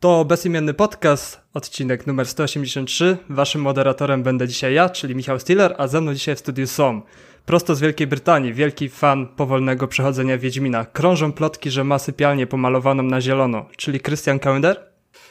To 0.00 0.24
bezimienny 0.24 0.74
podcast, 0.74 1.40
odcinek 1.54 2.06
numer 2.06 2.26
183. 2.26 3.16
Waszym 3.28 3.60
moderatorem 3.60 4.22
będę 4.22 4.48
dzisiaj 4.48 4.74
ja, 4.74 4.88
czyli 4.88 5.14
Michał 5.14 5.38
Stiller, 5.38 5.74
a 5.78 5.86
ze 5.86 6.00
mną 6.00 6.14
dzisiaj 6.14 6.36
w 6.36 6.38
studiu 6.38 6.66
są 6.66 7.02
prosto 7.46 7.74
z 7.74 7.80
Wielkiej 7.80 8.06
Brytanii, 8.06 8.52
wielki 8.52 8.88
fan 8.88 9.26
powolnego 9.26 9.88
przechodzenia 9.88 10.38
Wiedźmina. 10.38 10.84
Krążą 10.84 11.32
plotki, 11.32 11.70
że 11.70 11.84
ma 11.84 11.98
sypialnię 11.98 12.46
pomalowaną 12.46 13.02
na 13.02 13.20
zielono, 13.20 13.66
czyli 13.76 14.00
Christian 14.00 14.38
Kalender. 14.38 14.90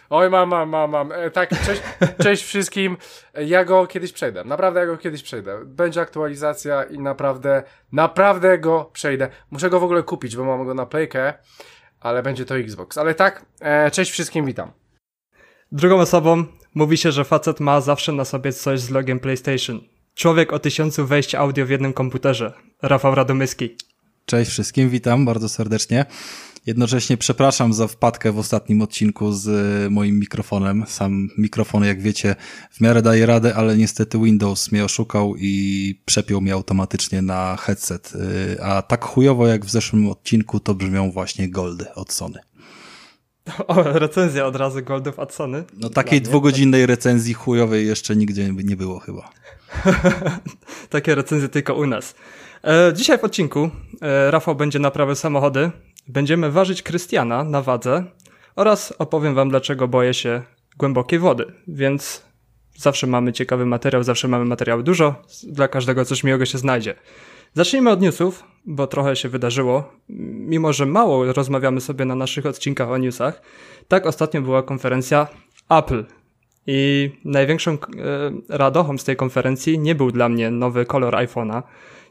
Oj, 0.09 0.29
mam, 0.29 0.49
mam, 0.49 0.69
mam, 0.69 0.91
mam. 0.91 1.11
E, 1.11 1.31
tak, 1.31 1.49
cześć, 1.49 1.81
cześć 2.23 2.43
wszystkim. 2.43 2.97
Ja 3.45 3.65
go 3.65 3.87
kiedyś 3.87 4.11
przejdę. 4.13 4.43
Naprawdę 4.43 4.79
ja 4.79 4.85
go 4.85 4.97
kiedyś 4.97 5.23
przejdę. 5.23 5.65
Będzie 5.65 6.01
aktualizacja 6.01 6.83
i 6.83 6.99
naprawdę, 6.99 7.63
naprawdę 7.91 8.59
go 8.59 8.89
przejdę. 8.93 9.29
Muszę 9.51 9.69
go 9.69 9.79
w 9.79 9.83
ogóle 9.83 10.03
kupić, 10.03 10.35
bo 10.35 10.43
mam 10.45 10.65
go 10.65 10.73
na 10.73 10.85
playkę, 10.85 11.33
ale 11.99 12.23
będzie 12.23 12.45
to 12.45 12.57
Xbox. 12.57 12.97
Ale 12.97 13.15
tak, 13.15 13.45
e, 13.61 13.91
cześć 13.91 14.11
wszystkim, 14.11 14.45
witam. 14.45 14.71
Drugą 15.71 15.99
osobą 15.99 16.45
mówi 16.75 16.97
się, 16.97 17.11
że 17.11 17.25
facet 17.25 17.59
ma 17.59 17.81
zawsze 17.81 18.11
na 18.11 18.25
sobie 18.25 18.53
coś 18.53 18.79
z 18.79 18.89
logiem 18.89 19.19
PlayStation. 19.19 19.81
Człowiek 20.15 20.53
o 20.53 20.59
tysiącu 20.59 21.05
wejść 21.05 21.35
audio 21.35 21.65
w 21.65 21.69
jednym 21.69 21.93
komputerze. 21.93 22.53
Rafał 22.81 23.15
Radomyski. 23.15 23.75
Cześć 24.25 24.51
wszystkim, 24.51 24.89
witam 24.89 25.25
bardzo 25.25 25.49
serdecznie. 25.49 26.05
Jednocześnie 26.65 27.17
przepraszam 27.17 27.73
za 27.73 27.87
wpadkę 27.87 28.31
w 28.31 28.39
ostatnim 28.39 28.81
odcinku 28.81 29.31
z 29.31 29.47
e, 29.47 29.89
moim 29.89 30.19
mikrofonem. 30.19 30.83
Sam 30.87 31.29
mikrofon, 31.37 31.83
jak 31.83 32.01
wiecie, 32.01 32.35
w 32.71 32.81
miarę 32.81 33.01
daje 33.01 33.25
radę, 33.25 33.55
ale 33.55 33.77
niestety 33.77 34.19
Windows 34.19 34.71
mnie 34.71 34.85
oszukał 34.85 35.35
i 35.37 35.95
przepiął 36.05 36.41
mnie 36.41 36.53
automatycznie 36.53 37.21
na 37.21 37.57
headset. 37.57 38.13
E, 38.57 38.63
a 38.63 38.81
tak 38.81 39.05
chujowo 39.05 39.47
jak 39.47 39.65
w 39.65 39.69
zeszłym 39.69 40.09
odcinku 40.09 40.59
to 40.59 40.75
brzmią 40.75 41.11
właśnie 41.11 41.49
goldy 41.49 41.93
od 41.93 42.13
Sony. 42.13 42.39
O, 43.67 43.83
recenzja 43.83 44.45
od 44.45 44.55
razu 44.55 44.83
Goldów 44.83 45.19
od 45.19 45.33
Sony. 45.33 45.63
No 45.77 45.89
takiej 45.89 46.21
dwugodzinnej 46.21 46.85
recenzji 46.85 47.33
chujowej 47.33 47.87
jeszcze 47.87 48.15
nigdzie 48.15 48.53
nie 48.53 48.75
było 48.75 48.99
chyba. 48.99 49.29
Takie 50.89 51.15
recenzje 51.15 51.49
tylko 51.49 51.73
u 51.73 51.85
nas. 51.85 52.15
E, 52.63 52.93
dzisiaj 52.95 53.17
w 53.19 53.23
odcinku 53.23 53.69
e, 54.01 54.31
Rafał 54.31 54.55
będzie 54.55 54.79
naprawiał 54.79 55.15
samochody, 55.15 55.71
będziemy 56.09 56.51
ważyć 56.51 56.83
Krystiana 56.83 57.43
na 57.43 57.61
wadze 57.61 58.03
oraz 58.55 58.93
opowiem 58.99 59.35
wam, 59.35 59.49
dlaczego 59.49 59.87
boję 59.87 60.13
się 60.13 60.41
głębokiej 60.77 61.19
wody. 61.19 61.45
Więc 61.67 62.23
zawsze 62.77 63.07
mamy 63.07 63.33
ciekawy 63.33 63.65
materiał, 63.65 64.03
zawsze 64.03 64.27
mamy 64.27 64.45
materiału 64.45 64.83
dużo, 64.83 65.15
dla 65.43 65.67
każdego 65.67 66.05
coś 66.05 66.23
miłego 66.23 66.45
się 66.45 66.57
znajdzie. 66.57 66.95
Zacznijmy 67.53 67.89
od 67.89 68.01
newsów, 68.01 68.43
bo 68.65 68.87
trochę 68.87 69.15
się 69.15 69.29
wydarzyło. 69.29 69.93
Mimo, 70.49 70.73
że 70.73 70.85
mało 70.85 71.33
rozmawiamy 71.33 71.81
sobie 71.81 72.05
na 72.05 72.15
naszych 72.15 72.45
odcinkach 72.45 72.89
o 72.89 72.97
newsach, 72.97 73.41
tak 73.87 74.05
ostatnio 74.05 74.41
była 74.41 74.63
konferencja 74.63 75.27
Apple. 75.69 76.05
I 76.67 77.09
największą 77.25 77.71
e, 77.71 77.77
radochą 78.49 78.97
z 78.97 79.03
tej 79.03 79.15
konferencji 79.15 79.79
nie 79.79 79.95
był 79.95 80.11
dla 80.11 80.29
mnie 80.29 80.51
nowy 80.51 80.85
kolor 80.85 81.13
iPhone'a, 81.13 81.63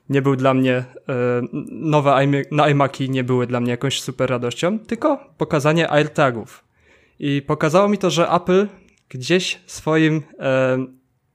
nie 0.08 0.22
był 0.22 0.36
dla 0.36 0.54
mnie, 0.54 0.74
e, 0.74 0.84
nowe 1.70 2.26
iMaki 2.70 3.10
nie 3.10 3.24
były 3.24 3.46
dla 3.46 3.60
mnie 3.60 3.70
jakąś 3.70 4.00
super 4.00 4.30
radością, 4.30 4.78
tylko 4.78 5.34
pokazanie 5.38 5.90
AirTagów. 5.90 6.64
I 7.18 7.42
pokazało 7.46 7.88
mi 7.88 7.98
to, 7.98 8.10
że 8.10 8.30
Apple 8.30 8.66
gdzieś 9.08 9.60
swoim, 9.66 10.22
e, 10.40 10.86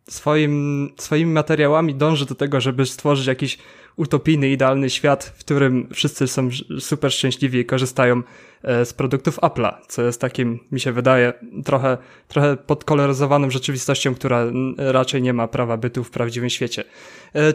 swoim, 0.09 0.89
swoimi 0.97 1.31
materiałami 1.31 1.95
dąży 1.95 2.25
do 2.25 2.35
tego, 2.35 2.61
żeby 2.61 2.85
stworzyć 2.85 3.27
jakiś 3.27 3.57
utopijny, 3.95 4.49
idealny 4.49 4.89
świat, 4.89 5.23
w 5.37 5.39
którym 5.39 5.89
wszyscy 5.93 6.27
są 6.27 6.49
super 6.79 7.11
szczęśliwi 7.11 7.59
i 7.59 7.65
korzystają 7.65 8.21
e, 8.63 8.85
z 8.85 8.93
produktów 8.93 9.39
Apple'a, 9.39 9.73
co 9.87 10.01
jest 10.01 10.21
takim, 10.21 10.59
mi 10.71 10.79
się 10.79 10.91
wydaje, 10.91 11.33
trochę, 11.65 11.97
trochę 12.27 12.57
podkoloryzowaną 12.57 13.49
rzeczywistością, 13.49 14.15
która 14.15 14.45
raczej 14.77 15.21
nie 15.21 15.33
ma 15.33 15.47
prawa 15.47 15.77
bytu 15.77 16.03
w 16.03 16.11
prawdziwym 16.11 16.49
świecie. 16.49 16.83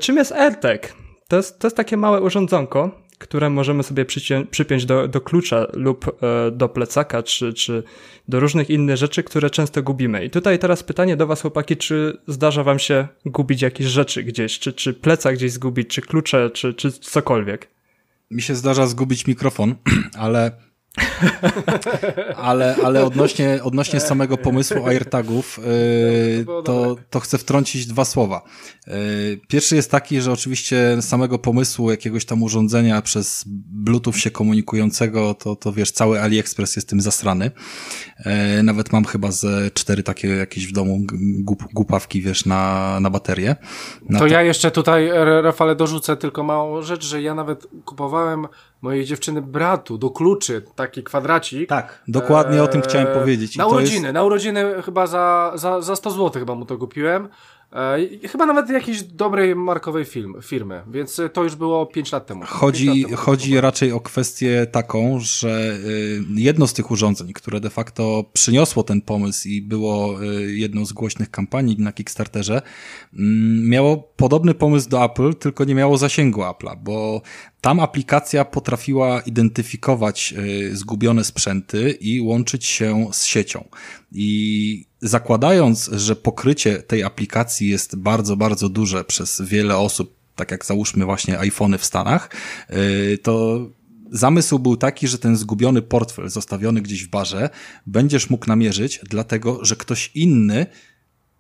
Czym 0.00 0.16
jest 0.16 0.32
AirTag? 0.32 0.94
To 1.28 1.36
jest, 1.36 1.58
to 1.58 1.66
jest 1.66 1.76
takie 1.76 1.96
małe 1.96 2.20
urządzonko, 2.20 2.90
które 3.18 3.50
możemy 3.50 3.82
sobie 3.82 4.04
przypiąć 4.50 4.84
do, 4.86 5.08
do 5.08 5.20
klucza 5.20 5.66
lub 5.72 6.22
e, 6.22 6.50
do 6.50 6.68
plecaka, 6.68 7.22
czy, 7.22 7.54
czy 7.54 7.82
do 8.28 8.40
różnych 8.40 8.70
innych 8.70 8.96
rzeczy, 8.96 9.22
które 9.22 9.50
często 9.50 9.82
gubimy. 9.82 10.24
I 10.24 10.30
tutaj 10.30 10.58
teraz 10.58 10.82
pytanie 10.82 11.16
do 11.16 11.26
Was, 11.26 11.42
chłopaki, 11.42 11.76
czy 11.76 12.18
zdarza 12.26 12.64
Wam 12.64 12.78
się 12.78 13.08
gubić 13.26 13.62
jakieś 13.62 13.86
rzeczy 13.86 14.22
gdzieś, 14.22 14.58
czy, 14.58 14.72
czy 14.72 14.94
plecak 14.94 15.34
gdzieś 15.34 15.52
zgubić, 15.52 15.88
czy 15.88 16.02
klucze, 16.02 16.50
czy, 16.50 16.74
czy 16.74 16.92
cokolwiek? 16.92 17.68
Mi 18.30 18.42
się 18.42 18.54
zdarza 18.54 18.86
zgubić 18.86 19.26
mikrofon, 19.26 19.74
ale 20.18 20.67
ale, 22.36 22.76
ale 22.84 23.04
odnośnie, 23.04 23.60
odnośnie 23.62 24.00
samego 24.00 24.36
pomysłu 24.36 24.86
AirTagów, 24.86 25.60
yy, 26.38 26.44
to, 26.64 26.96
to 27.10 27.20
chcę 27.20 27.38
wtrącić 27.38 27.86
dwa 27.86 28.04
słowa. 28.04 28.42
Yy, 28.86 28.94
pierwszy 29.48 29.76
jest 29.76 29.90
taki, 29.90 30.20
że 30.20 30.32
oczywiście 30.32 31.02
samego 31.02 31.38
pomysłu 31.38 31.90
jakiegoś 31.90 32.24
tam 32.24 32.42
urządzenia 32.42 33.02
przez 33.02 33.44
Bluetooth 33.66 34.12
się 34.12 34.30
komunikującego, 34.30 35.34
to, 35.34 35.56
to 35.56 35.72
wiesz, 35.72 35.90
cały 35.90 36.20
AliExpress 36.20 36.76
jest 36.76 36.88
tym 36.88 37.00
zasrany. 37.00 37.50
Yy, 38.26 38.62
nawet 38.62 38.92
mam 38.92 39.04
chyba 39.04 39.32
ze 39.32 39.70
cztery 39.70 40.02
takie 40.02 40.28
jakieś 40.28 40.66
w 40.66 40.72
domu 40.72 40.98
gup, 41.38 41.62
głupawki, 41.72 42.22
wiesz, 42.22 42.46
na, 42.46 43.00
na 43.00 43.10
baterię. 43.10 43.56
Na 44.08 44.18
to, 44.18 44.24
to 44.24 44.30
ja 44.30 44.42
jeszcze 44.42 44.70
tutaj, 44.70 45.10
Rafale, 45.42 45.76
dorzucę 45.76 46.16
tylko 46.16 46.42
małą 46.42 46.82
rzecz, 46.82 47.04
że 47.04 47.22
ja 47.22 47.34
nawet 47.34 47.66
kupowałem 47.84 48.46
mojej 48.82 49.04
dziewczyny 49.04 49.42
bratu 49.42 49.98
do 49.98 50.10
kluczy, 50.10 50.62
taki 50.74 51.02
kwadracik. 51.02 51.68
Tak, 51.68 52.02
dokładnie 52.08 52.62
o 52.62 52.66
tym 52.66 52.82
chciałem 52.82 53.06
eee, 53.08 53.14
powiedzieć. 53.14 53.56
I 53.56 53.58
na 53.58 53.66
urodziny, 53.66 54.06
jest... 54.06 54.14
na 54.14 54.24
urodziny 54.24 54.82
chyba 54.82 55.06
za, 55.06 55.52
za, 55.54 55.80
za 55.80 55.96
100 55.96 56.10
zł 56.10 56.30
chyba 56.40 56.54
mu 56.54 56.64
to 56.64 56.78
kupiłem. 56.78 57.28
E, 57.72 58.28
chyba 58.28 58.46
nawet 58.46 58.70
jakiejś 58.70 59.02
dobrej 59.02 59.56
markowej 59.56 60.04
film, 60.04 60.34
firmy, 60.42 60.82
więc 60.90 61.20
to 61.32 61.42
już 61.44 61.56
było 61.56 61.86
5 61.86 62.12
lat 62.12 62.26
temu. 62.26 62.42
Chodzi, 62.46 62.86
lat 62.86 62.96
temu 62.96 63.16
chodzi 63.16 63.60
raczej 63.60 63.92
o 63.92 64.00
kwestię 64.00 64.66
taką, 64.72 65.20
że 65.20 65.78
y, 65.86 66.20
jedno 66.34 66.66
z 66.66 66.72
tych 66.72 66.90
urządzeń, 66.90 67.32
które 67.32 67.60
de 67.60 67.70
facto 67.70 68.24
przyniosło 68.32 68.82
ten 68.82 69.00
pomysł 69.00 69.48
i 69.48 69.62
było 69.62 70.22
y, 70.22 70.52
jedną 70.52 70.84
z 70.84 70.92
głośnych 70.92 71.30
kampanii 71.30 71.76
na 71.78 71.92
Kickstarterze, 71.92 72.62
mm, 73.14 73.68
miało 73.68 73.96
podobny 73.96 74.54
pomysł 74.54 74.88
do 74.88 75.04
Apple, 75.04 75.34
tylko 75.34 75.64
nie 75.64 75.74
miało 75.74 75.98
zasięgu 75.98 76.40
Apple'a, 76.40 76.76
bo 76.76 77.22
tam 77.60 77.80
aplikacja 77.80 78.44
potrafiła 78.44 79.20
identyfikować 79.20 80.34
y, 80.38 80.76
zgubione 80.76 81.24
sprzęty 81.24 81.90
i 81.90 82.20
łączyć 82.20 82.66
się 82.66 83.06
z 83.12 83.24
siecią. 83.24 83.68
I 84.12 84.86
zakładając, 85.00 85.90
że 85.92 86.16
pokrycie 86.16 86.82
tej 86.82 87.04
aplikacji 87.04 87.68
jest 87.68 87.96
bardzo, 87.96 88.36
bardzo 88.36 88.68
duże 88.68 89.04
przez 89.04 89.42
wiele 89.44 89.76
osób, 89.76 90.14
tak 90.36 90.50
jak 90.50 90.64
załóżmy 90.64 91.04
właśnie 91.04 91.38
iPhony 91.38 91.78
w 91.78 91.84
Stanach, 91.84 92.30
y, 92.70 93.18
to 93.18 93.66
zamysł 94.10 94.58
był 94.58 94.76
taki, 94.76 95.08
że 95.08 95.18
ten 95.18 95.36
zgubiony 95.36 95.82
portfel 95.82 96.28
zostawiony 96.28 96.82
gdzieś 96.82 97.04
w 97.04 97.08
barze 97.08 97.50
będziesz 97.86 98.30
mógł 98.30 98.46
namierzyć, 98.46 99.00
dlatego 99.08 99.64
że 99.64 99.76
ktoś 99.76 100.10
inny 100.14 100.66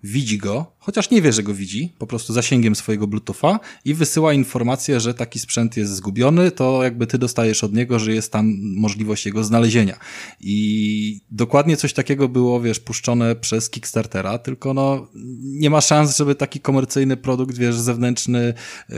widzi 0.02 0.38
go, 0.38 0.72
chociaż 0.78 1.10
nie 1.10 1.22
wie, 1.22 1.32
że 1.32 1.42
go 1.42 1.54
widzi, 1.54 1.92
po 1.98 2.06
prostu 2.06 2.32
zasięgiem 2.32 2.76
swojego 2.76 3.06
Bluetootha 3.06 3.60
i 3.84 3.94
wysyła 3.94 4.32
informację, 4.32 5.00
że 5.00 5.14
taki 5.14 5.38
sprzęt 5.38 5.76
jest 5.76 5.92
zgubiony, 5.94 6.50
to 6.50 6.82
jakby 6.82 7.06
ty 7.06 7.18
dostajesz 7.18 7.64
od 7.64 7.74
niego, 7.74 7.98
że 7.98 8.12
jest 8.12 8.32
tam 8.32 8.54
możliwość 8.76 9.26
jego 9.26 9.44
znalezienia. 9.44 9.98
I 10.40 11.20
dokładnie 11.30 11.76
coś 11.76 11.92
takiego 11.92 12.28
było, 12.28 12.60
wiesz, 12.60 12.80
puszczone 12.80 13.36
przez 13.36 13.70
Kickstartera, 13.70 14.38
tylko 14.38 14.74
no 14.74 15.08
nie 15.42 15.70
ma 15.70 15.80
szans, 15.80 16.16
żeby 16.16 16.34
taki 16.34 16.60
komercyjny 16.60 17.16
produkt, 17.16 17.58
wiesz, 17.58 17.76
zewnętrzny 17.76 18.54
yy, 18.88 18.96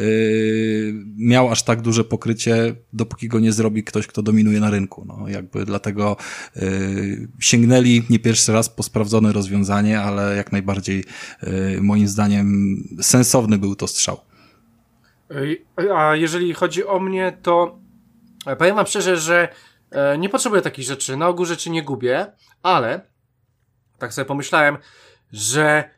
miał 1.17 1.50
aż 1.50 1.62
tak 1.62 1.82
duże 1.82 2.05
pokrycie, 2.05 2.75
dopóki 2.93 3.29
go 3.29 3.41
nie 3.41 3.52
zrobi 3.52 3.85
ktoś, 3.85 4.06
kto 4.06 4.23
dominuje 4.23 4.61
na 4.61 4.70
rynku. 4.70 5.05
No 5.08 5.29
jakby 5.29 5.64
dlatego 5.64 6.17
yy, 6.56 7.29
sięgnęli 7.41 8.02
nie 8.11 8.19
pierwszy 8.19 8.52
raz 8.52 8.69
po 8.69 8.82
sprawdzone 8.82 9.32
rozwiązanie, 9.32 10.00
ale 10.00 10.37
jak 10.37 10.52
najbardziej 10.52 10.89
yy, 10.92 11.78
moim 11.81 12.08
zdaniem 12.08 12.76
sensowny 13.02 13.58
był 13.58 13.76
to 13.76 13.87
strzał. 13.87 14.20
A 15.96 16.16
jeżeli 16.16 16.54
chodzi 16.54 16.87
o 16.87 17.00
mnie, 17.00 17.38
to 17.42 17.78
e, 18.46 18.56
powiem 18.56 18.76
wam 18.76 18.87
szczerze, 18.87 19.16
że 19.16 19.48
e, 19.90 20.19
nie 20.19 20.28
potrzebuję 20.28 20.62
takich 20.62 20.84
rzeczy. 20.84 21.16
Na 21.16 21.28
ogół 21.28 21.44
rzeczy 21.44 21.70
nie 21.70 21.82
gubię, 21.82 22.26
ale 22.62 23.00
tak 23.98 24.12
sobie 24.12 24.25
pomyślałem, 24.25 24.78
że 25.32 25.90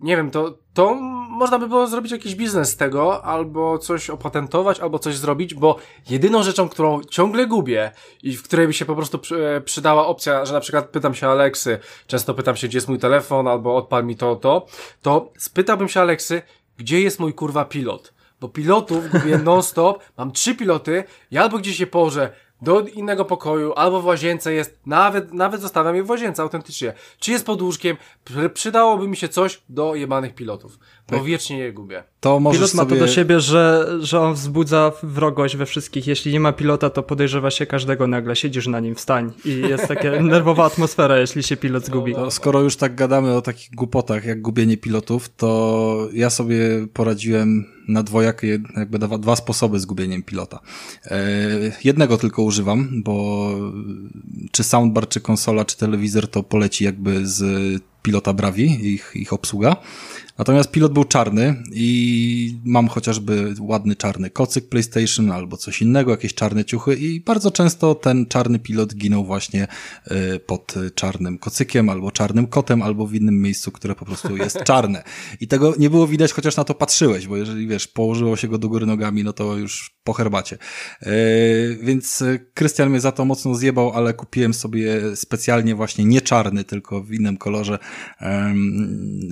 nie 0.00 0.16
wiem, 0.16 0.30
to, 0.30 0.58
to 0.74 0.94
można 1.30 1.58
by 1.58 1.68
było 1.68 1.86
zrobić 1.86 2.12
jakiś 2.12 2.34
biznes 2.34 2.70
z 2.70 2.76
tego, 2.76 3.24
albo 3.24 3.78
coś 3.78 4.10
opatentować, 4.10 4.80
albo 4.80 4.98
coś 4.98 5.16
zrobić, 5.16 5.54
bo 5.54 5.76
jedyną 6.10 6.42
rzeczą, 6.42 6.68
którą 6.68 7.02
ciągle 7.02 7.46
gubię 7.46 7.92
i 8.22 8.36
w 8.36 8.42
której 8.42 8.66
by 8.66 8.72
się 8.72 8.84
po 8.84 8.96
prostu 8.96 9.20
e, 9.56 9.60
przydała 9.60 10.06
opcja, 10.06 10.44
że 10.44 10.52
na 10.52 10.60
przykład 10.60 10.88
pytam 10.88 11.14
się 11.14 11.28
Aleksy, 11.28 11.78
często 12.06 12.34
pytam 12.34 12.56
się, 12.56 12.68
gdzie 12.68 12.76
jest 12.76 12.88
mój 12.88 12.98
telefon, 12.98 13.48
albo 13.48 13.76
odpal 13.76 14.04
mi 14.04 14.16
to, 14.16 14.36
to, 14.36 14.66
to 15.02 15.32
spytałbym 15.38 15.88
się 15.88 16.00
Aleksy, 16.00 16.42
gdzie 16.76 17.00
jest 17.00 17.20
mój 17.20 17.34
kurwa 17.34 17.64
pilot? 17.64 18.14
Bo 18.40 18.48
pilotów 18.48 19.10
gubię 19.10 19.38
non-stop, 19.44 20.02
mam 20.18 20.32
trzy 20.32 20.54
piloty, 20.54 21.04
ja 21.30 21.42
albo 21.42 21.58
gdzieś 21.58 21.76
się 21.76 21.86
położę 21.86 22.32
do 22.62 22.80
innego 22.80 23.24
pokoju, 23.24 23.72
albo 23.76 24.02
w 24.02 24.04
łazience 24.04 24.52
jest, 24.52 24.78
nawet, 24.86 25.32
nawet 25.32 25.60
zostawiam 25.60 25.96
je 25.96 26.02
w 26.02 26.10
łazience 26.10 26.42
autentycznie. 26.42 26.92
Czy 27.18 27.30
jest 27.30 27.46
pod 27.46 27.62
łóżkiem, 27.62 27.96
przydałoby 28.54 29.08
mi 29.08 29.16
się 29.16 29.28
coś 29.28 29.62
do 29.68 29.94
jebanych 29.94 30.34
pilotów, 30.34 30.78
bo 31.10 31.16
tak. 31.16 31.24
wiecznie 31.24 31.58
je 31.58 31.72
gubię. 31.72 32.04
To 32.20 32.38
Pilot 32.38 32.74
ma 32.74 32.82
sobie... 32.82 32.96
to 32.96 33.06
do 33.06 33.08
siebie, 33.08 33.40
że, 33.40 33.86
że 34.00 34.20
on 34.20 34.34
wzbudza 34.34 34.92
wrogość 35.02 35.56
we 35.56 35.66
wszystkich. 35.66 36.06
Jeśli 36.06 36.32
nie 36.32 36.40
ma 36.40 36.52
pilota, 36.52 36.90
to 36.90 37.02
podejrzewa 37.02 37.50
się 37.50 37.66
każdego 37.66 38.06
nagle, 38.06 38.36
siedzisz 38.36 38.66
na 38.66 38.80
nim, 38.80 38.94
wstań 38.94 39.32
i 39.44 39.60
jest 39.60 39.88
taka 39.88 40.10
nerwowa 40.22 40.64
atmosfera, 40.64 41.18
jeśli 41.18 41.42
się 41.42 41.56
pilot 41.56 41.84
zgubi. 41.84 42.12
No, 42.12 42.20
no, 42.20 42.30
skoro 42.30 42.60
już 42.60 42.76
tak 42.76 42.94
gadamy 42.94 43.36
o 43.36 43.42
takich 43.42 43.70
głupotach, 43.70 44.24
jak 44.24 44.42
gubienie 44.42 44.76
pilotów, 44.76 45.28
to 45.36 46.08
ja 46.12 46.30
sobie 46.30 46.86
poradziłem 46.92 47.73
na 47.88 48.02
dwojakie, 48.02 48.58
jakby 48.76 48.98
dwa, 48.98 49.18
dwa 49.18 49.36
sposoby 49.36 49.80
zgubieniem 49.80 50.22
pilota. 50.22 50.60
E, 51.06 51.18
jednego 51.84 52.18
tylko 52.18 52.42
używam, 52.42 53.02
bo 53.02 53.48
czy 54.52 54.64
soundbar, 54.64 55.08
czy 55.08 55.20
konsola, 55.20 55.64
czy 55.64 55.76
telewizor 55.76 56.28
to 56.28 56.42
poleci 56.42 56.84
jakby 56.84 57.26
z 57.26 57.42
pilota 58.02 58.32
Bravi, 58.32 58.94
ich, 58.94 59.12
ich 59.14 59.32
obsługa. 59.32 59.76
Natomiast 60.38 60.70
pilot 60.70 60.92
był 60.92 61.04
czarny 61.04 61.62
i 61.72 62.58
mam 62.64 62.88
chociażby 62.88 63.54
ładny 63.60 63.96
czarny 63.96 64.30
kocyk 64.30 64.68
PlayStation 64.68 65.30
albo 65.30 65.56
coś 65.56 65.82
innego, 65.82 66.10
jakieś 66.10 66.34
czarne 66.34 66.64
ciuchy 66.64 66.94
i 66.94 67.20
bardzo 67.20 67.50
często 67.50 67.94
ten 67.94 68.26
czarny 68.26 68.58
pilot 68.58 68.94
ginął 68.94 69.24
właśnie 69.24 69.66
e, 70.04 70.38
pod 70.38 70.74
czarnym 70.94 71.38
kocykiem 71.38 71.88
albo 71.88 72.10
czarnym 72.10 72.46
kotem 72.46 72.82
albo 72.82 73.06
w 73.06 73.14
innym 73.14 73.42
miejscu, 73.42 73.72
które 73.72 73.94
po 73.94 74.04
prostu 74.04 74.36
jest 74.36 74.62
czarne. 74.70 75.02
I 75.40 75.48
tego 75.48 75.74
nie 75.78 75.90
było 75.90 76.06
widać, 76.06 76.32
chociaż 76.32 76.56
na 76.56 76.64
to 76.64 76.74
patrzyłeś, 76.74 77.26
bo 77.26 77.36
jeżeli 77.36 77.66
wiesz, 77.66 77.88
położyło 77.88 78.36
się 78.36 78.48
go 78.48 78.58
do 78.58 78.68
góry 78.68 78.86
nogami, 78.86 79.24
no 79.24 79.32
to 79.32 79.56
już 79.56 79.94
po 80.04 80.12
herbacie. 80.12 80.58
E, 81.02 81.10
więc 81.82 82.24
Krystian 82.54 82.90
mnie 82.90 83.00
za 83.00 83.12
to 83.12 83.24
mocno 83.24 83.54
zjebał, 83.54 83.92
ale 83.92 84.14
kupiłem 84.14 84.54
sobie 84.54 85.16
specjalnie 85.16 85.74
właśnie 85.74 86.04
nie 86.04 86.20
czarny, 86.20 86.64
tylko 86.64 87.02
w 87.02 87.12
innym 87.12 87.36
kolorze 87.36 87.78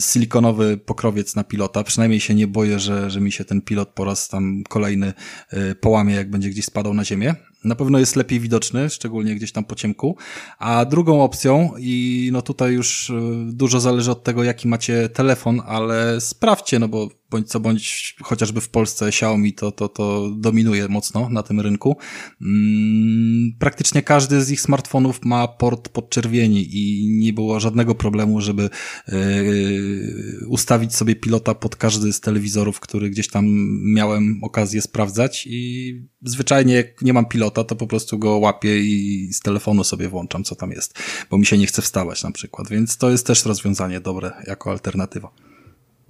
silikonowy 0.01 0.77
pokrowiec 0.93 1.37
na 1.37 1.45
pilota. 1.45 1.85
Przynajmniej 1.85 2.21
się 2.21 2.35
nie 2.35 2.47
boję, 2.47 2.79
że, 2.79 3.11
że 3.11 3.21
mi 3.21 3.33
się 3.33 3.45
ten 3.45 3.63
pilot 3.63 3.89
po 3.89 4.05
raz 4.05 4.29
tam 4.29 4.63
kolejny 4.69 5.13
y, 5.53 5.75
połamie, 5.75 6.15
jak 6.15 6.31
będzie 6.31 6.51
gdzieś 6.51 6.65
spadał 6.65 6.95
na 6.95 7.05
ziemię 7.05 7.35
na 7.65 7.75
pewno 7.75 7.99
jest 7.99 8.17
lepiej 8.17 8.41
widoczny, 8.41 8.91
szczególnie 8.91 9.35
gdzieś 9.35 9.53
tam 9.53 9.65
po 9.65 9.75
ciemku. 9.75 10.17
A 10.59 10.85
drugą 10.85 11.25
opcją, 11.25 11.71
i 11.79 12.29
no 12.33 12.43
tutaj 12.43 12.73
już 12.73 13.11
e, 13.11 13.15
dużo 13.53 13.81
zależy 13.81 14.11
od 14.11 14.25
tego, 14.25 14.45
jaki 14.45 14.69
macie 14.69 15.09
telefon, 15.09 15.63
ale 15.67 16.21
sprawdźcie, 16.21 16.79
no 16.79 16.89
bo 16.89 17.09
bądź 17.33 17.49
co 17.49 17.61
bądź, 17.61 18.17
chociażby 18.23 18.61
w 18.61 18.69
Polsce 18.69 19.07
Xiaomi 19.07 19.53
to, 19.53 19.73
to, 19.73 19.89
to 19.89 20.31
dominuje 20.37 20.89
mocno 20.89 21.29
na 21.29 21.43
tym 21.43 21.61
rynku. 21.61 21.97
Mm, 22.41 23.53
praktycznie 23.59 24.03
każdy 24.03 24.45
z 24.45 24.51
ich 24.51 24.61
smartfonów 24.61 25.25
ma 25.25 25.49
port 25.49 25.89
podczerwieni 25.89 26.69
i 26.71 27.09
nie 27.09 27.33
było 27.33 27.61
żadnego 27.61 27.95
problemu, 27.95 28.41
żeby 28.41 28.71
yy, 29.09 30.47
ustawić 30.49 30.95
sobie 30.95 31.17
pilota 31.17 31.55
pod 31.55 31.77
każdy 31.77 32.13
z 32.13 32.21
telewizorów, 32.21 32.81
który 32.81 33.11
gdzieś 33.11 33.29
tam 33.29 33.47
miałem 33.95 34.41
okazję 34.43 34.83
sprawdzać 34.83 35.47
i 35.51 35.95
zwyczajnie 36.23 36.75
jak 36.75 37.03
nie 37.03 37.13
mam 37.13 37.27
pilota, 37.27 37.52
to 37.53 37.77
po 37.77 37.87
prostu 37.87 38.19
go 38.19 38.37
łapię 38.37 38.79
i 38.79 39.29
z 39.33 39.41
telefonu 39.41 39.85
sobie 39.85 40.09
włączam, 40.09 40.45
co 40.45 40.55
tam 40.55 40.71
jest, 40.71 40.99
bo 41.31 41.39
mi 41.39 41.47
się 41.47 41.59
nie 41.59 41.67
chce 41.67 41.83
wstawać 41.83 42.23
na 42.23 42.31
przykład, 42.31 42.69
więc 42.69 42.97
to 42.97 43.11
jest 43.11 43.27
też 43.27 43.47
rozwiązanie 43.47 44.01
dobre 44.01 44.33
jako 44.47 44.71
alternatywa. 44.71 45.31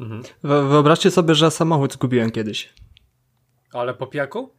Mhm. 0.00 0.23
Wyobraźcie 0.43 1.11
sobie, 1.11 1.35
że 1.35 1.50
samochód 1.50 1.93
zgubiłem 1.93 2.31
kiedyś. 2.31 2.73
Ale 3.73 3.94
po 3.94 4.06
pijaku? 4.06 4.50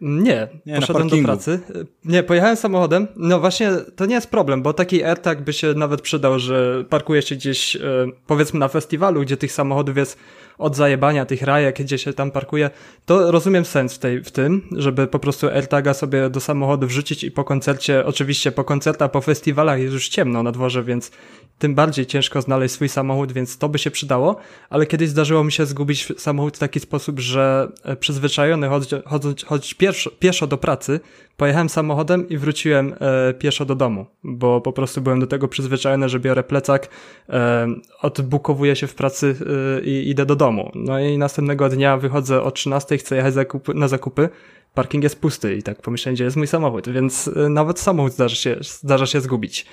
Nie, 0.00 0.48
nie 0.66 0.76
poszedłem 0.80 1.08
do 1.08 1.16
pracy. 1.16 1.60
Nie, 2.04 2.22
pojechałem 2.22 2.56
samochodem. 2.56 3.08
No 3.16 3.40
właśnie, 3.40 3.70
to 3.96 4.06
nie 4.06 4.14
jest 4.14 4.30
problem, 4.30 4.62
bo 4.62 4.72
taki 4.72 5.04
AirTag 5.04 5.44
by 5.44 5.52
się 5.52 5.74
nawet 5.74 6.02
przydał, 6.02 6.38
że 6.38 6.84
parkuje 6.88 7.22
się 7.22 7.36
gdzieś, 7.36 7.76
e, 7.76 7.80
powiedzmy 8.26 8.60
na 8.60 8.68
festiwalu, 8.68 9.22
gdzie 9.22 9.36
tych 9.36 9.52
samochodów 9.52 9.96
jest 9.96 10.18
od 10.62 10.76
zajebania 10.76 11.26
tych 11.26 11.42
rajek, 11.42 11.82
gdzie 11.82 11.98
się 11.98 12.12
tam 12.12 12.30
parkuje, 12.30 12.70
to 13.06 13.30
rozumiem 13.30 13.64
sens 13.64 13.94
w, 13.94 13.98
tej, 13.98 14.24
w 14.24 14.30
tym, 14.30 14.68
żeby 14.76 15.06
po 15.06 15.18
prostu 15.18 15.48
AirTaga 15.48 15.94
sobie 15.94 16.30
do 16.30 16.40
samochodu 16.40 16.86
wrzucić 16.86 17.24
i 17.24 17.30
po 17.30 17.44
koncercie, 17.44 18.06
oczywiście 18.06 18.52
po 18.52 18.64
koncertach, 18.64 19.10
po 19.10 19.20
festiwalach 19.20 19.80
jest 19.80 19.94
już 19.94 20.08
ciemno 20.08 20.42
na 20.42 20.52
dworze, 20.52 20.82
więc 20.84 21.10
tym 21.58 21.74
bardziej 21.74 22.06
ciężko 22.06 22.42
znaleźć 22.42 22.74
swój 22.74 22.88
samochód, 22.88 23.32
więc 23.32 23.58
to 23.58 23.68
by 23.68 23.78
się 23.78 23.90
przydało, 23.90 24.36
ale 24.70 24.86
kiedyś 24.86 25.08
zdarzyło 25.08 25.44
mi 25.44 25.52
się 25.52 25.66
zgubić 25.66 26.12
samochód 26.16 26.56
w 26.56 26.58
taki 26.58 26.80
sposób, 26.80 27.20
że 27.20 27.72
e, 27.84 27.96
przyzwyczajony 27.96 28.68
chodzić, 29.04 29.44
chodzić 29.44 29.74
pieszo, 29.74 30.10
pieszo 30.18 30.46
do 30.46 30.58
pracy, 30.58 31.00
pojechałem 31.42 31.68
samochodem 31.68 32.28
i 32.28 32.36
wróciłem 32.36 32.94
e, 33.00 33.34
pieszo 33.34 33.64
do 33.64 33.74
domu, 33.74 34.06
bo 34.24 34.60
po 34.60 34.72
prostu 34.72 35.00
byłem 35.00 35.20
do 35.20 35.26
tego 35.26 35.48
przyzwyczajony, 35.48 36.08
że 36.08 36.20
biorę 36.20 36.42
plecak, 36.42 36.88
e, 37.28 37.66
odbukowuję 38.02 38.76
się 38.76 38.86
w 38.86 38.94
pracy 38.94 39.36
e, 39.80 39.84
i 39.84 40.10
idę 40.10 40.26
do 40.26 40.36
domu. 40.36 40.70
No 40.74 41.00
i 41.00 41.18
następnego 41.18 41.68
dnia 41.68 41.96
wychodzę 41.96 42.42
o 42.42 42.50
13, 42.50 42.98
chcę 42.98 43.16
jechać 43.16 43.34
na 43.74 43.88
zakupy, 43.88 44.28
parking 44.74 45.04
jest 45.04 45.20
pusty 45.20 45.56
i 45.56 45.62
tak 45.62 45.82
pomyślałem, 45.82 46.14
gdzie 46.14 46.24
jest 46.24 46.36
mój 46.36 46.46
samochód, 46.46 46.88
więc 46.88 47.30
e, 47.36 47.48
nawet 47.48 47.80
samochód 47.80 48.12
zdarza 48.12 48.36
się, 48.36 48.56
zdarza 48.60 49.06
się 49.06 49.20
zgubić. 49.20 49.66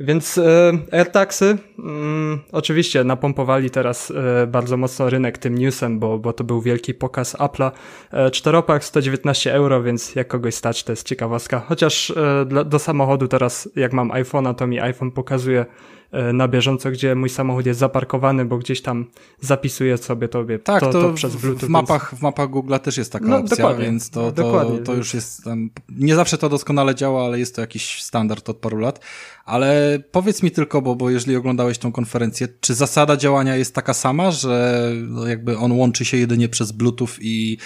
Więc 0.00 0.38
e, 0.38 0.72
AirTagsy 0.92 1.58
mm, 1.78 2.40
oczywiście 2.52 3.04
napompowali 3.04 3.70
teraz 3.70 4.10
e, 4.10 4.46
bardzo 4.46 4.76
mocno 4.76 5.10
rynek 5.10 5.38
tym 5.38 5.58
newsem, 5.58 5.98
bo, 5.98 6.18
bo 6.18 6.32
to 6.32 6.44
był 6.44 6.60
wielki 6.60 6.94
pokaz 6.94 7.36
Apple'a. 7.36 7.70
E, 8.12 8.30
czteropak 8.30 8.84
119 8.84 9.54
euro, 9.54 9.82
więc 9.82 10.14
jak 10.14 10.28
kogoś 10.28 10.54
stać, 10.54 10.84
to 10.84 10.92
jest 10.92 11.06
ciekawostka. 11.06 11.60
Chociaż 11.60 12.12
do 12.64 12.78
samochodu 12.78 13.28
teraz, 13.28 13.68
jak 13.76 13.92
mam 13.92 14.10
iPhone'a, 14.10 14.54
to 14.54 14.66
mi 14.66 14.80
iPhone 14.80 15.10
pokazuje 15.10 15.66
na 16.32 16.48
bieżąco, 16.48 16.90
gdzie 16.90 17.14
mój 17.14 17.28
samochód 17.28 17.66
jest 17.66 17.80
zaparkowany, 17.80 18.44
bo 18.44 18.58
gdzieś 18.58 18.82
tam 18.82 19.06
zapisuję 19.40 19.98
sobie 19.98 20.28
tobie 20.28 20.58
tak, 20.58 20.80
to, 20.80 20.92
to, 20.92 21.02
to 21.02 21.12
przez 21.12 21.36
Bluetooth. 21.36 21.66
W 21.66 21.68
mapach, 21.68 22.14
w 22.14 22.22
mapach 22.22 22.50
Google 22.50 22.74
też 22.82 22.96
jest 22.96 23.12
taka 23.12 23.26
no, 23.26 23.36
opcja, 23.36 23.74
więc 23.74 24.10
to, 24.10 24.32
to, 24.32 24.78
to 24.84 24.94
już 24.94 25.14
jest 25.14 25.44
tam, 25.44 25.70
nie 25.88 26.14
zawsze 26.14 26.38
to 26.38 26.48
doskonale 26.48 26.94
działa, 26.94 27.24
ale 27.24 27.38
jest 27.38 27.54
to 27.54 27.60
jakiś 27.60 28.02
standard 28.02 28.48
od 28.48 28.56
paru 28.56 28.78
lat. 28.78 29.00
Ale 29.44 29.98
powiedz 30.12 30.42
mi 30.42 30.50
tylko, 30.50 30.82
bo, 30.82 30.96
bo 30.96 31.10
jeżeli 31.10 31.36
oglądałeś 31.36 31.78
tą 31.78 31.92
konferencję, 31.92 32.48
czy 32.60 32.74
zasada 32.74 33.16
działania 33.16 33.56
jest 33.56 33.74
taka 33.74 33.94
sama, 33.94 34.30
że 34.30 34.90
no 35.08 35.26
jakby 35.26 35.58
on 35.58 35.72
łączy 35.72 36.04
się 36.04 36.16
jedynie 36.16 36.48
przez 36.48 36.72
Bluetooth 36.72 37.08
i 37.20 37.58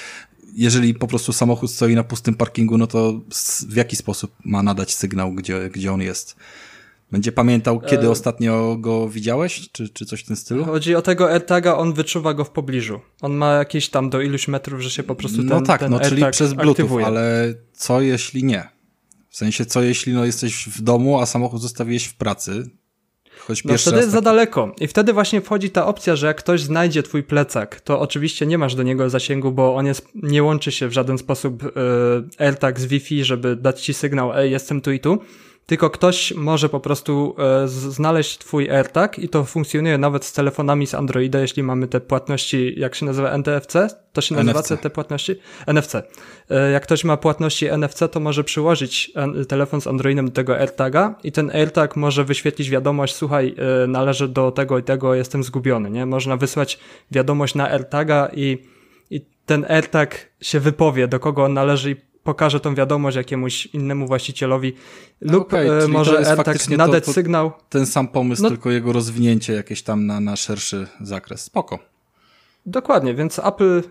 jeżeli 0.55 0.95
po 0.95 1.07
prostu 1.07 1.33
samochód 1.33 1.71
stoi 1.71 1.95
na 1.95 2.05
pustym 2.05 2.35
parkingu, 2.35 2.79
no 2.79 2.87
to 2.87 3.21
w 3.69 3.77
jaki 3.77 3.97
sposób 3.97 4.35
ma 4.45 4.63
nadać 4.63 4.95
sygnał, 4.95 5.33
gdzie, 5.33 5.71
gdzie 5.71 5.93
on 5.93 6.01
jest? 6.01 6.37
Będzie 7.13 7.33
pamiętał, 7.33 7.81
kiedy 7.81 8.07
e... 8.07 8.11
ostatnio 8.11 8.77
go 8.77 9.09
widziałeś, 9.09 9.69
czy, 9.73 9.89
czy 9.89 10.07
coś 10.07 10.21
w 10.21 10.27
tym 10.27 10.37
stylu? 10.37 10.65
Chodzi 10.65 10.95
o 10.95 11.03
tego 11.03 11.31
AirTaga, 11.31 11.77
on 11.77 11.93
wyczuwa 11.93 12.35
go 12.35 12.45
w 12.45 12.51
pobliżu. 12.51 13.01
On 13.21 13.33
ma 13.33 13.53
jakieś 13.53 13.89
tam 13.89 14.11
do 14.11 14.21
iluś 14.21 14.49
metrów, 14.49 14.81
że 14.81 14.91
się 14.91 15.03
po 15.03 15.15
prostu 15.15 15.39
ten 15.39 15.47
No 15.47 15.61
tak, 15.61 15.81
ten 15.81 15.91
no 15.91 16.01
czyli 16.01 16.23
przez 16.31 16.53
Bluetooth, 16.53 16.71
aktywuje. 16.71 17.07
ale 17.07 17.55
co 17.73 18.01
jeśli 18.01 18.45
nie? 18.45 18.69
W 19.29 19.37
sensie, 19.37 19.67
co 19.67 19.83
jeśli 19.83 20.13
no, 20.13 20.25
jesteś 20.25 20.69
w 20.69 20.83
domu, 20.83 21.21
a 21.21 21.27
samochód 21.27 21.63
zostawiłeś 21.63 22.05
w 22.05 22.15
pracy, 22.15 22.71
Choć 23.47 23.65
no 23.65 23.79
wtedy 23.79 23.97
jest 23.97 24.09
taki... 24.09 24.13
za 24.13 24.21
daleko. 24.21 24.75
I 24.81 24.87
wtedy 24.87 25.13
właśnie 25.13 25.41
wchodzi 25.41 25.71
ta 25.71 25.87
opcja, 25.87 26.17
że 26.17 26.27
jak 26.27 26.37
ktoś 26.37 26.63
znajdzie 26.63 27.03
twój 27.03 27.23
plecak, 27.23 27.81
to 27.81 28.01
oczywiście 28.01 28.47
nie 28.47 28.59
masz 28.59 28.75
do 28.75 28.83
niego 28.83 29.11
zasięgu, 29.11 29.53
bo 29.53 29.75
on 29.75 29.87
jest, 29.87 30.09
nie 30.15 30.43
łączy 30.43 30.73
się 30.73 30.89
w 30.89 30.93
żaden 30.93 31.19
sposób 31.19 31.63
yy, 31.63 32.47
AirTag 32.47 32.81
z 32.81 32.87
Wi-Fi, 32.87 33.25
żeby 33.25 33.57
dać 33.57 33.83
ci 33.83 33.95
sygnał, 33.95 34.33
ej, 34.35 34.51
jestem 34.51 34.81
tu 34.81 34.93
i 34.93 35.01
tu 35.01 35.19
tylko 35.73 35.91
ktoś 35.91 36.35
może 36.35 36.69
po 36.69 36.81
prostu 36.81 37.35
e, 37.39 37.69
znaleźć 37.69 38.39
twój 38.39 38.71
AirTag 38.71 39.19
i 39.19 39.29
to 39.29 39.45
funkcjonuje 39.45 39.99
nawet 39.99 40.25
z 40.25 40.33
telefonami 40.33 40.87
z 40.87 40.95
Androida, 40.95 41.41
jeśli 41.41 41.63
mamy 41.63 41.89
te 41.89 42.01
płatności, 42.01 42.75
jak 42.77 42.95
się 42.95 43.07
nazywa 43.07 43.31
NTFC? 43.31 43.89
To 44.13 44.21
się 44.21 44.35
nazywa 44.35 44.59
NFC. 44.59 44.77
te 44.83 44.91
płatności? 44.91 45.35
NFC. 45.67 45.95
E, 46.51 46.71
jak 46.71 46.83
ktoś 46.83 47.05
ma 47.05 47.17
płatności 47.17 47.67
NFC, 47.67 48.09
to 48.11 48.21
może 48.21 48.45
przyłożyć 48.45 49.13
telefon 49.49 49.81
z 49.81 49.87
Androidem 49.87 50.27
do 50.27 50.33
tego 50.33 50.57
AirTaga 50.57 51.15
i 51.25 51.33
ten 51.33 51.51
AirTag 51.51 51.97
może 51.97 52.25
wyświetlić 52.25 52.71
wiadomość, 52.71 53.15
słuchaj, 53.15 53.55
e, 53.85 53.87
należy 53.87 54.29
do 54.29 54.51
tego 54.51 54.79
i 54.79 54.83
tego, 54.83 55.15
jestem 55.15 55.45
zgubiony, 55.45 55.91
nie? 55.91 56.07
Można 56.07 56.37
wysłać 56.37 56.79
wiadomość 57.11 57.55
na 57.55 57.71
AirTaga 57.71 58.31
i, 58.35 58.59
i 59.11 59.21
ten 59.47 59.67
AirTag 59.69 60.29
się 60.41 60.61
wypowie, 60.61 61.09
do 61.09 61.21
kogo 61.21 61.45
on 61.45 61.55
należy 61.55 61.91
i 61.91 61.97
pokaże 62.25 62.61
tą 62.61 62.75
wiadomość 62.75 63.17
jakiemuś 63.17 63.67
innemu 63.67 64.07
właścicielowi 64.07 64.73
lub 65.21 65.43
okay, 65.43 65.73
e, 65.73 65.89
może 65.89 66.19
AirTag 66.19 66.69
nadać 66.69 67.05
to, 67.05 67.07
to 67.07 67.13
sygnał. 67.13 67.53
Ten 67.69 67.87
sam 67.87 68.09
pomysł, 68.09 68.43
no, 68.43 68.49
tylko 68.49 68.71
jego 68.71 68.93
rozwinięcie 68.93 69.53
jakieś 69.53 69.83
tam 69.83 70.07
na, 70.07 70.21
na 70.21 70.37
szerszy 70.37 70.87
zakres. 71.01 71.41
Spoko. 71.41 71.79
Dokładnie, 72.67 73.15
więc 73.15 73.39
Apple, 73.39 73.83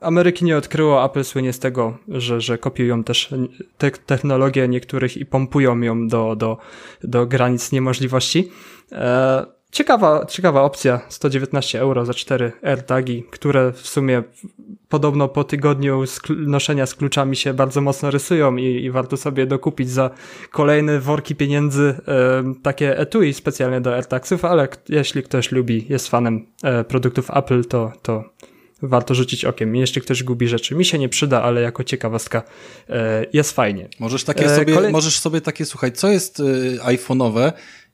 Ameryki 0.00 0.44
nie 0.44 0.56
odkryło, 0.56 1.04
Apple 1.04 1.24
słynie 1.24 1.52
z 1.52 1.58
tego, 1.58 1.98
że, 2.08 2.40
że 2.40 2.58
kopiują 2.58 3.04
też 3.04 3.34
te 3.78 3.90
technologię 3.90 4.68
niektórych 4.68 5.16
i 5.16 5.26
pompują 5.26 5.80
ją 5.80 6.08
do, 6.08 6.36
do, 6.36 6.58
do 7.04 7.26
granic 7.26 7.72
niemożliwości. 7.72 8.50
E, 8.92 9.46
ciekawa, 9.70 10.26
ciekawa 10.26 10.62
opcja. 10.62 11.00
119 11.08 11.80
euro 11.80 12.06
za 12.06 12.14
4 12.14 12.52
AirTagi, 12.62 13.24
które 13.30 13.72
w 13.72 13.88
sumie 13.88 14.22
podobno 14.88 15.28
po 15.28 15.44
tygodniu 15.44 16.04
noszenia 16.28 16.86
z 16.86 16.94
kluczami 16.94 17.36
się 17.36 17.54
bardzo 17.54 17.80
mocno 17.80 18.10
rysują 18.10 18.56
i, 18.56 18.84
i 18.84 18.90
warto 18.90 19.16
sobie 19.16 19.46
dokupić 19.46 19.90
za 19.90 20.10
kolejne 20.50 21.00
worki 21.00 21.34
pieniędzy 21.34 21.94
e, 22.08 22.54
takie 22.62 22.98
etui 22.98 23.34
specjalnie 23.34 23.80
do 23.80 23.94
AirTagsów, 23.94 24.44
ale 24.44 24.68
jeśli 24.88 25.22
ktoś 25.22 25.52
lubi, 25.52 25.86
jest 25.88 26.08
fanem 26.08 26.46
e, 26.62 26.84
produktów 26.84 27.30
Apple, 27.30 27.64
to, 27.64 27.92
to 28.02 28.24
warto 28.82 29.14
rzucić 29.14 29.44
okiem. 29.44 29.76
Jeśli 29.76 30.02
ktoś 30.02 30.22
gubi 30.22 30.48
rzeczy, 30.48 30.74
mi 30.74 30.84
się 30.84 30.98
nie 30.98 31.08
przyda, 31.08 31.42
ale 31.42 31.60
jako 31.60 31.84
ciekawostka 31.84 32.42
e, 32.88 33.26
jest 33.32 33.52
fajnie. 33.52 33.88
Możesz 34.00 34.24
takie 34.24 34.44
e, 34.44 34.56
sobie, 34.56 34.74
Kolej... 34.74 34.92
możesz 34.92 35.18
sobie 35.18 35.40
takie, 35.40 35.64
słuchaj, 35.64 35.92
co 35.92 36.08
jest 36.08 36.42
iPhone'owe 36.78 37.52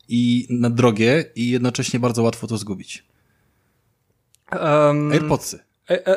i 0.09 0.47
na 0.51 0.71
drogie 0.71 1.25
i 1.37 1.51
jednocześnie 1.51 2.01
bardzo 2.01 2.23
łatwo 2.23 2.47
to 2.47 2.59
zgubić? 2.59 3.05
Um, 4.53 5.13
AirPodsy. 5.13 5.64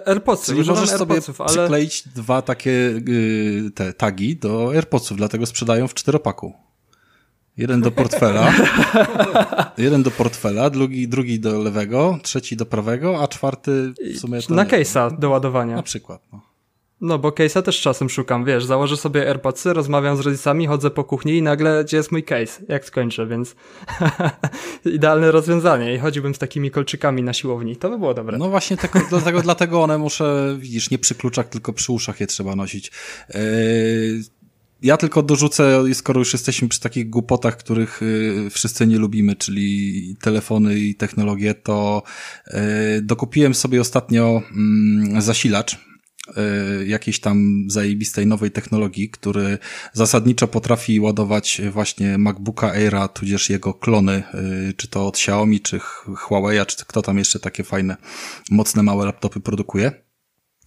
AirPodsy, 0.05 0.55
Czyli 0.55 0.69
możesz 0.69 0.89
sobie 0.89 1.15
ale... 1.39 1.47
przykleić 1.47 2.07
dwa 2.07 2.41
takie 2.41 3.01
te 3.75 3.93
tagi 3.93 4.35
do 4.35 4.71
AirPodsów, 4.75 5.17
dlatego 5.17 5.45
sprzedają 5.45 5.87
w 5.87 5.93
czteropaku. 5.93 6.53
Jeden 7.57 7.81
do 7.81 7.91
portfela, 7.91 8.53
jeden 9.77 10.03
do 10.03 10.11
portfela, 10.11 10.69
drugi, 10.69 11.07
drugi 11.07 11.39
do 11.39 11.59
lewego, 11.59 12.19
trzeci 12.23 12.57
do 12.57 12.65
prawego, 12.65 13.23
a 13.23 13.27
czwarty 13.27 13.93
w 14.15 14.19
sumie... 14.19 14.39
na 14.49 14.65
case'a 14.65 15.19
do 15.19 15.29
ładowania. 15.29 15.75
Na 15.75 15.83
przykład, 15.83 16.21
no. 16.33 16.41
No, 17.01 17.19
bo 17.19 17.29
case'a 17.29 17.61
też 17.61 17.81
czasem 17.81 18.09
szukam, 18.09 18.45
wiesz, 18.45 18.65
założę 18.65 18.97
sobie 18.97 19.27
AirPodsy, 19.27 19.73
rozmawiam 19.73 20.17
z 20.17 20.19
rodzicami, 20.19 20.67
chodzę 20.67 20.89
po 20.89 21.03
kuchni 21.03 21.37
i 21.37 21.41
nagle 21.41 21.83
gdzie 21.85 21.97
jest 21.97 22.11
mój 22.11 22.23
case, 22.23 22.61
jak 22.67 22.85
skończę, 22.85 23.27
więc 23.27 23.55
idealne 24.85 25.31
rozwiązanie 25.31 25.95
i 25.95 25.99
chodziłbym 25.99 26.35
z 26.35 26.37
takimi 26.37 26.71
kolczykami 26.71 27.23
na 27.23 27.33
siłowni, 27.33 27.75
to 27.75 27.89
by 27.89 27.99
było 27.99 28.13
dobre. 28.13 28.37
No 28.37 28.49
właśnie, 28.49 28.77
tego, 28.77 28.99
dlatego, 29.09 29.41
dlatego 29.41 29.83
one 29.83 29.97
muszę, 29.97 30.55
widzisz, 30.59 30.89
nie 30.89 30.97
przy 30.97 31.15
kluczach, 31.15 31.49
tylko 31.49 31.73
przy 31.73 31.91
uszach 31.91 32.19
je 32.19 32.27
trzeba 32.27 32.55
nosić. 32.55 32.91
Yy 33.33 34.37
ja 34.81 34.97
tylko 34.97 35.23
dorzucę, 35.23 35.83
skoro 35.93 36.19
już 36.19 36.33
jesteśmy 36.33 36.67
przy 36.67 36.79
takich 36.79 37.09
głupotach, 37.09 37.57
których 37.57 38.01
y, 38.01 38.49
wszyscy 38.51 38.87
nie 38.87 38.97
lubimy, 38.97 39.35
czyli 39.35 40.15
telefony 40.21 40.79
i 40.79 40.95
technologie, 40.95 41.53
to 41.53 42.03
y, 42.47 42.53
dokupiłem 43.01 43.55
sobie 43.55 43.81
ostatnio 43.81 44.41
mm, 44.51 45.21
zasilacz 45.21 45.86
jakiejś 46.85 47.19
tam 47.19 47.65
zajebistej 47.67 48.27
nowej 48.27 48.51
technologii, 48.51 49.09
który 49.09 49.57
zasadniczo 49.93 50.47
potrafi 50.47 50.99
ładować 50.99 51.61
właśnie 51.71 52.17
MacBooka 52.17 52.71
Aira, 52.71 53.07
tudzież 53.07 53.49
jego 53.49 53.73
klony, 53.73 54.23
czy 54.77 54.87
to 54.87 55.07
od 55.07 55.15
Xiaomi, 55.15 55.61
czy 55.61 55.79
Huawei, 56.15 56.65
czy 56.65 56.85
kto 56.85 57.01
tam 57.01 57.17
jeszcze 57.17 57.39
takie 57.39 57.63
fajne, 57.63 57.97
mocne, 58.51 58.83
małe 58.83 59.05
laptopy 59.05 59.39
produkuje. 59.39 60.07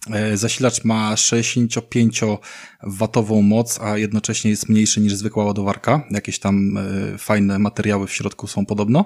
E, 0.09 0.37
zasilacz 0.37 0.83
ma 0.83 1.15
65W 1.15 3.43
moc, 3.43 3.79
a 3.81 3.97
jednocześnie 3.97 4.51
jest 4.51 4.69
mniejszy 4.69 5.01
niż 5.01 5.15
zwykła 5.15 5.45
ładowarka. 5.45 6.07
Jakieś 6.11 6.39
tam 6.39 6.79
fajne 7.17 7.59
materiały 7.59 8.07
w 8.07 8.13
środku 8.13 8.47
są 8.47 8.65
podobno. 8.65 9.05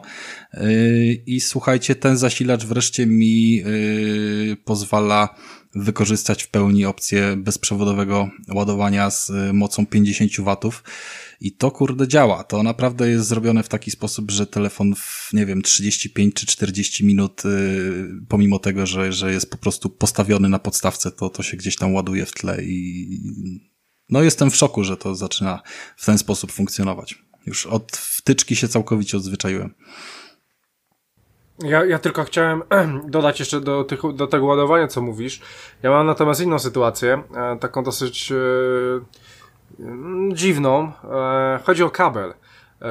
I 1.26 1.42
słuchajcie, 1.42 1.96
ten 1.96 2.18
zasilacz 2.18 2.66
wreszcie 2.66 3.06
mi 3.06 3.64
pozwala 4.66 5.36
wykorzystać 5.75 6.44
w 6.44 6.48
pełni 6.48 6.86
opcję 6.86 7.36
bezprzewodowego 7.38 8.29
ładowania 8.53 9.10
z 9.10 9.32
mocą 9.53 9.86
50 9.86 10.32
W 10.38 10.82
i 11.41 11.51
to 11.51 11.72
kurde 11.72 12.08
działa. 12.08 12.44
To 12.44 12.63
naprawdę 12.63 13.10
jest 13.10 13.27
zrobione 13.27 13.63
w 13.63 13.70
taki 13.70 13.91
sposób, 13.91 14.32
że 14.32 14.48
telefon 14.48 14.96
w, 14.96 15.29
nie 15.34 15.46
wiem, 15.46 15.62
35 15.62 16.34
czy 16.34 16.46
40 16.46 17.05
minut, 17.05 17.44
yy, 17.46 18.22
pomimo 18.29 18.60
tego, 18.60 18.86
że, 18.86 19.13
że 19.13 19.32
jest 19.32 19.51
po 19.51 19.58
prostu 19.58 19.89
postawiony 19.89 20.50
na 20.50 20.60
podstawce, 20.60 21.12
to, 21.12 21.29
to 21.29 21.44
się 21.44 21.58
gdzieś 21.58 21.75
tam 21.75 21.94
ładuje 21.94 22.25
w 22.25 22.32
tle 22.32 22.63
i 22.63 23.20
no 24.10 24.22
jestem 24.22 24.51
w 24.51 24.55
szoku, 24.55 24.84
że 24.84 24.98
to 24.98 25.15
zaczyna 25.15 25.62
w 25.98 26.05
ten 26.05 26.17
sposób 26.17 26.51
funkcjonować. 26.51 27.25
Już 27.46 27.65
od 27.65 27.91
wtyczki 27.98 28.55
się 28.55 28.67
całkowicie 28.67 29.17
odzwyczaiłem. 29.17 29.74
Ja, 31.60 31.86
ja 31.86 32.00
tylko 32.00 32.24
chciałem 32.24 32.64
dodać 33.08 33.40
jeszcze 33.40 33.62
do, 33.62 33.84
tych, 33.84 34.14
do 34.14 34.28
tego 34.28 34.46
ładowania, 34.46 34.88
co 34.88 35.02
mówisz. 35.02 35.42
Ja 35.84 35.92
mam 35.92 36.08
natomiast 36.08 36.42
inną 36.42 36.60
sytuację, 36.60 37.24
e, 37.36 37.58
taką 37.60 37.84
dosyć 37.84 38.32
e, 38.32 38.36
Mm, 39.80 40.36
dziwną. 40.36 40.92
E, 41.04 41.60
chodzi 41.64 41.84
o 41.84 41.90
kabel. 41.90 42.34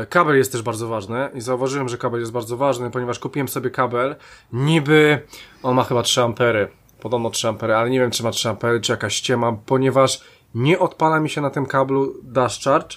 Kabel 0.09 0.37
jest 0.37 0.53
też 0.53 0.63
bardzo 0.63 0.89
ważny 0.89 1.29
i 1.35 1.41
zauważyłem, 1.41 1.89
że 1.89 1.99
kabel 1.99 2.21
jest 2.21 2.33
bardzo 2.33 2.57
ważny, 2.57 2.91
ponieważ 2.91 3.19
kupiłem 3.19 3.49
sobie 3.49 3.71
kabel. 3.71 4.17
Niby 4.53 5.23
on 5.63 5.77
ma 5.77 5.85
chyba 5.85 6.03
3 6.03 6.23
ampery. 6.23 6.69
Podobno 7.01 7.31
3 7.31 7.49
ampery, 7.49 7.75
ale 7.75 7.91
nie 7.91 8.01
wiem 8.01 8.11
czy 8.11 8.23
ma 8.23 8.31
3 8.31 8.49
ampery, 8.49 8.81
czy 8.81 8.93
jakaś 8.93 9.15
ściema, 9.15 9.57
ponieważ 9.67 10.21
nie 10.55 10.79
odpala 10.79 11.21
mi 11.21 11.31
się 11.31 11.41
na 11.41 11.51
tym 11.51 11.67
kablu 11.67 12.15
dash 12.23 12.65
charge 12.65 12.97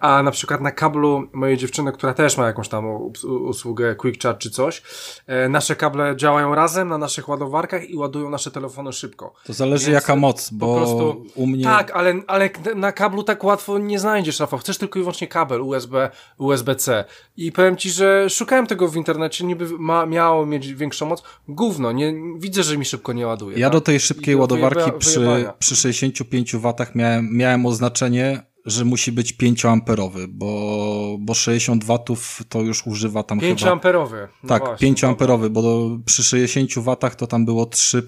a 0.00 0.22
na 0.22 0.30
przykład 0.30 0.60
na 0.60 0.70
kablu 0.70 1.28
mojej 1.32 1.56
dziewczyny, 1.56 1.92
która 1.92 2.14
też 2.14 2.36
ma 2.36 2.46
jakąś 2.46 2.68
tam 2.68 2.84
usługę 3.24 3.94
Quick 3.94 4.22
Charge 4.22 4.38
czy 4.38 4.50
coś, 4.50 4.82
e, 5.26 5.48
nasze 5.48 5.76
kable 5.76 6.16
działają 6.16 6.54
razem 6.54 6.88
na 6.88 6.98
naszych 6.98 7.28
ładowarkach 7.28 7.90
i 7.90 7.96
ładują 7.96 8.30
nasze 8.30 8.50
telefony 8.50 8.92
szybko. 8.92 9.34
To 9.44 9.52
zależy 9.52 9.84
Więc 9.84 9.94
jaka 9.94 10.16
moc, 10.16 10.50
bo 10.50 10.76
prostu, 10.76 11.24
u 11.34 11.46
mnie... 11.46 11.64
Tak, 11.64 11.90
ale, 11.90 12.14
ale 12.26 12.50
na 12.76 12.92
kablu 12.92 13.22
tak 13.22 13.44
łatwo 13.44 13.78
nie 13.78 13.98
znajdziesz, 13.98 14.40
Rafał. 14.40 14.58
Chcesz 14.58 14.78
tylko 14.78 14.98
i 14.98 15.02
wyłącznie 15.02 15.28
kabel 15.28 15.60
USB, 15.60 16.10
USB-C. 16.38 17.04
I 17.36 17.52
powiem 17.52 17.76
Ci, 17.76 17.90
że 17.90 18.30
szukałem 18.30 18.66
tego 18.66 18.88
w 18.88 18.96
internecie, 18.96 19.44
niby 19.44 19.68
ma, 19.78 20.06
miało 20.06 20.46
mieć 20.46 20.74
większą 20.74 21.06
moc. 21.06 21.22
Gówno, 21.48 21.92
nie, 21.92 22.14
widzę, 22.38 22.62
że 22.62 22.78
mi 22.78 22.84
szybko 22.84 23.12
nie 23.12 23.26
ładuje. 23.26 23.58
Ja 23.58 23.66
tak? 23.66 23.72
do 23.72 23.80
tej 23.80 24.00
szybkiej 24.00 24.36
ładowarki 24.36 24.92
przy, 24.98 25.50
przy 25.58 25.76
65 25.76 26.56
W 26.56 26.74
miałem, 26.94 27.28
miałem 27.32 27.66
oznaczenie 27.66 28.42
że 28.70 28.84
musi 28.84 29.12
być 29.12 29.34
5-amperowy, 29.34 30.26
bo, 30.26 31.16
bo 31.20 31.34
60 31.34 31.84
watów 31.84 32.42
to 32.48 32.60
już 32.60 32.86
używa 32.86 33.22
tam 33.22 33.40
5 33.40 33.60
chyba... 33.60 33.72
5-amperowy. 33.72 34.28
No 34.42 34.48
tak, 34.48 34.62
5-amperowy, 34.62 35.48
bo 35.48 35.62
do, 35.62 35.98
przy 36.04 36.24
60 36.24 36.78
watach 36.78 37.14
to 37.14 37.26
tam 37.26 37.44
było 37.44 37.66
3, 37.66 38.02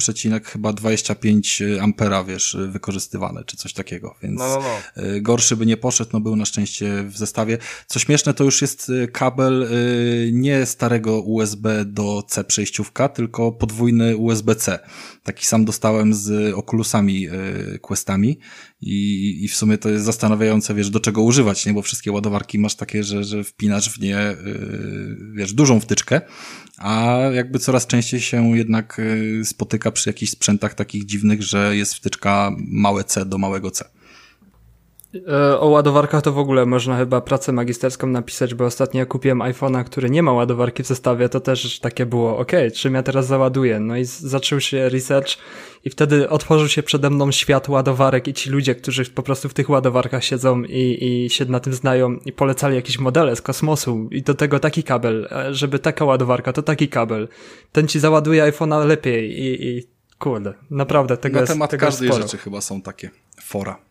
chyba 0.44 0.72
25 0.72 1.62
ampera, 1.80 2.24
wiesz, 2.24 2.56
wykorzystywane, 2.68 3.44
czy 3.44 3.56
coś 3.56 3.72
takiego, 3.72 4.14
więc 4.22 4.38
no, 4.38 4.48
no, 4.48 4.62
no. 4.96 5.02
Y, 5.02 5.20
gorszy 5.20 5.56
by 5.56 5.66
nie 5.66 5.76
poszedł, 5.76 6.10
no 6.12 6.20
był 6.20 6.36
na 6.36 6.44
szczęście 6.44 7.02
w 7.02 7.16
zestawie. 7.16 7.58
Co 7.86 7.98
śmieszne, 7.98 8.34
to 8.34 8.44
już 8.44 8.62
jest 8.62 8.88
y, 8.88 9.08
kabel 9.08 9.62
y, 9.62 10.30
nie 10.32 10.66
starego 10.66 11.20
USB 11.20 11.84
do 11.84 12.22
C 12.28 12.44
przejściówka, 12.44 13.08
tylko 13.08 13.52
podwójny 13.52 14.16
USB-C. 14.16 14.78
Taki 15.22 15.46
sam 15.46 15.64
dostałem 15.64 16.14
z 16.14 16.54
Oculusami 16.54 17.28
Questami 17.80 18.38
i, 18.82 19.38
i 19.44 19.48
w 19.48 19.56
sumie 19.56 19.78
to 19.78 19.88
jest 19.88 20.04
zastanawiające, 20.04 20.74
wiesz, 20.74 20.90
do 20.90 21.00
czego 21.00 21.22
używać, 21.22 21.66
nie? 21.66 21.72
Bo 21.72 21.82
wszystkie 21.82 22.12
ładowarki 22.12 22.58
masz 22.58 22.74
takie, 22.74 23.04
że, 23.04 23.24
że 23.24 23.44
wpinasz 23.44 23.90
w 23.90 24.00
nie, 24.00 24.08
yy, 24.44 25.16
wiesz, 25.32 25.52
dużą 25.52 25.80
wtyczkę, 25.80 26.20
a 26.78 27.18
jakby 27.34 27.58
coraz 27.58 27.86
częściej 27.86 28.20
się 28.20 28.56
jednak 28.56 29.00
yy, 29.34 29.44
spotyka 29.44 29.90
przy 29.90 30.08
jakichś 30.08 30.32
sprzętach 30.32 30.74
takich 30.74 31.06
dziwnych, 31.06 31.42
że 31.42 31.76
jest 31.76 31.94
wtyczka 31.94 32.50
małe 32.58 33.04
C 33.04 33.24
do 33.24 33.38
małego 33.38 33.70
C. 33.70 33.99
E, 35.14 35.60
o 35.60 35.68
ładowarkach 35.68 36.22
to 36.22 36.32
w 36.32 36.38
ogóle 36.38 36.66
można 36.66 36.96
chyba 36.98 37.20
pracę 37.20 37.52
magisterską 37.52 38.06
napisać, 38.06 38.54
bo 38.54 38.64
ostatnio 38.64 39.06
kupiłem 39.06 39.38
iPhone'a, 39.38 39.84
który 39.84 40.10
nie 40.10 40.22
ma 40.22 40.32
ładowarki 40.32 40.82
w 40.82 40.86
zestawie, 40.86 41.28
to 41.28 41.40
też 41.40 41.80
takie 41.80 42.06
było, 42.06 42.38
ok, 42.38 42.52
czym 42.74 42.94
ja 42.94 43.02
teraz 43.02 43.26
załaduję? 43.26 43.80
No 43.80 43.96
i 43.96 44.04
zaczął 44.04 44.60
się 44.60 44.88
research 44.88 45.28
i 45.84 45.90
wtedy 45.90 46.28
otworzył 46.28 46.68
się 46.68 46.82
przede 46.82 47.10
mną 47.10 47.32
świat 47.32 47.68
ładowarek 47.68 48.28
i 48.28 48.34
ci 48.34 48.50
ludzie, 48.50 48.74
którzy 48.74 49.04
po 49.04 49.22
prostu 49.22 49.48
w 49.48 49.54
tych 49.54 49.70
ładowarkach 49.70 50.24
siedzą 50.24 50.62
i, 50.62 50.98
i 51.04 51.30
się 51.30 51.44
na 51.44 51.60
tym 51.60 51.74
znają 51.74 52.16
i 52.16 52.32
polecali 52.32 52.76
jakieś 52.76 52.98
modele 52.98 53.36
z 53.36 53.42
kosmosu 53.42 54.08
i 54.10 54.22
do 54.22 54.34
tego 54.34 54.58
taki 54.58 54.82
kabel, 54.82 55.28
e, 55.32 55.54
żeby 55.54 55.78
taka 55.78 56.04
ładowarka, 56.04 56.52
to 56.52 56.62
taki 56.62 56.88
kabel. 56.88 57.28
Ten 57.72 57.88
ci 57.88 58.00
załaduje 58.00 58.42
iPhone'a 58.52 58.86
lepiej 58.86 59.40
i, 59.40 59.68
i 59.68 59.82
kurde, 60.18 60.54
naprawdę 60.70 61.16
tego 61.16 61.34
na 61.34 61.40
jest 61.40 61.50
Na 61.50 61.54
temat 61.54 61.76
każdej 61.76 62.08
sporo. 62.08 62.22
rzeczy 62.22 62.38
chyba 62.38 62.60
są 62.60 62.82
takie 62.82 63.10
fora. 63.42 63.89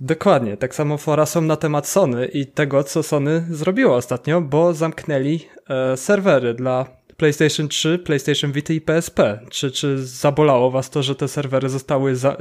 Dokładnie, 0.00 0.56
tak 0.56 0.74
samo 0.74 0.98
fora 0.98 1.26
są 1.26 1.40
na 1.40 1.56
temat 1.56 1.88
Sony 1.88 2.26
i 2.26 2.46
tego, 2.46 2.84
co 2.84 3.02
Sony 3.02 3.46
zrobiło 3.50 3.96
ostatnio, 3.96 4.40
bo 4.40 4.74
zamknęli 4.74 5.40
e, 5.68 5.96
serwery 5.96 6.54
dla 6.54 6.86
PlayStation 7.16 7.68
3, 7.68 7.98
PlayStation 7.98 8.52
Vita 8.52 8.72
i 8.72 8.80
PSP. 8.80 9.40
Czy, 9.50 9.70
czy 9.70 10.06
zabolało 10.06 10.70
was 10.70 10.90
to, 10.90 11.02
że 11.02 11.14
te 11.14 11.28
serwery 11.28 11.68
zostały, 11.68 12.16
za, 12.16 12.32
e, 12.32 12.36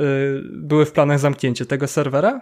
były 0.51 0.85
w 0.85 0.91
planach 0.91 1.19
zamknięcia 1.19 1.65
tego 1.65 1.87
serwera? 1.87 2.41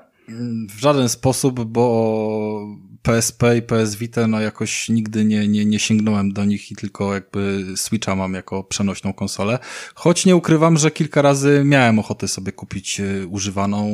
W 0.70 0.80
żaden 0.80 1.10
sposób, 1.10 1.64
bo 1.64 2.78
PSP 3.02 3.58
i 3.58 3.62
PS 3.62 3.96
Vita, 3.96 4.28
no 4.28 4.40
jakoś 4.40 4.90
nigdy 4.90 5.26
nie, 5.26 5.48
nie, 5.48 5.66
nie 5.66 5.80
sięgnąłem 5.80 6.34
do 6.34 6.46
nich 6.46 6.72
i 6.72 6.76
tylko 6.76 7.14
jakby 7.14 7.66
Switcha 7.76 8.16
mam 8.16 8.34
jako 8.34 8.64
przenośną 8.64 9.14
konsolę. 9.14 9.60
Choć 9.96 10.26
nie 10.26 10.36
ukrywam, 10.36 10.78
że 10.78 10.92
kilka 10.92 11.22
razy 11.22 11.62
miałem 11.66 12.00
ochotę 12.00 12.28
sobie 12.28 12.52
kupić 12.52 13.00
e, 13.00 13.28
używaną 13.28 13.92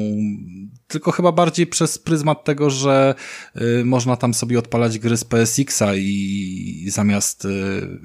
tylko 0.94 1.12
chyba 1.12 1.32
bardziej 1.32 1.68
przez 1.68 1.98
pryzmat 1.98 2.44
tego, 2.44 2.70
że 2.70 3.16
y, 3.62 3.86
można 3.86 4.16
tam 4.18 4.34
sobie 4.34 4.60
odpalać 4.60 5.00
gry 5.00 5.18
z 5.18 5.24
PSX-a 5.24 5.96
i, 5.96 6.84
i 6.86 6.90
zamiast, 6.90 7.46
y, 7.46 7.50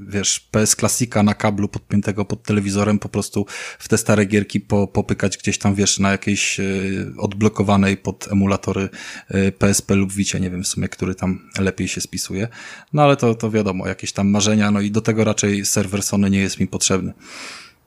wiesz, 0.09 0.41
PS 0.41 0.77
Classica 0.77 1.23
na 1.23 1.35
kablu 1.35 1.69
podpiętego 1.69 2.25
pod 2.25 2.43
telewizorem 2.43 2.99
po 2.99 3.09
prostu 3.09 3.47
w 3.79 3.89
te 3.89 3.99
stare 3.99 4.25
gierki 4.25 4.61
po, 4.61 4.87
popykać 4.87 5.39
gdzieś 5.39 5.59
tam, 5.59 5.75
wiesz, 5.75 5.99
na 5.99 6.11
jakiejś 6.11 6.61
y, 6.61 7.13
odblokowanej 7.19 7.97
pod 7.97 8.33
emulatory 8.33 8.89
y, 9.35 9.53
PSP 9.53 9.95
lub 9.95 10.13
Vicie, 10.13 10.41
nie 10.41 10.51
wiem 10.51 10.65
w 10.65 10.69
sumie, 10.69 10.89
który 10.89 11.15
tam 11.15 11.51
lepiej 11.59 11.89
się 11.89 12.01
spisuje. 12.01 12.49
No 12.93 13.03
ale 13.03 13.17
to, 13.17 13.35
to 13.35 13.51
wiadomo, 13.51 13.89
jakieś 13.89 14.13
tam 14.13 14.29
marzenia, 14.29 14.71
no 14.71 14.81
i 14.81 14.91
do 14.91 15.01
tego 15.01 15.25
raczej 15.25 15.65
serwer 15.65 16.03
Sony 16.03 16.31
nie 16.31 16.41
jest 16.41 16.61
mi 16.61 16.67
potrzebny. 16.67 17.13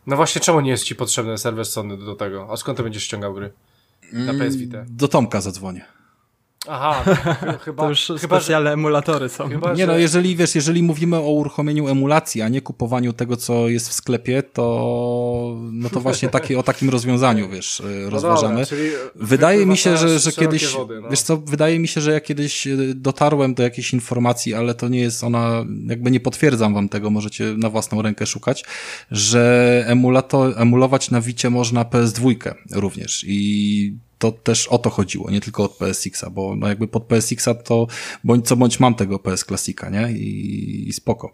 No 0.07 0.15
właśnie, 0.15 0.41
czemu 0.41 0.59
nie 0.59 0.71
jest 0.71 0.83
ci 0.83 0.95
potrzebny 0.95 1.37
serwer 1.37 1.65
Sony 1.65 1.97
do 1.97 2.15
tego? 2.15 2.47
A 2.51 2.57
skąd 2.57 2.77
ty 2.77 2.83
będziesz 2.83 3.03
ściągał 3.03 3.33
gry? 3.33 3.51
Na 4.13 4.33
PS 4.33 4.55
Vita. 4.55 4.85
Do 4.89 5.07
Tomka 5.07 5.41
zadzwonię. 5.41 5.85
Aha, 6.67 7.03
ch- 7.15 7.63
chyba, 7.63 7.83
To 7.83 7.89
już 7.89 8.05
chyba, 8.05 8.17
że, 8.19 8.27
specjalne 8.27 8.71
emulatory 8.73 9.29
są. 9.29 9.49
chyba, 9.49 9.73
Nie 9.73 9.77
że, 9.77 9.87
no, 9.87 9.97
jeżeli 9.97 10.35
wiesz, 10.35 10.55
jeżeli 10.55 10.83
mówimy 10.83 11.17
o 11.17 11.31
uruchomieniu 11.31 11.87
emulacji, 11.87 12.41
a 12.41 12.49
nie 12.49 12.61
kupowaniu 12.61 13.13
tego, 13.13 13.37
co 13.37 13.69
jest 13.69 13.89
w 13.89 13.93
sklepie, 13.93 14.43
to 14.43 15.57
no 15.71 15.89
to 15.89 15.99
właśnie 15.99 16.29
takie, 16.39 16.59
o 16.59 16.63
takim 16.63 16.89
rozwiązaniu, 16.89 17.49
wiesz, 17.49 17.79
y, 17.79 17.83
no 18.03 18.09
rozważamy. 18.09 18.61
Dobra, 18.63 18.77
Wydaje 19.15 19.65
mi 19.65 19.77
się, 19.77 19.97
że, 19.97 20.19
że 20.19 20.31
kiedyś, 20.31 20.67
Wody, 20.67 21.01
no. 21.01 21.09
wiesz 21.09 21.21
co, 21.21 21.37
wydaje 21.37 21.79
mi 21.79 21.87
się, 21.87 22.01
że 22.01 22.11
ja 22.11 22.19
kiedyś 22.19 22.67
y, 22.67 22.93
dotarłem 22.95 23.53
do 23.53 23.63
jakiejś 23.63 23.93
informacji, 23.93 24.53
ale 24.53 24.73
to 24.73 24.87
nie 24.87 24.99
jest 24.99 25.23
ona, 25.23 25.65
jakby 25.87 26.11
nie 26.11 26.19
potwierdzam 26.19 26.73
wam 26.73 26.89
tego, 26.89 27.09
możecie 27.09 27.43
na 27.57 27.69
własną 27.69 28.01
rękę 28.01 28.25
szukać, 28.25 28.65
że 29.11 29.83
emulato, 29.87 30.57
emulować 30.57 31.11
na 31.11 31.21
Wicie 31.21 31.49
można 31.49 31.83
PS2 31.83 32.35
również 32.71 33.23
i 33.27 33.95
to 34.21 34.31
też 34.31 34.67
o 34.67 34.77
to 34.77 34.89
chodziło, 34.89 35.31
nie 35.31 35.41
tylko 35.41 35.63
od 35.63 35.77
PSX-a, 35.77 36.29
bo 36.29 36.55
no 36.55 36.67
jakby 36.67 36.87
pod 36.87 37.03
PSX-a 37.03 37.53
to 37.53 37.87
bądź 38.23 38.47
co 38.47 38.55
bądź 38.55 38.79
mam 38.79 38.95
tego 38.95 39.19
PS 39.19 39.45
Classica, 39.45 39.89
nie? 39.89 40.11
I, 40.11 40.89
i 40.89 40.93
spoko. 40.93 41.33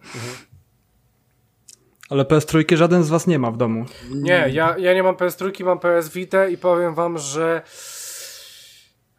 Ale 2.10 2.24
PS3 2.24 2.76
żaden 2.76 3.04
z 3.04 3.10
was 3.10 3.28
nie 3.28 3.40
ma 3.40 3.52
w 3.52 3.58
domu. 3.58 3.86
Nie, 4.12 4.50
ja, 4.52 4.78
ja 4.78 4.94
nie 4.94 5.04
mam 5.04 5.16
PS3, 5.16 5.64
mam 5.66 5.80
PS 5.80 6.10
Vita 6.10 6.48
i 6.48 6.58
powiem 6.58 6.96
wam, 6.96 7.18
że 7.18 7.62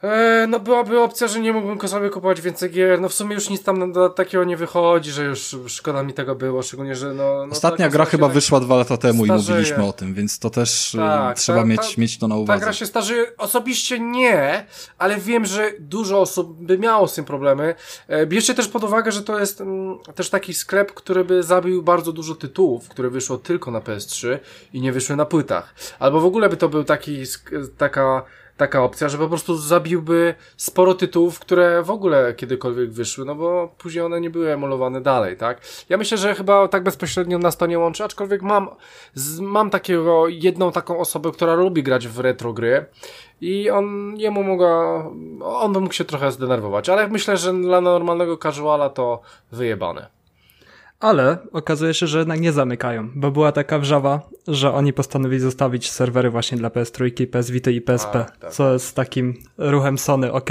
e, 0.02 0.46
no 0.48 0.60
byłaby 0.60 1.00
opcja, 1.00 1.28
że 1.28 1.40
nie 1.40 1.52
mógłbym 1.52 1.88
sobie 1.88 2.10
kupować 2.10 2.40
więcej 2.40 2.70
gier. 2.70 3.00
No 3.00 3.08
w 3.08 3.14
sumie 3.14 3.34
już 3.34 3.50
nic 3.50 3.62
tam 3.62 3.92
takiego 4.16 4.44
nie 4.44 4.56
wychodzi, 4.56 5.10
że 5.10 5.24
już 5.24 5.56
szkoda 5.66 6.02
mi 6.02 6.12
tego 6.12 6.34
było, 6.34 6.62
szczególnie, 6.62 6.94
że 6.94 7.14
no... 7.14 7.46
no 7.46 7.52
Ostatnia 7.52 7.86
ta 7.86 7.92
gra 7.92 8.04
chyba 8.04 8.26
tak- 8.26 8.34
wyszła 8.34 8.60
dwa 8.60 8.76
lata 8.76 8.96
temu 8.96 9.24
i 9.24 9.28
starzeje. 9.28 9.58
mówiliśmy 9.58 9.84
o 9.84 9.92
tym, 9.92 10.14
więc 10.14 10.38
to 10.38 10.50
też 10.50 10.94
y, 10.94 10.98
Tak, 10.98 11.36
trzeba 11.38 11.58
ta- 11.58 11.64
mieć, 11.64 11.80
ta- 11.94 12.00
mieć 12.00 12.18
to 12.18 12.28
na 12.28 12.34
Ta 12.34 12.40
uwadze. 12.40 12.60
gra 12.64 12.72
się 12.72 12.86
starzeje. 12.86 13.26
Osobiście 13.38 14.00
nie, 14.00 14.66
ale 14.98 15.16
wiem, 15.16 15.46
że 15.46 15.72
dużo 15.80 16.20
osób 16.20 16.62
by 16.62 16.78
miało 16.78 17.08
z 17.08 17.14
tym 17.14 17.24
problemy. 17.24 17.74
E, 18.08 18.26
Bierzcie 18.26 18.54
też 18.54 18.68
pod 18.68 18.84
uwagę, 18.84 19.12
że 19.12 19.22
to 19.22 19.38
jest 19.40 19.60
mm, 19.60 19.98
też 20.14 20.30
taki 20.30 20.54
sklep, 20.54 20.92
który 20.94 21.24
by 21.24 21.42
zabił 21.42 21.82
bardzo 21.82 22.12
dużo 22.12 22.34
tytułów, 22.34 22.88
które 22.88 23.10
wyszło 23.10 23.38
tylko 23.38 23.70
na 23.70 23.80
PS3 23.80 24.38
i 24.72 24.80
nie 24.80 24.92
wyszły 24.92 25.16
na 25.16 25.24
płytach. 25.24 25.74
Albo 25.98 26.20
w 26.20 26.24
ogóle 26.24 26.48
by 26.48 26.56
to 26.56 26.68
był 26.68 26.84
taki, 26.84 27.22
taka, 27.78 28.22
taka 28.58 28.82
opcja, 28.82 29.08
że 29.08 29.18
po 29.18 29.28
prostu 29.28 29.56
zabiłby 29.56 30.34
sporo 30.56 30.94
tytułów, 30.94 31.38
które 31.38 31.82
w 31.82 31.90
ogóle 31.90 32.34
kiedykolwiek 32.34 32.90
wyszły, 32.90 33.24
no 33.24 33.34
bo 33.34 33.74
później 33.78 34.04
one 34.04 34.20
nie 34.20 34.30
były 34.30 34.52
emulowane 34.52 35.00
dalej, 35.00 35.36
tak? 35.36 35.60
Ja 35.88 35.96
myślę, 35.96 36.18
że 36.18 36.34
chyba 36.34 36.68
tak 36.68 36.82
bezpośrednio 36.82 37.38
nas 37.38 37.56
to 37.56 37.66
nie 37.66 37.78
łączy, 37.78 38.04
aczkolwiek 38.04 38.42
mam, 38.42 38.68
z, 39.14 39.40
mam 39.40 39.70
takiego, 39.70 40.28
jedną 40.28 40.72
taką 40.72 40.98
osobę, 40.98 41.32
która 41.32 41.54
lubi 41.54 41.82
grać 41.82 42.08
w 42.08 42.18
retro 42.18 42.52
gry 42.52 42.86
i 43.40 43.70
on, 43.70 44.14
jemu 44.16 44.42
mogła, 44.42 45.04
on 45.44 45.72
by 45.72 45.80
mógł 45.80 45.94
się 45.94 46.04
trochę 46.04 46.32
zdenerwować, 46.32 46.88
ale 46.88 47.08
myślę, 47.08 47.36
że 47.36 47.52
dla 47.52 47.80
normalnego 47.80 48.36
casuala 48.36 48.90
to 48.90 49.20
wyjebane. 49.52 50.17
Ale 51.00 51.38
okazuje 51.52 51.94
się, 51.94 52.06
że 52.06 52.18
jednak 52.18 52.40
nie 52.40 52.52
zamykają, 52.52 53.08
bo 53.14 53.30
była 53.30 53.52
taka 53.52 53.78
wrzawa, 53.78 54.20
że 54.48 54.72
oni 54.72 54.92
postanowili 54.92 55.40
zostawić 55.40 55.90
serwery 55.90 56.30
właśnie 56.30 56.58
dla 56.58 56.68
PS3, 56.68 57.26
PS 57.26 57.50
Vita 57.50 57.70
i 57.70 57.80
PSP, 57.80 58.12
Tak, 58.12 58.36
tak. 58.36 58.52
co 58.52 58.72
jest 58.72 58.96
takim 58.96 59.34
ruchem 59.58 59.98
Sony, 59.98 60.32
ok, 60.32 60.50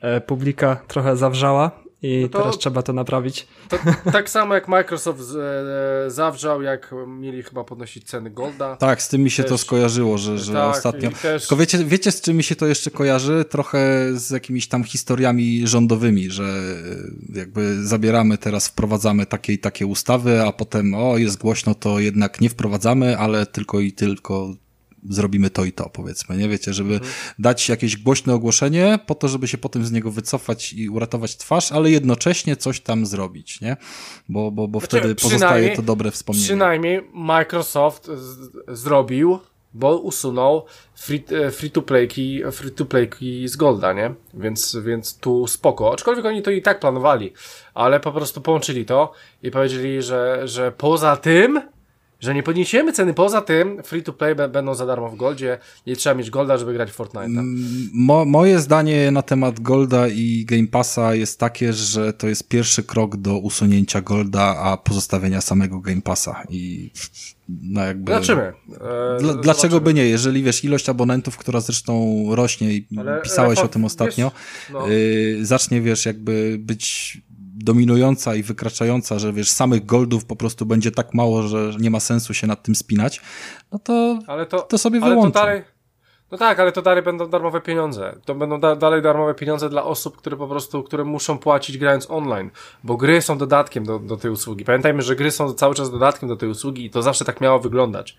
e, 0.00 0.20
publika 0.20 0.76
trochę 0.88 1.16
zawrzała 1.16 1.70
i 2.02 2.20
No 2.22 2.28
to- 2.28 2.38
teraz 2.38 2.58
trzeba 2.58 2.82
to 2.82 2.92
naprawić. 2.92 3.46
To, 3.68 3.78
tak 4.12 4.30
samo 4.30 4.54
jak 4.54 4.68
Microsoft 4.68 5.20
z, 5.20 5.36
e, 5.36 6.10
zawrzał, 6.10 6.62
jak 6.62 6.94
mieli 7.06 7.42
chyba 7.42 7.64
podnosić 7.64 8.04
ceny 8.04 8.30
Golda. 8.30 8.76
Tak, 8.76 9.02
z 9.02 9.08
tym 9.08 9.20
mi 9.22 9.30
się 9.30 9.42
to 9.44 9.48
Też- 9.48 9.60
skojarzyło, 9.60 10.18
że, 10.18 10.38
że 10.38 10.52
Tak, 10.52 10.76
ostatnio. 10.76 11.10
też- 11.22 11.42
Tylko 11.42 11.56
wiecie, 11.56 11.78
wiecie, 11.84 12.12
z 12.12 12.20
czym 12.20 12.36
mi 12.36 12.42
się 12.42 12.56
to 12.56 12.66
jeszcze 12.66 12.90
kojarzy? 12.90 13.44
Trochę 13.44 14.08
z 14.14 14.30
jakimiś 14.30 14.68
tam 14.68 14.84
historiami 14.84 15.66
rządowymi, 15.66 16.30
że 16.30 16.44
e, 17.34 17.38
jakby 17.38 17.86
zabieramy 17.86 18.38
teraz, 18.38 18.68
wprowadzamy 18.68 19.26
takie 19.26 19.52
i 19.52 19.58
takie 19.58 19.86
ustawy, 19.86 20.42
a 20.42 20.52
potem 20.52 20.94
o, 20.94 21.18
jest 21.18 21.38
głośno, 21.38 21.74
to 21.74 22.00
jednak 22.00 22.40
nie 22.40 22.48
wprowadzamy, 22.48 23.18
ale 23.18 23.46
tylko 23.46 23.80
i 23.80 23.92
tylko 23.92 24.54
zrobimy 25.08 25.50
to 25.50 25.64
i 25.64 25.72
to, 25.72 25.90
powiedzmy, 25.90 26.36
nie? 26.36 26.48
Wiecie, 26.48 26.72
żeby 26.72 26.94
Mhm. 26.94 27.12
dać 27.38 27.68
jakieś 27.68 27.96
głośne 27.96 28.34
ogłoszenie 28.34 28.98
po 29.06 29.14
to, 29.14 29.28
żeby 29.28 29.48
się 29.48 29.58
potem 29.58 29.84
z 29.86 29.92
niego 29.92 30.10
wycofać 30.10 30.72
i 30.72 30.88
uratować 30.88 31.36
twarz, 31.36 31.72
ale 31.72 31.90
jednocześnie 31.90 32.56
coś 32.56 32.80
tam 32.80 33.06
zrobić, 33.06 33.60
nie? 33.60 33.76
Bo, 34.28 34.50
bo, 34.50 34.68
bo 34.68 34.80
Znaczy, 34.80 34.98
wtedy 34.98 35.14
pozostaje 35.14 35.76
to 35.76 35.82
dobre 35.82 36.10
wspomnienie. 36.10 36.46
Przynajmniej 36.46 37.02
Microsoft 37.14 38.10
zrobił, 38.68 39.38
bo 39.74 39.96
usunął 39.98 40.64
free, 40.94 41.24
e, 41.46 41.50
free 41.50 41.70
to 41.70 41.82
playki, 41.82 42.42
free 42.52 42.70
to 42.70 42.84
playki 42.84 43.48
z 43.48 43.56
Golda, 43.56 43.92
nie? 43.92 44.14
Więc, 44.34 44.76
więc 44.84 45.16
tu 45.18 45.46
spoko. 45.46 45.92
Aczkolwiek 45.92 46.24
oni 46.24 46.42
to 46.42 46.50
i 46.50 46.62
tak 46.62 46.80
planowali, 46.80 47.32
ale 47.74 48.00
po 48.00 48.12
prostu 48.12 48.40
połączyli 48.40 48.84
to 48.84 49.12
i 49.42 49.50
powiedzieli, 49.50 50.02
że, 50.02 50.48
że 50.48 50.72
poza 50.72 51.16
tym, 51.16 51.60
że 52.20 52.34
nie 52.34 52.42
podniesiemy 52.42 52.92
ceny, 52.92 53.14
poza 53.14 53.40
tym 53.40 53.82
free 53.82 54.02
to 54.02 54.12
play 54.12 54.34
będą 54.34 54.74
za 54.74 54.86
darmo 54.86 55.08
w 55.08 55.16
Goldzie, 55.16 55.58
nie 55.86 55.96
trzeba 55.96 56.14
mieć 56.14 56.30
Golda, 56.30 56.58
żeby 56.58 56.72
grać 56.72 56.90
w 56.90 56.98
Fortnite'a. 56.98 57.42
Mo, 57.92 58.24
moje 58.24 58.58
zdanie 58.58 59.10
na 59.10 59.22
temat 59.22 59.60
Golda 59.60 60.08
i 60.08 60.44
Game 60.44 60.66
Passa 60.66 61.14
jest 61.14 61.38
takie, 61.38 61.72
że 61.72 62.12
to 62.12 62.28
jest 62.28 62.48
pierwszy 62.48 62.82
krok 62.82 63.16
do 63.16 63.38
usunięcia 63.38 64.00
Golda, 64.00 64.56
a 64.56 64.76
pozostawienia 64.76 65.40
samego 65.40 65.80
Game 65.80 66.02
Passa 66.02 66.42
i 66.50 66.90
no 67.62 67.84
jakby... 67.84 68.12
Zobaczymy. 68.12 68.42
E, 68.42 69.18
Dla, 69.20 69.34
dlaczego 69.34 69.80
by 69.80 69.94
nie? 69.94 70.06
Jeżeli 70.06 70.42
wiesz, 70.42 70.64
ilość 70.64 70.88
abonentów, 70.88 71.36
która 71.36 71.60
zresztą 71.60 72.24
rośnie 72.30 72.72
i 72.72 72.86
Ale, 72.98 73.20
pisałeś 73.22 73.58
o 73.58 73.68
tym 73.68 73.84
ostatnio, 73.84 74.30
wiesz, 74.34 74.70
no. 74.72 74.90
y, 74.90 75.38
zacznie 75.42 75.80
wiesz, 75.80 76.06
jakby 76.06 76.56
być 76.60 77.18
dominująca 77.64 78.34
i 78.34 78.42
wykraczająca, 78.42 79.18
że 79.18 79.32
wiesz, 79.32 79.50
samych 79.50 79.86
goldów 79.86 80.24
po 80.24 80.36
prostu 80.36 80.66
będzie 80.66 80.90
tak 80.90 81.14
mało, 81.14 81.42
że 81.42 81.72
nie 81.80 81.90
ma 81.90 82.00
sensu 82.00 82.34
się 82.34 82.46
nad 82.46 82.62
tym 82.62 82.74
spinać, 82.74 83.20
no 83.72 83.78
to, 83.78 84.18
Ale 84.26 84.46
to, 84.46 84.60
to 84.60 84.78
sobie 84.78 84.98
ale 84.98 85.06
to 85.06 85.14
wyłączę. 85.14 85.40
dalej. 85.40 85.62
No 86.30 86.38
tak, 86.38 86.60
ale 86.60 86.72
to 86.72 86.82
dalej 86.82 87.02
będą 87.02 87.26
darmowe 87.26 87.60
pieniądze. 87.60 88.16
To 88.24 88.34
będą 88.34 88.60
da 88.60 88.76
dalej 88.76 89.02
darmowe 89.02 89.34
pieniądze 89.34 89.68
dla 89.68 89.84
osób, 89.84 90.16
które 90.16 90.36
po 90.36 90.48
prostu, 90.48 90.82
które 90.82 91.04
muszą 91.04 91.38
płacić 91.38 91.78
grając 91.78 92.10
online, 92.10 92.50
bo 92.84 92.96
gry 92.96 93.22
są 93.22 93.38
dodatkiem 93.38 93.84
do, 93.84 93.98
do 93.98 94.16
tej 94.16 94.30
usługi. 94.30 94.64
Pamiętajmy, 94.64 95.02
że 95.02 95.16
gry 95.16 95.30
są 95.30 95.52
cały 95.52 95.74
czas 95.74 95.90
dodatkiem 95.90 96.28
do 96.28 96.36
tej 96.36 96.48
usługi 96.48 96.84
i 96.84 96.90
to 96.90 97.02
zawsze 97.02 97.24
tak 97.24 97.40
miało 97.40 97.58
wyglądać. 97.58 98.18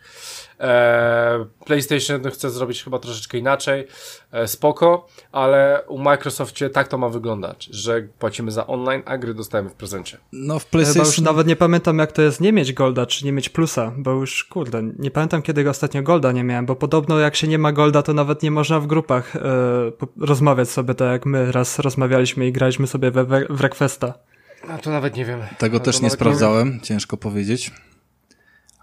Eee, 0.59 1.45
PlayStation 1.65 2.31
chce 2.31 2.49
zrobić 2.49 2.83
chyba 2.83 2.99
troszeczkę 2.99 3.37
inaczej, 3.37 3.87
e, 4.31 4.47
spoko, 4.47 5.07
ale 5.31 5.83
u 5.87 5.97
Microsoftie 5.97 6.69
tak 6.69 6.87
to 6.87 6.97
ma 6.97 7.09
wyglądać, 7.09 7.65
że 7.71 8.01
płacimy 8.19 8.51
za 8.51 8.67
online, 8.67 9.01
a 9.05 9.17
gry 9.17 9.33
dostajemy 9.33 9.69
w 9.69 9.73
prezencie. 9.73 10.17
no 10.31 10.59
w 10.59 10.65
Chyba 10.65 10.79
już 10.79 10.93
PlayStation... 10.93 11.25
nawet 11.25 11.47
nie 11.47 11.55
pamiętam 11.55 11.99
jak 11.99 12.11
to 12.11 12.21
jest 12.21 12.41
nie 12.41 12.53
mieć 12.53 12.73
Golda, 12.73 13.05
czy 13.05 13.25
nie 13.25 13.31
mieć 13.31 13.49
plusa, 13.49 13.91
bo 13.97 14.11
już 14.11 14.43
kurde, 14.43 14.83
nie 14.99 15.11
pamiętam 15.11 15.41
kiedy 15.41 15.69
ostatnio 15.69 16.03
Golda 16.03 16.31
nie 16.31 16.43
miałem, 16.43 16.65
bo 16.65 16.75
podobno 16.75 17.19
jak 17.19 17.35
się 17.35 17.47
nie 17.47 17.57
ma 17.57 17.71
Golda, 17.71 18.00
to 18.01 18.13
nawet 18.13 18.43
nie 18.43 18.51
można 18.51 18.79
w 18.79 18.87
grupach 18.87 19.35
e, 19.35 19.39
rozmawiać 20.17 20.69
sobie 20.69 20.93
tak 20.93 21.11
jak 21.11 21.25
my 21.25 21.51
raz 21.51 21.79
rozmawialiśmy 21.79 22.47
i 22.47 22.51
graliśmy 22.51 22.87
sobie 22.87 23.11
we, 23.11 23.25
we, 23.25 23.45
w 23.49 23.61
Requesta. 23.61 24.13
A 24.69 24.77
to 24.77 24.89
nawet 24.89 25.15
nie 25.15 25.25
wiem. 25.25 25.39
Tego 25.57 25.79
to 25.79 25.85
też 25.85 26.01
nie 26.01 26.09
sprawdzałem, 26.09 26.79
ciężko 26.83 27.17
powiedzieć. 27.17 27.71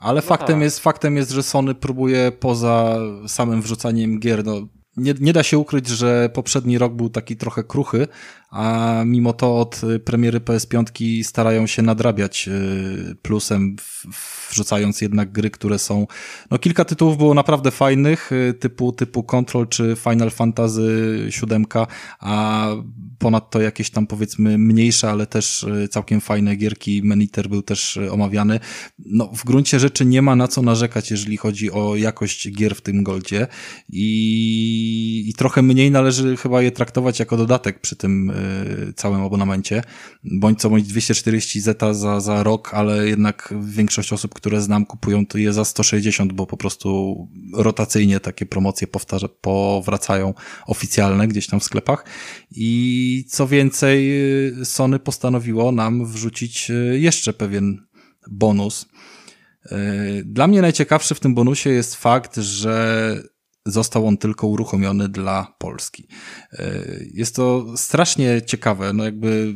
Ale 0.00 0.22
faktem, 0.22 0.56
tak. 0.56 0.62
jest, 0.62 0.80
faktem 0.80 1.16
jest, 1.16 1.30
że 1.30 1.42
Sony 1.42 1.74
próbuje 1.74 2.32
poza 2.32 2.98
samym 3.26 3.62
wrzucaniem 3.62 4.20
gier, 4.20 4.44
no, 4.44 4.54
nie, 4.96 5.14
nie 5.20 5.32
da 5.32 5.42
się 5.42 5.58
ukryć, 5.58 5.88
że 5.88 6.30
poprzedni 6.34 6.78
rok 6.78 6.92
był 6.92 7.08
taki 7.10 7.36
trochę 7.36 7.64
kruchy, 7.64 8.08
a 8.50 9.02
mimo 9.06 9.32
to 9.32 9.60
od 9.60 9.84
y, 9.84 9.98
premiery 9.98 10.40
PS5 10.40 11.24
starają 11.24 11.66
się 11.66 11.82
nadrabiać 11.82 12.48
y, 12.48 13.16
plusem, 13.22 13.76
wrzucając 14.50 15.00
jednak 15.00 15.32
gry, 15.32 15.50
które 15.50 15.78
są, 15.78 16.06
no 16.50 16.58
kilka 16.58 16.84
tytułów 16.84 17.18
było 17.18 17.34
naprawdę 17.34 17.70
fajnych, 17.70 18.32
y, 18.32 18.54
typu, 18.54 18.92
typu 18.92 19.22
Control 19.22 19.68
czy 19.68 19.96
Final 19.96 20.30
Fantasy 20.30 21.28
VII, 21.42 21.64
a 22.20 22.68
ponadto 23.18 23.60
jakieś 23.60 23.90
tam 23.90 24.06
powiedzmy 24.06 24.58
mniejsze, 24.58 25.10
ale 25.10 25.26
też 25.26 25.66
całkiem 25.90 26.20
fajne 26.20 26.56
gierki, 26.56 27.02
Meniter 27.04 27.48
był 27.48 27.62
też 27.62 27.98
omawiany. 28.10 28.60
No 28.98 29.30
w 29.34 29.44
gruncie 29.44 29.80
rzeczy 29.80 30.04
nie 30.04 30.22
ma 30.22 30.36
na 30.36 30.48
co 30.48 30.62
narzekać, 30.62 31.10
jeżeli 31.10 31.36
chodzi 31.36 31.72
o 31.72 31.96
jakość 31.96 32.50
gier 32.52 32.74
w 32.74 32.80
tym 32.80 33.02
Goldzie 33.02 33.46
i 33.88 35.18
i, 35.26 35.34
trochę 35.34 35.62
mniej 35.62 35.90
należy 35.90 36.36
chyba 36.36 36.62
je 36.62 36.70
traktować 36.70 37.18
jako 37.18 37.36
dodatek 37.36 37.80
przy 37.80 37.96
tym 37.96 38.32
całym 38.96 39.22
abonamencie. 39.22 39.82
Bądź 40.24 40.60
co 40.60 40.70
bądź 40.70 40.86
240 40.86 41.60
zeta 41.60 41.94
za, 41.94 42.20
za 42.20 42.42
rok, 42.42 42.74
ale 42.74 43.08
jednak 43.08 43.54
większość 43.62 44.12
osób, 44.12 44.34
które 44.34 44.60
znam, 44.60 44.86
kupują 44.86 45.26
to 45.26 45.38
je 45.38 45.52
za 45.52 45.64
160, 45.64 46.32
bo 46.32 46.46
po 46.46 46.56
prostu 46.56 47.16
rotacyjnie 47.54 48.20
takie 48.20 48.46
promocje 48.46 48.86
powtarza, 48.86 49.28
powracają 49.40 50.34
oficjalne 50.66 51.28
gdzieś 51.28 51.46
tam 51.46 51.60
w 51.60 51.64
sklepach. 51.64 52.04
I 52.50 53.24
co 53.28 53.46
więcej, 53.46 54.10
y, 54.60 54.64
Sony 54.64 54.98
postanowiło 54.98 55.72
nam 55.72 56.06
wrzucić 56.06 56.70
y, 56.70 56.98
jeszcze 56.98 57.32
pewien 57.32 57.86
bonus. 58.30 58.86
Y, 59.72 60.22
dla 60.24 60.46
mnie 60.46 60.62
najciekawszy 60.62 61.14
w 61.14 61.20
tym 61.20 61.34
bonusie 61.34 61.70
jest 61.70 61.94
fakt, 61.94 62.36
że 62.36 63.22
został 63.70 64.06
on 64.06 64.16
tylko 64.16 64.46
uruchomiony 64.46 65.08
dla 65.08 65.54
Polski. 65.58 66.08
Jest 67.14 67.36
to 67.36 67.64
strasznie 67.76 68.42
ciekawe, 68.42 68.92
no 68.92 69.04
jakby 69.04 69.54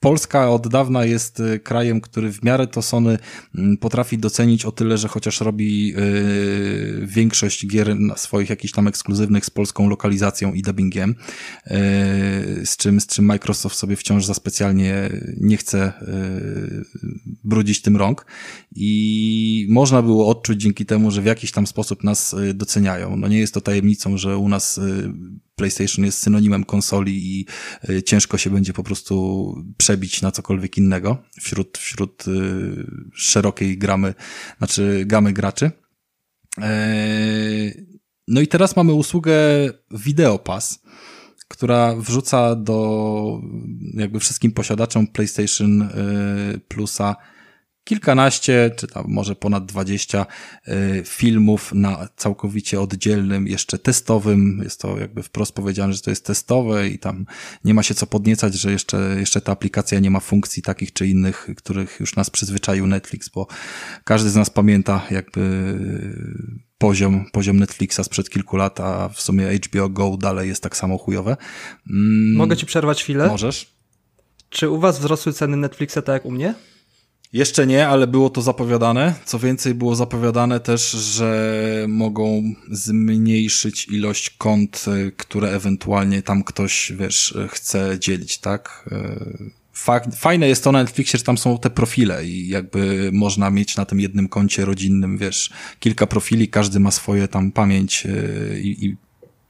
Polska 0.00 0.50
od 0.50 0.68
dawna 0.68 1.04
jest 1.04 1.40
y, 1.40 1.58
krajem, 1.58 2.00
który 2.00 2.32
w 2.32 2.42
miarę 2.42 2.66
to 2.66 2.82
Sony 2.82 3.18
mm, 3.54 3.76
potrafi 3.76 4.18
docenić 4.18 4.64
o 4.64 4.72
tyle, 4.72 4.98
że 4.98 5.08
chociaż 5.08 5.40
robi 5.40 5.88
yy, 5.88 7.06
większość 7.06 7.66
gier 7.66 7.96
swoich 8.16 8.50
jakichś 8.50 8.72
tam 8.72 8.88
ekskluzywnych 8.88 9.44
z 9.44 9.50
polską 9.50 9.88
lokalizacją 9.88 10.52
i 10.52 10.62
dubbingiem, 10.62 11.14
yy, 11.66 11.76
z, 12.66 12.76
czym, 12.76 13.00
z 13.00 13.06
czym 13.06 13.24
Microsoft 13.24 13.76
sobie 13.76 13.96
wciąż 13.96 14.24
za 14.24 14.34
specjalnie 14.34 15.10
nie 15.36 15.56
chce 15.56 15.92
brudzić 17.44 17.82
tym 17.82 17.96
rąk 17.96 18.26
i 18.76 19.66
można 19.70 20.02
było 20.02 20.28
odczuć 20.28 20.60
dzięki 20.60 20.86
temu, 20.86 21.10
że 21.10 21.22
w 21.22 21.26
jakiś 21.26 21.52
tam 21.52 21.66
sposób 21.66 22.04
nas 22.04 22.34
y, 22.34 22.54
doceniają. 22.54 23.16
No 23.16 23.28
nie 23.28 23.38
jest 23.38 23.54
to 23.54 23.60
tajemnicą, 23.60 24.18
że 24.18 24.38
u 24.38 24.48
nas 24.48 24.78
y, 24.78 25.12
PlayStation 25.60 26.04
jest 26.04 26.18
synonimem 26.18 26.64
konsoli 26.64 27.38
i 27.38 27.46
y, 27.90 28.02
ciężko 28.02 28.38
się 28.38 28.50
będzie 28.50 28.72
po 28.72 28.82
prostu 28.82 29.54
przebić 29.76 30.22
na 30.22 30.30
cokolwiek 30.30 30.78
innego 30.78 31.22
wśród, 31.40 31.78
wśród 31.78 32.24
szerokiej 33.14 33.78
gramy, 33.78 34.14
znaczy 34.58 35.04
gamy 35.06 35.32
graczy. 35.32 35.70
No 38.28 38.40
i 38.40 38.46
teraz 38.46 38.76
mamy 38.76 38.92
usługę 38.92 39.32
Video 39.90 40.38
Pass, 40.38 40.82
która 41.48 41.96
wrzuca 41.96 42.56
do 42.56 43.40
jakby 43.94 44.20
wszystkim 44.20 44.52
posiadaczom 44.52 45.06
PlayStation 45.06 45.88
Plusa 46.68 47.16
kilkanaście, 47.90 48.70
czy 48.76 48.86
tam 48.86 49.04
może 49.08 49.34
ponad 49.36 49.66
dwadzieścia 49.66 50.26
y, 50.68 51.02
filmów 51.06 51.70
na 51.74 52.08
całkowicie 52.16 52.80
oddzielnym, 52.80 53.46
jeszcze 53.46 53.78
testowym. 53.78 54.60
Jest 54.64 54.80
to 54.80 54.98
jakby 54.98 55.22
wprost 55.22 55.52
powiedziane, 55.52 55.92
że 55.92 56.00
to 56.00 56.10
jest 56.10 56.24
testowe 56.24 56.88
i 56.88 56.98
tam 56.98 57.26
nie 57.64 57.74
ma 57.74 57.82
się 57.82 57.94
co 57.94 58.06
podniecać, 58.06 58.54
że 58.54 58.72
jeszcze, 58.72 59.16
jeszcze 59.18 59.40
ta 59.40 59.52
aplikacja 59.52 59.98
nie 59.98 60.10
ma 60.10 60.20
funkcji 60.20 60.62
takich 60.62 60.92
czy 60.92 61.06
innych, 61.06 61.48
których 61.56 62.00
już 62.00 62.16
nas 62.16 62.30
przyzwyczaił 62.30 62.86
Netflix, 62.86 63.28
bo 63.28 63.46
każdy 64.04 64.30
z 64.30 64.36
nas 64.36 64.50
pamięta 64.50 65.06
jakby 65.10 65.40
poziom, 66.78 67.24
poziom 67.32 67.58
Netflixa 67.58 68.00
sprzed 68.04 68.30
kilku 68.30 68.56
lat, 68.56 68.80
a 68.80 69.08
w 69.08 69.20
sumie 69.20 69.58
HBO 69.66 69.88
Go 69.88 70.16
dalej 70.16 70.48
jest 70.48 70.62
tak 70.62 70.76
samo 70.76 70.98
chujowe. 70.98 71.36
Mm, 71.90 72.36
Mogę 72.36 72.56
ci 72.56 72.66
przerwać 72.66 73.02
chwilę? 73.02 73.28
Możesz. 73.28 73.66
Czy 74.50 74.68
u 74.68 74.80
was 74.80 74.98
wzrosły 74.98 75.32
ceny 75.32 75.56
Netflixa 75.56 75.94
tak 75.94 76.08
jak 76.08 76.24
u 76.24 76.30
mnie? 76.30 76.54
Jeszcze 77.32 77.66
nie, 77.66 77.88
ale 77.88 78.06
było 78.06 78.30
to 78.30 78.42
zapowiadane. 78.42 79.14
Co 79.24 79.38
więcej, 79.38 79.74
było 79.74 79.96
zapowiadane 79.96 80.60
też, 80.60 80.90
że 80.90 81.86
mogą 81.88 82.42
zmniejszyć 82.70 83.88
ilość 83.88 84.30
kont, 84.30 84.84
y, 84.88 85.12
które 85.12 85.50
ewentualnie 85.50 86.22
tam 86.22 86.44
ktoś, 86.44 86.92
wiesz, 86.96 87.38
chce 87.48 87.96
dzielić, 87.98 88.38
tak? 88.38 88.88
Y, 88.92 89.60
fajne 90.16 90.48
jest 90.48 90.64
to 90.64 90.72
na 90.72 90.78
Netflixie, 90.78 91.18
że 91.18 91.24
tam 91.24 91.38
są 91.38 91.58
te 91.58 91.70
profile 91.70 92.26
i 92.26 92.48
jakby 92.48 93.10
można 93.12 93.50
mieć 93.50 93.76
na 93.76 93.84
tym 93.84 94.00
jednym 94.00 94.28
koncie 94.28 94.64
rodzinnym, 94.64 95.18
wiesz, 95.18 95.50
kilka 95.80 96.06
profili, 96.06 96.48
każdy 96.48 96.80
ma 96.80 96.90
swoje 96.90 97.28
tam 97.28 97.52
pamięć 97.52 98.06
i, 98.62 98.86
i 98.86 98.96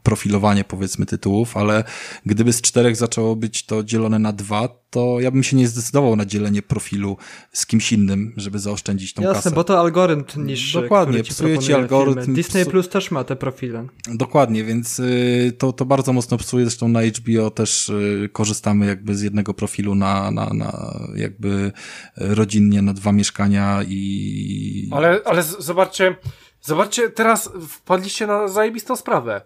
profilowanie 0.02 0.64
powiedzmy 0.64 1.06
tytułów, 1.06 1.56
ale 1.56 1.84
gdyby 2.26 2.52
z 2.52 2.60
czterech 2.60 2.96
zaczęło 2.96 3.36
być 3.36 3.66
to 3.66 3.84
dzielone 3.84 4.18
na 4.18 4.32
dwa, 4.32 4.68
to 4.90 5.20
ja 5.20 5.30
bym 5.30 5.42
się 5.42 5.56
nie 5.56 5.68
zdecydował 5.68 6.16
na 6.16 6.26
dzielenie 6.26 6.62
profilu 6.62 7.16
z 7.52 7.66
kimś 7.66 7.92
innym, 7.92 8.32
żeby 8.36 8.58
zaoszczędzić 8.58 9.14
tą 9.14 9.22
Jasne, 9.22 9.34
kasę. 9.34 9.50
bo 9.50 9.64
to 9.64 9.80
algorytm 9.80 10.46
niż 10.46 10.72
Dokładnie, 10.72 11.22
psuje 11.22 11.58
ci 11.58 11.74
algorytm. 11.74 12.20
Filmy. 12.20 12.34
Disney 12.34 12.66
Plus 12.66 12.88
też 12.88 13.10
ma 13.10 13.24
te 13.24 13.36
profile. 13.36 13.86
Dokładnie, 14.08 14.64
więc 14.64 14.98
y, 14.98 15.52
to, 15.58 15.72
to 15.72 15.84
bardzo 15.84 16.12
mocno 16.12 16.38
psuje. 16.38 16.64
Zresztą 16.64 16.88
na 16.88 17.00
HBO 17.02 17.50
też 17.50 17.88
y, 17.88 18.28
korzystamy 18.32 18.86
jakby 18.86 19.14
z 19.14 19.22
jednego 19.22 19.54
profilu 19.54 19.94
na, 19.94 20.30
na, 20.30 20.50
na 20.54 21.00
jakby 21.16 21.72
rodzinnie 22.16 22.82
na 22.82 22.92
dwa 22.92 23.12
mieszkania 23.12 23.80
i... 23.88 24.90
Ale, 24.92 25.20
ale 25.24 25.42
zobaczcie, 25.42 26.16
zobaczcie, 26.60 27.10
teraz 27.10 27.50
wpadliście 27.68 28.26
na 28.26 28.48
zajebistą 28.48 28.96
sprawę. 28.96 29.40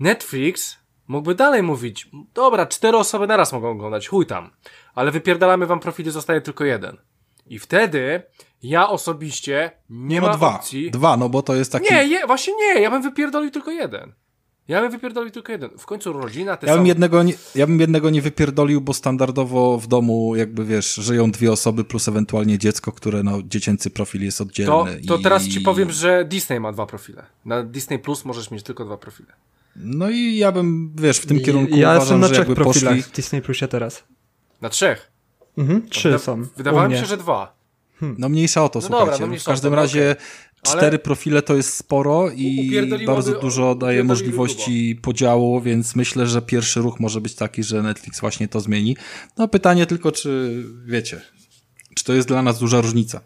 Netflix 0.00 0.78
mógłby 1.08 1.34
dalej 1.34 1.62
mówić, 1.62 2.10
dobra, 2.34 2.66
cztery 2.66 2.96
osoby 2.96 3.26
naraz 3.26 3.52
mogą 3.52 3.70
oglądać, 3.70 4.08
chuj 4.08 4.26
tam, 4.26 4.50
ale 4.94 5.10
wypierdalamy 5.10 5.66
wam 5.66 5.80
profily, 5.80 6.10
zostaje 6.10 6.40
tylko 6.40 6.64
jeden. 6.64 6.96
I 7.46 7.58
wtedy 7.58 8.22
ja 8.62 8.88
osobiście 8.88 9.70
nie 9.90 10.20
no 10.20 10.26
ma 10.26 10.36
dwa. 10.36 10.54
opcji... 10.56 10.90
Dwa, 10.90 11.16
no 11.16 11.28
bo 11.28 11.42
to 11.42 11.54
jest 11.54 11.72
taki... 11.72 11.94
Nie, 11.94 12.04
je, 12.04 12.26
właśnie 12.26 12.54
nie, 12.56 12.80
ja 12.80 12.90
bym 12.90 13.02
wypierdolił 13.02 13.50
tylko 13.50 13.70
jeden. 13.70 14.12
Ja 14.68 14.80
bym 14.80 14.90
wypierdolił 14.90 15.30
tylko 15.30 15.52
jeden. 15.52 15.70
W 15.78 15.86
końcu 15.86 16.12
rodzina, 16.12 16.56
te 16.56 16.66
ja 16.66 16.76
bym, 16.76 16.86
jednego 16.86 17.22
nie, 17.22 17.34
ja 17.54 17.66
bym 17.66 17.80
jednego 17.80 18.10
nie 18.10 18.22
wypierdolił, 18.22 18.80
bo 18.80 18.94
standardowo 18.94 19.78
w 19.78 19.86
domu 19.86 20.36
jakby 20.36 20.64
wiesz, 20.64 20.94
żyją 20.94 21.30
dwie 21.30 21.52
osoby 21.52 21.84
plus 21.84 22.08
ewentualnie 22.08 22.58
dziecko, 22.58 22.92
które 22.92 23.22
no 23.22 23.38
dziecięcy 23.44 23.90
profil 23.90 24.24
jest 24.24 24.40
oddzielny. 24.40 25.00
To, 25.00 25.08
to 25.08 25.16
i... 25.16 25.22
teraz 25.22 25.48
ci 25.48 25.60
powiem, 25.60 25.90
że 25.90 26.24
Disney 26.24 26.60
ma 26.60 26.72
dwa 26.72 26.86
profile. 26.86 27.26
Na 27.44 27.62
Disney 27.62 27.98
Plus 27.98 28.24
możesz 28.24 28.50
mieć 28.50 28.62
tylko 28.62 28.84
dwa 28.84 28.96
profile. 28.96 29.32
No 29.76 30.10
i 30.10 30.36
ja 30.36 30.52
bym, 30.52 30.92
wiesz, 30.96 31.18
w 31.18 31.26
tym 31.26 31.40
kierunku 31.40 31.76
ja 31.76 31.90
uważam, 31.90 32.00
jestem 32.00 32.20
na 32.20 32.26
że 32.26 32.32
trzech 32.32 32.48
jakby 32.48 32.54
profilach 32.54 32.94
poszli... 32.94 33.02
w 33.02 33.16
Disney 33.16 33.42
Plusie 33.42 33.68
teraz. 33.68 34.04
Na 34.60 34.68
trzech? 34.68 35.12
Mhm, 35.58 35.88
trzy 35.88 36.08
Wyda 36.08 36.18
są. 36.18 36.42
Wydawało 36.56 36.88
mi 36.88 36.96
się, 36.96 37.06
że 37.06 37.16
dwa. 37.16 37.56
Hmm. 38.00 38.16
No 38.18 38.28
mniejsza 38.28 38.64
o 38.64 38.68
to, 38.68 38.78
no 38.78 38.86
słuchajcie. 38.86 39.12
Dobra, 39.12 39.26
no 39.26 39.40
w 39.40 39.44
każdym 39.44 39.74
razie 39.74 40.10
okay. 40.10 40.22
cztery 40.62 40.86
Ale... 40.86 40.98
profile 40.98 41.42
to 41.42 41.54
jest 41.56 41.76
sporo 41.76 42.30
i 42.34 42.70
bardzo 43.06 43.40
dużo 43.40 43.74
daje 43.74 44.04
możliwości 44.04 44.98
podziału, 45.02 45.60
więc 45.60 45.96
myślę, 45.96 46.26
że 46.26 46.42
pierwszy 46.42 46.80
ruch 46.80 47.00
może 47.00 47.20
być 47.20 47.34
taki, 47.34 47.62
że 47.62 47.82
Netflix 47.82 48.20
właśnie 48.20 48.48
to 48.48 48.60
zmieni. 48.60 48.96
No 49.38 49.48
pytanie 49.48 49.86
tylko, 49.86 50.12
czy 50.12 50.62
wiecie, 50.86 51.20
czy 51.94 52.04
to 52.04 52.12
jest 52.12 52.28
dla 52.28 52.42
nas 52.42 52.58
duża 52.58 52.80
różnica 52.80 53.20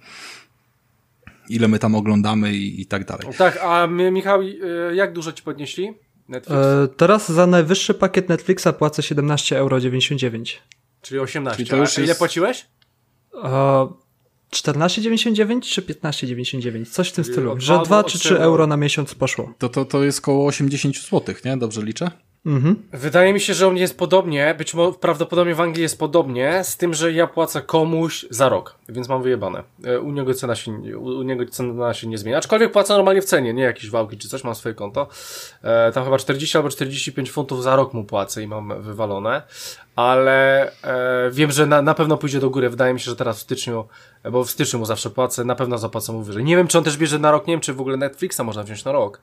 ile 1.49 1.69
my 1.69 1.79
tam 1.79 1.95
oglądamy 1.95 2.55
i, 2.55 2.81
i 2.81 2.87
tak 2.87 3.05
dalej. 3.05 3.27
Tak, 3.39 3.59
a 3.63 3.87
Michał, 3.87 4.43
y, 4.43 4.59
jak 4.95 5.13
dużo 5.13 5.33
ci 5.33 5.43
podnieśli? 5.43 5.95
E, 6.33 6.89
teraz 6.97 7.33
za 7.33 7.47
najwyższy 7.47 7.95
pakiet 7.95 8.29
Netflixa 8.29 8.69
płacę 8.79 9.03
17,99 9.03 9.57
euro. 9.57 9.81
Czyli 11.03 11.21
18. 11.21 11.57
Czyli 11.57 11.71
to 11.71 11.77
już 11.77 11.99
a 11.99 12.03
ile 12.03 12.15
płaciłeś? 12.15 12.67
E, 13.45 13.89
14,99 14.53 15.61
czy 15.61 15.83
15,99? 15.83 16.91
Coś 16.91 17.09
w 17.09 17.13
tym 17.13 17.25
stylu. 17.25 17.55
Że 17.61 17.79
2 17.85 18.05
czy 18.05 18.19
3 18.19 18.39
euro 18.41 18.67
na 18.67 18.77
miesiąc 18.77 19.15
poszło. 19.15 19.55
To, 19.59 19.69
to, 19.69 19.85
to 19.85 20.05
jest 20.05 20.19
około 20.19 20.47
80 20.47 20.97
zł, 20.97 21.35
nie? 21.45 21.57
Dobrze 21.57 21.83
liczę? 21.83 22.11
Mhm. 22.47 22.83
Wydaje 22.93 23.33
mi 23.33 23.41
się, 23.41 23.55
że 23.55 23.71
mnie 23.71 23.81
jest 23.81 23.99
podobnie, 23.99 24.55
być 24.59 24.75
może 24.75 24.99
prawdopodobnie 24.99 25.55
w 25.55 25.61
Anglii 25.61 25.83
jest 25.83 25.99
podobnie, 25.99 26.65
z 26.65 26.77
tym, 26.77 26.95
że 26.95 27.13
ja 27.13 27.27
płacę 27.27 27.63
komuś 27.63 28.27
za 28.31 28.49
rok, 28.49 28.75
więc 28.89 29.09
mam 29.09 29.23
wyjebane. 29.23 29.63
E, 29.85 30.01
u 30.01 30.13
niego 30.13 30.35
cena 30.35 30.55
się, 30.55 30.99
u 30.99 31.23
niego 31.23 31.47
cena 31.47 31.95
się 31.95 32.07
nie 32.07 32.19
zmienia, 32.19 32.39
aczkolwiek 32.39 32.73
płacę 32.73 32.95
normalnie 32.95 33.23
w 33.23 33.25
cenie, 33.25 33.55
nie 33.55 33.63
jakieś 33.63 33.91
wałki 33.91 34.19
czy 34.19 34.29
coś, 34.29 34.45
mam 34.45 34.55
swoje 34.55 34.75
konto. 34.75 35.09
E, 35.63 35.93
tam 35.93 36.05
chyba 36.05 36.19
40 36.19 36.57
albo 36.57 36.69
45 36.69 37.31
funtów 37.31 37.63
za 37.63 37.77
rok 37.77 37.95
mu 37.95 38.05
płacę 38.05 38.43
i 38.43 38.47
mam 38.47 38.83
wywalone, 38.83 39.43
ale 39.97 40.71
e, 40.83 41.31
wiem, 41.31 41.53
że 41.53 41.67
na, 41.67 41.83
na 41.83 41.95
pewno 41.95 42.17
pójdzie 42.17 42.41
do 42.41 42.51
góry. 42.51 42.71
Wydaje 42.71 42.95
mi 42.95 43.01
się, 43.01 43.11
że 43.11 43.17
teraz 43.17 43.39
w 43.39 43.43
styczniu, 43.43 43.85
bo 44.33 44.45
w 44.45 44.51
styczniu 44.51 44.79
mu 44.79 44.87
zawsze 44.87 45.11
płacę, 45.11 45.45
na 45.45 45.55
pewno 45.55 45.79
zapłacę 45.79 46.13
mu 46.13 46.23
wyżej. 46.23 46.45
Nie 46.45 46.57
wiem, 46.57 46.69
czy 46.69 46.79
on 46.79 46.85
też 46.85 46.97
bierze 46.97 47.19
na 47.19 47.31
rok, 47.31 47.47
nie 47.47 47.55
wiem, 47.55 47.61
czy 47.61 47.75
w 47.75 47.81
ogóle 47.81 47.97
Netflixa 47.97 48.41
można 48.45 48.63
wziąć 48.63 48.85
na 48.85 48.93
rok 48.93 49.21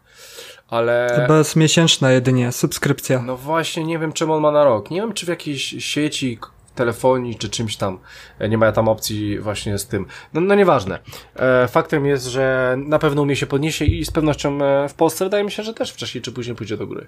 ale... 0.67 1.13
Chyba 1.15 1.37
jest 1.37 1.55
miesięczna 1.55 2.11
jedynie, 2.11 2.51
subskrypcja. 2.51 3.21
No 3.21 3.37
właśnie, 3.37 3.83
nie 3.83 3.99
wiem 3.99 4.13
czemu 4.13 4.33
on 4.33 4.41
ma 4.41 4.51
na 4.51 4.63
rok. 4.63 4.91
Nie 4.91 5.01
wiem, 5.01 5.13
czy 5.13 5.25
w 5.25 5.29
jakiejś 5.29 5.75
sieci 5.79 6.39
telefonii, 6.75 7.35
czy 7.35 7.49
czymś 7.49 7.77
tam. 7.77 7.99
E, 8.39 8.49
nie 8.49 8.57
ma 8.57 8.71
tam 8.71 8.87
opcji 8.87 9.39
właśnie 9.39 9.77
z 9.77 9.87
tym. 9.87 10.05
No, 10.33 10.41
no 10.41 10.55
nieważne. 10.55 10.99
E, 11.35 11.67
faktem 11.67 12.05
jest, 12.05 12.25
że 12.25 12.75
na 12.77 12.99
pewno 12.99 13.21
umie 13.21 13.35
się 13.35 13.45
podniesie 13.45 13.85
i 13.85 14.05
z 14.05 14.11
pewnością 14.11 14.63
e, 14.63 14.89
w 14.89 14.93
Polsce 14.93 15.25
wydaje 15.25 15.43
mi 15.43 15.51
się, 15.51 15.63
że 15.63 15.73
też 15.73 15.91
wcześniej 15.91 16.21
czy 16.21 16.31
później 16.31 16.55
pójdzie 16.55 16.77
do 16.77 16.87
góry. 16.87 17.07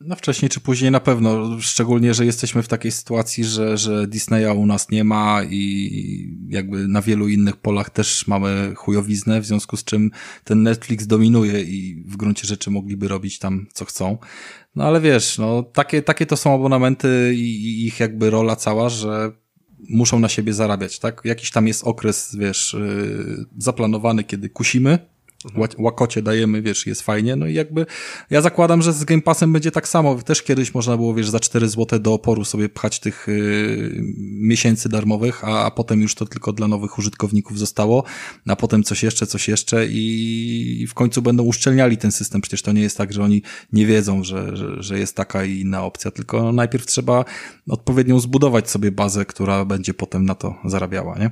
No 0.00 0.16
wcześniej 0.16 0.48
czy 0.48 0.60
później 0.60 0.90
na 0.90 1.00
pewno, 1.00 1.60
szczególnie, 1.60 2.14
że 2.14 2.26
jesteśmy 2.26 2.62
w 2.62 2.68
takiej 2.68 2.92
sytuacji, 2.92 3.44
że, 3.44 3.78
że 3.78 4.06
Disneya 4.06 4.56
u 4.56 4.66
nas 4.66 4.90
nie 4.90 5.04
ma 5.04 5.40
i 5.50 6.38
jakby 6.48 6.88
na 6.88 7.02
wielu 7.02 7.28
innych 7.28 7.56
polach 7.56 7.90
też 7.90 8.26
mamy 8.26 8.72
chujowiznę, 8.76 9.40
w 9.40 9.46
związku 9.46 9.76
z 9.76 9.84
czym 9.84 10.10
ten 10.44 10.62
Netflix 10.62 11.06
dominuje 11.06 11.62
i 11.62 12.04
w 12.06 12.16
gruncie 12.16 12.46
rzeczy 12.46 12.70
mogliby 12.70 13.08
robić 13.08 13.38
tam 13.38 13.66
co 13.72 13.84
chcą. 13.84 14.18
No 14.76 14.84
ale 14.84 15.00
wiesz, 15.00 15.38
no 15.38 15.62
takie, 15.62 16.02
takie 16.02 16.26
to 16.26 16.36
są 16.36 16.54
abonamenty 16.54 17.32
i, 17.34 17.40
i 17.40 17.86
ich 17.86 18.00
jakby 18.00 18.30
rola 18.30 18.56
cała, 18.56 18.88
że 18.88 19.32
muszą 19.88 20.18
na 20.18 20.28
siebie 20.28 20.52
zarabiać, 20.52 20.98
tak? 20.98 21.20
Jakiś 21.24 21.50
tam 21.50 21.68
jest 21.68 21.84
okres, 21.84 22.36
wiesz, 22.36 22.76
yy, 22.80 23.44
zaplanowany, 23.58 24.24
kiedy 24.24 24.48
kusimy, 24.48 24.98
łakocie 25.78 26.22
dajemy, 26.22 26.62
wiesz, 26.62 26.86
jest 26.86 27.02
fajnie, 27.02 27.36
no 27.36 27.46
i 27.46 27.54
jakby 27.54 27.86
ja 28.30 28.40
zakładam, 28.40 28.82
że 28.82 28.92
z 28.92 29.04
Game 29.04 29.22
Passem 29.22 29.52
będzie 29.52 29.70
tak 29.70 29.88
samo, 29.88 30.14
też 30.14 30.42
kiedyś 30.42 30.74
można 30.74 30.96
było, 30.96 31.14
wiesz, 31.14 31.28
za 31.28 31.40
4 31.40 31.68
zł 31.68 31.98
do 31.98 32.12
oporu 32.12 32.44
sobie 32.44 32.68
pchać 32.68 33.00
tych 33.00 33.26
yy, 33.28 34.02
miesięcy 34.40 34.88
darmowych, 34.88 35.44
a, 35.44 35.64
a 35.64 35.70
potem 35.70 36.00
już 36.02 36.14
to 36.14 36.26
tylko 36.26 36.52
dla 36.52 36.68
nowych 36.68 36.98
użytkowników 36.98 37.58
zostało, 37.58 38.04
a 38.48 38.56
potem 38.56 38.82
coś 38.82 39.02
jeszcze, 39.02 39.26
coś 39.26 39.48
jeszcze 39.48 39.86
i, 39.86 40.86
w 40.88 40.94
końcu 40.94 41.22
będą 41.22 41.42
uszczelniali 41.42 41.96
ten 41.96 42.12
system, 42.12 42.40
przecież 42.40 42.62
to 42.62 42.72
nie 42.72 42.82
jest 42.82 42.98
tak, 42.98 43.12
że 43.12 43.22
oni 43.22 43.42
nie 43.72 43.86
wiedzą, 43.86 44.24
że, 44.24 44.56
że, 44.56 44.82
że 44.82 44.98
jest 44.98 45.16
taka 45.16 45.44
i 45.44 45.60
inna 45.60 45.84
opcja, 45.84 46.10
tylko 46.10 46.52
najpierw 46.52 46.86
trzeba 46.86 47.24
odpowiednią 47.68 48.20
zbudować 48.20 48.70
sobie 48.70 48.92
bazę, 48.92 49.24
która 49.24 49.64
będzie 49.64 49.94
potem 49.94 50.24
na 50.24 50.34
to 50.34 50.54
zarabiała, 50.64 51.18
nie? 51.18 51.30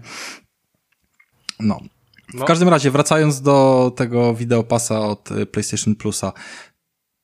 No, 1.61 1.81
no. 2.35 2.44
W 2.44 2.46
każdym 2.46 2.68
razie, 2.68 2.90
wracając 2.90 3.40
do 3.40 3.92
tego 3.96 4.35
wideopasa 4.35 5.00
od 5.00 5.30
y, 5.30 5.46
PlayStation 5.46 5.94
Plusa, 5.94 6.32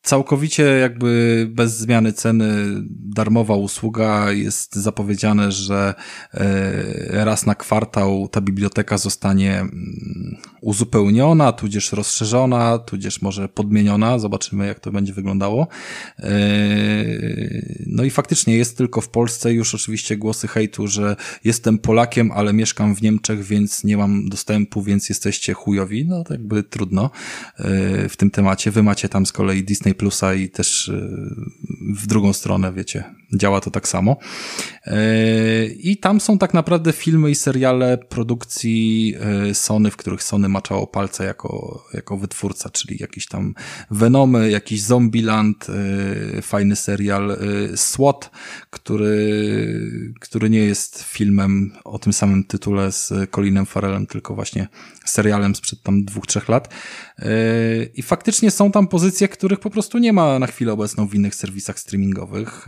całkowicie 0.08 0.62
jakby 0.64 1.46
bez 1.50 1.76
zmiany 1.76 2.12
ceny 2.12 2.54
darmowa 2.90 3.54
usługa 3.54 4.32
jest 4.32 4.76
zapowiedziane, 4.76 5.52
że 5.52 5.94
e, 6.34 7.24
raz 7.24 7.46
na 7.46 7.54
kwartał 7.54 8.28
ta 8.28 8.40
biblioteka 8.40 8.98
zostanie 8.98 9.60
mm, 9.60 10.36
uzupełniona, 10.60 11.52
tudzież 11.52 11.92
rozszerzona, 11.92 12.78
tudzież 12.78 13.22
może 13.22 13.48
podmieniona. 13.48 14.18
Zobaczymy, 14.18 14.66
jak 14.66 14.80
to 14.80 14.92
będzie 14.92 15.12
wyglądało. 15.12 15.68
E, 16.18 16.30
no 17.86 18.04
i 18.04 18.10
faktycznie 18.10 18.56
jest 18.56 18.76
tylko 18.76 19.00
w 19.00 19.08
Polsce 19.08 19.52
już 19.52 19.74
oczywiście 19.74 20.16
głosy 20.16 20.48
hejtu, 20.48 20.86
że 20.86 21.16
jestem 21.44 21.78
Polakiem, 21.78 22.32
ale 22.32 22.52
mieszkam 22.52 22.94
w 22.94 23.02
Niemczech, 23.02 23.44
więc 23.44 23.84
nie 23.84 23.96
mam 23.96 24.28
dostępu, 24.28 24.82
więc 24.82 25.08
jesteście 25.08 25.54
chujowi. 25.54 26.06
No 26.06 26.24
to 26.24 26.34
jakby 26.34 26.62
trudno 26.62 27.10
e, 27.58 28.08
w 28.08 28.16
tym 28.16 28.30
temacie. 28.30 28.70
Wy 28.70 28.82
macie 28.82 29.08
tam 29.08 29.26
z 29.26 29.32
kolei 29.32 29.64
Disney 29.64 29.94
Plusa 29.98 30.34
i 30.34 30.48
też 30.48 30.92
w 31.96 32.06
drugą 32.06 32.32
stronę, 32.32 32.72
wiecie, 32.72 33.04
działa 33.34 33.60
to 33.60 33.70
tak 33.70 33.88
samo. 33.88 34.16
I 35.78 35.96
tam 35.96 36.20
są 36.20 36.38
tak 36.38 36.54
naprawdę 36.54 36.92
filmy 36.92 37.30
i 37.30 37.34
seriale 37.34 37.98
produkcji 37.98 39.14
Sony, 39.52 39.90
w 39.90 39.96
których 39.96 40.22
Sony 40.22 40.48
maczało 40.48 40.86
palce 40.86 41.24
jako, 41.24 41.84
jako 41.94 42.16
wytwórca, 42.16 42.70
czyli 42.70 42.96
jakiś 43.00 43.26
tam 43.26 43.54
Venomy, 43.90 44.50
jakiś 44.50 44.82
Zombieland, 44.82 45.66
fajny 46.42 46.76
serial 46.76 47.36
SWAT, 47.74 48.30
który, 48.70 50.12
który 50.20 50.50
nie 50.50 50.58
jest 50.58 51.02
filmem 51.02 51.72
o 51.84 51.98
tym 51.98 52.12
samym 52.12 52.44
tytule 52.44 52.92
z 52.92 53.12
Colinem 53.30 53.66
Farrellem, 53.66 54.06
tylko 54.06 54.34
właśnie 54.34 54.68
serialem 55.10 55.54
sprzed 55.54 55.82
tam 55.82 56.04
dwóch, 56.04 56.26
trzech 56.26 56.48
lat. 56.48 56.74
I 57.94 58.02
faktycznie 58.02 58.50
są 58.50 58.72
tam 58.72 58.88
pozycje, 58.88 59.28
których 59.28 59.60
po 59.60 59.70
prostu 59.70 59.98
nie 59.98 60.12
ma 60.12 60.38
na 60.38 60.46
chwilę 60.46 60.72
obecną 60.72 61.08
w 61.08 61.14
innych 61.14 61.34
serwisach 61.34 61.78
streamingowych. 61.78 62.66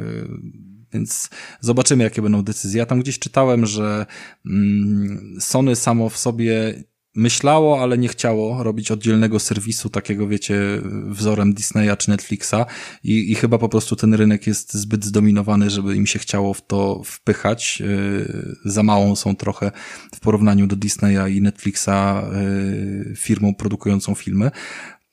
Więc 0.93 1.31
zobaczymy, 1.61 2.05
jakie 2.05 2.23
będą 2.23 2.43
decyzje. 2.43 2.79
Ja 2.79 2.87
tam 2.87 3.01
gdzieś 3.01 3.19
czytałem, 3.19 3.67
że 3.67 4.07
mm, 4.47 5.37
Sony 5.41 5.77
samo 5.77 6.09
w 6.09 6.17
sobie 6.17 6.85
myślało, 7.15 7.83
ale 7.83 7.99
nie 7.99 8.09
chciało 8.09 8.63
robić 8.63 8.91
oddzielnego 8.91 9.39
serwisu 9.39 9.91
takiego, 9.91 10.29
wiecie, 10.29 10.61
wzorem 11.07 11.55
Disneya 11.55 11.97
czy 11.99 12.11
Netflixa 12.11 12.67
i, 13.05 13.33
i 13.33 13.35
chyba 13.35 13.59
po 13.59 13.69
prostu 13.69 13.97
ten 13.97 14.15
rynek 14.15 14.47
jest 14.47 14.75
zbyt 14.75 15.05
zdominowany, 15.05 15.71
żeby 15.71 15.97
im 15.97 16.07
się 16.07 16.19
chciało 16.19 16.55
w 16.55 16.67
to 16.67 17.03
wpychać. 17.05 17.81
Yy, 17.81 18.57
za 18.65 18.83
małą 18.83 19.17
są 19.17 19.37
trochę 19.37 19.73
w 20.15 20.21
porównaniu 20.21 20.67
do 20.67 20.77
Disneya 20.77 21.37
i 21.37 21.43
Netflixa 21.43 21.89
yy, 21.89 23.17
firmą 23.17 23.55
produkującą 23.55 24.15
filmy. 24.15 24.51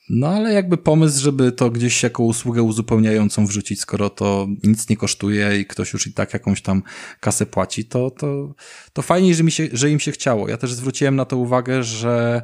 No 0.10 0.28
ale 0.28 0.54
jakby 0.54 0.78
pomysł, 0.78 1.22
żeby 1.22 1.52
to 1.52 1.70
gdzieś 1.70 2.04
jako 2.04 2.24
usługę 2.24 2.64
uzupełniającą 2.64 3.46
wrzucić, 3.46 3.80
skoro 3.80 4.10
to 4.10 4.48
nic 4.64 4.90
nie 4.90 4.98
kosztuje 4.98 5.60
i 5.60 5.66
ktoś 5.66 5.94
już 5.94 6.08
i 6.08 6.14
tak 6.14 6.34
jakąś 6.34 6.62
tam 6.62 6.84
kasę 7.20 7.46
płaci, 7.46 7.86
to, 7.86 8.12
to, 8.12 8.54
to 8.94 9.02
fajnie, 9.02 9.36
że, 9.36 9.44
mi 9.44 9.52
się, 9.52 9.68
że 9.74 9.90
im 9.90 10.00
się 10.00 10.12
chciało. 10.12 10.50
Ja 10.50 10.58
też 10.58 10.74
zwróciłem 10.74 11.16
na 11.16 11.26
to 11.26 11.38
uwagę, 11.38 11.84
że 11.84 12.42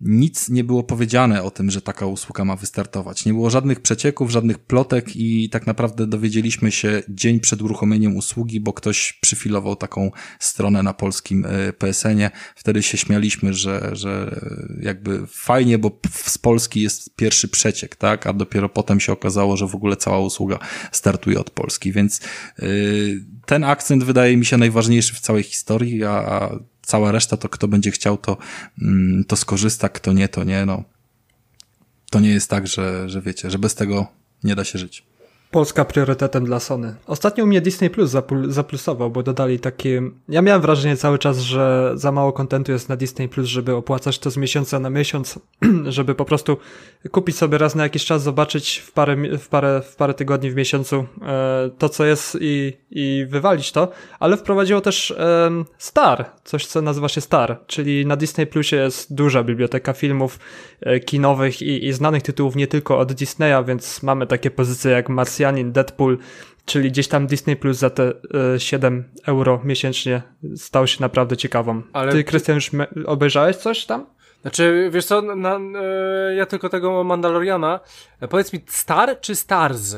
nic 0.00 0.48
nie 0.48 0.64
było 0.64 0.82
powiedziane 0.82 1.42
o 1.42 1.50
tym, 1.50 1.70
że 1.70 1.82
taka 1.82 2.06
usługa 2.06 2.44
ma 2.44 2.56
wystartować. 2.56 3.24
Nie 3.24 3.32
było 3.32 3.50
żadnych 3.50 3.80
przecieków, 3.80 4.30
żadnych 4.30 4.58
plotek 4.58 5.16
i 5.16 5.48
tak 5.50 5.66
naprawdę 5.66 6.06
dowiedzieliśmy 6.06 6.72
się 6.72 7.02
dzień 7.08 7.40
przed 7.40 7.62
uruchomieniem 7.62 8.16
usługi, 8.16 8.60
bo 8.60 8.72
ktoś 8.72 9.12
przyfilował 9.12 9.76
taką 9.76 10.10
stronę 10.38 10.82
na 10.82 10.94
polskim 10.94 11.46
e, 11.46 11.72
PSN-ie. 11.72 12.30
Wtedy 12.56 12.82
się 12.82 12.98
śmialiśmy, 12.98 13.54
że, 13.54 13.90
że 13.92 14.40
jakby 14.80 15.26
fajnie, 15.26 15.78
bo 15.78 16.00
z 16.12 16.38
Polski 16.38 16.80
jest 16.80 17.16
pierwszy 17.16 17.48
przeciek, 17.48 17.96
tak? 17.96 18.26
A 18.26 18.32
dopiero 18.32 18.68
potem 18.68 19.00
się 19.00 19.12
okazało, 19.12 19.56
że 19.56 19.66
w 19.66 19.74
ogóle 19.74 19.96
cała 19.96 20.18
usługa 20.18 20.58
startuje 20.92 21.40
od 21.40 21.50
Polski, 21.50 21.92
więc 21.92 22.20
yy, 22.58 23.24
ten 23.46 23.64
akcent 23.64 24.04
wydaje 24.04 24.36
mi 24.36 24.46
się 24.46 24.56
najważniejszy 24.56 25.14
w 25.14 25.20
całej 25.20 25.42
historii, 25.42 26.04
a 26.04 26.50
cała 26.84 27.12
reszta 27.12 27.36
to 27.36 27.48
kto 27.48 27.68
będzie 27.68 27.90
chciał, 27.90 28.16
to, 28.18 28.36
mm, 28.82 29.24
to 29.24 29.36
skorzysta, 29.36 29.88
kto 29.88 30.12
nie, 30.12 30.28
to 30.28 30.44
nie, 30.44 30.66
no. 30.66 30.82
To 32.10 32.20
nie 32.20 32.30
jest 32.30 32.50
tak, 32.50 32.66
że, 32.66 33.08
że 33.08 33.22
wiecie, 33.22 33.50
że 33.50 33.58
bez 33.58 33.74
tego 33.74 34.06
nie 34.44 34.54
da 34.54 34.64
się 34.64 34.78
żyć. 34.78 35.13
Polska 35.54 35.84
priorytetem 35.84 36.44
dla 36.44 36.60
Sony. 36.60 36.94
Ostatnio 37.06 37.44
u 37.44 37.46
mnie 37.46 37.60
Disney 37.60 37.90
Plus 37.90 38.10
zaplusował, 38.48 39.10
bo 39.10 39.22
dodali 39.22 39.58
takie. 39.58 40.02
Ja 40.28 40.42
miałem 40.42 40.62
wrażenie 40.62 40.96
cały 40.96 41.18
czas, 41.18 41.38
że 41.38 41.92
za 41.94 42.12
mało 42.12 42.32
kontentu 42.32 42.72
jest 42.72 42.88
na 42.88 42.96
Disney 42.96 43.28
Plus, 43.28 43.46
żeby 43.46 43.74
opłacać 43.74 44.18
to 44.18 44.30
z 44.30 44.36
miesiąca 44.36 44.78
na 44.78 44.90
miesiąc, 44.90 45.38
żeby 45.96 46.14
po 46.14 46.24
prostu 46.24 46.56
kupić 47.10 47.36
sobie 47.36 47.58
raz 47.58 47.74
na 47.74 47.82
jakiś 47.82 48.04
czas, 48.04 48.22
zobaczyć 48.22 48.78
w 48.78 48.92
parę, 48.92 49.16
w 49.38 49.48
parę, 49.48 49.82
w 49.82 49.96
parę 49.96 50.14
tygodni 50.14 50.50
w 50.50 50.56
miesiącu 50.56 51.06
e, 51.22 51.70
to, 51.78 51.88
co 51.88 52.04
jest 52.04 52.38
i, 52.40 52.72
i 52.90 53.26
wywalić 53.28 53.72
to, 53.72 53.88
ale 54.18 54.36
wprowadziło 54.36 54.80
też 54.80 55.10
e, 55.10 55.50
Star, 55.78 56.30
coś 56.44 56.66
co 56.66 56.82
nazywa 56.82 57.08
się 57.08 57.20
Star, 57.20 57.58
czyli 57.66 58.06
na 58.06 58.16
Disney 58.16 58.46
Plusie 58.46 58.76
jest 58.76 59.14
duża 59.14 59.42
biblioteka 59.42 59.92
filmów 59.92 60.38
e, 60.80 61.00
kinowych 61.00 61.62
i, 61.62 61.86
i 61.86 61.92
znanych 61.92 62.22
tytułów 62.22 62.56
nie 62.56 62.66
tylko 62.66 62.98
od 62.98 63.12
Disneya, 63.12 63.64
więc 63.66 64.02
mamy 64.02 64.26
takie 64.26 64.50
pozycje 64.50 64.90
jak 64.90 65.08
Marsjan 65.08 65.43
Marsjanin, 65.44 65.72
Deadpool, 65.72 66.18
czyli 66.66 66.90
gdzieś 66.90 67.08
tam 67.08 67.26
Disney 67.26 67.56
Plus 67.56 67.78
za 67.78 67.90
te 67.90 68.12
y, 68.54 68.60
7 68.60 69.04
euro 69.26 69.60
miesięcznie 69.64 70.22
stał 70.56 70.86
się 70.86 71.00
naprawdę 71.00 71.36
ciekawą. 71.36 71.82
Ale 71.92 72.12
ty, 72.12 72.24
Krystian, 72.24 72.54
już 72.54 72.70
obejrzałeś 73.06 73.56
coś 73.56 73.86
tam? 73.86 74.06
Znaczy, 74.42 74.88
wiesz 74.92 75.04
co, 75.04 75.22
na, 75.22 75.56
y, 75.56 76.34
ja 76.34 76.46
tylko 76.46 76.68
tego 76.68 77.04
Mandaloriana. 77.04 77.80
E, 78.20 78.28
powiedz 78.28 78.52
mi, 78.52 78.60
Star 78.66 79.20
czy 79.20 79.34
Stars? 79.34 79.96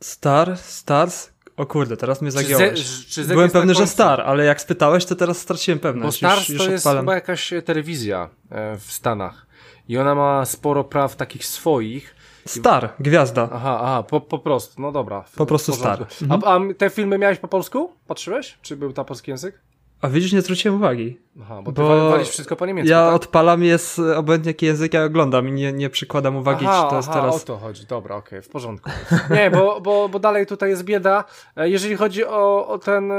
Star? 0.00 0.58
Stars? 0.58 1.30
O 1.56 1.66
kurde, 1.66 1.96
teraz 1.96 2.22
mnie 2.22 2.30
zagiąłeś. 2.30 2.82
Byłem 3.28 3.50
pewny, 3.50 3.74
że 3.74 3.86
Star, 3.86 4.20
ale 4.20 4.44
jak 4.44 4.60
spytałeś, 4.60 5.04
to 5.04 5.16
teraz 5.16 5.38
straciłem 5.38 5.78
pewność. 5.78 6.22
Bo 6.22 6.28
Stars 6.28 6.48
już, 6.48 6.58
już 6.58 6.66
to 6.66 6.72
jest 6.72 6.88
chyba 6.88 7.14
jakaś 7.14 7.52
telewizja 7.64 8.28
e, 8.50 8.76
w 8.78 8.92
Stanach. 8.92 9.46
I 9.88 9.98
ona 9.98 10.14
ma 10.14 10.44
sporo 10.44 10.84
praw 10.84 11.16
takich 11.16 11.46
swoich 11.46 12.14
Star, 12.46 12.92
gwiazda. 13.00 13.48
Aha, 13.52 13.80
aha, 13.82 14.02
po, 14.02 14.20
po 14.20 14.38
prostu, 14.38 14.82
no 14.82 14.92
dobra. 14.92 15.24
Po 15.36 15.46
prostu 15.46 15.72
Star. 15.72 16.06
Mhm. 16.22 16.42
A, 16.44 16.56
a, 16.56 16.74
te 16.74 16.90
filmy 16.90 17.18
miałeś 17.18 17.38
po 17.38 17.48
polsku? 17.48 17.92
Patrzyłeś? 18.06 18.58
Czy 18.62 18.76
był 18.76 18.92
tam 18.92 19.04
polski 19.04 19.30
język? 19.30 19.60
A 20.00 20.08
widzisz, 20.08 20.32
nie 20.32 20.42
zwróciłem 20.42 20.76
uwagi. 20.76 21.20
Aha, 21.42 21.62
bo 21.62 21.72
ty 21.72 21.82
bo 21.82 22.10
walisz 22.10 22.28
wszystko 22.28 22.56
po 22.56 22.66
niemiecku, 22.66 22.90
Ja 22.90 23.06
tak? 23.06 23.14
odpalam, 23.14 23.62
jest 23.62 23.98
obojętnie 23.98 24.50
jaki 24.50 24.66
język 24.66 24.94
ja 24.94 25.04
oglądam 25.04 25.48
i 25.48 25.52
nie, 25.52 25.72
nie 25.72 25.90
przykładam 25.90 26.36
uwagi, 26.36 26.66
aha, 26.68 26.82
czy 26.82 26.90
to 26.90 26.96
jest 26.96 27.08
aha, 27.08 27.20
teraz... 27.20 27.42
o 27.42 27.46
to 27.46 27.56
chodzi, 27.56 27.86
dobra, 27.86 28.16
okej, 28.16 28.38
okay, 28.38 28.42
w 28.42 28.48
porządku. 28.48 28.90
Nie, 29.30 29.50
bo, 29.50 29.80
bo, 29.80 30.08
bo 30.08 30.18
dalej 30.18 30.46
tutaj 30.46 30.70
jest 30.70 30.84
bieda. 30.84 31.24
E, 31.56 31.70
jeżeli 31.70 31.96
chodzi 31.96 32.24
o, 32.24 32.68
o, 32.68 32.78
ten, 32.78 33.12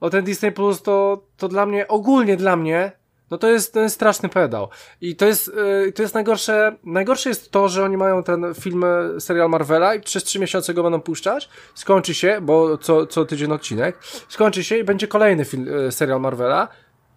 o 0.00 0.10
ten 0.10 0.24
Disney+, 0.24 0.52
Plus, 0.52 0.82
to, 0.82 1.22
to 1.36 1.48
dla 1.48 1.66
mnie, 1.66 1.88
ogólnie 1.88 2.36
dla 2.36 2.56
mnie, 2.56 2.92
no 3.30 3.38
to 3.38 3.48
jest 3.48 3.74
ten 3.74 3.90
straszny 3.90 4.28
pedał. 4.28 4.68
I 5.00 5.16
to 5.16 5.26
jest, 5.26 5.52
yy, 5.84 5.92
to 5.92 6.02
jest 6.02 6.14
najgorsze, 6.14 6.76
najgorsze 6.84 7.28
jest 7.28 7.50
to, 7.50 7.68
że 7.68 7.84
oni 7.84 7.96
mają 7.96 8.22
ten 8.22 8.54
film, 8.60 8.84
e, 8.84 9.20
serial 9.20 9.48
Marvela 9.48 9.94
i 9.94 10.00
przez 10.00 10.24
trzy 10.24 10.38
miesiące 10.38 10.74
go 10.74 10.82
będą 10.82 11.00
puszczać, 11.00 11.48
skończy 11.74 12.14
się, 12.14 12.38
bo 12.42 12.78
co, 12.78 13.06
co 13.06 13.24
tydzień 13.24 13.52
odcinek, 13.52 13.98
skończy 14.28 14.64
się 14.64 14.78
i 14.78 14.84
będzie 14.84 15.08
kolejny 15.08 15.44
film, 15.44 15.66
yy, 15.66 15.92
serial 15.92 16.20
Marvela, 16.20 16.68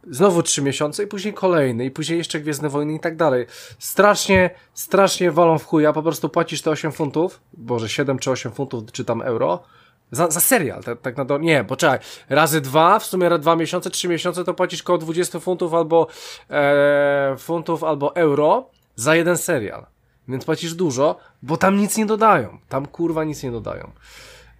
znowu 0.09 0.43
trzy 0.43 0.61
miesiące 0.61 1.03
i 1.03 1.07
później 1.07 1.33
kolejny 1.33 1.85
i 1.85 1.91
później 1.91 2.17
jeszcze 2.17 2.39
Gwiezdne 2.39 2.69
Wojny 2.69 2.93
i 2.93 2.99
tak 2.99 3.15
dalej. 3.15 3.45
Strasznie, 3.79 4.49
strasznie 4.73 5.31
walą 5.31 5.57
w 5.57 5.65
chuja, 5.65 5.93
po 5.93 6.03
prostu 6.03 6.29
płacisz 6.29 6.61
te 6.61 6.71
8 6.71 6.91
funtów, 6.91 7.39
boże 7.53 7.89
7 7.89 8.19
czy 8.19 8.31
8 8.31 8.51
funtów, 8.51 8.91
czy 8.91 9.05
tam 9.05 9.21
euro, 9.21 9.63
za, 10.11 10.31
za 10.31 10.39
serial, 10.39 10.83
tak, 10.83 11.01
tak 11.01 11.17
na 11.17 11.25
to, 11.25 11.37
nie, 11.37 11.63
poczekaj, 11.63 11.99
razy 12.29 12.61
dwa, 12.61 12.99
w 12.99 13.05
sumie 13.05 13.29
dwa 13.29 13.55
miesiące, 13.55 13.89
trzy 13.89 14.07
miesiące 14.07 14.43
to 14.43 14.53
płacisz 14.53 14.83
koło 14.83 14.97
20 14.97 15.39
funtów 15.39 15.73
albo 15.73 16.07
e, 16.49 17.35
funtów 17.37 17.83
albo 17.83 18.15
euro 18.15 18.69
za 18.95 19.15
jeden 19.15 19.37
serial. 19.37 19.85
Więc 20.27 20.45
płacisz 20.45 20.73
dużo, 20.73 21.19
bo 21.43 21.57
tam 21.57 21.77
nic 21.77 21.97
nie 21.97 22.05
dodają. 22.05 22.57
Tam 22.69 22.85
kurwa 22.85 23.23
nic 23.23 23.43
nie 23.43 23.51
dodają. 23.51 23.91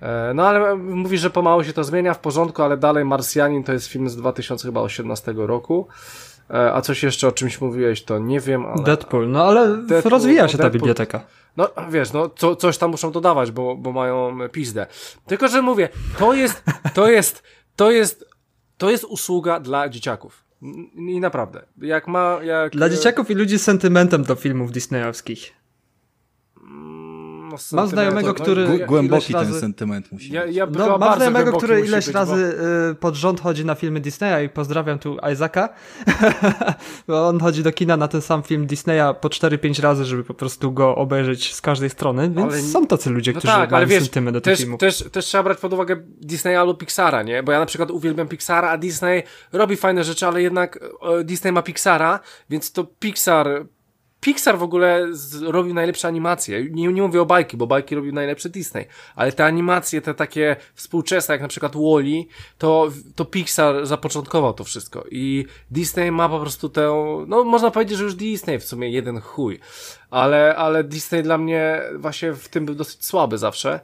E, 0.01 0.31
no 0.35 0.47
ale 0.47 0.75
mówisz, 0.75 1.21
że 1.21 1.29
pomału 1.29 1.63
się 1.63 1.73
to 1.73 1.83
zmienia, 1.83 2.13
w 2.13 2.19
porządku, 2.19 2.63
ale 2.63 2.77
dalej 2.77 3.05
Marsjanin 3.05 3.63
to 3.63 3.73
jest 3.73 3.87
film 3.87 4.09
z 4.09 4.15
2018 4.15 5.33
roku. 5.37 5.87
E, 6.49 6.73
a 6.73 6.81
coś 6.81 7.03
jeszcze 7.03 7.27
o 7.27 7.31
czymś 7.31 7.61
mówiłeś, 7.61 8.03
to 8.03 8.19
nie 8.19 8.39
wiem, 8.39 8.65
ale... 8.65 8.83
Deadpool, 8.83 9.29
no 9.29 9.43
ale 9.43 9.77
Deadpool, 9.77 10.11
rozwija 10.11 10.47
się 10.47 10.57
ta 10.57 10.63
Deadpool. 10.63 10.71
biblioteka. 10.71 11.21
No 11.57 11.69
wiesz, 11.89 12.13
no 12.13 12.29
co, 12.29 12.55
coś 12.55 12.77
tam 12.77 12.91
muszą 12.91 13.11
dodawać, 13.11 13.51
bo, 13.51 13.75
bo 13.75 13.91
mają 13.91 14.37
pizdę. 14.51 14.87
Tylko, 15.25 15.47
że 15.47 15.61
mówię, 15.61 15.89
to 16.19 16.33
jest, 16.33 16.63
to 16.93 17.09
jest, 17.09 17.43
to 17.75 17.91
jest, 17.91 18.25
to 18.77 18.89
jest 18.89 19.03
usługa 19.03 19.59
dla 19.59 19.89
dzieciaków. 19.89 20.43
I 20.61 20.87
i 20.95 21.19
naprawdę. 21.19 21.65
Jak 21.77 22.07
ma, 22.07 22.39
jak... 22.43 22.71
Dla 22.71 22.89
dzieciaków 22.89 23.31
i 23.31 23.35
ludzi 23.35 23.59
z 23.59 23.63
sentymentem 23.63 24.23
do 24.23 24.35
filmów 24.35 24.71
disneyowskich. 24.71 25.53
No, 27.71 27.75
Mam 27.75 27.85
sentyment- 27.85 27.89
znajomego, 27.89 28.27
no, 28.27 28.33
który- 28.33 28.85
Głęboki 28.87 29.33
ten 29.33 29.41
razy- 29.43 29.59
sentyment 29.59 30.11
musi 30.11 30.33
Ja, 30.33 30.45
być. 30.45 30.55
ja 30.55 30.65
No, 30.65 30.97
mam 30.97 31.15
znajomego, 31.15 31.57
który 31.57 31.79
ileś 31.81 32.05
być, 32.05 32.15
razy 32.15 32.57
y, 32.91 32.95
pod 32.95 33.15
rząd 33.15 33.41
chodzi 33.41 33.65
na 33.65 33.75
filmy 33.75 33.99
Disneya 33.99 34.45
i 34.45 34.49
pozdrawiam 34.49 34.99
tu 34.99 35.17
Isaaca, 35.33 35.69
bo 37.07 37.27
on 37.27 37.39
chodzi 37.39 37.63
do 37.63 37.71
kina 37.71 37.97
na 37.97 38.07
ten 38.07 38.21
sam 38.21 38.43
film 38.43 38.67
Disneya 38.67 39.13
po 39.21 39.27
4-5 39.29 39.81
razy, 39.81 40.05
żeby 40.05 40.23
po 40.23 40.33
prostu 40.33 40.71
go 40.71 40.95
obejrzeć 40.95 41.53
z 41.55 41.61
każdej 41.61 41.89
strony, 41.89 42.29
więc 42.29 42.53
Ale- 42.53 42.61
są 42.61 42.87
tacy 42.87 43.09
ludzie, 43.09 43.31
No 43.33 43.39
którzy 43.39 43.53
tak, 43.53 43.71
mają 43.71 43.77
ale 43.77 43.85
wiesz, 43.85 44.03
sentyment 44.03 44.37
do 44.37 44.41
tych 44.41 44.51
też, 44.53 44.59
filmów. 44.59 44.79
też, 44.79 45.03
też 45.11 45.25
trzeba 45.25 45.43
brać 45.43 45.57
pod 45.57 45.73
uwagę 45.73 45.95
Disneya 46.21 46.55
albo 46.55 46.73
Pixara, 46.73 47.23
nie? 47.23 47.43
Bo 47.43 47.51
ja 47.51 47.59
na 47.59 47.65
przykład 47.65 47.91
uwielbiam 47.91 48.27
Pixara, 48.27 48.69
a 48.69 48.77
Disney 48.77 49.23
robi 49.53 49.75
fajne 49.75 50.03
rzeczy, 50.03 50.27
ale 50.27 50.41
jednak 50.41 50.79
e, 51.19 51.23
Disney 51.23 51.51
ma 51.53 51.61
Pixara, 51.61 52.19
więc 52.49 52.71
to 52.71 52.83
Pixar... 52.83 53.65
Pixar 54.21 54.57
w 54.57 54.63
ogóle 54.63 55.07
robił 55.41 55.73
najlepsze 55.73 56.07
animacje. 56.07 56.63
Nie, 56.69 56.87
nie 56.87 57.01
mówię 57.01 57.21
o 57.21 57.25
bajki, 57.25 57.57
bo 57.57 57.67
bajki 57.67 57.95
robił 57.95 58.13
najlepsze 58.13 58.49
Disney. 58.49 58.85
Ale 59.15 59.31
te 59.31 59.45
animacje, 59.45 60.01
te 60.01 60.13
takie 60.13 60.55
współczesne, 60.75 61.33
jak 61.33 61.41
na 61.41 61.47
przykład 61.47 61.75
Wall-E, 61.75 62.23
to, 62.57 62.89
to 63.15 63.25
Pixar 63.25 63.85
zapoczątkował 63.85 64.53
to 64.53 64.63
wszystko. 64.63 65.03
I 65.11 65.45
Disney 65.71 66.11
ma 66.11 66.29
po 66.29 66.39
prostu 66.39 66.69
tę, 66.69 67.23
no 67.27 67.43
można 67.43 67.71
powiedzieć, 67.71 67.97
że 67.97 68.03
już 68.03 68.15
Disney 68.15 68.59
w 68.59 68.63
sumie 68.63 68.89
jeden 68.89 69.21
chuj. 69.21 69.59
Ale, 70.09 70.55
ale 70.55 70.83
Disney 70.83 71.23
dla 71.23 71.37
mnie 71.37 71.81
właśnie 71.95 72.33
w 72.33 72.47
tym 72.47 72.65
był 72.65 72.75
dosyć 72.75 73.05
słaby 73.05 73.37
zawsze. 73.37 73.79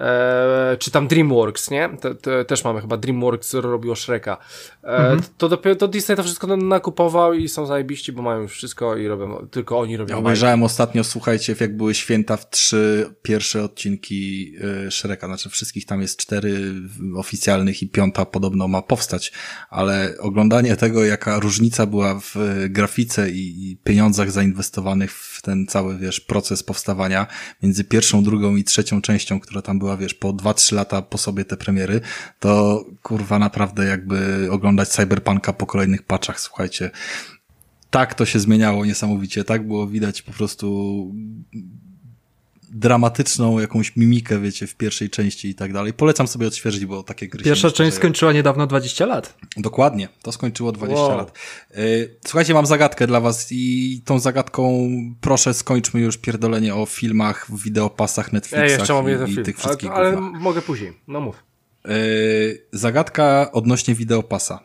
E, 0.00 0.76
czy 0.78 0.90
tam 0.90 1.08
DreamWorks, 1.08 1.70
nie? 1.70 1.88
Te, 2.00 2.14
te, 2.14 2.44
też 2.44 2.64
mamy 2.64 2.80
chyba 2.80 2.96
DreamWorks 2.96 3.54
robiło 3.54 3.96
Shreka. 3.96 4.38
E, 4.84 5.16
To 5.38 5.48
dopiero 5.48 5.76
to 5.76 5.88
Disney 5.88 6.16
to 6.16 6.22
wszystko 6.22 6.56
nakupował 6.56 7.32
i 7.34 7.48
są 7.48 7.66
zajebiści, 7.66 8.12
bo 8.12 8.22
mają 8.22 8.40
już 8.40 8.52
wszystko 8.52 8.96
i 8.96 9.08
robią, 9.08 9.48
tylko 9.50 9.78
oni 9.78 9.96
robią 9.96 10.14
Ja 10.14 10.18
obejrzałem 10.18 10.62
ostatnio, 10.62 11.04
słuchajcie, 11.04 11.54
jak 11.60 11.76
były 11.76 11.94
święta 11.94 12.36
w 12.36 12.50
trzy 12.50 13.14
pierwsze 13.22 13.64
odcinki 13.64 14.52
y, 14.86 14.90
Shreka, 14.90 15.26
znaczy 15.26 15.48
wszystkich 15.48 15.86
tam 15.86 16.00
jest 16.00 16.18
cztery 16.18 16.74
oficjalnych 17.16 17.82
i 17.82 17.88
piąta 17.88 18.24
podobno 18.24 18.68
ma 18.68 18.82
powstać, 18.82 19.32
ale 19.70 20.14
oglądanie 20.18 20.76
tego, 20.76 21.04
jaka 21.04 21.38
różnica 21.38 21.86
była 21.86 22.20
w 22.20 22.36
grafice 22.68 23.30
i, 23.30 23.70
i 23.70 23.76
pieniądzach 23.76 24.30
zainwestowanych 24.30 25.12
w 25.12 25.29
ten 25.42 25.66
cały, 25.66 25.98
wiesz, 25.98 26.20
proces 26.20 26.62
powstawania 26.62 27.26
między 27.62 27.84
pierwszą, 27.84 28.22
drugą 28.22 28.56
i 28.56 28.64
trzecią 28.64 29.00
częścią, 29.00 29.40
która 29.40 29.62
tam 29.62 29.78
była, 29.78 29.96
wiesz, 29.96 30.14
po 30.14 30.32
2-3 30.32 30.74
lata 30.74 31.02
po 31.02 31.18
sobie 31.18 31.44
te 31.44 31.56
premiery, 31.56 32.00
to 32.40 32.84
kurwa 33.02 33.38
naprawdę 33.38 33.84
jakby 33.84 34.48
oglądać 34.50 34.88
Cyberpunka 34.88 35.52
po 35.52 35.66
kolejnych 35.66 36.02
paczach, 36.02 36.40
słuchajcie. 36.40 36.90
Tak 37.90 38.14
to 38.14 38.26
się 38.26 38.40
zmieniało 38.40 38.84
niesamowicie, 38.86 39.44
tak 39.44 39.66
było 39.66 39.86
widać 39.86 40.22
po 40.22 40.32
prostu 40.32 41.06
dramatyczną 42.70 43.58
jakąś 43.58 43.96
mimikę, 43.96 44.40
wiecie, 44.40 44.66
w 44.66 44.74
pierwszej 44.74 45.10
części 45.10 45.48
i 45.48 45.54
tak 45.54 45.72
dalej. 45.72 45.92
Polecam 45.92 46.28
sobie 46.28 46.46
odświeżyć, 46.46 46.86
bo 46.86 47.02
takie 47.02 47.28
gry 47.28 47.44
Pierwsza 47.44 47.70
część 47.70 47.96
skończyła 47.96 48.32
niedawno 48.32 48.66
20 48.66 49.06
lat. 49.06 49.36
Dokładnie, 49.56 50.08
to 50.22 50.32
skończyło 50.32 50.72
20 50.72 51.04
Wow. 51.04 51.16
lat. 51.16 51.38
Y, 51.78 52.18
Słuchajcie, 52.26 52.54
mam 52.54 52.66
zagadkę 52.66 53.06
dla 53.06 53.20
was 53.20 53.46
i 53.50 54.02
tą 54.04 54.18
zagadką 54.18 54.88
proszę 55.20 55.54
skończmy 55.54 56.00
już 56.00 56.18
pierdolenie 56.18 56.74
o 56.74 56.86
filmach, 56.86 57.46
wideopasach, 57.64 58.32
Netflixach 58.32 58.70
Ej, 58.70 58.78
jeszcze 58.78 58.94
mam 58.94 59.08
jeden 59.08 59.26
i, 59.28 59.30
i 59.30 59.34
film. 59.34 59.44
tych 59.44 59.56
Ale, 59.56 59.64
wszystkich 59.64 59.90
ale 59.90 60.12
gównach. 60.12 60.40
mogę 60.40 60.62
później. 60.62 60.92
No 61.08 61.20
mów. 61.20 61.36
Yy, 61.84 61.92
zagadka 62.72 63.52
odnośnie 63.52 63.94
wideopasa. 63.94 64.60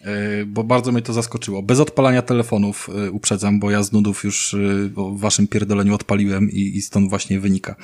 Yy, 0.00 0.46
bo 0.46 0.64
bardzo 0.64 0.92
mnie 0.92 1.02
to 1.02 1.12
zaskoczyło. 1.12 1.62
Bez 1.62 1.80
odpalania 1.80 2.22
telefonów 2.22 2.88
yy, 2.94 3.10
uprzedzam, 3.10 3.60
bo 3.60 3.70
ja 3.70 3.82
z 3.82 3.92
nudów 3.92 4.24
już 4.24 4.52
yy, 4.52 4.92
o 4.96 5.14
waszym 5.14 5.48
pierdoleniu 5.48 5.94
odpaliłem 5.94 6.50
i, 6.50 6.76
i 6.76 6.82
stąd 6.82 7.10
właśnie 7.10 7.40
wynika. 7.40 7.76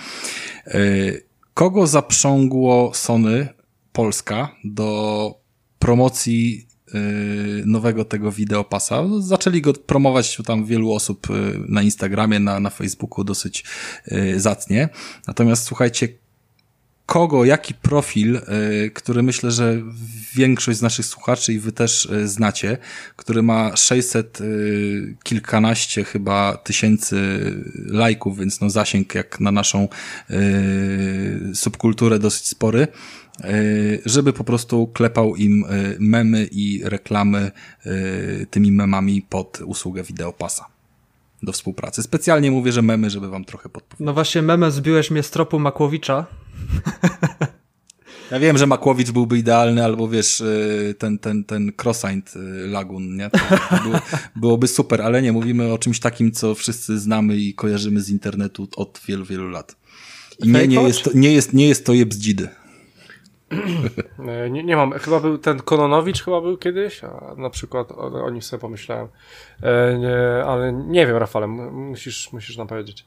Kogo 1.55 1.87
zaprzągło 1.87 2.91
Sony 2.95 3.49
Polska 3.93 4.57
do 4.65 5.41
promocji 5.79 6.67
nowego 7.67 8.05
tego 8.05 8.33
wideopasa? 8.33 9.05
Zaczęli 9.19 9.61
go 9.61 9.73
promować 9.73 10.39
tam 10.47 10.65
wielu 10.65 10.93
osób 10.93 11.27
na 11.69 11.83
Instagramie, 11.83 12.41
na, 12.41 12.61
na 12.61 12.71
Facebooku 12.71 13.25
dosyć 13.25 13.65
zacnie. 14.37 14.89
Natomiast 15.27 15.65
słuchajcie, 15.65 16.09
kogo, 17.07 17.45
jaki 17.45 17.75
profil, 17.75 18.37
y, 18.37 18.91
który 18.95 19.23
myślę, 19.23 19.51
że 19.51 19.83
większość 20.35 20.79
z 20.79 20.83
naszych 20.83 21.07
słuchaczy 21.07 21.53
i 21.53 21.59
wy 21.59 21.73
też 21.73 22.07
y, 22.07 22.29
znacie, 22.29 22.79
który 23.17 23.43
ma 23.43 23.77
600 23.77 24.41
y, 24.41 25.17
kilkanaście 25.23 26.05
chyba 26.05 26.57
tysięcy 26.57 27.17
lajków, 27.87 28.39
więc 28.39 28.61
no 28.61 28.71
zasięg 28.71 29.15
jak 29.15 29.41
na 29.41 29.51
naszą 29.51 29.89
subkulturę 31.55 32.19
dosyć 32.19 32.47
spory, 32.47 32.89
żeby 34.07 34.33
po 34.33 34.45
prostu 34.45 34.87
klepał 34.87 35.37
im 35.37 35.65
memy 35.99 36.49
i 36.53 36.81
reklamy 36.85 37.51
tymi 38.51 38.73
memami 38.73 39.23
pod 39.23 39.61
usługę 39.65 40.03
Wideopasa 40.03 40.67
do 41.43 41.53
współpracy. 41.53 42.03
Specjalnie 42.03 42.51
mówię, 42.51 42.73
że 42.73 42.83
memy, 42.83 43.11
żeby 43.11 43.29
wam 43.29 43.45
trochę 43.45 43.69
podpowiedzieć. 43.69 44.07
No 44.07 44.15
właśnie, 44.15 44.43
memem 44.43 44.71
zbiłeś 44.71 45.11
mnie 45.11 45.23
z 45.23 45.31
tropu 45.31 45.59
Makłowicza. 45.59 46.27
Ja 48.31 48.39
wiem, 48.39 48.59
że 48.59 48.67
Makłowicz 48.67 49.11
byłby 49.11 49.39
idealny, 49.39 49.85
albo 49.85 50.09
wiesz, 50.09 50.41
y, 50.41 50.95
ten, 50.99 51.19
ten, 51.19 51.45
ten 51.45 51.73
Crossigned 51.83 52.37
y, 52.37 52.67
Lagun, 52.67 53.17
nie? 53.17 53.31
Było, 53.85 53.99
byłoby 54.37 54.69
super, 54.69 55.03
ale 55.03 55.23
nie, 55.23 55.33
mówimy 55.33 55.73
o 55.73 55.79
czymś 55.79 56.01
takim, 56.01 56.33
co 56.33 56.55
wszyscy 56.55 56.99
znamy 56.99 57.37
i 57.37 57.55
kojarzymy 57.55 58.01
z 58.01 58.11
internetu 58.11 58.69
od 58.77 59.01
wielu, 59.09 59.25
wielu 59.25 59.49
lat. 59.49 59.77
I 60.39 60.49
nie, 60.49 60.69
nie, 60.69 60.83
jest, 60.83 61.03
to, 61.03 61.11
nie, 61.15 61.33
jest, 61.33 61.53
nie 61.53 61.69
jest 61.69 61.87
to 61.87 61.93
jebzdzidy. 61.93 62.49
E, 64.29 64.51
Nie, 64.51 64.65
nie 64.65 64.77
mam, 64.77 64.93
chyba 64.93 65.21
był 65.21 65.39
ten 65.39 65.59
Kononowicz 65.59 66.23
chyba 66.23 66.41
był 66.41 66.57
kiedyś, 66.57 67.05
a 67.05 67.35
na 67.37 67.51
przykład 67.51 67.93
o, 67.93 68.25
o 68.25 68.31
nim 68.31 68.43
sobie 68.43 68.61
pomyślałem. 68.61 69.09
E, 69.63 69.99
nie, 69.99 70.45
ale 70.45 70.73
nie 70.73 71.07
wiem, 71.07 71.17
Rafale, 71.17 71.47
musisz, 71.47 72.33
musisz 72.33 72.57
nam 72.57 72.67
powiedzieć. 72.67 73.05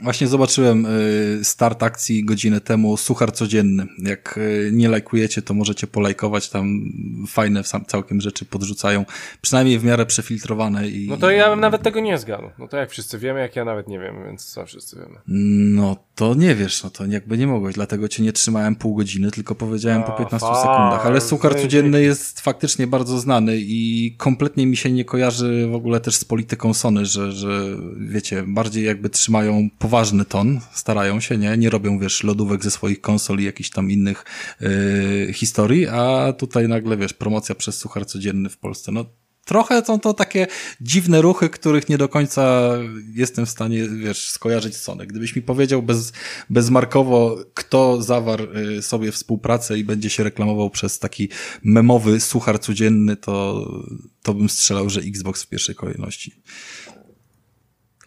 Właśnie 0.00 0.26
zobaczyłem 0.26 0.86
y, 0.86 1.40
start 1.42 1.82
akcji 1.82 2.24
godzinę 2.24 2.60
temu, 2.60 2.96
suchar 2.96 3.32
codzienny. 3.32 3.86
Jak 3.98 4.38
y, 4.38 4.70
nie 4.72 4.88
lajkujecie, 4.88 5.42
to 5.42 5.54
możecie 5.54 5.86
polajkować, 5.86 6.48
tam 6.48 6.92
fajne 7.28 7.62
całkiem 7.86 8.20
rzeczy 8.20 8.44
podrzucają, 8.44 9.04
przynajmniej 9.40 9.78
w 9.78 9.84
miarę 9.84 10.06
przefiltrowane. 10.06 10.88
I, 10.88 11.08
No 11.08 11.16
to 11.16 11.30
ja 11.30 11.50
bym 11.50 11.60
nawet 11.60 11.82
tego 11.82 12.00
nie 12.00 12.18
zgadł. 12.18 12.50
No 12.58 12.68
to 12.68 12.76
jak 12.76 12.90
wszyscy 12.90 13.18
wiemy, 13.18 13.40
jak 13.40 13.56
ja 13.56 13.64
nawet 13.64 13.88
nie 13.88 13.98
wiem, 13.98 14.24
więc 14.24 14.44
co 14.44 14.66
wszyscy 14.66 14.96
wiemy. 14.96 15.18
No 15.76 15.96
to 16.14 16.34
nie 16.34 16.54
wiesz, 16.54 16.84
no 16.84 16.90
to 16.90 17.06
jakby 17.06 17.38
nie 17.38 17.46
mogłeś, 17.46 17.74
dlatego 17.74 18.08
cię 18.08 18.22
nie 18.22 18.32
trzymałem 18.32 18.76
pół 18.76 18.94
godziny, 18.94 19.30
tylko 19.30 19.54
powiedziałem 19.54 20.02
po 20.02 20.14
A, 20.14 20.18
15 20.18 20.48
fuck, 20.48 20.60
sekundach. 20.60 21.06
Ale 21.06 21.20
Suchar. 21.20 21.56
Codzienny 21.56 22.02
jest 22.02 22.40
faktycznie 22.40 22.86
bardzo 22.86 23.18
znany 23.18 23.56
i 23.56 24.14
kompletnie 24.16 24.66
mi 24.66 24.76
się 24.76 24.90
nie 24.90 25.04
kojarzy 25.04 25.68
w 25.70 25.74
ogóle 25.74 26.00
też 26.00 26.16
z 26.16 26.24
polityką 26.24 26.74
Sony, 26.74 27.06
że, 27.06 27.32
że 27.32 27.76
wiecie, 28.00 28.44
bardziej 28.46 28.84
jakby 28.84 29.10
trzymają 29.10 29.68
poważny 29.88 30.24
ton, 30.24 30.60
starają 30.72 31.20
się, 31.20 31.38
nie? 31.38 31.58
Nie 31.58 31.70
robią, 31.70 31.98
wiesz, 31.98 32.24
lodówek 32.24 32.64
ze 32.64 32.70
swoich 32.70 33.00
konsol 33.00 33.38
i 33.38 33.44
jakichś 33.44 33.70
tam 33.70 33.90
innych 33.90 34.24
yy, 34.60 35.32
historii, 35.32 35.86
a 35.86 36.32
tutaj 36.32 36.68
nagle, 36.68 36.96
wiesz, 36.96 37.12
promocja 37.12 37.54
przez 37.54 37.78
Suchar 37.78 38.06
Codzienny 38.06 38.48
w 38.48 38.58
Polsce, 38.58 38.92
no 38.92 39.04
trochę 39.44 39.84
są 39.84 40.00
to 40.00 40.14
takie 40.14 40.46
dziwne 40.80 41.22
ruchy, 41.22 41.48
których 41.48 41.88
nie 41.88 41.98
do 41.98 42.08
końca 42.08 42.70
jestem 43.14 43.46
w 43.46 43.50
stanie, 43.50 43.88
wiesz, 43.88 44.30
skojarzyć 44.30 44.76
Sony. 44.76 45.06
Gdybyś 45.06 45.36
mi 45.36 45.42
powiedział 45.42 45.82
bez, 45.82 46.12
bezmarkowo, 46.50 47.36
kto 47.54 48.02
zawarł 48.02 48.44
y, 48.78 48.82
sobie 48.82 49.12
współpracę 49.12 49.78
i 49.78 49.84
będzie 49.84 50.10
się 50.10 50.22
reklamował 50.24 50.70
przez 50.70 50.98
taki 50.98 51.28
memowy 51.62 52.20
suchar 52.20 52.60
codzienny, 52.60 53.16
to, 53.16 53.66
to 54.22 54.34
bym 54.34 54.48
strzelał, 54.48 54.90
że 54.90 55.00
Xbox 55.00 55.42
w 55.42 55.48
pierwszej 55.48 55.74
kolejności. 55.74 56.32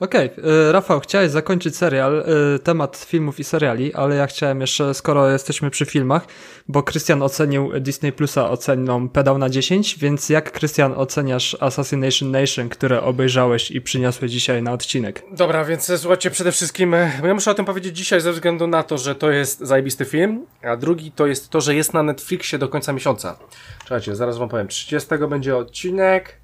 Okej, 0.02 0.32
okay. 0.32 0.72
Rafał, 0.72 1.00
chciałeś 1.00 1.32
zakończyć 1.32 1.78
serial, 1.78 2.26
y, 2.56 2.60
temat 2.60 2.98
filmów 2.98 3.40
i 3.40 3.44
seriali, 3.44 3.94
ale 3.94 4.16
ja 4.16 4.28
chciałem 4.28 4.62
jeszcze, 4.62 4.94
skoro 4.94 5.30
jesteśmy 5.30 5.70
przy 5.70 5.86
filmach, 5.86 6.28
bo 6.68 6.84
Krystian 6.84 7.22
ocenił 7.22 7.80
Disney 7.80 8.12
Plusa 8.12 8.50
oceną 8.50 9.10
pedał 9.10 9.38
na 9.38 9.50
10, 9.50 10.00
więc 10.00 10.30
jak 10.30 10.52
Krystian 10.52 10.94
oceniasz 10.98 11.58
Assassination 11.60 12.32
Nation, 12.32 12.70
które 12.70 13.02
obejrzałeś 13.02 13.72
i 13.72 13.82
przyniosłeś 13.82 14.32
dzisiaj 14.32 14.64
na 14.64 14.72
odcinek? 14.72 15.24
Dobra, 15.32 15.66
więc 15.66 15.90
e, 15.90 15.98
słuchajcie, 15.98 16.32
przede 16.32 16.52
wszystkim, 16.52 16.94
e, 16.94 17.12
ja 17.24 17.34
muszę 17.34 17.52
o 17.52 17.54
tym 17.54 17.66
powiedzieć 17.66 17.98
dzisiaj 17.98 18.22
ze 18.22 18.32
względu 18.32 18.68
na 18.68 18.84
to, 18.84 18.98
że 18.98 19.16
to 19.16 19.32
jest 19.32 19.60
zajebisty 19.60 20.06
film, 20.06 20.46
a 20.64 20.78
drugi 20.78 21.12
to 21.12 21.28
jest 21.28 21.50
to, 21.50 21.62
że 21.62 21.76
jest 21.76 21.94
na 21.94 22.04
Netflixie 22.04 22.60
do 22.60 22.70
końca 22.70 22.94
miesiąca. 22.94 23.38
Czekajcie, 23.84 24.16
zaraz 24.16 24.38
wam 24.38 24.50
powiem, 24.50 24.68
30 24.68 25.10
będzie 25.30 25.58
odcinek, 25.58 26.41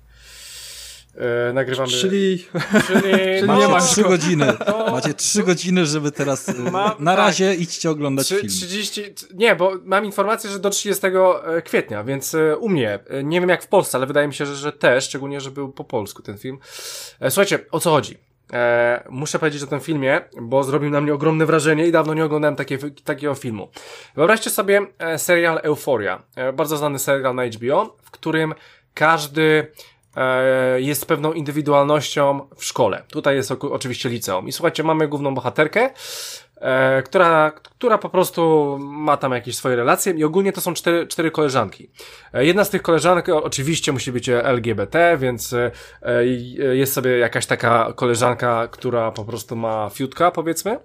E, 1.17 1.53
nagrywamy. 1.53 1.89
Czyli, 1.89 2.45
czyli 2.87 3.47
macie 3.47 3.67
ma 3.67 3.81
trzy 3.81 4.03
godziny. 4.03 4.53
To... 4.65 4.91
Macie 4.91 5.13
trzy 5.13 5.43
godziny, 5.43 5.85
żeby 5.85 6.11
teraz. 6.11 6.49
E, 6.49 6.53
ma... 6.71 6.95
Na 6.99 7.11
tak. 7.11 7.25
razie 7.25 7.49
tak. 7.49 7.59
idźcie 7.59 7.89
oglądać 7.89 8.25
3, 8.25 8.35
film. 8.35 8.49
30. 8.49 9.03
Nie, 9.33 9.55
bo 9.55 9.71
mam 9.83 10.05
informację, 10.05 10.49
że 10.49 10.59
do 10.59 10.69
30 10.69 11.07
e, 11.07 11.61
kwietnia, 11.61 12.03
więc 12.03 12.35
u 12.59 12.69
mnie. 12.69 12.99
Nie 13.23 13.39
wiem 13.39 13.49
jak 13.49 13.63
w 13.63 13.67
Polsce, 13.67 13.97
ale 13.97 14.07
wydaje 14.07 14.27
mi 14.27 14.33
się, 14.33 14.45
że, 14.45 14.55
że 14.55 14.71
też, 14.71 15.03
szczególnie, 15.03 15.41
że 15.41 15.51
był 15.51 15.71
po 15.71 15.83
polsku 15.83 16.21
ten 16.21 16.37
film. 16.37 16.59
Słuchajcie, 17.29 17.59
o 17.71 17.79
co 17.79 17.91
chodzi? 17.91 18.17
E, 18.53 19.03
muszę 19.09 19.39
powiedzieć 19.39 19.63
o 19.63 19.67
tym 19.67 19.79
filmie, 19.79 20.21
bo 20.41 20.63
zrobił 20.63 20.89
na 20.89 21.01
mnie 21.01 21.13
ogromne 21.13 21.45
wrażenie 21.45 21.87
i 21.87 21.91
dawno 21.91 22.13
nie 22.13 22.25
oglądałem 22.25 22.55
takie, 22.55 22.77
takiego 23.03 23.35
filmu. 23.35 23.69
Wyobraźcie 24.15 24.49
sobie 24.49 24.81
serial 25.17 25.59
Euphoria, 25.63 26.23
bardzo 26.53 26.77
znany 26.77 26.99
serial 26.99 27.35
na 27.35 27.45
HBO, 27.45 27.97
w 28.03 28.11
którym 28.11 28.53
każdy 28.93 29.71
jest 30.77 31.05
pewną 31.05 31.33
indywidualnością 31.33 32.47
w 32.57 32.65
szkole. 32.65 33.03
Tutaj 33.11 33.35
jest 33.35 33.51
oczywiście 33.51 34.09
liceum. 34.09 34.47
I 34.47 34.51
słuchajcie, 34.51 34.83
mamy 34.83 35.07
główną 35.07 35.35
bohaterkę, 35.35 35.89
e, 36.55 37.03
która, 37.03 37.51
która 37.51 37.97
po 37.97 38.09
prostu 38.09 38.77
ma 38.79 39.17
tam 39.17 39.31
jakieś 39.31 39.55
swoje 39.55 39.75
relacje 39.75 40.13
i 40.13 40.23
ogólnie 40.23 40.53
to 40.53 40.61
są 40.61 40.73
cztery, 40.73 41.07
cztery 41.07 41.31
koleżanki. 41.31 41.89
E, 42.33 42.45
jedna 42.45 42.63
z 42.63 42.69
tych 42.69 42.81
koleżanek 42.81 43.29
oczywiście 43.29 43.91
musi 43.91 44.11
być 44.11 44.29
LGBT, 44.29 45.17
więc 45.17 45.55
jest 46.73 46.93
sobie 46.93 47.17
jakaś 47.17 47.45
taka 47.45 47.93
koleżanka, 47.95 48.67
która 48.71 49.11
po 49.11 49.25
prostu 49.25 49.55
ma 49.55 49.89
fiutka, 49.93 50.31
powiedzmy. 50.31 50.79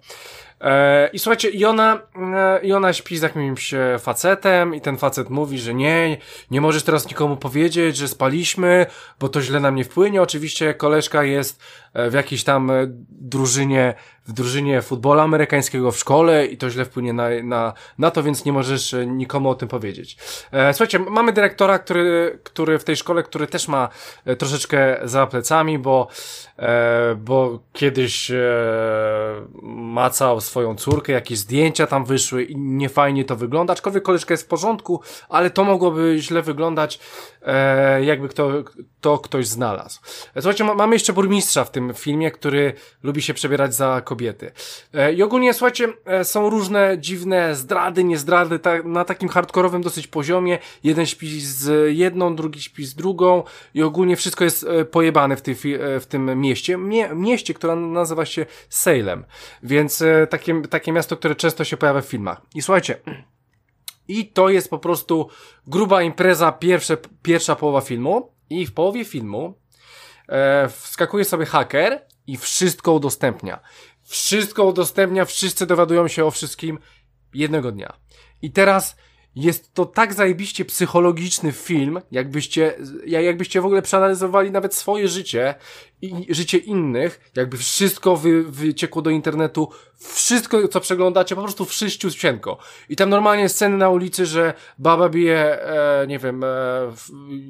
E, 0.63 1.11
I 1.13 1.19
słuchajcie, 1.19 1.49
i 1.49 1.65
ona, 1.65 2.03
e, 2.37 2.61
i 2.63 2.73
ona 2.73 2.93
śpi 2.93 3.17
z 3.17 3.23
jakimś 3.23 3.75
e, 3.75 3.99
facetem 3.99 4.75
i 4.75 4.81
ten 4.81 4.97
facet 4.97 5.31
mówi, 5.31 5.59
że 5.59 5.75
nie, 5.75 6.19
nie 6.51 6.61
możesz 6.61 6.83
teraz 6.83 7.09
nikomu 7.09 7.37
powiedzieć, 7.37 7.97
że 7.97 8.09
spaliśmy, 8.09 8.87
bo 9.21 9.29
to 9.29 9.43
źle 9.43 9.61
na 9.61 9.71
mnie 9.71 9.85
wpłynie. 9.85 10.23
Oczywiście 10.23 10.75
koleżka 10.75 11.25
jest 11.25 11.63
w 11.95 12.13
jakiejś 12.13 12.45
tam 12.45 12.71
drużynie, 13.09 13.95
w 14.27 14.33
drużynie 14.33 14.83
futbolu 14.83 15.21
amerykańskiego 15.21 15.93
w 15.93 15.99
szkole 15.99 16.47
i 16.47 16.57
to 16.57 16.71
źle 16.71 16.85
wpłynie 16.85 17.13
na, 17.13 17.29
na, 17.43 17.73
na 17.99 18.11
to, 18.11 18.23
więc 18.23 18.45
nie 18.45 18.53
możesz 18.53 18.95
nikomu 19.07 19.51
o 19.51 19.55
tym 19.55 19.69
powiedzieć. 19.69 20.17
Słuchajcie, 20.73 20.99
mamy 20.99 21.33
dyrektora, 21.33 21.79
który, 21.79 22.39
który 22.43 22.79
w 22.79 22.85
tej 22.85 22.97
szkole, 22.97 23.23
który 23.23 23.47
też 23.47 23.69
ma 23.69 23.89
troszeczkę 24.39 25.01
za 25.05 25.27
plecami, 25.27 25.79
bo, 25.79 26.09
bo 27.17 27.59
kiedyś 27.73 28.33
macał 29.63 30.41
swoją 30.41 30.75
córkę, 30.75 31.13
jakieś 31.13 31.39
zdjęcia 31.39 31.87
tam 31.87 32.05
wyszły 32.05 32.45
i 32.45 32.57
niefajnie 32.57 33.25
to 33.25 33.37
wygląda, 33.37 33.73
aczkolwiek 33.73 34.03
koleżka 34.03 34.35
jest 34.35 34.45
w 34.45 34.49
porządku, 34.49 35.01
ale 35.29 35.51
to 35.51 35.65
mogłoby 35.65 36.17
źle 36.19 36.43
wyglądać, 36.43 37.01
e, 37.45 38.05
jakby 38.05 38.29
kto, 38.29 38.65
to 39.01 39.19
ktoś 39.19 39.47
znalazł. 39.47 40.01
Słuchajcie, 40.35 40.65
mamy 40.65 40.95
jeszcze 40.95 41.13
burmistrza 41.13 41.65
w 41.65 41.71
tym 41.71 41.95
filmie, 41.95 42.31
który 42.31 42.73
lubi 43.03 43.23
się 43.23 43.35
przebierać 43.35 43.75
za 43.75 44.01
kobiety. 44.05 44.53
E, 44.95 45.13
I 45.13 45.23
ogólnie, 45.23 45.55
słuchajcie, 45.55 45.89
e, 46.05 46.25
są 46.25 46.51
różne 46.51 46.97
dziwne 46.99 47.55
zdrady, 47.55 48.05
niezdrady, 48.05 48.59
ta, 48.59 48.83
na 48.83 49.05
takim 49.05 49.29
hardkorowym 49.29 49.83
dosyć 49.83 50.07
poziomie. 50.07 50.59
Jeden 50.85 51.07
śpi 51.07 51.41
z 51.41 51.93
jedną, 51.97 52.37
drugi 52.37 52.61
śpi 52.61 52.85
z 52.85 52.95
drugą 52.95 53.43
i 53.75 53.83
ogólnie 53.83 54.17
wszystko 54.17 54.45
jest 54.45 54.65
e, 54.65 54.85
pojebane 54.85 55.37
w, 55.37 55.43
tej, 55.43 55.55
e, 55.75 56.01
w 56.01 56.07
tym 56.07 56.41
mieście. 56.41 56.77
Mie, 56.77 57.09
mieście, 57.15 57.55
które 57.55 57.77
nazywa 57.77 58.27
się 58.27 58.47
Salem. 58.69 59.25
Więc 59.63 60.03
e, 60.03 60.27
takie, 60.27 60.63
takie 60.63 60.93
miasto, 60.93 61.17
które 61.17 61.35
często 61.35 61.65
się 61.65 61.77
pojawia 61.77 62.01
w 62.01 62.07
filmach. 62.07 62.41
I 62.55 62.63
słuchajcie, 62.63 62.97
i 64.19 64.27
to 64.27 64.49
jest 64.49 64.71
po 64.71 64.79
prostu 64.79 65.29
gruba 65.67 66.03
impreza, 66.03 66.53
pierwsze, 66.53 66.97
pierwsza 67.23 67.57
połowa 67.57 67.81
filmu. 67.81 68.33
I 68.51 68.67
w 68.67 68.73
połowie 68.73 69.05
filmu 69.05 69.55
e, 70.29 70.69
wskakuje 70.69 71.25
sobie 71.25 71.47
haker 71.47 72.07
i 72.27 72.37
wszystko 72.37 72.93
udostępnia. 72.93 73.61
Wszystko 74.03 74.65
udostępnia, 74.65 75.25
wszyscy 75.25 75.67
dowiadują 75.67 76.09
się 76.09 76.25
o 76.25 76.31
wszystkim 76.31 76.79
jednego 77.35 77.73
dnia. 77.73 77.93
I 78.43 78.51
teraz 78.51 78.97
jest 79.35 79.75
to 79.75 79.87
tak 79.87 80.15
zajebiście 80.15 80.65
psychologiczny 80.65 81.53
film, 81.53 82.01
jakbyście, 82.11 82.75
jakbyście 83.07 83.61
w 83.61 83.67
ogóle 83.67 83.83
przeanalizowali 83.83 84.51
nawet 84.51 84.75
swoje 84.75 85.09
życie 85.09 85.55
i 86.03 86.35
życie 86.35 86.59
innych, 86.59 87.31
jakby 87.37 87.57
wszystko 87.57 88.17
wy, 88.17 88.43
wyciekło 88.43 89.03
do 89.03 89.11
internetu, 89.11 89.69
wszystko 89.99 90.69
co 90.69 90.81
przeglądacie, 90.81 91.35
po 91.35 91.43
prostu 91.43 91.65
wszyściusieńko. 91.65 92.59
I 92.89 92.97
tam 92.97 93.11
normalnie 93.11 93.49
sceny 93.49 93.77
na 93.77 93.91
ulicy, 93.91 94.27
że 94.27 94.55
baba 94.79 95.09
bije, 95.09 95.63
e, 95.63 96.07
nie 96.07 96.19
wiem, 96.19 96.45
e, 96.45 96.49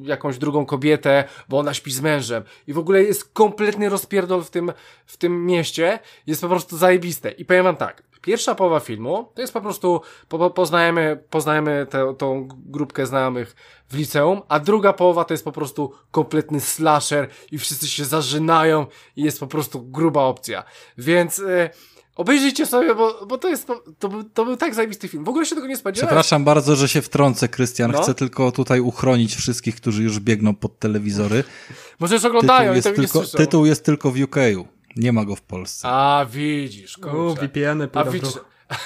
jakąś 0.02 0.38
drugą 0.38 0.66
kobietę, 0.66 1.24
bo 1.48 1.58
ona 1.58 1.74
śpi 1.74 1.92
z 1.92 2.00
mężem. 2.00 2.42
I 2.66 2.72
w 2.72 2.78
ogóle 2.78 3.02
jest 3.02 3.32
kompletny 3.32 3.88
rozpierdol 3.88 4.44
w 4.44 4.50
tym, 4.50 4.72
w 5.06 5.16
tym 5.16 5.46
mieście, 5.46 5.98
jest 6.26 6.40
po 6.40 6.48
prostu 6.48 6.76
zajebiste. 6.76 7.30
I 7.30 7.44
powiem 7.44 7.64
wam 7.64 7.76
tak, 7.76 8.02
Pierwsza 8.22 8.54
połowa 8.54 8.80
filmu 8.80 9.28
to 9.34 9.40
jest 9.40 9.52
po 9.52 9.60
prostu, 9.60 10.00
po, 10.28 10.50
poznajemy, 10.50 11.24
poznajemy 11.30 11.86
tę, 11.90 12.14
tą 12.18 12.48
grupkę 12.66 13.06
znajomych 13.06 13.56
w 13.88 13.96
liceum, 13.96 14.42
a 14.48 14.60
druga 14.60 14.92
połowa 14.92 15.24
to 15.24 15.34
jest 15.34 15.44
po 15.44 15.52
prostu 15.52 15.92
kompletny 16.10 16.60
slasher 16.60 17.28
i 17.52 17.58
wszyscy 17.58 17.88
się 17.88 18.04
zażynają 18.04 18.41
i 19.16 19.22
jest 19.22 19.40
po 19.40 19.46
prostu 19.46 19.82
gruba 19.82 20.22
opcja. 20.22 20.64
Więc... 20.98 21.38
Yy, 21.38 21.70
Obejrzyjcie 22.16 22.66
sobie, 22.66 22.94
bo, 22.94 23.26
bo 23.26 23.38
to 23.38 23.48
jest, 23.48 23.66
to, 23.98 24.08
był, 24.08 24.24
to 24.24 24.44
był 24.44 24.56
tak 24.56 24.74
zajebisty 24.74 25.08
film. 25.08 25.24
W 25.24 25.28
ogóle 25.28 25.46
się 25.46 25.54
tego 25.54 25.66
nie 25.66 25.76
spodziewałem. 25.76 26.08
Przepraszam 26.08 26.44
bardzo, 26.44 26.76
że 26.76 26.88
się 26.88 27.02
wtrącę, 27.02 27.48
Krystian. 27.48 27.90
No? 27.90 28.02
Chcę 28.02 28.14
tylko 28.14 28.52
tutaj 28.52 28.80
uchronić 28.80 29.34
wszystkich, 29.34 29.76
którzy 29.76 30.02
już 30.02 30.20
biegną 30.20 30.54
pod 30.54 30.78
telewizory. 30.78 31.44
Może 32.00 32.14
już 32.14 32.24
oglądają 32.24 32.74
tytuł 32.74 32.92
i 32.92 32.96
tego 32.96 33.08
tylko, 33.08 33.36
Tytuł 33.38 33.66
jest 33.66 33.84
tylko 33.84 34.10
w 34.10 34.20
UK-u. 34.20 34.66
Nie 34.96 35.12
ma 35.12 35.24
go 35.24 35.36
w 35.36 35.42
Polsce. 35.42 35.88
A, 35.88 36.26
widzisz, 36.30 36.98
kurczę. 36.98 37.48
VPN-y 37.48 37.88
pójdą 37.88 38.08
A, 38.08 38.12
widzisz, 38.12 38.38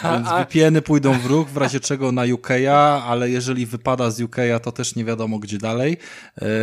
więc 0.04 0.28
VPN-y 0.28 0.82
pójdą 0.82 1.18
w 1.18 1.26
ruch, 1.26 1.48
w 1.48 1.56
razie 1.56 1.80
czego 1.80 2.12
na 2.12 2.22
UK'a, 2.22 3.02
ale 3.06 3.30
jeżeli 3.30 3.66
wypada 3.66 4.10
z 4.10 4.20
UK'a, 4.20 4.60
to 4.60 4.72
też 4.72 4.94
nie 4.94 5.04
wiadomo 5.04 5.38
gdzie 5.38 5.58
dalej. 5.58 5.96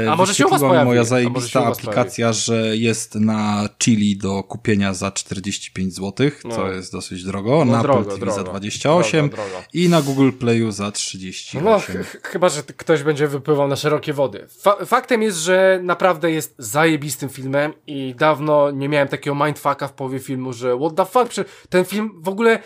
E, 0.05 0.11
A 0.11 0.15
może 0.15 0.35
się 0.35 0.47
u 0.47 0.49
was 0.49 0.61
pojawi. 0.61 0.85
moja 0.85 1.03
zajebista 1.03 1.65
aplikacja, 1.65 2.33
że 2.33 2.77
jest 2.77 3.15
na 3.15 3.69
Chili 3.79 4.17
do 4.17 4.43
kupienia 4.43 4.93
za 4.93 5.11
45 5.11 5.95
zł, 5.95 6.29
no. 6.45 6.55
co 6.55 6.71
jest 6.71 6.91
dosyć 6.91 7.23
drogo, 7.23 7.65
no, 7.65 7.71
na 7.71 7.81
drogo, 7.81 7.99
Apple 7.99 8.09
TV 8.09 8.25
drogo, 8.25 8.37
za 8.37 8.43
28 8.43 9.29
drogo, 9.29 9.43
i 9.73 9.89
na 9.89 10.01
Google 10.01 10.31
Playu 10.31 10.71
za 10.71 10.91
38. 10.91 11.63
No, 11.63 11.79
ch 11.79 11.91
chyba, 12.23 12.49
że 12.49 12.63
ktoś 12.63 13.03
będzie 13.03 13.27
wypływał 13.27 13.67
na 13.67 13.75
szerokie 13.75 14.13
wody. 14.13 14.47
Fa 14.61 14.85
faktem 14.85 15.21
jest, 15.21 15.37
że 15.37 15.79
naprawdę 15.83 16.31
jest 16.31 16.55
zajebistym 16.57 17.29
filmem 17.29 17.73
i 17.87 18.15
dawno 18.15 18.71
nie 18.71 18.89
miałem 18.89 19.07
takiego 19.07 19.45
mindfucka 19.45 19.87
w 19.87 19.93
połowie 19.93 20.19
filmu, 20.19 20.53
że 20.53 20.77
what 20.77 20.95
the 20.95 21.05
fuck, 21.05 21.49
ten 21.69 21.85
film 21.85 22.11
w 22.21 22.29
ogóle 22.29 22.59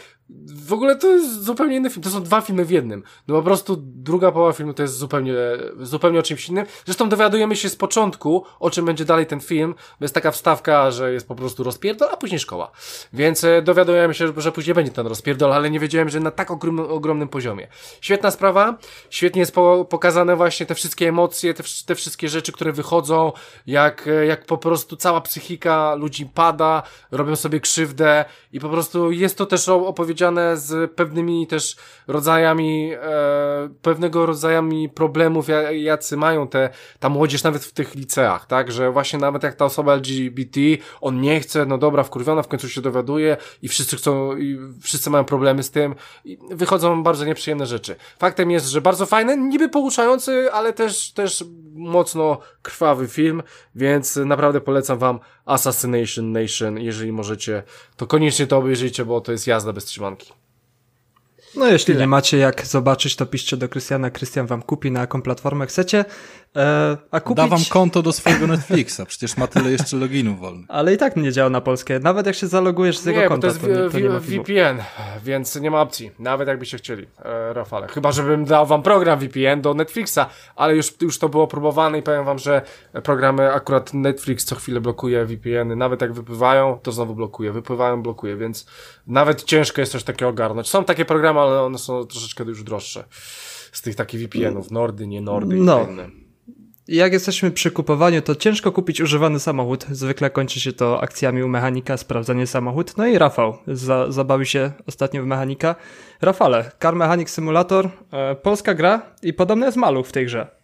w 0.67 0.73
ogóle 0.73 0.95
to 0.95 1.07
jest 1.07 1.43
zupełnie 1.43 1.75
inny 1.75 1.89
film. 1.89 2.03
To 2.03 2.09
są 2.09 2.23
dwa 2.23 2.41
filmy 2.41 2.65
w 2.65 2.69
jednym. 2.69 3.03
No 3.27 3.35
po 3.35 3.43
prostu 3.43 3.75
druga 3.79 4.31
połowa 4.31 4.53
filmu 4.53 4.73
to 4.73 4.81
jest 4.81 4.97
zupełnie, 4.97 5.33
zupełnie 5.79 6.19
o 6.19 6.23
czymś 6.23 6.49
innym. 6.49 6.65
Zresztą 6.85 7.09
dowiadujemy 7.09 7.55
się 7.55 7.69
z 7.69 7.75
początku, 7.75 8.45
o 8.59 8.69
czym 8.69 8.85
będzie 8.85 9.05
dalej 9.05 9.25
ten 9.25 9.39
film, 9.39 9.75
jest 10.01 10.13
taka 10.13 10.31
wstawka, 10.31 10.91
że 10.91 11.13
jest 11.13 11.27
po 11.27 11.35
prostu 11.35 11.63
rozpierdol, 11.63 12.09
a 12.11 12.17
później 12.17 12.39
szkoła. 12.39 12.71
Więc 13.13 13.43
e, 13.43 13.61
dowiadujemy 13.61 14.13
się, 14.13 14.33
że 14.37 14.51
później 14.51 14.75
będzie 14.75 14.91
ten 14.91 15.07
rozpierdol, 15.07 15.53
ale 15.53 15.69
nie 15.69 15.79
wiedziałem, 15.79 16.09
że 16.09 16.19
na 16.19 16.31
tak 16.31 16.51
ogromnym, 16.51 16.85
ogromnym 16.89 17.27
poziomie. 17.27 17.67
Świetna 18.01 18.31
sprawa. 18.31 18.77
Świetnie 19.09 19.39
jest 19.39 19.53
po, 19.53 19.85
pokazane 19.89 20.35
właśnie 20.35 20.65
te 20.65 20.75
wszystkie 20.75 21.09
emocje, 21.09 21.53
te, 21.53 21.63
te 21.85 21.95
wszystkie 21.95 22.29
rzeczy, 22.29 22.51
które 22.51 22.71
wychodzą, 22.71 23.31
jak, 23.67 24.07
e, 24.07 24.25
jak 24.25 24.45
po 24.45 24.57
prostu 24.57 24.95
cała 24.95 25.21
psychika 25.21 25.95
ludzi 25.95 26.25
pada, 26.25 26.83
robią 27.11 27.35
sobie 27.35 27.59
krzywdę 27.59 28.25
i 28.53 28.59
po 28.59 28.69
prostu 28.69 29.11
jest 29.11 29.37
to 29.37 29.45
też 29.45 29.69
opowiedziane 29.69 30.16
powiedziane, 30.17 30.57
z 30.57 30.91
pewnymi 30.91 31.47
też 31.47 31.75
rodzajami, 32.07 32.91
e, 32.93 33.69
pewnego 33.81 34.25
rodzajami 34.25 34.89
problemów, 34.89 35.47
jacy 35.71 36.17
mają 36.17 36.47
te, 36.47 36.69
ta 36.99 37.09
młodzież 37.09 37.43
nawet 37.43 37.65
w 37.65 37.73
tych 37.73 37.95
liceach, 37.95 38.45
tak, 38.45 38.71
że 38.71 38.91
właśnie 38.91 39.19
nawet 39.19 39.43
jak 39.43 39.55
ta 39.55 39.65
osoba 39.65 39.93
LGBT, 39.93 40.59
on 41.01 41.21
nie 41.21 41.39
chce, 41.39 41.65
no 41.65 41.77
dobra, 41.77 42.03
wkurwiona, 42.03 42.43
w 42.43 42.47
końcu 42.47 42.69
się 42.69 42.81
dowiaduje 42.81 43.37
i 43.61 43.67
wszyscy 43.67 43.97
chcą, 43.97 44.37
i 44.37 44.59
wszyscy 44.81 45.09
mają 45.09 45.23
problemy 45.25 45.63
z 45.63 45.71
tym 45.71 45.95
i 46.25 46.37
wychodzą 46.51 47.03
bardzo 47.03 47.25
nieprzyjemne 47.25 47.65
rzeczy. 47.65 47.95
Faktem 48.19 48.51
jest, 48.51 48.65
że 48.65 48.81
bardzo 48.81 49.05
fajny, 49.05 49.37
niby 49.37 49.69
pouczający, 49.69 50.51
ale 50.51 50.73
też, 50.73 51.11
też 51.13 51.43
mocno 51.73 52.39
krwawy 52.61 53.07
film, 53.07 53.43
więc 53.75 54.15
naprawdę 54.15 54.61
polecam 54.61 54.97
wam 54.97 55.19
Assassination 55.47 56.31
Nation, 56.31 56.77
jeżeli 56.77 57.11
możecie, 57.11 57.63
to 57.97 58.07
koniecznie 58.07 58.47
to 58.47 58.57
obejrzyjcie, 58.57 59.05
bo 59.05 59.21
to 59.21 59.31
jest 59.31 59.47
jazda 59.47 59.73
bez 59.73 59.85
trzymanki. 59.85 60.33
No 61.55 61.67
jeśli 61.67 61.85
Tyle. 61.85 61.99
nie 61.99 62.07
macie 62.07 62.37
jak 62.37 62.67
zobaczyć, 62.67 63.15
to 63.15 63.25
piszcie 63.25 63.57
do 63.57 63.69
Krystiana, 63.69 64.09
Krystian 64.09 64.47
wam 64.47 64.61
kupi, 64.61 64.91
na 64.91 64.99
jaką 64.99 65.21
platformę 65.21 65.67
chcecie. 65.67 66.05
E, 66.57 66.97
a 67.11 67.19
kupić... 67.19 67.43
Da 67.43 67.47
wam 67.47 67.59
konto 67.69 68.01
do 68.01 68.11
swojego 68.11 68.47
Netflixa, 68.47 69.01
przecież 69.07 69.37
ma 69.37 69.47
tyle 69.47 69.71
jeszcze 69.71 69.97
loginów 69.97 70.39
wolnych. 70.39 70.65
Ale 70.69 70.93
i 70.93 70.97
tak 70.97 71.15
nie 71.15 71.31
działa 71.31 71.49
na 71.49 71.61
polskie, 71.61 71.99
nawet 71.99 72.25
jak 72.25 72.35
się 72.35 72.47
zalogujesz 72.47 72.97
z 72.97 73.05
jego 73.05 73.21
nie, 73.21 73.27
konta. 73.27 73.41
To 73.41 73.53
jest 73.53 73.61
to 73.61 73.67
nie, 73.67 73.89
to 73.89 73.99
nie 73.99 74.19
VPN, 74.19 74.83
więc 75.23 75.55
nie 75.55 75.71
ma 75.71 75.81
opcji, 75.81 76.11
nawet 76.19 76.47
jakbyście 76.47 76.77
chcieli, 76.77 77.07
e, 77.25 77.53
Rafale. 77.53 77.87
Chyba, 77.87 78.11
żebym 78.11 78.45
dał 78.45 78.65
wam 78.65 78.83
program 78.83 79.19
VPN 79.19 79.61
do 79.61 79.73
Netflixa, 79.73 80.19
ale 80.55 80.75
już, 80.75 80.93
już 81.01 81.19
to 81.19 81.29
było 81.29 81.47
próbowane 81.47 81.99
i 81.99 82.03
powiem 82.03 82.25
wam, 82.25 82.39
że 82.39 82.61
programy 83.03 83.53
akurat 83.53 83.93
Netflix 83.93 84.45
co 84.45 84.55
chwilę 84.55 84.81
blokuje 84.81 85.25
VPN-y, 85.25 85.75
nawet 85.75 86.01
jak 86.01 86.13
wypływają, 86.13 86.79
to 86.83 86.91
znowu 86.91 87.15
blokuje, 87.15 87.51
wypływają, 87.51 88.03
blokuje, 88.03 88.37
więc 88.37 88.65
nawet 89.07 89.43
ciężko 89.43 89.81
jest 89.81 89.91
coś 89.91 90.03
takiego 90.03 90.29
ogarnąć. 90.29 90.69
Są 90.69 90.83
takie 90.83 91.05
programy, 91.05 91.39
ale 91.39 91.61
one 91.61 91.77
są 91.77 92.05
troszeczkę 92.05 92.43
już 92.43 92.63
droższe 92.63 93.03
z 93.71 93.81
tych 93.81 93.95
takich 93.95 94.21
VPN-ów, 94.21 94.71
Nordy, 94.71 95.07
nie 95.07 95.21
Nordy 95.21 95.55
no. 95.55 95.81
i 95.81 95.91
inne 95.91 96.26
jak 96.87 97.13
jesteśmy 97.13 97.51
przy 97.51 97.71
kupowaniu, 97.71 98.21
to 98.21 98.35
ciężko 98.35 98.71
kupić 98.71 99.01
używany 99.01 99.39
samochód. 99.39 99.85
Zwykle 99.91 100.29
kończy 100.29 100.59
się 100.59 100.73
to 100.73 101.01
akcjami 101.01 101.43
u 101.43 101.47
mechanika, 101.47 101.97
sprawdzanie 101.97 102.47
samochód. 102.47 102.97
No 102.97 103.07
i 103.07 103.17
Rafał 103.17 103.57
za, 103.67 104.11
zabawił 104.11 104.45
się 104.45 104.71
ostatnio 104.87 105.23
w 105.23 105.25
mechanika. 105.25 105.75
Rafale, 106.21 106.71
Car 106.81 106.95
Mechanic 106.95 107.29
Simulator, 107.29 107.89
e, 108.13 108.35
polska 108.35 108.73
gra 108.73 109.01
i 109.23 109.33
podobny 109.33 109.65
jest 109.65 109.77
maluch 109.77 110.07
w 110.07 110.11
tej 110.11 110.25
grze. 110.25 110.56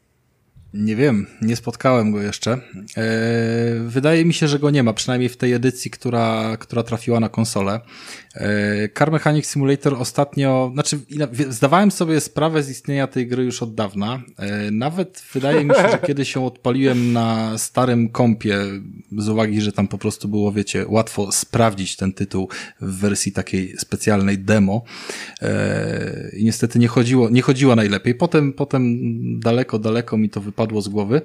Nie 0.73 0.95
wiem, 0.95 1.27
nie 1.41 1.55
spotkałem 1.55 2.11
go 2.11 2.21
jeszcze. 2.21 2.51
E, 2.51 2.59
wydaje 3.87 4.25
mi 4.25 4.33
się, 4.33 4.47
że 4.47 4.59
go 4.59 4.69
nie 4.69 4.83
ma, 4.83 4.93
przynajmniej 4.93 5.29
w 5.29 5.37
tej 5.37 5.53
edycji, 5.53 5.91
która, 5.91 6.57
która 6.57 6.83
trafiła 6.83 7.19
na 7.19 7.29
konsolę. 7.29 7.79
E, 8.35 8.89
Car 8.89 9.11
Mechanic 9.11 9.45
Simulator 9.45 9.93
ostatnio, 9.93 10.71
znaczy 10.73 10.99
zdawałem 11.49 11.91
sobie 11.91 12.21
sprawę 12.21 12.63
z 12.63 12.69
istnienia 12.69 13.07
tej 13.07 13.27
gry 13.27 13.43
już 13.43 13.63
od 13.63 13.75
dawna. 13.75 14.21
E, 14.37 14.71
nawet 14.71 15.23
wydaje 15.33 15.65
mi 15.65 15.75
się, 15.75 15.89
że 15.91 15.99
kiedy 16.07 16.25
się 16.25 16.45
odpaliłem 16.45 17.13
na 17.13 17.57
starym 17.57 18.09
kompie, 18.09 18.57
z 19.17 19.29
uwagi, 19.29 19.61
że 19.61 19.71
tam 19.71 19.87
po 19.87 19.97
prostu 19.97 20.27
było, 20.27 20.51
wiecie, 20.51 20.85
łatwo 20.87 21.31
sprawdzić 21.31 21.95
ten 21.95 22.13
tytuł 22.13 22.49
w 22.81 22.99
wersji 22.99 23.31
takiej 23.31 23.77
specjalnej 23.77 24.37
demo. 24.37 24.83
I 26.37 26.43
niestety 26.43 26.79
nie 26.79 26.87
chodziło, 26.87 27.29
nie 27.29 27.41
chodziło 27.41 27.75
najlepiej. 27.75 28.15
Potem, 28.15 28.53
potem 28.53 28.99
daleko, 29.39 29.79
daleko 29.79 30.17
mi 30.17 30.29
to 30.29 30.41
wypadło 30.41 30.62
wypadło 30.63 30.81
z 30.81 30.87
głowy. 30.87 31.21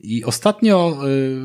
I 0.00 0.24
ostatnio 0.24 0.98
y, 1.06 1.36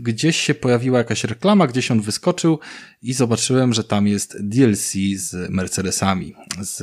gdzieś 0.00 0.36
się 0.36 0.54
pojawiła 0.54 0.98
jakaś 0.98 1.24
reklama, 1.24 1.66
gdzieś 1.66 1.90
on 1.90 2.00
wyskoczył 2.00 2.58
i 3.04 3.12
zobaczyłem, 3.12 3.74
że 3.74 3.84
tam 3.84 4.06
jest 4.06 4.36
DLC 4.40 4.92
z 5.16 5.50
Mercedesami, 5.50 6.34
z 6.60 6.82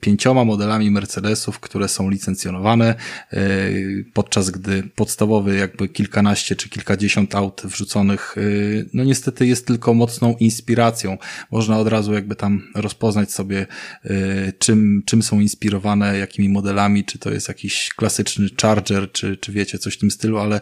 pięcioma 0.00 0.44
modelami 0.44 0.90
Mercedesów, 0.90 1.60
które 1.60 1.88
są 1.88 2.10
licencjonowane, 2.10 2.94
y, 3.32 4.04
podczas 4.14 4.50
gdy 4.50 4.82
podstawowy 4.82 5.56
jakby 5.56 5.88
kilkanaście 5.88 6.56
czy 6.56 6.68
kilkadziesiąt 6.68 7.34
aut 7.34 7.62
wrzuconych, 7.64 8.38
y, 8.38 8.88
no 8.92 9.04
niestety 9.04 9.46
jest 9.46 9.66
tylko 9.66 9.94
mocną 9.94 10.36
inspiracją. 10.40 11.18
Można 11.50 11.78
od 11.78 11.88
razu 11.88 12.12
jakby 12.12 12.36
tam 12.36 12.62
rozpoznać 12.74 13.32
sobie, 13.32 13.66
y, 14.04 14.52
czym, 14.58 15.02
czym 15.06 15.22
są 15.22 15.40
inspirowane, 15.40 16.18
jakimi 16.18 16.48
modelami, 16.48 17.04
czy 17.04 17.18
to 17.18 17.30
jest 17.30 17.48
jakiś 17.48 17.90
klasyczny 17.96 18.48
Charger, 18.62 19.12
czy, 19.12 19.36
czy 19.36 19.52
wiecie, 19.52 19.78
coś 19.78 19.94
w 19.94 19.98
tym 19.98 20.10
stylu, 20.10 20.38
ale 20.38 20.60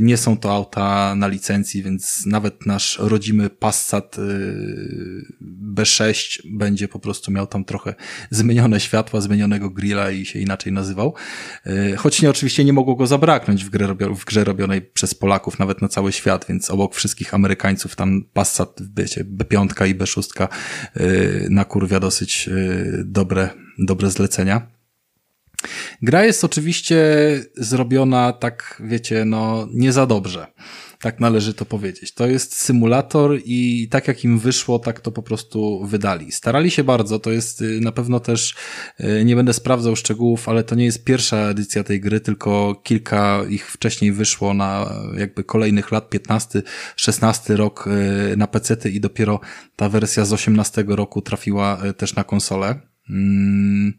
nie 0.00 0.16
są 0.16 0.36
to 0.36 0.52
auta 0.54 0.93
na 1.16 1.28
licencji, 1.28 1.82
więc 1.82 2.26
nawet 2.26 2.66
nasz 2.66 2.98
rodzimy 2.98 3.50
Passat 3.50 4.18
y, 4.18 4.22
B6 5.74 6.40
będzie 6.44 6.88
po 6.88 6.98
prostu 6.98 7.32
miał 7.32 7.46
tam 7.46 7.64
trochę 7.64 7.94
zmienione 8.30 8.80
światła, 8.80 9.20
zmienionego 9.20 9.70
grilla 9.70 10.10
i 10.10 10.26
się 10.26 10.38
inaczej 10.38 10.72
nazywał. 10.72 11.14
Y, 11.66 11.96
choć 11.96 12.22
nie, 12.22 12.30
oczywiście 12.30 12.64
nie 12.64 12.72
mogło 12.72 12.96
go 12.96 13.06
zabraknąć 13.06 13.64
w, 13.64 13.70
grze, 13.70 13.94
w 13.94 14.24
grze 14.24 14.44
robionej 14.44 14.82
przez 14.82 15.14
Polaków, 15.14 15.58
nawet 15.58 15.82
na 15.82 15.88
cały 15.88 16.12
świat, 16.12 16.46
więc 16.48 16.70
obok 16.70 16.94
wszystkich 16.94 17.34
Amerykańców 17.34 17.96
tam 17.96 18.24
Passat, 18.32 18.80
wiecie, 18.96 19.24
B5 19.24 19.88
i 19.88 19.94
B6 19.94 20.48
y, 20.96 21.46
na 21.50 21.64
kurwia 21.64 22.00
dosyć 22.00 22.50
dobre, 23.04 23.50
dobre 23.78 24.10
zlecenia. 24.10 24.74
Gra 26.02 26.24
jest 26.24 26.44
oczywiście 26.44 26.96
zrobiona 27.56 28.32
tak, 28.32 28.82
wiecie, 28.84 29.24
no 29.24 29.68
nie 29.72 29.92
za 29.92 30.06
dobrze. 30.06 30.46
Tak 31.00 31.20
należy 31.20 31.54
to 31.54 31.64
powiedzieć. 31.64 32.14
To 32.14 32.26
jest 32.26 32.56
symulator 32.56 33.38
i 33.44 33.88
tak 33.90 34.08
jak 34.08 34.24
im 34.24 34.38
wyszło, 34.38 34.78
tak 34.78 35.00
to 35.00 35.12
po 35.12 35.22
prostu 35.22 35.86
wydali. 35.86 36.32
Starali 36.32 36.70
się 36.70 36.84
bardzo, 36.84 37.18
to 37.18 37.30
jest 37.30 37.60
y, 37.60 37.80
na 37.80 37.92
pewno 37.92 38.20
też, 38.20 38.54
y, 39.00 39.24
nie 39.24 39.36
będę 39.36 39.52
sprawdzał 39.52 39.96
szczegółów, 39.96 40.48
ale 40.48 40.64
to 40.64 40.74
nie 40.74 40.84
jest 40.84 41.04
pierwsza 41.04 41.36
edycja 41.36 41.84
tej 41.84 42.00
gry, 42.00 42.20
tylko 42.20 42.80
kilka 42.84 43.44
ich 43.48 43.70
wcześniej 43.70 44.12
wyszło 44.12 44.54
na 44.54 44.92
jakby 45.16 45.44
kolejnych 45.44 45.92
lat, 45.92 46.10
15, 46.10 46.62
16 46.96 47.56
rok 47.56 47.86
y, 48.32 48.36
na 48.36 48.46
PC 48.46 48.76
i 48.90 49.00
dopiero 49.00 49.40
ta 49.76 49.88
wersja 49.88 50.24
z 50.24 50.32
18 50.32 50.84
roku 50.88 51.22
trafiła 51.22 51.78
też 51.96 52.14
na 52.14 52.24
konsolę. 52.24 52.80
Hmm. 53.06 53.94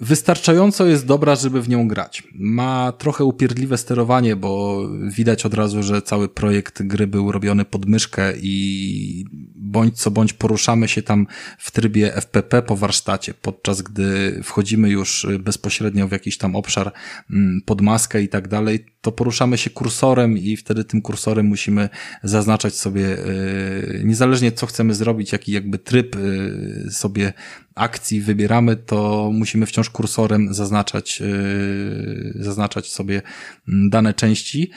Wystarczająco 0.00 0.86
jest 0.86 1.06
dobra, 1.06 1.34
żeby 1.34 1.62
w 1.62 1.68
nią 1.68 1.88
grać. 1.88 2.22
Ma 2.34 2.92
trochę 2.98 3.24
upierdliwe 3.24 3.78
sterowanie, 3.78 4.36
bo 4.36 4.82
widać 5.08 5.46
od 5.46 5.54
razu, 5.54 5.82
że 5.82 6.02
cały 6.02 6.28
projekt 6.28 6.82
gry 6.82 7.06
był 7.06 7.32
robiony 7.32 7.64
pod 7.64 7.86
myszkę 7.86 8.32
i 8.36 9.24
bądź 9.54 9.98
co 9.98 10.10
bądź 10.10 10.32
poruszamy 10.32 10.88
się 10.88 11.02
tam 11.02 11.26
w 11.58 11.70
trybie 11.70 12.14
FPP 12.14 12.62
po 12.62 12.76
warsztacie, 12.76 13.34
podczas 13.34 13.82
gdy 13.82 14.40
wchodzimy 14.44 14.90
już 14.90 15.26
bezpośrednio 15.40 16.08
w 16.08 16.12
jakiś 16.12 16.38
tam 16.38 16.56
obszar 16.56 16.92
mm, 17.30 17.60
pod 17.66 17.80
maskę 17.80 18.22
i 18.22 18.28
tak 18.28 18.48
dalej, 18.48 18.86
to 19.00 19.12
poruszamy 19.12 19.58
się 19.58 19.70
kursorem 19.70 20.38
i 20.38 20.56
wtedy 20.56 20.84
tym 20.84 21.02
kursorem 21.02 21.46
musimy 21.46 21.88
zaznaczać 22.22 22.74
sobie, 22.74 23.18
y, 23.18 24.02
niezależnie 24.04 24.52
co 24.52 24.66
chcemy 24.66 24.94
zrobić, 24.94 25.32
jaki 25.32 25.52
jakby 25.52 25.78
tryb 25.78 26.16
y, 26.16 26.90
sobie 26.90 27.32
akcji 27.76 28.20
wybieramy, 28.20 28.76
to 28.76 29.30
musimy 29.32 29.66
wciąż 29.66 29.90
kursorem 29.90 30.54
zaznaczać, 30.54 31.22
y, 31.22 32.32
zaznaczać 32.34 32.92
sobie 32.92 33.22
dane 33.68 34.14
części 34.14 34.70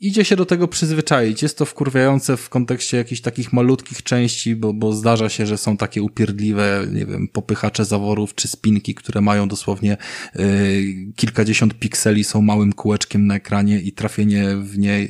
idzie 0.00 0.24
się 0.24 0.36
do 0.36 0.46
tego 0.46 0.68
przyzwyczaić. 0.68 1.42
Jest 1.42 1.58
to 1.58 1.64
wkurwiające 1.64 2.36
w 2.36 2.48
kontekście 2.48 2.96
jakichś 2.96 3.20
takich 3.20 3.52
malutkich 3.52 4.02
części, 4.02 4.56
bo, 4.56 4.72
bo 4.72 4.92
zdarza 4.92 5.28
się, 5.28 5.46
że 5.46 5.58
są 5.58 5.76
takie 5.76 6.02
upierdliwe, 6.02 6.86
nie 6.92 7.06
wiem, 7.06 7.28
popychacze 7.28 7.84
zaworów 7.84 8.34
czy 8.34 8.48
spinki, 8.48 8.94
które 8.94 9.20
mają 9.20 9.48
dosłownie 9.48 9.96
y, 10.36 11.12
kilkadziesiąt 11.16 11.78
pikseli, 11.78 12.24
są 12.24 12.42
małym 12.42 12.72
kółeczkiem 12.72 13.26
na 13.26 13.34
ekranie 13.34 13.80
i 13.80 13.92
trafienie 13.92 14.56
w 14.56 14.78
nie 14.78 15.08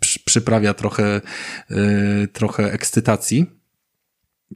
przy, 0.00 0.20
przyprawia 0.24 0.74
trochę, 0.74 1.20
y, 1.70 2.28
trochę 2.32 2.72
ekscytacji. 2.72 3.61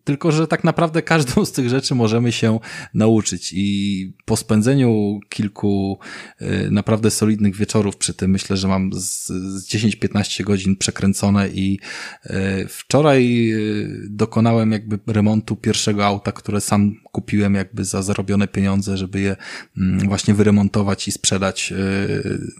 Tylko, 0.04 0.32
że 0.32 0.46
tak 0.46 0.64
naprawdę 0.64 1.02
każdą 1.02 1.44
z 1.44 1.52
tych 1.52 1.68
rzeczy 1.68 1.94
możemy 1.94 2.32
się 2.32 2.58
nauczyć. 2.94 3.52
I 3.56 4.12
po 4.24 4.36
spędzeniu 4.36 5.20
kilku 5.28 5.98
y, 6.42 6.70
naprawdę 6.70 7.10
solidnych 7.10 7.56
wieczorów 7.56 7.96
przy 7.96 8.14
tym, 8.14 8.30
myślę, 8.30 8.56
że 8.56 8.68
mam 8.68 8.92
z, 8.92 9.26
z 9.26 9.68
10-15 9.68 10.44
godzin 10.44 10.76
przekręcone 10.76 11.48
i 11.48 11.78
y, 12.26 12.30
wczoraj 12.68 13.50
y, 13.52 14.06
dokonałem 14.10 14.72
jakby 14.72 14.98
remontu 15.06 15.56
pierwszego 15.56 16.06
auta, 16.06 16.32
które 16.32 16.60
sam 16.60 16.94
kupiłem 17.16 17.54
jakby 17.54 17.84
za 17.84 18.02
zarobione 18.02 18.48
pieniądze, 18.48 18.96
żeby 18.96 19.20
je 19.20 19.36
mm, 19.78 20.08
właśnie 20.08 20.34
wyremontować 20.34 21.08
i 21.08 21.12
sprzedać. 21.12 21.72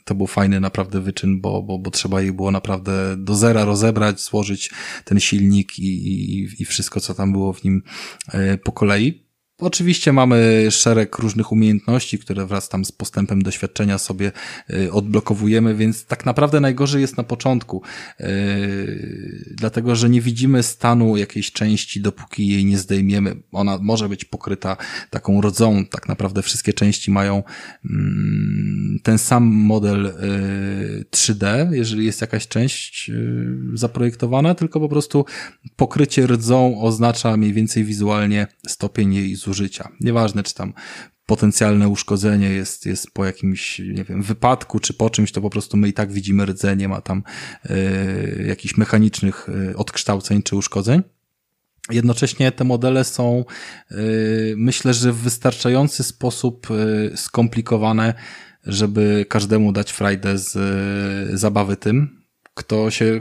To 0.05 0.15
był 0.15 0.27
fajny 0.27 0.61
naprawdę 0.61 1.01
wyczyn, 1.01 1.41
bo, 1.41 1.63
bo, 1.63 1.79
bo 1.79 1.91
trzeba 1.91 2.23
je 2.23 2.33
było 2.33 2.51
naprawdę 2.51 3.17
do 3.17 3.35
zera 3.35 3.65
rozebrać, 3.65 4.21
złożyć 4.21 4.71
ten 5.05 5.21
silnik 5.21 5.79
i, 5.79 5.91
i, 6.09 6.49
i 6.63 6.65
wszystko, 6.65 7.01
co 7.01 7.15
tam 7.15 7.27
tam 7.27 7.33
było 7.33 7.53
w 7.53 7.65
nim 7.65 7.83
e, 8.33 8.59
po 8.59 8.73
kolei. 8.73 9.26
Oczywiście 9.59 10.13
mamy 10.13 10.67
szereg 10.71 11.19
różnych 11.19 11.53
umiejętności, 11.53 12.19
które 12.19 12.47
wraz 12.47 12.69
tam 12.69 12.85
z 12.85 12.93
postępem 12.93 13.43
doświadczenia 13.43 13.99
sobie 13.99 14.33
y, 14.71 14.93
odblokowujemy, 14.93 15.75
więc 15.75 16.05
tak 16.05 16.27
naprawdę 16.27 16.61
najgorzej 16.61 17.01
jest 17.01 17.17
na 17.17 17.23
początku, 17.23 17.83
y, 18.21 19.55
dlatego 19.57 19.97
że 19.97 20.11
nie 20.11 20.21
widzimy 20.21 20.63
stanu 20.63 21.17
jakiejś 21.17 21.53
części, 21.53 22.01
dopóki 22.01 22.49
jej 22.49 22.65
nie 22.65 22.79
zdejmiemy. 22.79 23.37
Ona 23.53 23.79
może 23.83 24.09
być 24.09 24.25
pokryta 24.25 24.77
taką 25.11 25.41
rodzą, 25.41 25.85
tak 25.85 26.09
naprawdę 26.09 26.43
wszystkie 26.43 26.73
części 26.73 27.11
mają 27.11 27.43
mm, 27.91 28.99
ten 29.03 29.19
sam 29.19 29.45
model 29.45 30.13
3D, 31.11 31.73
y, 31.73 31.77
jeżeli 31.77 32.07
jest 32.07 32.21
jakaś 32.21 32.49
część 32.49 33.11
zaprojektowana, 33.75 34.55
tylko 34.55 34.81
po 34.81 34.89
prostu 34.89 35.25
pokrycie 35.77 36.27
rdzą 36.27 36.81
oznacza 36.81 37.37
mniej 37.37 37.53
więcej 37.53 37.85
wizualnie 37.85 38.47
stopień 38.67 39.15
jej 39.15 39.35
zużycia. 39.35 39.46
Nieważne, 40.01 40.43
czy 40.43 40.55
tam 40.55 40.73
potencjalne 41.27 41.89
uszkodzenie 41.89 42.49
jest, 42.49 42.87
jest 42.87 43.11
po 43.11 43.25
jakimś, 43.25 43.79
nie 43.79 44.05
wiem, 44.05 44.23
wypadku, 44.23 44.81
czy 44.81 44.95
po 44.95 45.11
czymś, 45.11 45.33
to 45.33 45.41
po 45.41 45.51
prostu 45.51 45.77
my 45.77 45.89
i 45.89 45.93
tak 45.93 46.13
widzimy 46.13 46.47
rdzenie, 46.47 46.77
nie 46.77 46.89
ma 46.89 47.01
tam 47.01 47.23
y, 47.71 48.45
jakichś 48.49 48.77
mechanicznych 48.77 49.49
y, 49.49 49.77
odkształceń 49.77 50.43
czy 50.43 50.57
uszkodzeń. 50.57 51.03
Jednocześnie 51.91 52.53
te 52.53 52.65
modele 52.65 53.05
są, 53.05 53.45
y, 53.91 54.55
myślę, 54.57 54.95
że 54.95 55.13
w 55.13 55.17
wystarczający 55.17 56.03
sposób 56.03 56.67
skomplikowane, 57.15 58.15
żeby 58.65 59.27
każdemu 59.29 59.73
dać 59.73 59.93
frajdę 59.93 60.39
z 60.39 60.59
zabawy 61.41 61.77
tym, 61.77 62.23
kto 62.55 62.91
się 62.91 63.21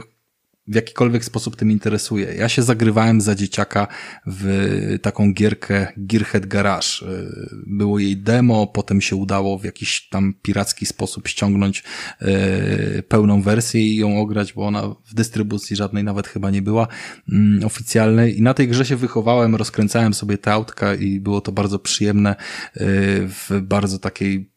w 0.68 0.74
jakikolwiek 0.74 1.24
sposób 1.24 1.56
tym 1.56 1.70
interesuje. 1.70 2.34
Ja 2.34 2.48
się 2.48 2.62
zagrywałem 2.62 3.20
za 3.20 3.34
dzieciaka 3.34 3.88
w 4.26 4.98
taką 5.02 5.32
gierkę 5.32 5.86
Gearhead 5.96 6.46
Garage. 6.46 6.88
Było 7.66 7.98
jej 7.98 8.16
demo, 8.16 8.66
potem 8.66 9.00
się 9.00 9.16
udało 9.16 9.58
w 9.58 9.64
jakiś 9.64 10.08
tam 10.08 10.34
piracki 10.42 10.86
sposób 10.86 11.28
ściągnąć 11.28 11.84
e, 12.20 13.02
pełną 13.02 13.42
wersję 13.42 13.80
i 13.80 13.96
ją 13.96 14.20
ograć, 14.20 14.52
bo 14.52 14.66
ona 14.66 14.82
w 15.04 15.14
dystrybucji 15.14 15.76
żadnej 15.76 16.04
nawet 16.04 16.28
chyba 16.28 16.50
nie 16.50 16.62
była 16.62 16.88
mm, 17.32 17.64
oficjalnej. 17.64 18.38
I 18.38 18.42
na 18.42 18.54
tej 18.54 18.68
grze 18.68 18.84
się 18.84 18.96
wychowałem, 18.96 19.54
rozkręcałem 19.54 20.14
sobie 20.14 20.38
te 20.38 20.52
autka 20.52 20.94
i 20.94 21.20
było 21.20 21.40
to 21.40 21.52
bardzo 21.52 21.78
przyjemne 21.78 22.30
e, 22.30 22.36
w 23.26 23.50
bardzo 23.62 23.98
takiej 23.98 24.55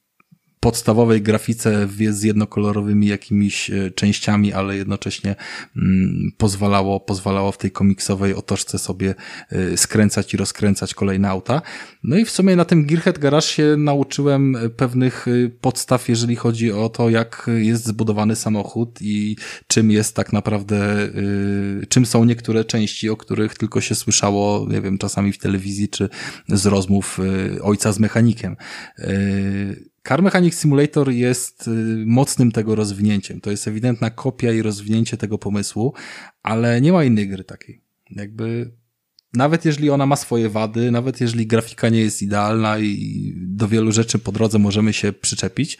podstawowej 0.59 1.21
grafice 1.21 1.87
z 2.09 2.23
jednokolorowymi 2.23 3.07
jakimiś 3.07 3.69
e, 3.69 3.91
częściami, 3.91 4.53
ale 4.53 4.77
jednocześnie 4.77 5.35
mm, 5.77 6.31
pozwalało, 6.37 6.99
pozwalało 6.99 7.51
w 7.51 7.57
tej 7.57 7.71
komiksowej 7.71 8.33
otoczce 8.33 8.79
sobie 8.79 9.15
e, 9.51 9.77
skręcać 9.77 10.33
i 10.33 10.37
rozkręcać 10.37 10.93
kolejne 10.93 11.29
auta. 11.29 11.61
No 12.03 12.17
i 12.17 12.25
w 12.25 12.29
sumie 12.29 12.55
na 12.55 12.65
tym 12.65 12.85
Gearhead 12.85 13.19
Garage 13.19 13.47
się 13.47 13.75
nauczyłem 13.77 14.57
pewnych 14.77 15.27
e, 15.27 15.49
podstaw, 15.61 16.09
jeżeli 16.09 16.35
chodzi 16.35 16.71
o 16.71 16.89
to, 16.89 17.09
jak 17.09 17.49
jest 17.57 17.85
zbudowany 17.85 18.35
samochód 18.35 19.01
i 19.01 19.37
czym 19.67 19.91
jest 19.91 20.15
tak 20.15 20.33
naprawdę, 20.33 21.09
czym 21.89 22.05
są 22.05 22.25
niektóre 22.25 22.65
części, 22.65 23.09
o 23.09 23.17
których 23.17 23.55
tylko 23.57 23.81
się 23.81 23.95
słyszało, 23.95 24.67
nie 24.69 24.81
wiem, 24.81 24.97
czasami 24.97 25.33
w 25.33 25.37
telewizji 25.37 25.89
czy 25.89 26.09
z 26.47 26.65
rozmów 26.65 27.19
ojca 27.61 27.91
z 27.91 27.99
mechanikiem. 27.99 28.55
Car 30.07 30.23
Mechanic 30.23 30.55
Simulator 30.55 31.11
jest 31.11 31.67
y, 31.67 31.71
mocnym 32.05 32.51
tego 32.51 32.75
rozwinięciem. 32.75 33.41
To 33.41 33.51
jest 33.51 33.67
ewidentna 33.67 34.09
kopia 34.09 34.51
i 34.51 34.61
rozwinięcie 34.61 35.17
tego 35.17 35.37
pomysłu, 35.37 35.93
ale 36.43 36.81
nie 36.81 36.91
ma 36.91 37.03
innej 37.03 37.29
gry 37.29 37.43
takiej. 37.43 37.81
Jakby 38.11 38.71
nawet 39.33 39.65
jeżeli 39.65 39.89
ona 39.89 40.05
ma 40.05 40.15
swoje 40.15 40.49
wady, 40.49 40.91
nawet 40.91 41.21
jeżeli 41.21 41.47
grafika 41.47 41.89
nie 41.89 41.99
jest 41.99 42.21
idealna 42.21 42.79
i 42.79 43.33
do 43.37 43.67
wielu 43.67 43.91
rzeczy 43.91 44.19
po 44.19 44.31
drodze 44.31 44.59
możemy 44.59 44.93
się 44.93 45.13
przyczepić, 45.13 45.77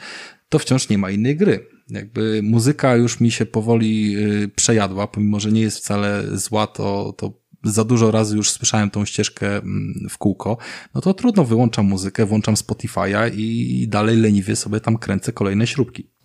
to 0.49 0.59
wciąż 0.59 0.89
nie 0.89 0.97
ma 0.97 1.11
innej 1.11 1.35
gry. 1.35 1.67
Jakby 1.89 2.41
muzyka 2.43 2.95
już 2.95 3.19
mi 3.19 3.31
się 3.31 3.45
powoli 3.45 4.17
y, 4.17 4.47
przejadła, 4.55 5.07
pomimo 5.07 5.39
że 5.39 5.51
nie 5.51 5.61
jest 5.61 5.77
wcale 5.77 6.37
zła, 6.37 6.67
to, 6.67 7.13
to 7.17 7.33
za 7.63 7.83
dużo 7.83 8.11
razy 8.11 8.37
już 8.37 8.51
słyszałem 8.51 8.89
tą 8.89 9.05
ścieżkę 9.05 9.57
mm, 9.57 10.07
w 10.09 10.17
kółko, 10.17 10.57
no 10.93 11.01
to 11.01 11.13
trudno, 11.13 11.45
wyłączam 11.45 11.85
muzykę, 11.85 12.25
włączam 12.25 12.55
Spotify'a 12.55 13.31
i 13.35 13.87
dalej 13.87 14.17
leniwie 14.17 14.55
sobie 14.55 14.79
tam 14.79 14.97
kręcę 14.97 15.33
kolejne 15.33 15.67
śrubki. 15.67 16.18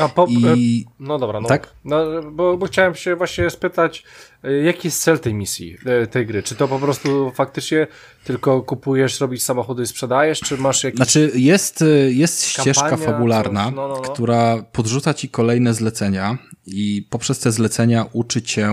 A 0.00 0.08
po, 0.08 0.26
I... 0.28 0.84
E, 0.88 0.92
no 1.00 1.18
dobra, 1.18 1.40
no, 1.40 1.48
tak? 1.48 1.74
no 1.84 2.22
bo, 2.22 2.56
bo 2.56 2.66
chciałem 2.66 2.94
się 2.94 3.16
właśnie 3.16 3.50
spytać, 3.50 4.04
e, 4.44 4.52
jaki 4.52 4.88
jest 4.88 5.02
cel 5.02 5.18
tej 5.18 5.34
misji, 5.34 5.76
e, 5.86 6.06
tej 6.06 6.26
gry? 6.26 6.42
Czy 6.42 6.54
to 6.54 6.68
po 6.68 6.78
prostu 6.78 7.32
faktycznie 7.34 7.86
tylko 8.24 8.62
kupujesz, 8.62 9.20
robisz 9.20 9.42
samochody 9.42 9.82
i 9.82 9.86
sprzedajesz, 9.86 10.40
czy 10.40 10.56
masz 10.56 10.84
jakiś... 10.84 10.96
Znaczy 10.96 11.30
jest, 11.34 11.84
jest 12.08 12.44
ścieżka 12.44 12.96
fabularna, 12.96 13.70
no, 13.70 13.88
no, 13.88 13.94
no. 13.94 14.00
która 14.00 14.62
podrzuca 14.72 15.14
ci 15.14 15.28
kolejne 15.28 15.74
zlecenia 15.74 16.38
i 16.66 17.06
poprzez 17.10 17.38
te 17.38 17.52
zlecenia 17.52 18.06
uczy 18.12 18.42
cię, 18.42 18.72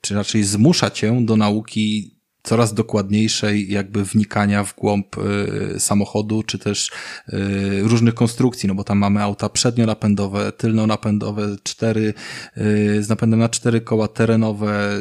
czy 0.00 0.14
raczej 0.14 0.44
zmusza 0.44 0.90
cię 0.90 1.20
do 1.24 1.36
nauki 1.36 2.17
coraz 2.48 2.74
dokładniejszej 2.74 3.72
jakby 3.72 4.04
wnikania 4.04 4.64
w 4.64 4.74
głąb 4.74 5.16
y, 5.18 5.80
samochodu, 5.80 6.42
czy 6.42 6.58
też 6.58 6.90
y, 7.28 7.82
różnych 7.82 8.14
konstrukcji, 8.14 8.66
no 8.68 8.74
bo 8.74 8.84
tam 8.84 8.98
mamy 8.98 9.22
auta 9.22 9.48
przednionapędowe, 9.48 10.52
tylnonapędowe, 10.52 11.56
cztery, 11.62 12.14
y, 12.56 13.02
z 13.02 13.08
napędem 13.08 13.40
na 13.40 13.48
cztery 13.48 13.80
koła 13.80 14.08
terenowe, 14.08 15.00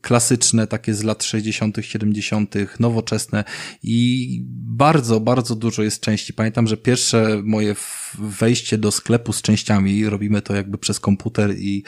klasyczne, 0.00 0.66
takie 0.66 0.94
z 0.94 1.02
lat 1.02 1.24
60., 1.24 1.76
70., 1.80 2.54
nowoczesne 2.80 3.44
i 3.82 4.40
bardzo, 4.66 5.20
bardzo 5.20 5.56
dużo 5.56 5.82
jest 5.82 6.00
części. 6.00 6.34
Pamiętam, 6.34 6.66
że 6.66 6.76
pierwsze 6.76 7.40
moje 7.44 7.74
wejście 8.18 8.78
do 8.78 8.90
sklepu 8.90 9.32
z 9.32 9.42
częściami, 9.42 10.06
robimy 10.06 10.42
to 10.42 10.54
jakby 10.54 10.78
przez 10.78 11.00
komputer 11.00 11.54
i 11.58 11.84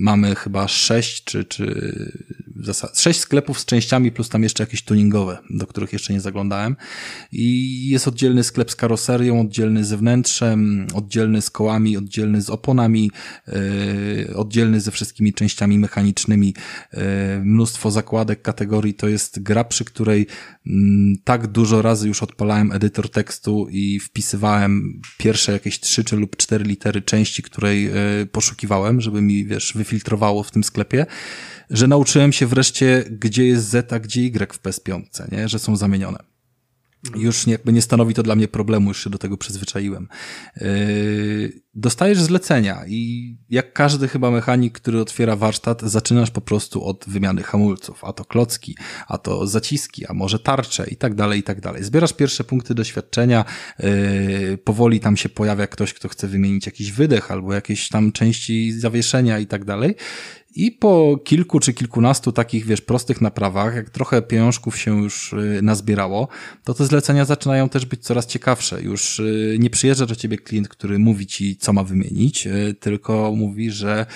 mamy 0.00 0.34
chyba 0.34 0.68
sześć 0.68 1.24
czy, 1.24 1.44
czy 1.44 1.74
sześć 2.94 3.20
sklepów 3.20 3.60
z 3.60 3.64
częściami 3.64 4.12
plus 4.12 4.28
tam 4.28 4.42
jeszcze 4.42 4.62
jakieś 4.62 4.82
tuningowe, 4.82 5.38
do 5.50 5.66
których 5.66 5.92
jeszcze 5.92 6.12
nie 6.12 6.20
zaglądałem. 6.20 6.76
I 7.32 7.88
jest 7.88 8.08
oddzielny 8.08 8.44
sklep 8.44 8.70
z 8.70 8.76
karoserią, 8.76 9.40
oddzielny 9.40 9.84
ze 9.84 9.96
wnętrzem, 9.96 10.86
oddzielny 10.94 11.42
z 11.42 11.50
kołami, 11.50 11.96
oddzielny 11.96 12.42
z 12.42 12.50
oponami, 12.50 13.10
yy, 13.46 14.36
oddzielny 14.36 14.80
ze 14.80 14.90
wszystkimi 14.90 15.32
częściami 15.32 15.78
mechanicznymi. 15.78 16.54
Yy, 16.92 17.00
mnóstwo 17.44 17.90
zakładek, 17.90 18.42
kategorii. 18.42 18.94
To 18.94 19.08
jest 19.08 19.42
gra, 19.42 19.64
przy 19.64 19.84
której 19.84 20.26
tak 21.24 21.46
dużo 21.46 21.82
razy 21.82 22.08
już 22.08 22.22
odpalałem 22.22 22.72
edytor 22.72 23.10
tekstu 23.10 23.66
i 23.70 24.00
wpisywałem 24.00 25.00
pierwsze 25.18 25.52
jakieś 25.52 25.80
trzy 25.80 26.04
czy 26.04 26.16
lub 26.16 26.36
cztery 26.36 26.64
litery 26.64 27.02
części, 27.02 27.42
której 27.42 27.84
yy, 27.84 27.92
poszukiwałem, 28.32 29.00
żeby 29.00 29.22
mi, 29.22 29.44
wiesz, 29.44 29.72
wyfiltrowało 29.76 30.42
w 30.42 30.50
tym 30.50 30.64
sklepie 30.64 31.06
że 31.70 31.86
nauczyłem 31.86 32.32
się 32.32 32.46
wreszcie, 32.46 33.04
gdzie 33.10 33.46
jest 33.46 33.68
Z, 33.68 33.92
a 33.92 34.00
gdzie 34.00 34.20
Y 34.20 34.54
w 34.54 34.62
PS5, 34.62 35.02
nie? 35.32 35.48
że 35.48 35.58
są 35.58 35.76
zamienione. 35.76 36.29
Już 37.16 37.46
jakby 37.46 37.72
nie 37.72 37.82
stanowi 37.82 38.14
to 38.14 38.22
dla 38.22 38.34
mnie 38.36 38.48
problemu, 38.48 38.88
już 38.88 39.04
się 39.04 39.10
do 39.10 39.18
tego 39.18 39.36
przyzwyczaiłem. 39.36 40.08
Yy, 40.56 41.62
dostajesz 41.74 42.20
zlecenia 42.20 42.84
i 42.86 43.36
jak 43.48 43.72
każdy 43.72 44.08
chyba 44.08 44.30
mechanik, 44.30 44.72
który 44.72 45.00
otwiera 45.00 45.36
warsztat, 45.36 45.82
zaczynasz 45.82 46.30
po 46.30 46.40
prostu 46.40 46.84
od 46.84 47.04
wymiany 47.08 47.42
hamulców, 47.42 48.04
a 48.04 48.12
to 48.12 48.24
klocki, 48.24 48.76
a 49.08 49.18
to 49.18 49.46
zaciski, 49.46 50.06
a 50.06 50.14
może 50.14 50.38
tarcze 50.38 50.86
i 50.90 50.96
tak 50.96 51.14
dalej, 51.14 51.40
i 51.40 51.42
tak 51.42 51.60
dalej. 51.60 51.84
Zbierasz 51.84 52.12
pierwsze 52.12 52.44
punkty 52.44 52.74
doświadczenia, 52.74 53.44
yy, 53.78 54.58
powoli 54.64 55.00
tam 55.00 55.16
się 55.16 55.28
pojawia 55.28 55.66
ktoś, 55.66 55.94
kto 55.94 56.08
chce 56.08 56.28
wymienić 56.28 56.66
jakiś 56.66 56.92
wydech 56.92 57.30
albo 57.30 57.54
jakieś 57.54 57.88
tam 57.88 58.12
części 58.12 58.72
zawieszenia 58.72 59.38
i 59.38 59.46
tak 59.46 59.64
dalej 59.64 59.94
i 60.54 60.72
po 60.72 61.18
kilku 61.24 61.60
czy 61.60 61.74
kilkunastu 61.74 62.32
takich, 62.32 62.66
wiesz, 62.66 62.80
prostych 62.80 63.20
naprawach, 63.20 63.74
jak 63.74 63.90
trochę 63.90 64.22
pieniążków 64.22 64.78
się 64.78 65.02
już 65.02 65.32
y, 65.32 65.60
nazbierało, 65.62 66.28
to 66.64 66.74
te 66.74 66.86
zlecenia 66.86 67.24
zaczynają 67.24 67.68
też 67.68 67.86
być 67.86 68.02
coraz 68.02 68.26
ciekawsze. 68.26 68.82
Już 68.82 69.18
y, 69.18 69.56
nie 69.60 69.70
przyjeżdża 69.70 70.06
do 70.06 70.16
ciebie 70.16 70.38
klient, 70.38 70.68
który 70.68 70.98
mówi 70.98 71.26
ci, 71.26 71.56
co 71.56 71.72
ma 71.72 71.84
wymienić, 71.84 72.46
y, 72.46 72.74
tylko 72.80 73.32
mówi, 73.36 73.70
że 73.70 74.06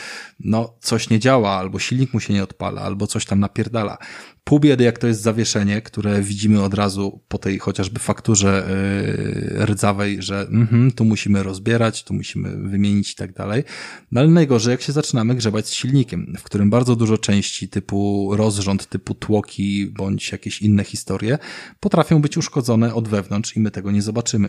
no, 0.40 0.74
coś 0.80 1.10
nie 1.10 1.18
działa, 1.18 1.50
albo 1.50 1.78
silnik 1.78 2.14
mu 2.14 2.20
się 2.20 2.32
nie 2.32 2.42
odpala, 2.42 2.82
albo 2.82 3.06
coś 3.06 3.24
tam 3.26 3.40
napierdala. 3.40 3.98
Pół 4.44 4.60
biedy, 4.60 4.84
jak 4.84 4.98
to 4.98 5.06
jest 5.06 5.22
zawieszenie, 5.22 5.82
które 5.82 6.22
widzimy 6.22 6.62
od 6.62 6.74
razu 6.74 7.20
po 7.28 7.38
tej 7.38 7.58
chociażby 7.58 8.00
fakturze 8.00 8.68
yy, 9.58 9.66
rdzawej, 9.66 10.22
że 10.22 10.40
mm, 10.40 10.92
tu 10.92 11.04
musimy 11.04 11.42
rozbierać, 11.42 12.04
tu 12.04 12.14
musimy 12.14 12.56
wymienić 12.68 13.12
i 13.12 13.14
tak 13.16 13.32
dalej. 13.32 13.64
No 14.12 14.20
ale 14.20 14.30
najgorzej, 14.30 14.70
jak 14.70 14.82
się 14.82 14.92
zaczynamy 14.92 15.34
grzebać 15.34 15.66
z 15.66 15.72
silnikiem, 15.72 16.34
w 16.38 16.42
którym 16.42 16.70
bardzo 16.70 16.96
dużo 16.96 17.18
części 17.18 17.68
typu 17.68 18.30
rozrząd, 18.36 18.88
typu 18.88 19.14
tłoki, 19.14 19.86
bądź 19.86 20.32
jakieś 20.32 20.62
inne 20.62 20.84
historie 20.84 21.38
potrafią 21.80 22.22
być 22.22 22.36
uszkodzone 22.36 22.94
od 22.94 23.08
wewnątrz 23.08 23.56
i 23.56 23.60
my 23.60 23.70
tego 23.70 23.90
nie 23.90 24.02
zobaczymy. 24.02 24.48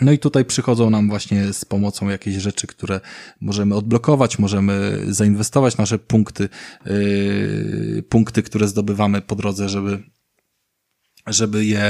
No 0.00 0.12
i 0.12 0.18
tutaj 0.18 0.44
przychodzą 0.44 0.90
nam 0.90 1.08
właśnie 1.08 1.52
z 1.52 1.64
pomocą 1.64 2.08
jakieś 2.08 2.34
rzeczy, 2.34 2.66
które 2.66 3.00
możemy 3.40 3.74
odblokować, 3.74 4.38
możemy 4.38 5.00
zainwestować 5.08 5.76
nasze 5.76 5.98
punkty, 5.98 6.48
yy, 6.86 8.04
punkty, 8.08 8.42
które 8.42 8.68
zdobywamy 8.68 9.22
po 9.22 9.36
drodze, 9.36 9.68
żeby 9.68 10.02
żeby 11.26 11.64
je 11.64 11.84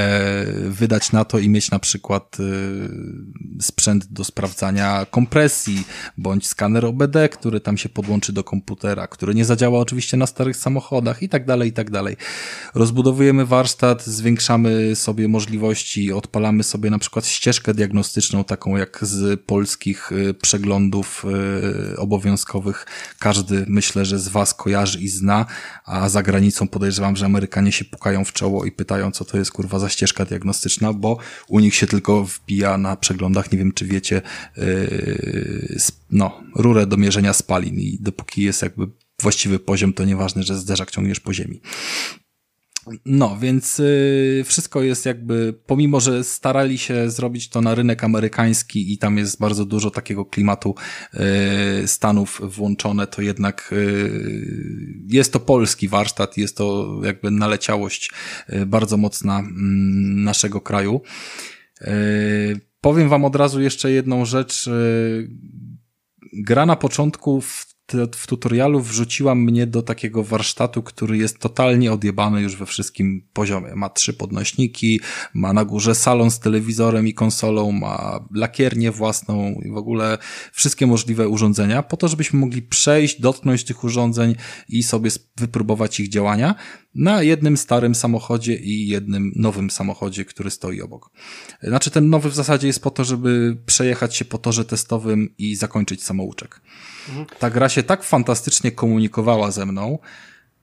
wydać 0.63 1.11
na 1.11 1.25
to 1.25 1.39
i 1.39 1.49
mieć 1.49 1.71
na 1.71 1.79
przykład 1.79 2.37
y, 2.39 2.43
sprzęt 3.61 4.05
do 4.05 4.23
sprawdzania 4.23 5.05
kompresji, 5.11 5.83
bądź 6.17 6.47
skaner 6.47 6.85
OBD, 6.85 7.29
który 7.29 7.59
tam 7.59 7.77
się 7.77 7.89
podłączy 7.89 8.33
do 8.33 8.43
komputera, 8.43 9.07
który 9.07 9.35
nie 9.35 9.45
zadziała 9.45 9.79
oczywiście 9.79 10.17
na 10.17 10.27
starych 10.27 10.57
samochodach 10.57 11.23
i 11.23 11.29
tak 11.29 11.45
dalej, 11.45 11.69
i 11.69 11.73
tak 11.73 11.91
dalej. 11.91 12.17
Rozbudowujemy 12.75 13.45
warsztat, 13.45 14.03
zwiększamy 14.05 14.95
sobie 14.95 15.27
możliwości, 15.27 16.13
odpalamy 16.13 16.63
sobie 16.63 16.89
na 16.89 16.99
przykład 16.99 17.27
ścieżkę 17.27 17.73
diagnostyczną, 17.73 18.43
taką 18.43 18.77
jak 18.77 18.99
z 19.01 19.41
polskich 19.41 20.11
y, 20.11 20.33
przeglądów 20.33 21.25
y, 21.93 21.97
obowiązkowych. 21.97 22.85
Każdy 23.19 23.65
myślę, 23.67 24.05
że 24.05 24.19
z 24.19 24.27
Was 24.27 24.53
kojarzy 24.53 24.99
i 24.99 25.07
zna, 25.07 25.45
a 25.85 26.09
za 26.09 26.23
granicą 26.23 26.67
podejrzewam, 26.67 27.15
że 27.15 27.25
Amerykanie 27.25 27.71
się 27.71 27.85
pukają 27.85 28.25
w 28.25 28.33
czoło 28.33 28.65
i 28.65 28.71
pytają, 28.71 29.11
co 29.11 29.25
to 29.27 29.37
jest 29.37 29.51
kurwa 29.51 29.79
za 29.79 29.89
ścieżka 29.89 30.25
diagnostyczna, 30.25 30.93
bo 30.93 31.17
u 31.47 31.59
nich 31.59 31.75
się 31.75 31.87
tylko 31.87 32.23
wbija 32.23 32.77
na 32.77 32.95
przeglądach, 32.95 33.51
nie 33.51 33.57
wiem 33.57 33.71
czy 33.71 33.85
wiecie, 33.85 34.21
yy, 34.57 35.77
no, 36.11 36.43
rurę 36.55 36.87
do 36.87 36.97
mierzenia 36.97 37.33
spalin 37.33 37.79
i 37.79 37.97
dopóki 38.01 38.41
jest 38.41 38.61
jakby 38.61 38.87
właściwy 39.21 39.59
poziom, 39.59 39.93
to 39.93 40.05
nieważne, 40.05 40.43
że 40.43 40.57
zderzak 40.57 40.91
ciągniesz 40.91 41.19
po 41.19 41.33
ziemi. 41.33 41.61
No, 43.05 43.37
więc 43.41 43.79
y, 43.79 44.43
wszystko 44.45 44.81
jest 44.81 45.05
jakby, 45.05 45.53
pomimo, 45.65 45.99
że 45.99 46.23
starali 46.23 46.77
się 46.77 47.09
zrobić 47.09 47.49
to 47.49 47.61
na 47.61 47.75
rynek 47.75 48.03
amerykański 48.03 48.93
i 48.93 48.97
tam 48.97 49.17
jest 49.17 49.39
bardzo 49.39 49.65
dużo 49.65 49.91
takiego 49.91 50.25
klimatu 50.25 50.75
y, 51.83 51.87
Stanów 51.87 52.41
włączone, 52.43 53.07
to 53.07 53.21
jednak 53.21 53.69
y, 53.73 54.11
jest 55.07 55.33
to 55.33 55.39
polski 55.39 55.87
warsztat, 55.87 56.37
jest 56.37 56.57
to 56.57 56.99
jakby 57.03 57.31
naleciałość 57.31 58.11
y, 58.53 58.65
bardzo 58.65 58.97
mocna 58.97 59.39
mm, 59.39 60.23
naszego 60.23 60.61
kraju. 60.61 61.01
Y, 61.81 62.59
powiem 62.81 63.09
wam 63.09 63.25
od 63.25 63.35
razu 63.35 63.61
jeszcze 63.61 63.91
jedną 63.91 64.25
rzecz. 64.25 64.67
Y, 64.67 65.29
gra 66.33 66.65
na 66.65 66.75
początku 66.75 67.41
w 67.41 67.66
w 68.15 68.27
tutorialu 68.27 68.81
wrzuciła 68.81 69.35
mnie 69.35 69.67
do 69.67 69.81
takiego 69.81 70.23
warsztatu, 70.23 70.83
który 70.83 71.17
jest 71.17 71.39
totalnie 71.39 71.93
odjebany 71.93 72.41
już 72.41 72.55
we 72.55 72.65
wszystkim 72.65 73.27
poziomie. 73.33 73.75
Ma 73.75 73.89
trzy 73.89 74.13
podnośniki, 74.13 74.99
ma 75.33 75.53
na 75.53 75.65
górze 75.65 75.95
salon 75.95 76.31
z 76.31 76.39
telewizorem 76.39 77.07
i 77.07 77.13
konsolą, 77.13 77.71
ma 77.71 78.19
lakiernię 78.33 78.91
własną 78.91 79.61
i 79.65 79.69
w 79.69 79.77
ogóle 79.77 80.17
wszystkie 80.51 80.87
możliwe 80.87 81.27
urządzenia, 81.27 81.83
po 81.83 81.97
to, 81.97 82.07
żebyśmy 82.07 82.39
mogli 82.39 82.61
przejść, 82.61 83.21
dotknąć 83.21 83.63
tych 83.63 83.83
urządzeń 83.83 84.35
i 84.69 84.83
sobie 84.83 85.11
wypróbować 85.37 85.99
ich 85.99 86.09
działania 86.09 86.55
na 86.95 87.23
jednym 87.23 87.57
starym 87.57 87.95
samochodzie 87.95 88.55
i 88.55 88.87
jednym 88.87 89.31
nowym 89.35 89.69
samochodzie, 89.69 90.25
który 90.25 90.51
stoi 90.51 90.81
obok. 90.81 91.11
Znaczy 91.63 91.91
ten 91.91 92.09
nowy 92.09 92.29
w 92.29 92.35
zasadzie 92.35 92.67
jest 92.67 92.83
po 92.83 92.91
to, 92.91 93.03
żeby 93.03 93.57
przejechać 93.65 94.15
się 94.15 94.25
po 94.25 94.37
torze 94.37 94.65
testowym 94.65 95.33
i 95.37 95.55
zakończyć 95.55 96.03
samouczek. 96.03 96.61
Ta 97.39 97.49
gra 97.49 97.69
się 97.69 97.83
tak 97.83 98.03
fantastycznie 98.03 98.71
komunikowała 98.71 99.51
ze 99.51 99.65
mną, 99.65 99.99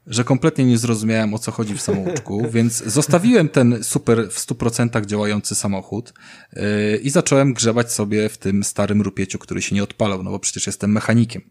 że 0.06 0.24
kompletnie 0.24 0.64
nie 0.64 0.78
zrozumiałem 0.78 1.34
o 1.34 1.38
co 1.38 1.52
chodzi 1.52 1.74
w 1.74 1.82
samouczku, 1.82 2.46
więc 2.54 2.84
zostawiłem 2.84 3.48
ten 3.48 3.84
super 3.84 4.30
w 4.30 4.46
100% 4.46 5.06
działający 5.06 5.54
samochód 5.54 6.12
yy, 6.52 6.62
i 7.02 7.10
zacząłem 7.10 7.54
grzebać 7.54 7.92
sobie 7.92 8.28
w 8.28 8.38
tym 8.38 8.64
starym 8.64 9.02
rupieciu, 9.02 9.38
który 9.38 9.62
się 9.62 9.74
nie 9.74 9.82
odpalał, 9.82 10.22
no 10.22 10.30
bo 10.30 10.38
przecież 10.38 10.66
jestem 10.66 10.92
mechanikiem. 10.92 11.42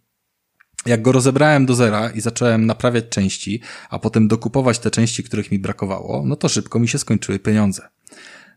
Jak 0.85 1.01
go 1.01 1.11
rozebrałem 1.11 1.65
do 1.65 1.75
zera 1.75 2.09
i 2.09 2.21
zacząłem 2.21 2.65
naprawiać 2.65 3.05
części, 3.09 3.61
a 3.89 3.99
potem 3.99 4.27
dokupować 4.27 4.79
te 4.79 4.91
części, 4.91 5.23
których 5.23 5.51
mi 5.51 5.59
brakowało, 5.59 6.23
no 6.25 6.35
to 6.35 6.49
szybko 6.49 6.79
mi 6.79 6.87
się 6.87 6.97
skończyły 6.99 7.39
pieniądze. 7.39 7.87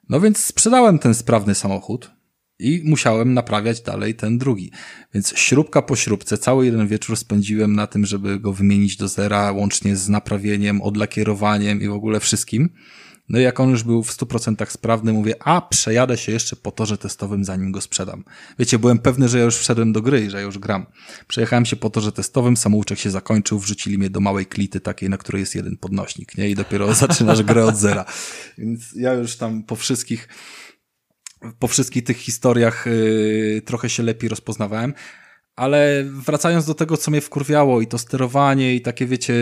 No 0.09 0.21
więc 0.21 0.45
sprzedałem 0.45 0.99
ten 0.99 1.15
sprawny 1.15 1.55
samochód, 1.55 2.11
i 2.59 2.83
musiałem 2.85 3.35
naprawiać 3.35 3.81
dalej 3.81 4.15
ten 4.15 4.39
drugi. 4.39 4.71
Więc 5.15 5.33
śrubka 5.37 5.83
po 5.83 5.97
śrubce, 5.97 6.39
cały 6.39 6.67
jeden 6.67 6.89
wieczór 6.89 7.17
spędziłem 7.17 7.77
na 7.77 7.87
tym, 7.87 8.07
żeby 8.07 8.41
go 8.41 8.53
wymienić 8.53 8.97
do 8.97 9.09
zera, 9.09 9.53
łącznie 9.53 9.97
z 9.97 10.09
naprawieniem, 10.09 10.83
odlakierowaniem 10.83 11.83
i 11.83 11.89
w 11.89 11.93
ogóle 11.93 12.21
wszystkim. 12.21 12.71
No 13.29 13.39
i 13.39 13.43
jak 13.43 13.61
on 13.61 13.71
już 13.71 13.83
był 13.83 14.03
w 14.03 14.11
100% 14.11 14.71
sprawny, 14.71 15.13
mówię, 15.13 15.35
a 15.41 15.61
przejadę 15.61 16.17
się 16.17 16.33
jeszcze 16.33 16.57
po 16.57 16.71
torze 16.71 16.99
testowym, 16.99 17.45
zanim 17.45 17.73
go 17.73 17.81
sprzedam. 17.81 18.25
Wiecie, 18.59 18.79
byłem 18.79 18.99
pewny, 18.99 19.29
że 19.29 19.39
ja 19.39 19.45
już 19.45 19.57
wszedłem 19.57 19.93
do 19.93 20.03
gry 20.03 20.25
i 20.25 20.31
że 20.31 20.37
ja 20.37 20.43
już 20.43 20.59
gram. 20.59 20.87
Przejechałem 21.29 21.67
się 21.67 21.77
po 21.77 21.91
torze 21.91 22.13
testowym, 22.13 22.57
samouczek 22.57 22.99
się 22.99 23.11
zakończył, 23.11 23.59
wrzucili 23.59 23.99
mnie 23.99 24.11
do 24.11 24.21
małej 24.21 24.47
klity 24.47 24.81
takiej, 24.81 25.11
na 25.11 25.19
której 25.19 25.41
jest 25.41 25.55
jeden 25.55 25.77
podnośnik, 25.77 26.39
nie? 26.39 26.51
I 26.51 26.55
dopiero 26.55 26.95
zaczynasz 27.05 27.43
grę 27.43 27.65
od 27.65 27.77
zera. 27.77 28.05
Więc 28.59 28.93
ja 28.95 29.13
już 29.13 29.37
tam 29.37 29.63
po 29.63 29.77
wszystkich 29.77 30.29
po 31.59 31.69
wszystkich 31.69 32.05
tych 32.05 32.17
historiach 32.17 32.87
y, 32.87 33.63
trochę 33.65 33.89
się 33.91 34.03
lepiej 34.03 34.29
rozpoznawałem. 34.29 34.95
Ale 35.57 36.05
wracając 36.05 36.67
do 36.67 36.75
tego, 36.75 36.97
co 36.97 37.11
mnie 37.11 37.21
wkurwiało 37.21 37.81
i 37.81 37.87
to 37.87 37.99
sterowanie 37.99 38.75
i 38.75 38.81
takie, 38.81 39.07
wiecie, 39.07 39.35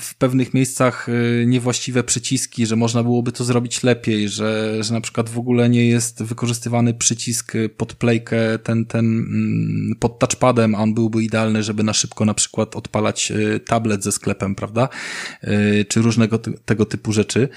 w 0.00 0.14
pewnych 0.18 0.54
miejscach 0.54 1.08
y, 1.08 1.44
niewłaściwe 1.46 2.04
przyciski, 2.04 2.66
że 2.66 2.76
można 2.76 3.02
byłoby 3.02 3.32
to 3.32 3.44
zrobić 3.44 3.82
lepiej, 3.82 4.28
że, 4.28 4.78
że 4.84 4.94
na 4.94 5.00
przykład 5.00 5.30
w 5.30 5.38
ogóle 5.38 5.68
nie 5.68 5.88
jest 5.88 6.22
wykorzystywany 6.22 6.94
przycisk 6.94 7.52
pod 7.76 7.94
playkę, 7.94 8.58
ten, 8.58 8.86
ten 8.86 9.04
mm, 9.04 9.94
pod 10.00 10.18
touchpadem, 10.18 10.74
a 10.74 10.78
on 10.78 10.94
byłby 10.94 11.22
idealny, 11.22 11.62
żeby 11.62 11.82
na 11.82 11.92
szybko 11.92 12.24
na 12.24 12.34
przykład 12.34 12.76
odpalać 12.76 13.30
y, 13.30 13.60
tablet 13.60 14.04
ze 14.04 14.12
sklepem, 14.12 14.54
prawda? 14.54 14.88
Czy 15.88 16.02
różnego 16.02 16.38
tego 16.38 16.86
typu 16.86 17.12
rzeczy 17.12 17.48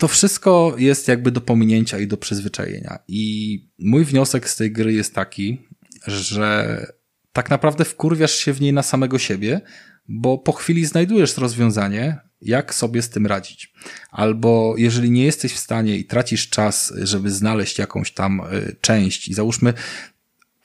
to 0.00 0.08
wszystko 0.08 0.74
jest 0.78 1.08
jakby 1.08 1.30
do 1.30 1.40
pominięcia 1.40 1.98
i 1.98 2.06
do 2.06 2.16
przyzwyczajenia. 2.16 2.98
I 3.08 3.58
mój 3.78 4.04
wniosek 4.04 4.48
z 4.48 4.56
tej 4.56 4.72
gry 4.72 4.92
jest 4.92 5.14
taki, 5.14 5.68
że 6.06 6.86
tak 7.32 7.50
naprawdę 7.50 7.84
wkurwiasz 7.84 8.34
się 8.34 8.52
w 8.52 8.60
niej 8.60 8.72
na 8.72 8.82
samego 8.82 9.18
siebie, 9.18 9.60
bo 10.08 10.38
po 10.38 10.52
chwili 10.52 10.86
znajdujesz 10.86 11.36
rozwiązanie, 11.36 12.18
jak 12.40 12.74
sobie 12.74 13.02
z 13.02 13.08
tym 13.08 13.26
radzić. 13.26 13.72
Albo 14.10 14.74
jeżeli 14.78 15.10
nie 15.10 15.24
jesteś 15.24 15.52
w 15.52 15.58
stanie 15.58 15.96
i 15.96 16.04
tracisz 16.04 16.48
czas, 16.48 16.92
żeby 17.02 17.30
znaleźć 17.30 17.78
jakąś 17.78 18.12
tam 18.12 18.40
y, 18.40 18.76
część 18.80 19.28
i 19.28 19.34
załóżmy, 19.34 19.74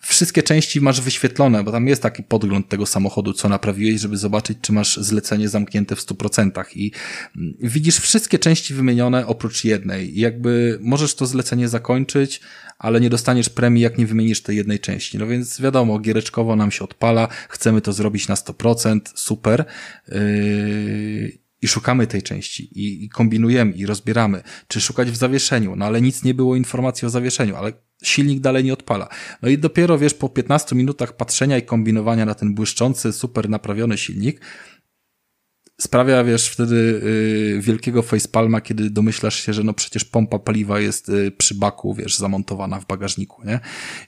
wszystkie 0.05 0.43
części 0.43 0.81
masz 0.81 1.01
wyświetlone, 1.01 1.63
bo 1.63 1.71
tam 1.71 1.87
jest 1.87 2.01
taki 2.01 2.23
podgląd 2.23 2.69
tego 2.69 2.85
samochodu, 2.85 3.33
co 3.33 3.49
naprawiłeś, 3.49 4.01
żeby 4.01 4.17
zobaczyć, 4.17 4.57
czy 4.61 4.73
masz 4.73 4.97
zlecenie 4.97 5.49
zamknięte 5.49 5.95
w 5.95 5.99
100% 5.99 6.65
i 6.75 6.91
mm, 7.37 7.53
widzisz 7.59 7.97
wszystkie 7.99 8.39
części 8.39 8.73
wymienione 8.73 9.27
oprócz 9.27 9.63
jednej. 9.63 10.17
I 10.17 10.19
jakby 10.19 10.79
możesz 10.81 11.15
to 11.15 11.25
zlecenie 11.25 11.67
zakończyć, 11.67 12.41
ale 12.79 13.01
nie 13.01 13.09
dostaniesz 13.09 13.49
premii, 13.49 13.83
jak 13.83 13.97
nie 13.97 14.05
wymienisz 14.05 14.41
tej 14.41 14.57
jednej 14.57 14.79
części. 14.79 15.17
No 15.17 15.27
więc 15.27 15.61
wiadomo, 15.61 15.99
giereczkowo 15.99 16.55
nam 16.55 16.71
się 16.71 16.83
odpala, 16.83 17.27
chcemy 17.49 17.81
to 17.81 17.93
zrobić 17.93 18.27
na 18.27 18.35
100%, 18.35 18.99
super. 19.15 19.65
Yy 20.07 21.44
i 21.65 21.67
szukamy 21.67 22.07
tej 22.07 22.23
części 22.23 22.63
i, 22.79 23.03
i, 23.03 23.09
kombinujemy 23.09 23.71
i 23.71 23.85
rozbieramy, 23.85 24.41
czy 24.67 24.81
szukać 24.81 25.11
w 25.11 25.15
zawieszeniu, 25.15 25.75
no 25.75 25.85
ale 25.85 26.01
nic 26.01 26.23
nie 26.23 26.33
było 26.33 26.55
informacji 26.55 27.05
o 27.05 27.09
zawieszeniu, 27.09 27.55
ale 27.55 27.73
silnik 28.03 28.39
dalej 28.39 28.63
nie 28.63 28.73
odpala. 28.73 29.07
No 29.41 29.49
i 29.49 29.57
dopiero, 29.57 29.97
wiesz, 29.97 30.13
po 30.13 30.29
15 30.29 30.75
minutach 30.75 31.15
patrzenia 31.15 31.57
i 31.57 31.61
kombinowania 31.61 32.25
na 32.25 32.35
ten 32.35 32.55
błyszczący, 32.55 33.13
super 33.13 33.49
naprawiony 33.49 33.97
silnik, 33.97 34.41
sprawia, 35.81 36.23
wiesz, 36.23 36.49
wtedy 36.49 36.75
y, 36.75 37.61
wielkiego 37.61 38.01
facepalma, 38.01 38.61
kiedy 38.61 38.89
domyślasz 38.89 39.35
się, 39.45 39.53
że 39.53 39.63
no 39.63 39.73
przecież 39.73 40.05
pompa 40.05 40.39
paliwa 40.39 40.79
jest 40.79 41.09
y, 41.09 41.31
przy 41.31 41.55
baku, 41.55 41.93
wiesz, 41.93 42.17
zamontowana 42.17 42.79
w 42.79 42.87
bagażniku, 42.87 43.43
nie? 43.45 43.59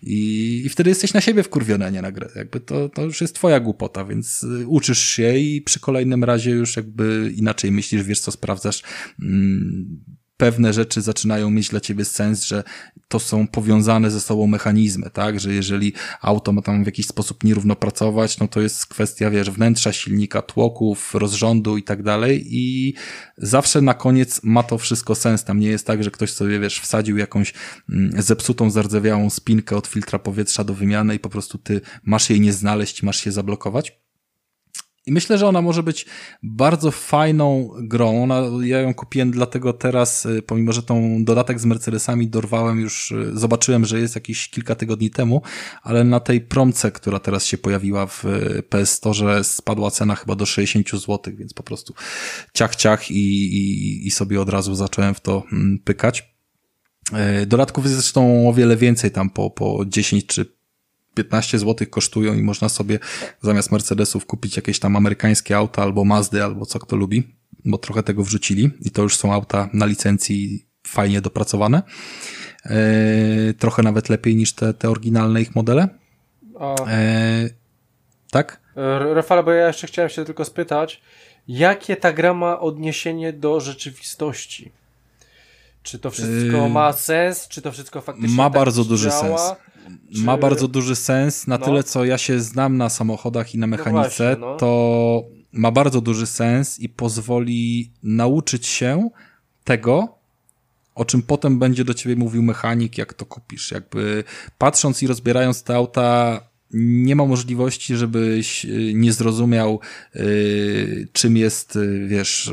I, 0.03 0.61
i 0.65 0.69
wtedy 0.69 0.89
jesteś 0.89 1.13
na 1.13 1.21
siebie 1.21 1.43
wkurwiony, 1.43 1.91
nie 1.91 2.01
na 2.01 2.11
grę. 2.11 2.29
Jakby 2.35 2.59
to, 2.59 2.89
to 2.89 3.03
już 3.03 3.21
jest 3.21 3.35
twoja 3.35 3.59
głupota, 3.59 4.05
więc 4.05 4.43
y, 4.43 4.67
uczysz 4.67 4.99
się 4.99 5.37
i 5.37 5.61
przy 5.61 5.79
kolejnym 5.79 6.23
razie 6.23 6.51
już 6.51 6.75
jakby 6.75 7.33
inaczej 7.35 7.71
myślisz, 7.71 8.03
wiesz 8.03 8.19
co 8.19 8.31
sprawdzasz, 8.31 8.83
mm, 9.21 10.03
pewne 10.37 10.73
rzeczy 10.73 11.01
zaczynają 11.01 11.49
mieć 11.49 11.69
dla 11.69 11.79
ciebie 11.79 12.05
sens, 12.05 12.45
że 12.45 12.63
to 13.07 13.19
są 13.19 13.47
powiązane 13.47 14.11
ze 14.11 14.21
sobą 14.21 14.47
mechanizmy, 14.47 15.09
tak? 15.09 15.39
Że 15.39 15.53
jeżeli 15.53 15.93
auto 16.21 16.51
ma 16.53 16.61
tam 16.61 16.83
w 16.83 16.85
jakiś 16.85 17.07
sposób 17.07 17.43
nierówno 17.43 17.75
pracować, 17.75 18.39
no 18.39 18.47
to 18.47 18.61
jest 18.61 18.85
kwestia, 18.85 19.29
wiesz, 19.29 19.51
wnętrza 19.51 19.93
silnika, 19.93 20.41
tłoków, 20.41 21.15
rozrządu 21.15 21.77
i 21.77 21.83
tak 21.83 22.03
dalej 22.03 22.45
i 22.49 22.93
zawsze 23.37 23.81
na 23.81 23.93
koniec 23.93 24.43
ma 24.43 24.63
to 24.63 24.77
wszystko 24.77 25.15
sens. 25.15 25.43
Tam 25.43 25.59
nie 25.59 25.69
jest 25.69 25.87
tak, 25.87 26.03
że 26.03 26.11
ktoś 26.11 26.31
sobie, 26.31 26.59
wiesz, 26.59 26.79
wsadził 26.79 27.17
jakąś 27.17 27.53
mm, 27.89 28.21
zepsutą, 28.21 28.69
zardzewiałą 28.69 29.29
spinkę 29.29 29.75
od 29.75 29.87
filtra 29.87 30.19
powietrza 30.19 30.63
do 30.63 30.73
wymiany 30.73 31.15
i 31.15 31.19
po 31.19 31.29
prostu 31.29 31.57
ty 31.57 31.81
masz 32.03 32.29
jej 32.29 32.41
nie 32.41 32.53
znaleźć, 32.53 33.03
masz 33.03 33.17
się 33.17 33.31
zablokować 33.31 34.06
I 35.07 35.11
myślę, 35.11 35.37
że 35.37 35.47
ona 35.47 35.61
może 35.61 35.83
być 35.83 36.05
bardzo 36.43 36.91
fajną 36.91 37.69
grą. 37.81 38.23
Ona, 38.23 38.41
ja 38.63 38.81
ją 38.81 38.93
kupiłem 38.93 39.31
dlatego 39.31 39.73
teraz, 39.73 40.25
y, 40.25 40.41
pomimo, 40.41 40.73
że 40.73 40.83
tą 40.83 41.23
dodatek 41.23 41.59
z 41.59 41.65
Mercedesami 41.65 42.27
dorwałem 42.27 42.79
już, 42.79 43.11
y, 43.11 43.31
zobaczyłem, 43.33 43.85
że 43.85 43.99
jest 43.99 44.15
jakiś 44.15 44.49
kilka 44.49 44.75
tygodni 44.75 45.09
temu, 45.09 45.41
ale 45.83 46.03
na 46.03 46.19
tej 46.19 46.41
promce, 46.41 46.91
która 46.91 47.19
teraz 47.19 47.45
się 47.45 47.57
pojawiła 47.57 48.07
w 48.07 48.25
y, 48.25 48.63
PS 48.69 48.91
Store, 48.91 49.43
spadła 49.43 49.91
cena 49.91 50.15
chyba 50.15 50.35
do 50.35 50.45
60 50.45 50.89
zł, 50.91 51.19
więc 51.37 51.53
po 51.53 51.63
prostu 51.63 51.93
ciach, 52.53 52.75
ciach 52.75 53.11
i, 53.11 53.55
i, 53.57 54.07
i 54.07 54.11
sobie 54.11 54.41
od 54.41 54.49
razu 54.49 54.75
zacząłem 54.75 55.15
w 55.15 55.19
to 55.19 55.43
mm, 55.51 55.79
pykać. 55.79 56.37
Dodatków 57.47 57.83
jest 57.83 57.95
zresztą 57.95 58.49
o 58.49 58.53
wiele 58.53 58.77
więcej, 58.77 59.11
tam 59.11 59.29
po, 59.29 59.49
po 59.49 59.85
10 59.87 60.25
czy 60.25 60.56
15 61.17 61.59
zł 61.59 61.87
kosztują 61.89 62.33
i 62.33 62.43
można 62.43 62.69
sobie 62.69 62.99
zamiast 63.41 63.71
Mercedesów 63.71 64.25
kupić 64.25 64.55
jakieś 64.55 64.79
tam 64.79 64.95
amerykańskie 64.95 65.57
auta 65.57 65.83
albo 65.83 66.05
Mazdy, 66.05 66.43
albo 66.43 66.65
co 66.65 66.79
kto 66.79 66.95
lubi, 66.95 67.23
bo 67.65 67.77
trochę 67.77 68.03
tego 68.03 68.23
wrzucili 68.23 68.71
i 68.81 68.91
to 68.91 69.01
już 69.01 69.15
są 69.15 69.33
auta 69.33 69.69
na 69.73 69.85
licencji 69.85 70.65
fajnie 70.87 71.21
dopracowane. 71.21 71.81
E, 72.65 72.79
trochę 73.53 73.83
nawet 73.83 74.09
lepiej 74.09 74.35
niż 74.35 74.53
te, 74.53 74.73
te 74.73 74.89
oryginalne 74.89 75.41
ich 75.41 75.55
modele. 75.55 75.87
E, 76.87 77.49
tak? 78.31 78.61
Rafale, 79.15 79.43
bo 79.43 79.51
ja 79.51 79.67
jeszcze 79.67 79.87
chciałem 79.87 80.09
się 80.09 80.25
tylko 80.25 80.45
spytać, 80.45 81.01
jakie 81.47 81.95
ta 81.95 82.13
gra 82.13 82.33
ma 82.33 82.59
odniesienie 82.59 83.33
do 83.33 83.59
rzeczywistości? 83.59 84.71
Czy 85.87 85.99
to 85.99 86.11
wszystko 86.11 86.57
yy, 86.57 86.69
ma 86.69 86.93
sens? 86.93 87.47
Czy 87.47 87.61
to 87.61 87.71
wszystko 87.71 88.01
faktycznie 88.01 88.35
ma 88.35 88.43
tak 88.43 88.53
bardzo 88.53 88.83
duży 88.83 89.09
działa? 89.09 89.37
sens. 89.37 89.57
Czy... 90.15 90.21
Ma 90.21 90.37
bardzo 90.37 90.67
duży 90.67 90.95
sens. 90.95 91.47
Na 91.47 91.57
no. 91.57 91.65
tyle, 91.65 91.83
co 91.83 92.05
ja 92.05 92.17
się 92.17 92.39
znam 92.39 92.77
na 92.77 92.89
samochodach 92.89 93.55
i 93.55 93.57
na 93.57 93.67
no 93.67 93.77
mechanice, 93.77 94.35
no 94.39 94.47
właśnie, 94.47 94.59
to 94.59 95.23
ma 95.51 95.71
bardzo 95.71 96.01
duży 96.01 96.25
sens 96.25 96.79
i 96.79 96.89
pozwoli 96.89 97.91
nauczyć 98.03 98.67
się 98.67 99.09
tego, 99.63 100.17
o 100.95 101.05
czym 101.05 101.21
potem 101.21 101.59
będzie 101.59 101.85
do 101.85 101.93
ciebie 101.93 102.15
mówił 102.15 102.43
mechanik, 102.43 102.97
jak 102.97 103.13
to 103.13 103.25
kupisz. 103.25 103.71
Jakby 103.71 104.23
patrząc 104.57 105.03
i 105.03 105.07
rozbierając 105.07 105.63
te 105.63 105.75
auta, 105.75 106.41
nie 106.73 107.15
ma 107.15 107.25
możliwości, 107.25 107.95
żebyś 107.95 108.65
y, 108.65 108.91
nie 108.95 109.13
zrozumiał, 109.13 109.79
y, 110.15 111.07
czym 111.13 111.37
jest, 111.37 111.75
y, 111.75 112.07
wiesz, 112.07 112.51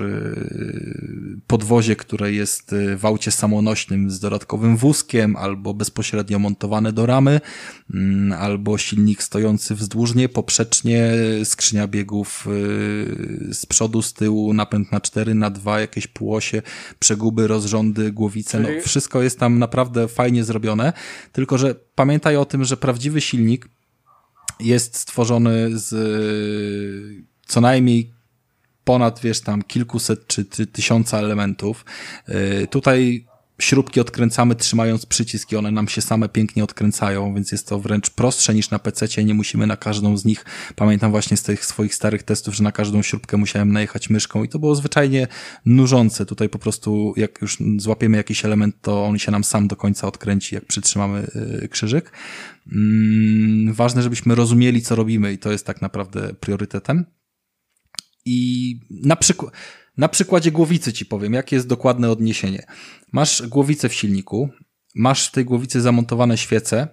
podwozie, 1.47 1.97
które 1.97 2.33
jest 2.33 2.75
w 2.97 3.07
aucie 3.07 3.31
samonośnym 3.31 4.11
z 4.11 4.21
dodatkowym 4.21 4.77
wózkiem, 4.77 5.37
albo 5.37 5.75
bezpośrednio 5.75 6.39
montowane 6.39 6.93
do 6.93 7.07
ramy, 7.07 7.41
mm, 7.95 8.33
albo 8.33 8.79
silnik 8.79 9.23
stojący 9.23 9.75
wzdłużnie, 9.75 10.29
poprzecznie, 10.29 11.13
skrzynia 11.45 11.89
biegów 11.89 12.49
z 13.53 13.67
przodu, 13.67 14.03
z 14.03 14.13
tyłu, 14.13 14.55
napęd 14.55 14.93
na 14.93 15.01
4, 15.01 15.35
na 15.35 15.51
2, 15.51 15.81
jakieś 15.81 16.07
półosie, 16.07 16.63
przeguby, 16.99 17.47
rozrządy, 17.47 18.13
głowice, 18.13 18.61
no 18.61 18.69
wszystko 18.83 19.23
jest 19.23 19.39
tam 19.39 19.59
naprawdę 19.59 20.09
fajnie 20.09 20.45
zrobione, 20.45 20.93
tylko 21.33 21.59
że 21.59 21.75
pamiętaj 21.95 22.37
o 22.37 22.45
tym, 22.45 22.65
że 22.65 22.77
prawdziwy 22.77 23.21
silnik 23.21 23.69
jest 24.61 24.97
stworzony 24.97 25.79
z 25.79 25.95
co 27.47 27.61
najmniej 27.61 28.11
ponad, 28.85 29.21
wiesz, 29.21 29.41
tam 29.41 29.63
kilkuset 29.63 30.27
czy, 30.27 30.45
tysiąca 30.67 31.19
elementów. 31.19 31.85
Y, 32.29 32.67
tutaj 32.71 33.27
śrubki 33.59 34.01
odkręcamy 34.01 34.55
trzymając 34.55 35.07
przycisk 35.07 35.53
i 35.53 35.57
one 35.57 35.71
nam 35.71 35.89
się 35.89 36.01
same 36.01 36.29
pięknie 36.29 36.65
odkręcają, 36.65 37.35
więc 37.35 37.53
jest 37.53 37.69
to 37.69 37.81
wręcz 37.81 38.11
prostsze 38.11 38.55
niż 38.55 38.71
na 38.71 38.79
PC. 38.79 39.25
Nie 39.25 39.35
musimy 39.35 39.67
na 39.67 39.77
każdą 39.77 40.17
z 40.17 40.25
nich, 40.25 40.45
pamiętam 40.77 41.11
właśnie 41.11 41.37
z 41.37 41.43
tych 41.43 41.65
swoich 41.65 41.95
starych 41.95 42.23
testów, 42.23 42.55
że 42.55 42.65
na 42.65 42.73
każdą 42.73 43.03
śrubkę 43.03 43.37
musiałem 43.37 43.73
najechać 43.73 44.11
myszką 44.11 44.45
i 44.45 44.49
to 44.49 44.59
było 44.59 44.75
zwyczajnie 44.75 45.27
nużące. 45.67 46.27
Tutaj 46.27 46.49
po 46.49 46.59
prostu 46.59 47.15
jak 47.17 47.43
już 47.43 47.59
złapiemy 47.77 48.17
jakiś 48.17 48.45
element, 48.45 48.77
to 48.83 49.05
on 49.05 49.19
się 49.19 49.33
nam 49.33 49.45
sam 49.45 49.69
do 49.69 49.77
końca 49.77 50.09
odkręci, 50.09 50.55
jak 50.55 50.65
przytrzymamy 50.65 51.27
y, 51.63 51.69
krzyżyk. 51.69 52.13
Mm, 52.73 53.73
ważne, 53.75 54.03
żebyśmy 54.03 54.35
rozumieli, 54.35 54.83
co 54.83 54.95
robimy 54.95 55.33
i 55.33 55.39
to 55.39 55.53
jest 55.53 55.67
tak 55.67 55.83
naprawdę 55.83 56.35
priorytetem. 56.41 57.05
I 58.25 58.81
na 58.91 59.17
przykład, 59.17 59.53
na 59.97 60.09
przykładzie 60.09 60.51
głowicy 60.51 60.93
ci 60.93 61.07
powiem, 61.07 61.33
jakie 61.33 61.57
jest 61.57 61.69
dokładne 61.69 62.11
odniesienie. 62.11 62.67
Masz 63.13 63.43
głowicę 63.43 63.89
w 63.89 63.95
silniku, 63.95 64.49
masz 64.95 65.29
w 65.29 65.31
tej 65.31 65.45
głowicy 65.45 65.81
zamontowane 65.81 66.39
świece, 66.39 66.89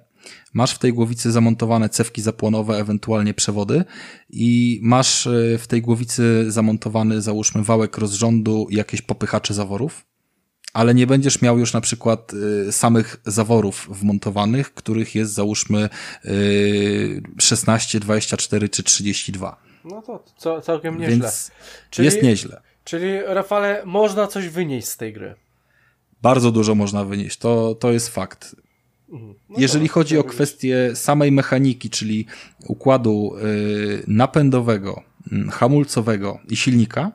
masz 0.53 0.75
w 0.75 0.79
tej 0.79 0.93
głowicy 0.93 1.31
zamontowane 1.31 1.89
cewki 1.89 2.21
zapłonowe, 2.21 2.77
ewentualnie 2.77 3.33
przewody 3.33 3.83
i 4.29 4.79
masz 4.83 5.27
e, 5.27 5.57
w 5.57 5.67
tej 5.67 5.81
głowicy 5.81 6.51
zamontowany, 6.51 7.21
załóżmy, 7.21 7.63
wałek 7.63 7.97
rozrządu 7.97 8.67
i 8.69 8.75
jakieś 8.75 9.01
popychacze 9.01 9.53
zaworów, 9.53 10.05
ale 10.73 10.93
nie 10.93 11.07
będziesz 11.07 11.41
miał 11.41 11.59
już 11.59 11.73
na 11.73 11.81
przykład 11.81 12.31
e, 12.67 12.71
samych 12.71 13.21
zaworów 13.25 13.87
wmontowanych, 13.91 14.73
których 14.73 15.15
jest 15.15 15.33
załóżmy 15.33 15.89
16, 17.39 17.97
e, 17.97 18.01
24 18.01 18.69
czy 18.69 18.83
32. 18.83 19.61
No 19.85 20.23
to 20.41 20.61
całkiem 20.61 20.97
nieźle. 20.97 21.15
Więc 21.15 21.51
Czyli... 21.89 22.05
jest 22.05 22.23
nieźle. 22.23 22.61
Czyli, 22.91 23.21
Rafale, 23.25 23.81
można 23.85 24.27
coś 24.27 24.47
wynieść 24.47 24.87
z 24.87 24.97
tej 24.97 25.13
gry. 25.13 25.35
Bardzo 26.21 26.51
dużo 26.51 26.75
można 26.75 27.05
wynieść, 27.05 27.37
to, 27.37 27.75
to 27.75 27.91
jest 27.91 28.09
fakt. 28.09 28.55
Mhm. 29.11 29.33
No 29.49 29.55
Jeżeli 29.59 29.87
to, 29.87 29.93
chodzi 29.93 30.17
o 30.17 30.23
kwestię 30.23 30.95
samej 30.95 31.31
mechaniki, 31.31 31.89
czyli 31.89 32.25
układu 32.67 33.33
y, 33.37 34.03
napędowego, 34.07 35.01
y, 35.31 35.51
hamulcowego 35.51 36.39
i 36.49 36.55
silnika, 36.55 37.11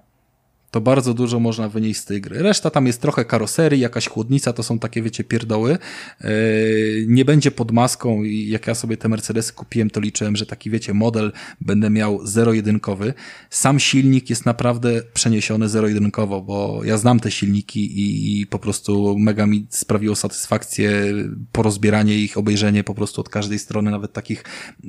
to 0.76 0.80
bardzo 0.80 1.14
dużo 1.14 1.40
można 1.40 1.68
wynieść 1.68 2.00
z 2.00 2.04
tej 2.04 2.20
gry. 2.20 2.38
Reszta 2.38 2.70
tam 2.70 2.86
jest 2.86 3.00
trochę 3.00 3.24
karoserii, 3.24 3.80
jakaś 3.80 4.08
chłodnica, 4.08 4.52
to 4.52 4.62
są 4.62 4.78
takie, 4.78 5.02
wiecie, 5.02 5.24
pierdoły. 5.24 5.78
Yy, 6.20 6.28
nie 7.08 7.24
będzie 7.24 7.50
pod 7.50 7.72
maską 7.72 8.22
i 8.22 8.48
jak 8.48 8.66
ja 8.66 8.74
sobie 8.74 8.96
te 8.96 9.08
Mercedesy 9.08 9.52
kupiłem, 9.52 9.90
to 9.90 10.00
liczyłem, 10.00 10.36
że 10.36 10.46
taki, 10.46 10.70
wiecie, 10.70 10.94
model 10.94 11.32
będę 11.60 11.90
miał 11.90 12.26
zero-jedynkowy. 12.26 13.14
Sam 13.50 13.80
silnik 13.80 14.30
jest 14.30 14.46
naprawdę 14.46 15.02
przeniesiony 15.14 15.68
zero-jedynkowo, 15.68 16.42
bo 16.42 16.80
ja 16.84 16.98
znam 16.98 17.20
te 17.20 17.30
silniki 17.30 18.00
i, 18.00 18.40
i 18.40 18.46
po 18.46 18.58
prostu 18.58 19.18
mega 19.18 19.46
mi 19.46 19.66
sprawiło 19.70 20.16
satysfakcję 20.16 20.90
porozbieranie 21.52 22.18
ich, 22.18 22.38
obejrzenie 22.38 22.84
po 22.84 22.94
prostu 22.94 23.20
od 23.20 23.28
każdej 23.28 23.58
strony, 23.58 23.90
nawet 23.90 24.12
takich 24.12 24.44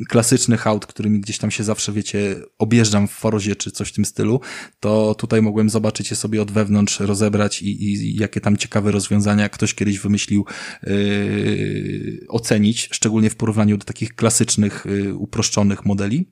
klasycznych 0.08 0.68
aut, 0.68 0.86
którymi 0.86 1.20
gdzieś 1.20 1.38
tam 1.38 1.52
się 1.52 1.64
zawsze, 1.64 1.92
wiecie, 1.92 2.36
objeżdżam 2.58 3.08
w 3.08 3.12
Forozie 3.12 3.56
czy 3.56 3.72
coś 3.72 3.90
w 3.90 3.94
tym 3.94 4.06
stylu, 4.06 4.42
to 4.80 5.16
tutaj 5.16 5.42
mogłem 5.42 5.70
zobaczyć 5.78 6.10
je 6.10 6.16
sobie 6.16 6.42
od 6.42 6.52
wewnątrz, 6.52 7.00
rozebrać 7.00 7.62
i, 7.62 7.84
i 7.84 8.16
jakie 8.16 8.42
tam 8.42 8.58
ciekawe 8.58 8.92
rozwiązania 8.92 9.50
ktoś 9.50 9.74
kiedyś 9.74 10.00
wymyślił 10.00 10.46
yy, 10.84 12.26
ocenić, 12.28 12.90
szczególnie 12.92 13.30
w 13.30 13.36
porównaniu 13.36 13.78
do 13.78 13.86
takich 13.86 14.16
klasycznych, 14.16 14.86
yy, 14.86 15.16
uproszczonych 15.16 15.86
modeli. 15.86 16.26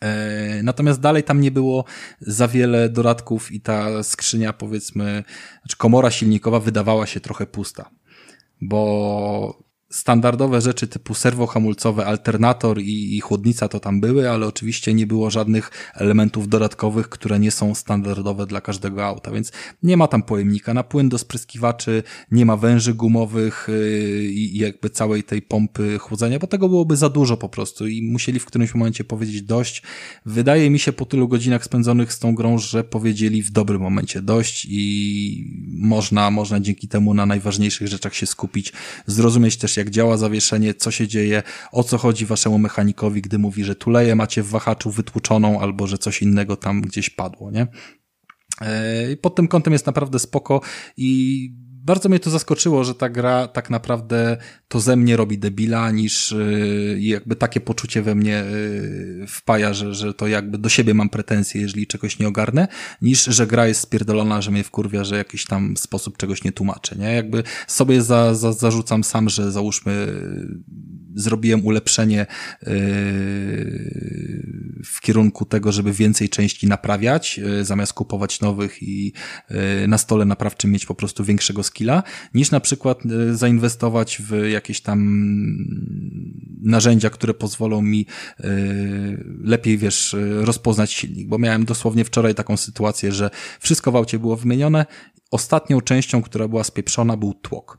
E, 0.00 0.62
natomiast 0.62 1.00
dalej 1.00 1.22
tam 1.24 1.40
nie 1.40 1.50
było 1.50 1.84
za 2.20 2.48
wiele 2.48 2.88
dodatków 2.88 3.52
i 3.52 3.60
ta 3.60 4.02
skrzynia, 4.02 4.52
powiedzmy, 4.52 5.24
znaczy 5.62 5.76
komora 5.76 6.10
silnikowa 6.10 6.60
wydawała 6.60 7.06
się 7.06 7.20
trochę 7.20 7.46
pusta, 7.46 7.90
bo 8.60 9.67
standardowe 9.90 10.60
rzeczy 10.60 10.86
typu 10.86 11.14
serwo 11.14 11.46
hamulcowe, 11.46 12.06
alternator 12.06 12.80
i, 12.80 13.16
i 13.16 13.20
chłodnica 13.20 13.68
to 13.68 13.80
tam 13.80 14.00
były, 14.00 14.30
ale 14.30 14.46
oczywiście 14.46 14.94
nie 14.94 15.06
było 15.06 15.30
żadnych 15.30 15.70
elementów 15.94 16.48
dodatkowych, 16.48 17.08
które 17.08 17.38
nie 17.38 17.50
są 17.50 17.74
standardowe 17.74 18.46
dla 18.46 18.60
każdego 18.60 19.06
auta, 19.06 19.30
więc 19.30 19.52
nie 19.82 19.96
ma 19.96 20.08
tam 20.08 20.22
pojemnika 20.22 20.74
na 20.74 20.82
płyn 20.82 21.08
do 21.08 21.18
spryskiwaczy, 21.18 22.02
nie 22.30 22.46
ma 22.46 22.56
węży 22.56 22.94
gumowych 22.94 23.66
yy, 23.68 24.24
i 24.24 24.58
jakby 24.58 24.90
całej 24.90 25.24
tej 25.24 25.42
pompy 25.42 25.98
chłodzenia, 25.98 26.38
bo 26.38 26.46
tego 26.46 26.68
byłoby 26.68 26.96
za 26.96 27.08
dużo 27.08 27.36
po 27.36 27.48
prostu 27.48 27.86
i 27.86 28.02
musieli 28.02 28.40
w 28.40 28.44
którymś 28.44 28.74
momencie 28.74 29.04
powiedzieć 29.04 29.42
dość. 29.42 29.82
Wydaje 30.26 30.70
mi 30.70 30.78
się 30.78 30.92
po 30.92 31.06
tylu 31.06 31.28
godzinach 31.28 31.64
spędzonych 31.64 32.12
z 32.12 32.18
tą 32.18 32.34
grą, 32.34 32.58
że 32.58 32.84
powiedzieli 32.84 33.42
w 33.42 33.50
dobrym 33.50 33.80
momencie 33.80 34.22
dość 34.22 34.66
i 34.70 35.54
można, 35.68 36.30
można 36.30 36.60
dzięki 36.60 36.88
temu 36.88 37.14
na 37.14 37.26
najważniejszych 37.26 37.88
rzeczach 37.88 38.14
się 38.14 38.26
skupić, 38.26 38.72
zrozumieć 39.06 39.56
też 39.56 39.77
jak 39.78 39.90
działa 39.90 40.16
zawieszenie, 40.16 40.74
co 40.74 40.90
się 40.90 41.08
dzieje, 41.08 41.42
o 41.72 41.84
co 41.84 41.98
chodzi 41.98 42.26
waszemu 42.26 42.58
mechanikowi, 42.58 43.22
gdy 43.22 43.38
mówi, 43.38 43.64
że 43.64 43.74
tuleję 43.74 44.14
macie 44.14 44.42
w 44.42 44.48
wahaczu 44.48 44.90
wytłuczoną 44.90 45.60
albo 45.60 45.86
że 45.86 45.98
coś 45.98 46.22
innego 46.22 46.56
tam 46.56 46.80
gdzieś 46.80 47.10
padło, 47.10 47.50
nie? 47.50 47.66
E, 48.60 49.16
pod 49.16 49.34
tym 49.34 49.48
kątem 49.48 49.72
jest 49.72 49.86
naprawdę 49.86 50.18
spoko 50.18 50.60
i 50.96 51.50
bardzo 51.88 52.08
mnie 52.08 52.20
to 52.20 52.30
zaskoczyło, 52.30 52.84
że 52.84 52.94
ta 52.94 53.08
gra 53.08 53.48
tak 53.48 53.70
naprawdę 53.70 54.36
to 54.68 54.80
ze 54.80 54.96
mnie 54.96 55.16
robi 55.16 55.38
debila, 55.38 55.90
niż 55.90 56.30
yy, 56.30 57.00
jakby 57.00 57.36
takie 57.36 57.60
poczucie 57.60 58.02
we 58.02 58.14
mnie 58.14 58.44
yy, 59.20 59.26
wpaja, 59.26 59.74
że, 59.74 59.94
że 59.94 60.14
to 60.14 60.26
jakby 60.26 60.58
do 60.58 60.68
siebie 60.68 60.94
mam 60.94 61.08
pretensje, 61.08 61.60
jeżeli 61.60 61.86
czegoś 61.86 62.18
nie 62.18 62.28
ogarnę, 62.28 62.68
niż 63.02 63.24
że 63.24 63.46
gra 63.46 63.66
jest 63.66 63.80
spierdolona, 63.80 64.42
że 64.42 64.50
mnie 64.50 64.64
wkurwia, 64.64 65.04
że 65.04 65.16
jakiś 65.16 65.44
tam 65.44 65.76
sposób 65.76 66.16
czegoś 66.16 66.44
nie 66.44 66.52
tłumaczę, 66.52 66.96
nie? 66.96 67.14
Jakby 67.14 67.42
sobie 67.66 68.02
za, 68.02 68.34
za, 68.34 68.52
zarzucam 68.52 69.04
sam, 69.04 69.28
że 69.28 69.52
załóżmy 69.52 70.06
zrobiłem 71.14 71.66
ulepszenie 71.66 72.26
w 74.84 75.00
kierunku 75.00 75.44
tego, 75.44 75.72
żeby 75.72 75.92
więcej 75.92 76.28
części 76.28 76.66
naprawiać, 76.66 77.40
zamiast 77.62 77.92
kupować 77.92 78.40
nowych 78.40 78.82
i 78.82 79.12
na 79.88 79.98
stole 79.98 80.24
naprawczym 80.24 80.70
mieć 80.70 80.86
po 80.86 80.94
prostu 80.94 81.24
większego 81.24 81.62
skilla, 81.78 82.02
niż 82.34 82.50
na 82.50 82.60
przykład 82.60 83.02
zainwestować 83.32 84.22
w 84.22 84.48
jakieś 84.48 84.80
tam 84.80 84.98
narzędzia, 86.62 87.10
które 87.10 87.34
pozwolą 87.34 87.82
mi 87.82 88.06
lepiej, 89.40 89.78
wiesz, 89.78 90.16
rozpoznać 90.40 90.92
silnik, 90.92 91.28
bo 91.28 91.38
miałem 91.38 91.64
dosłownie 91.64 92.04
wczoraj 92.04 92.34
taką 92.34 92.56
sytuację, 92.56 93.12
że 93.12 93.30
wszystko 93.60 93.92
w 93.92 93.96
aucie 93.96 94.18
było 94.18 94.36
wymienione, 94.36 94.86
ostatnią 95.30 95.80
częścią, 95.80 96.22
która 96.22 96.48
była 96.48 96.64
spieprzona 96.64 97.16
był 97.16 97.34
tłok. 97.34 97.78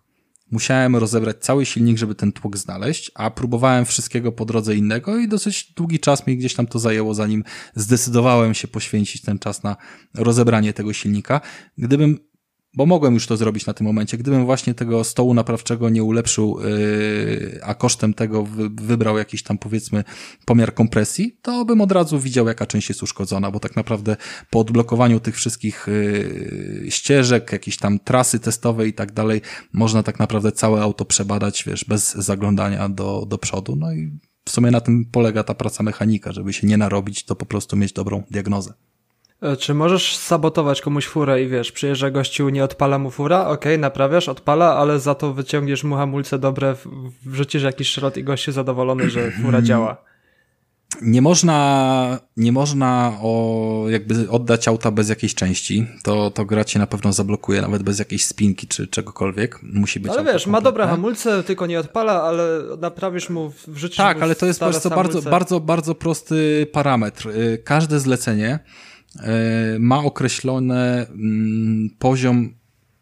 Musiałem 0.51 0.95
rozebrać 0.95 1.37
cały 1.39 1.65
silnik, 1.65 1.97
żeby 1.97 2.15
ten 2.15 2.31
tłok 2.31 2.57
znaleźć, 2.57 3.11
a 3.15 3.31
próbowałem 3.31 3.85
wszystkiego 3.85 4.31
po 4.31 4.45
drodze 4.45 4.75
innego 4.75 5.17
i 5.17 5.27
dosyć 5.27 5.73
długi 5.73 5.99
czas 5.99 6.27
mi 6.27 6.37
gdzieś 6.37 6.53
tam 6.53 6.67
to 6.67 6.79
zajęło, 6.79 7.13
zanim 7.13 7.43
zdecydowałem 7.75 8.53
się 8.53 8.67
poświęcić 8.67 9.21
ten 9.21 9.39
czas 9.39 9.63
na 9.63 9.77
rozebranie 10.15 10.73
tego 10.73 10.93
silnika. 10.93 11.41
Gdybym 11.77 12.28
bo 12.73 12.85
mogłem 12.85 13.13
już 13.13 13.27
to 13.27 13.37
zrobić 13.37 13.65
na 13.65 13.73
tym 13.73 13.87
momencie. 13.87 14.17
Gdybym 14.17 14.45
właśnie 14.45 14.73
tego 14.73 15.03
stołu 15.03 15.33
naprawczego 15.33 15.89
nie 15.89 16.03
ulepszył, 16.03 16.59
yy, 16.61 17.59
a 17.63 17.75
kosztem 17.75 18.13
tego 18.13 18.43
wy, 18.43 18.69
wybrał 18.69 19.17
jakiś 19.17 19.43
tam 19.43 19.57
powiedzmy 19.57 20.03
pomiar 20.45 20.73
kompresji, 20.73 21.39
to 21.41 21.65
bym 21.65 21.81
od 21.81 21.91
razu 21.91 22.19
widział, 22.19 22.47
jaka 22.47 22.65
część 22.65 22.89
jest 22.89 23.03
uszkodzona, 23.03 23.51
bo 23.51 23.59
tak 23.59 23.75
naprawdę 23.75 24.17
po 24.49 24.59
odblokowaniu 24.59 25.19
tych 25.19 25.35
wszystkich 25.35 25.87
yy, 25.87 26.91
ścieżek, 26.91 27.51
jakieś 27.51 27.77
tam 27.77 27.99
trasy 27.99 28.39
testowe 28.39 28.87
i 28.87 28.93
tak 28.93 29.11
dalej, 29.11 29.41
można 29.73 30.03
tak 30.03 30.19
naprawdę 30.19 30.51
całe 30.51 30.81
auto 30.81 31.05
przebadać, 31.05 31.63
wiesz, 31.63 31.85
bez 31.85 32.15
zaglądania 32.15 32.89
do, 32.89 33.25
do 33.27 33.37
przodu. 33.37 33.75
No 33.75 33.93
i 33.93 34.19
w 34.45 34.51
sumie 34.51 34.71
na 34.71 34.81
tym 34.81 35.05
polega 35.11 35.43
ta 35.43 35.53
praca 35.53 35.83
mechanika, 35.83 36.31
żeby 36.31 36.53
się 36.53 36.67
nie 36.67 36.77
narobić, 36.77 37.25
to 37.25 37.35
po 37.35 37.45
prostu 37.45 37.77
mieć 37.77 37.93
dobrą 37.93 38.23
diagnozę. 38.31 38.73
E, 39.41 39.57
czy 39.57 39.73
możesz 39.73 40.15
sabotować 40.15 40.81
komuś 40.81 41.07
furę 41.07 41.43
i 41.43 41.47
wiesz, 41.47 41.71
przyjeżdża 41.71 42.11
gościu, 42.11 42.49
nie 42.49 42.63
odpala 42.63 42.99
mu 42.99 43.11
fura, 43.11 43.41
okej, 43.41 43.53
okay, 43.53 43.77
naprawiasz, 43.77 44.29
odpala, 44.29 44.75
ale 44.75 44.99
za 44.99 45.15
to 45.15 45.33
wyciągniesz 45.33 45.83
mu 45.83 45.95
hamulce 45.95 46.39
dobre, 46.39 46.75
wrzucisz 47.25 47.63
jakiś 47.63 47.87
szrot 47.87 48.17
i 48.17 48.23
gościu 48.23 48.51
zadowolony, 48.51 49.09
że 49.09 49.31
fura 49.43 49.61
działa. 49.61 50.09
Nie 51.01 51.21
można, 51.21 52.19
nie 52.37 52.51
można 52.51 53.13
o, 53.21 53.85
jakby 53.89 54.29
oddać 54.29 54.67
auta 54.67 54.91
bez 54.91 55.09
jakiejś 55.09 55.35
części. 55.35 55.87
To, 56.03 56.31
to 56.31 56.45
gra 56.45 56.63
cię 56.63 56.79
na 56.79 56.87
pewno 56.87 57.13
zablokuje, 57.13 57.61
nawet 57.61 57.83
bez 57.83 57.99
jakiejś 57.99 58.25
spinki 58.25 58.67
czy 58.67 58.87
czegokolwiek. 58.87 59.59
Musi 59.63 59.99
być. 59.99 60.11
Ale 60.11 60.23
wiesz, 60.23 60.31
kompletne. 60.31 60.51
ma 60.51 60.61
dobre 60.61 60.87
hamulce, 60.87 61.43
tylko 61.43 61.67
nie 61.67 61.79
odpala, 61.79 62.23
ale 62.23 62.61
naprawisz 62.79 63.29
mu, 63.29 63.51
wrzucisz 63.67 63.97
Tak, 63.97 64.17
mu 64.17 64.23
ale 64.23 64.35
to 64.35 64.45
jest 64.45 64.59
po 64.59 64.69
prostu 64.69 64.89
bardzo, 64.89 65.21
bardzo, 65.21 65.59
bardzo 65.59 65.95
prosty 65.95 66.67
parametr. 66.71 67.27
Y, 67.27 67.61
każde 67.63 67.99
zlecenie 67.99 68.59
ma 69.79 70.03
określony 70.03 70.75
mm, 70.75 71.89
poziom 71.99 72.59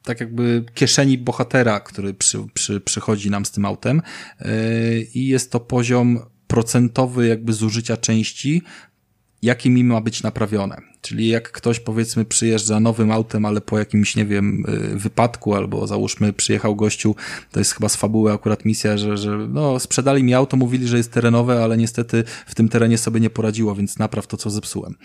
tak 0.08 0.20
jakby 0.20 0.66
kieszeni 0.74 1.18
bohatera, 1.18 1.80
który 1.80 2.14
przy, 2.14 2.40
przy, 2.54 2.82
przychodzi 2.82 3.30
nam 3.30 3.46
z 3.46 3.52
tym 3.52 3.66
autem. 3.66 4.02
E, 4.40 4.52
i 5.00 5.28
jest 5.28 5.52
to 5.52 5.60
poziom 5.60 6.20
procentowy 6.48 7.28
jakby 7.28 7.54
zużycia 7.54 7.98
części, 7.98 8.62
jakimi 9.42 9.84
ma 9.84 10.02
być 10.02 10.24
naprawione. 10.24 10.82
Czyli 11.02 11.28
jak 11.28 11.52
ktoś 11.52 11.80
powiedzmy 11.80 12.26
przyjeżdża 12.26 12.80
nowym 12.80 13.12
autem, 13.12 13.46
ale 13.46 13.62
po 13.62 13.80
jakimś, 13.80 14.16
nie 14.16 14.26
wiem, 14.26 14.64
y, 14.94 14.98
wypadku, 14.98 15.56
albo 15.56 15.88
załóżmy 15.88 16.34
przyjechał 16.34 16.76
gościu, 16.76 17.16
to 17.52 17.60
jest 17.60 17.74
chyba 17.74 17.90
z 17.90 17.96
fabuły 17.96 18.34
akurat 18.34 18.66
misja, 18.66 18.98
że, 18.98 19.18
że 19.18 19.38
no, 19.50 19.80
sprzedali 19.80 20.24
mi 20.24 20.34
auto, 20.34 20.58
mówili, 20.58 20.88
że 20.88 20.98
jest 20.98 21.12
terenowe, 21.12 21.64
ale 21.64 21.78
niestety 21.78 22.24
w 22.48 22.56
tym 22.56 22.70
terenie 22.70 22.98
sobie 22.98 23.20
nie 23.20 23.30
poradziło, 23.30 23.76
więc 23.76 24.00
napraw 24.00 24.28
to, 24.28 24.38
co 24.38 24.50
zepsułem. 24.50 24.96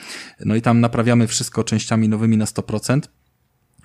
No 0.45 0.55
i 0.55 0.63
tam 0.63 0.81
naprawiamy 0.81 1.27
wszystko 1.27 1.65
częściami 1.65 2.09
nowymi 2.09 2.37
na 2.37 2.45
100%. 2.45 3.01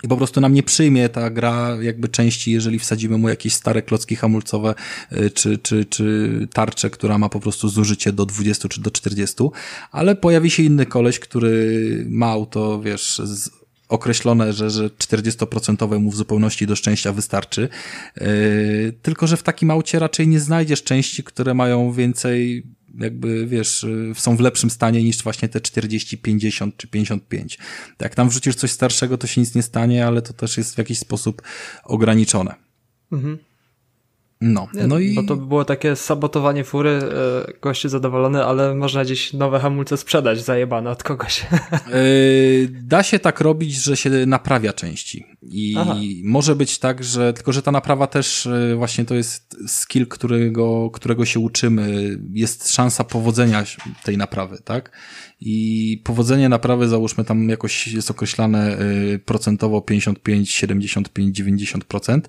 I 0.03 0.07
po 0.07 0.17
prostu 0.17 0.41
nam 0.41 0.53
nie 0.53 0.63
przyjmie 0.63 1.09
ta 1.09 1.29
gra 1.29 1.77
jakby 1.81 2.07
części, 2.07 2.51
jeżeli 2.51 2.79
wsadzimy 2.79 3.17
mu 3.17 3.29
jakieś 3.29 3.53
stare 3.53 3.81
klocki 3.81 4.15
hamulcowe, 4.15 4.75
y, 5.11 5.31
czy, 5.31 5.57
czy, 5.57 5.85
czy 5.85 6.47
tarczę, 6.53 6.89
która 6.89 7.17
ma 7.17 7.29
po 7.29 7.39
prostu 7.39 7.69
zużycie 7.69 8.13
do 8.13 8.25
20 8.25 8.69
czy 8.69 8.81
do 8.81 8.91
40, 8.91 9.35
ale 9.91 10.15
pojawi 10.15 10.49
się 10.49 10.63
inny 10.63 10.85
koleś, 10.85 11.19
który 11.19 12.05
ma 12.09 12.27
auto, 12.27 12.81
wiesz, 12.81 13.21
określone, 13.89 14.53
że, 14.53 14.69
że 14.69 14.89
40% 14.89 15.99
mu 15.99 16.11
w 16.11 16.15
zupełności 16.15 16.67
do 16.67 16.75
szczęścia 16.75 17.13
wystarczy. 17.13 17.69
Yy, 18.21 18.93
tylko, 19.01 19.27
że 19.27 19.37
w 19.37 19.43
takim 19.43 19.71
aucie 19.71 19.99
raczej 19.99 20.27
nie 20.27 20.39
znajdziesz 20.39 20.83
części, 20.83 21.23
które 21.23 21.53
mają 21.53 21.91
więcej 21.91 22.63
jakby, 22.97 23.47
wiesz, 23.47 23.83
y, 23.83 24.13
są 24.15 24.37
w 24.37 24.39
lepszym 24.39 24.69
stanie 24.69 25.03
niż 25.03 25.23
właśnie 25.23 25.49
te 25.49 25.61
40, 25.61 26.17
50 26.17 26.77
czy 26.77 26.87
55. 26.87 27.57
Jak 28.01 28.15
tam 28.15 28.29
wrzucisz 28.29 28.55
coś 28.55 28.71
starszego, 28.71 29.17
to 29.17 29.27
się 29.27 29.41
nic 29.41 29.55
nie 29.55 29.63
stanie, 29.63 30.07
ale 30.07 30.21
to 30.21 30.33
też 30.33 30.57
jest 30.57 30.75
w 30.75 30.77
jakiś 30.77 30.99
sposób 30.99 31.41
ograniczone. 31.83 32.55
Mhm. 33.11 33.37
No, 34.41 34.67
nie, 34.73 34.87
no 34.87 34.99
i... 34.99 35.15
Bo 35.15 35.23
to 35.23 35.35
by 35.35 35.45
było 35.45 35.65
takie 35.65 35.95
sabotowanie 35.95 36.63
fury, 36.63 36.89
e, 36.89 37.53
goście 37.61 37.89
zadowolony, 37.89 38.45
ale 38.45 38.75
można 38.75 39.03
gdzieś 39.03 39.33
nowe 39.33 39.59
hamulce 39.59 39.97
sprzedać 39.97 40.43
zajebane 40.43 40.89
od 40.89 41.03
kogoś. 41.03 41.45
Yy, 41.93 42.69
da 42.81 43.03
się 43.03 43.19
tak 43.19 43.41
robić, 43.41 43.75
że 43.75 43.97
się 43.97 44.09
naprawia 44.09 44.73
części. 44.73 45.25
I 45.41 45.75
Aha. 45.77 45.95
może 46.23 46.55
być 46.55 46.79
tak, 46.79 47.03
że 47.03 47.33
tylko, 47.33 47.53
że 47.53 47.61
ta 47.61 47.71
naprawa 47.71 48.07
też 48.07 48.47
e, 48.47 48.75
właśnie 48.75 49.05
to 49.05 49.15
jest 49.15 49.57
skill, 49.67 50.07
którego, 50.07 50.89
którego 50.89 51.25
się 51.25 51.39
uczymy. 51.39 52.17
Jest 52.33 52.71
szansa 52.71 53.03
powodzenia 53.03 53.63
tej 54.03 54.17
naprawy, 54.17 54.57
tak? 54.63 54.91
I 55.41 56.01
powodzenie 56.03 56.49
naprawy 56.49 56.87
załóżmy 56.87 57.23
tam 57.23 57.49
jakoś 57.49 57.87
jest 57.87 58.11
określane 58.11 58.81
y, 58.81 59.19
procentowo 59.25 59.81
55, 59.81 60.51
75, 60.51 61.39
90%. 61.39 62.21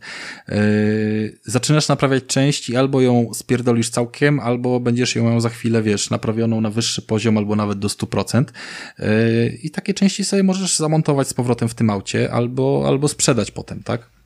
Zaczynasz 1.45 1.89
naprawiać 1.89 2.25
część 2.27 2.71
i 2.71 2.77
albo 2.77 3.01
ją 3.01 3.35
spierdolisz 3.35 3.91
całkiem, 3.91 4.41
albo 4.41 4.81
będziesz 4.81 5.17
ją 5.17 5.31
miał 5.31 5.41
za 5.41 5.49
chwilę, 5.49 5.83
wiesz, 5.83 6.11
naprawioną 6.11 6.61
na 6.61 6.71
wyższy 6.71 7.03
poziom, 7.03 7.39
albo 7.39 7.57
nawet 7.57 7.79
do 7.79 7.89
100%. 7.89 8.45
Y, 9.01 9.59
I 9.63 9.71
takie 9.71 9.95
części 9.95 10.25
sobie 10.25 10.43
możesz 10.43 10.77
zamontować 10.77 11.29
z 11.29 11.35
powrotem 11.35 11.69
w 11.69 11.75
tym 11.75 11.91
aucie, 11.91 12.33
albo, 12.33 12.85
albo 12.87 13.09
sprzedać 13.09 13.51
potem, 13.51 13.83
tak? 13.83 14.18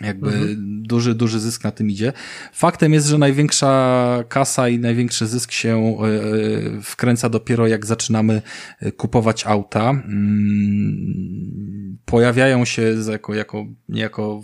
Jakby 0.00 0.28
mhm. 0.28 0.82
duży, 0.82 1.14
duży 1.14 1.40
zysk 1.40 1.64
na 1.64 1.70
tym 1.70 1.90
idzie. 1.90 2.12
Faktem 2.52 2.92
jest, 2.92 3.06
że 3.06 3.18
największa 3.18 4.24
kasa 4.28 4.68
i 4.68 4.78
największy 4.78 5.26
zysk 5.26 5.52
się 5.52 5.96
e, 6.00 6.06
e, 6.06 6.82
wkręca 6.82 7.28
dopiero 7.28 7.66
jak 7.66 7.86
zaczynamy 7.86 8.42
e, 8.80 8.92
kupować 8.92 9.46
auta. 9.46 9.90
Mm, 9.90 11.44
pojawiają 12.04 12.64
się 12.64 12.94
jako, 13.10 13.34
jako, 13.34 13.66
niejako 13.88 14.42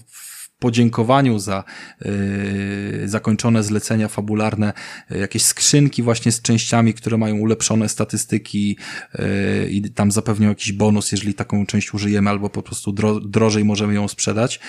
podziękowaniu 0.61 1.39
za 1.39 1.65
y, 2.07 3.03
zakończone 3.05 3.63
zlecenia 3.63 4.09
fabularne, 4.09 4.73
y, 5.13 5.19
jakieś 5.19 5.43
skrzynki 5.43 6.03
właśnie 6.03 6.33
z 6.33 6.43
częściami, 6.43 6.95
które 6.95 7.17
mają 7.17 7.37
ulepszone 7.37 7.89
statystyki 7.89 8.77
y, 9.15 9.69
i 9.71 9.91
tam 9.91 10.11
zapewnią 10.13 10.49
jakiś 10.49 10.73
bonus, 10.73 11.13
jeżeli 11.13 11.35
taką 11.35 11.67
część 11.67 11.95
użyjemy, 11.95 12.31
albo 12.31 12.51
po 12.51 12.63
prostu 12.63 12.93
dro 12.93 13.21
drożej 13.21 13.65
możemy 13.65 13.95
ją 13.95 14.09
sprzedać, 14.09 14.61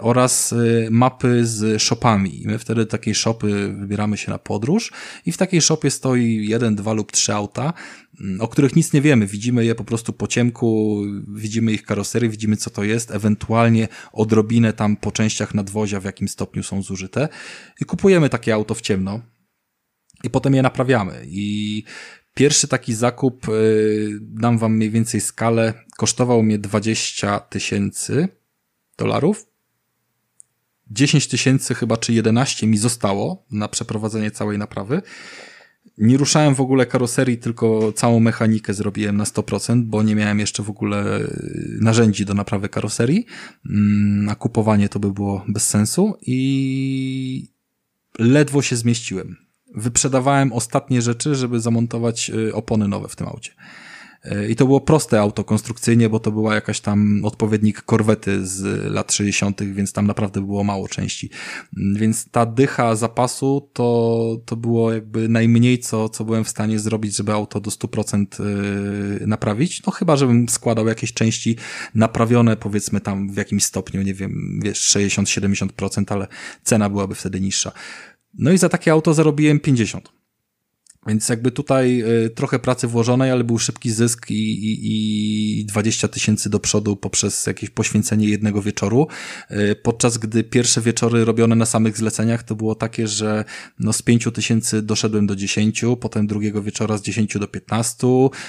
oraz 0.00 0.54
mapy 0.90 1.46
z 1.46 1.82
shopami. 1.82 2.42
My 2.44 2.58
wtedy 2.58 2.86
takiej 2.86 3.14
shopy 3.14 3.72
wybieramy 3.72 4.16
się 4.16 4.30
na 4.30 4.38
podróż 4.38 4.92
i 5.26 5.32
w 5.32 5.36
takiej 5.36 5.60
shopie 5.60 5.90
stoi 5.90 6.46
jeden, 6.48 6.74
dwa 6.74 6.92
lub 6.92 7.12
trzy 7.12 7.34
auta, 7.34 7.72
o 8.40 8.48
których 8.48 8.76
nic 8.76 8.92
nie 8.92 9.00
wiemy. 9.02 9.26
Widzimy 9.26 9.64
je 9.64 9.74
po 9.74 9.84
prostu 9.84 10.12
po 10.12 10.26
ciemku, 10.26 11.02
widzimy 11.34 11.72
ich 11.72 11.82
karosery, 11.82 12.28
widzimy 12.28 12.56
co 12.56 12.70
to 12.70 12.84
jest, 12.84 13.10
ewentualnie 13.10 13.88
odrobinę 14.12 14.72
tam 14.72 14.96
po 14.96 15.12
częściach 15.12 15.54
nadwozia, 15.54 16.00
w 16.00 16.04
jakim 16.04 16.28
stopniu 16.28 16.62
są 16.62 16.82
zużyte 16.82 17.28
i 17.80 17.84
kupujemy 17.84 18.28
takie 18.28 18.54
auto 18.54 18.74
w 18.74 18.80
ciemno 18.80 19.20
i 20.24 20.30
potem 20.30 20.54
je 20.54 20.62
naprawiamy. 20.62 21.22
I 21.26 21.84
pierwszy 22.34 22.68
taki 22.68 22.94
zakup, 22.94 23.48
y, 23.48 24.18
dam 24.20 24.58
wam 24.58 24.76
mniej 24.76 24.90
więcej 24.90 25.20
skalę, 25.20 25.74
kosztował 25.96 26.42
mnie 26.42 26.58
20 26.58 27.40
tysięcy 27.40 28.28
dolarów. 28.98 29.46
10 30.90 31.26
tysięcy 31.26 31.74
chyba, 31.74 31.96
czy 31.96 32.12
11 32.12 32.66
mi 32.66 32.78
zostało 32.78 33.46
na 33.50 33.68
przeprowadzenie 33.68 34.30
całej 34.30 34.58
naprawy. 34.58 35.02
Nie 35.98 36.16
ruszałem 36.16 36.54
w 36.54 36.60
ogóle 36.60 36.86
karoserii, 36.86 37.38
tylko 37.38 37.92
całą 37.92 38.20
mechanikę 38.20 38.74
zrobiłem 38.74 39.16
na 39.16 39.24
100%, 39.24 39.82
bo 39.82 40.02
nie 40.02 40.14
miałem 40.14 40.38
jeszcze 40.38 40.62
w 40.62 40.70
ogóle 40.70 41.20
narzędzi 41.80 42.24
do 42.24 42.34
naprawy 42.34 42.68
karoserii, 42.68 43.26
mm, 43.70 44.28
a 44.28 44.34
kupowanie 44.34 44.88
to 44.88 45.00
by 45.00 45.12
było 45.12 45.44
bez 45.48 45.66
sensu 45.66 46.18
i 46.22 47.48
ledwo 48.18 48.62
się 48.62 48.76
zmieściłem. 48.76 49.36
Wyprzedawałem 49.74 50.52
ostatnie 50.52 51.02
rzeczy, 51.02 51.34
żeby 51.34 51.60
zamontować 51.60 52.30
y, 52.30 52.54
opony 52.54 52.88
nowe 52.88 53.08
w 53.08 53.16
tym 53.16 53.26
aucie. 53.26 53.52
I 54.48 54.56
to 54.56 54.66
było 54.66 54.80
proste 54.80 55.20
auto 55.20 55.44
konstrukcyjnie, 55.44 56.08
bo 56.08 56.20
to 56.20 56.32
była 56.32 56.54
jakaś 56.54 56.80
tam 56.80 57.24
odpowiednik 57.24 57.82
korwety 57.82 58.46
z 58.46 58.62
lat 58.92 59.12
60., 59.12 59.62
więc 59.62 59.92
tam 59.92 60.06
naprawdę 60.06 60.40
było 60.40 60.64
mało 60.64 60.88
części. 60.88 61.30
Więc 61.76 62.30
ta 62.30 62.46
dycha 62.46 62.96
zapasu 62.96 63.70
to, 63.72 64.36
to 64.44 64.56
było 64.56 64.92
jakby 64.92 65.28
najmniej, 65.28 65.78
co, 65.78 66.08
co 66.08 66.24
byłem 66.24 66.44
w 66.44 66.48
stanie 66.48 66.78
zrobić, 66.78 67.16
żeby 67.16 67.32
auto 67.32 67.60
do 67.60 67.70
100% 67.70 68.26
y, 69.22 69.26
naprawić. 69.26 69.82
No 69.86 69.92
chyba, 69.92 70.16
żebym 70.16 70.48
składał 70.48 70.86
jakieś 70.86 71.12
części 71.12 71.56
naprawione, 71.94 72.56
powiedzmy 72.56 73.00
tam 73.00 73.32
w 73.32 73.36
jakimś 73.36 73.64
stopniu, 73.64 74.02
nie 74.02 74.14
wiem, 74.14 74.60
wiesz, 74.62 74.96
60-70%, 74.96 76.04
ale 76.08 76.26
cena 76.62 76.88
byłaby 76.88 77.14
wtedy 77.14 77.40
niższa. 77.40 77.72
No 78.34 78.52
i 78.52 78.58
za 78.58 78.68
takie 78.68 78.92
auto 78.92 79.14
zarobiłem 79.14 79.60
50. 79.60 80.17
Więc 81.08 81.28
jakby 81.28 81.50
tutaj 81.50 82.02
y, 82.26 82.30
trochę 82.30 82.58
pracy 82.58 82.86
włożonej, 82.86 83.30
ale 83.30 83.44
był 83.44 83.58
szybki 83.58 83.90
zysk 83.90 84.30
i, 84.30 84.34
i, 84.34 85.60
i 85.60 85.64
20 85.64 86.08
tysięcy 86.08 86.50
do 86.50 86.60
przodu 86.60 86.96
poprzez 86.96 87.46
jakieś 87.46 87.70
poświęcenie 87.70 88.28
jednego 88.28 88.62
wieczoru. 88.62 89.06
Y, 89.50 89.76
podczas 89.82 90.18
gdy 90.18 90.44
pierwsze 90.44 90.80
wieczory 90.80 91.24
robione 91.24 91.56
na 91.56 91.66
samych 91.66 91.96
zleceniach 91.96 92.42
to 92.42 92.54
było 92.54 92.74
takie, 92.74 93.08
że 93.08 93.44
no 93.78 93.92
z 93.92 94.02
5 94.02 94.28
tysięcy 94.34 94.82
doszedłem 94.82 95.26
do 95.26 95.36
10, 95.36 95.84
potem 96.00 96.26
drugiego 96.26 96.62
wieczora 96.62 96.98
z 96.98 97.02
10 97.02 97.38
do 97.38 97.48
15, 97.48 98.06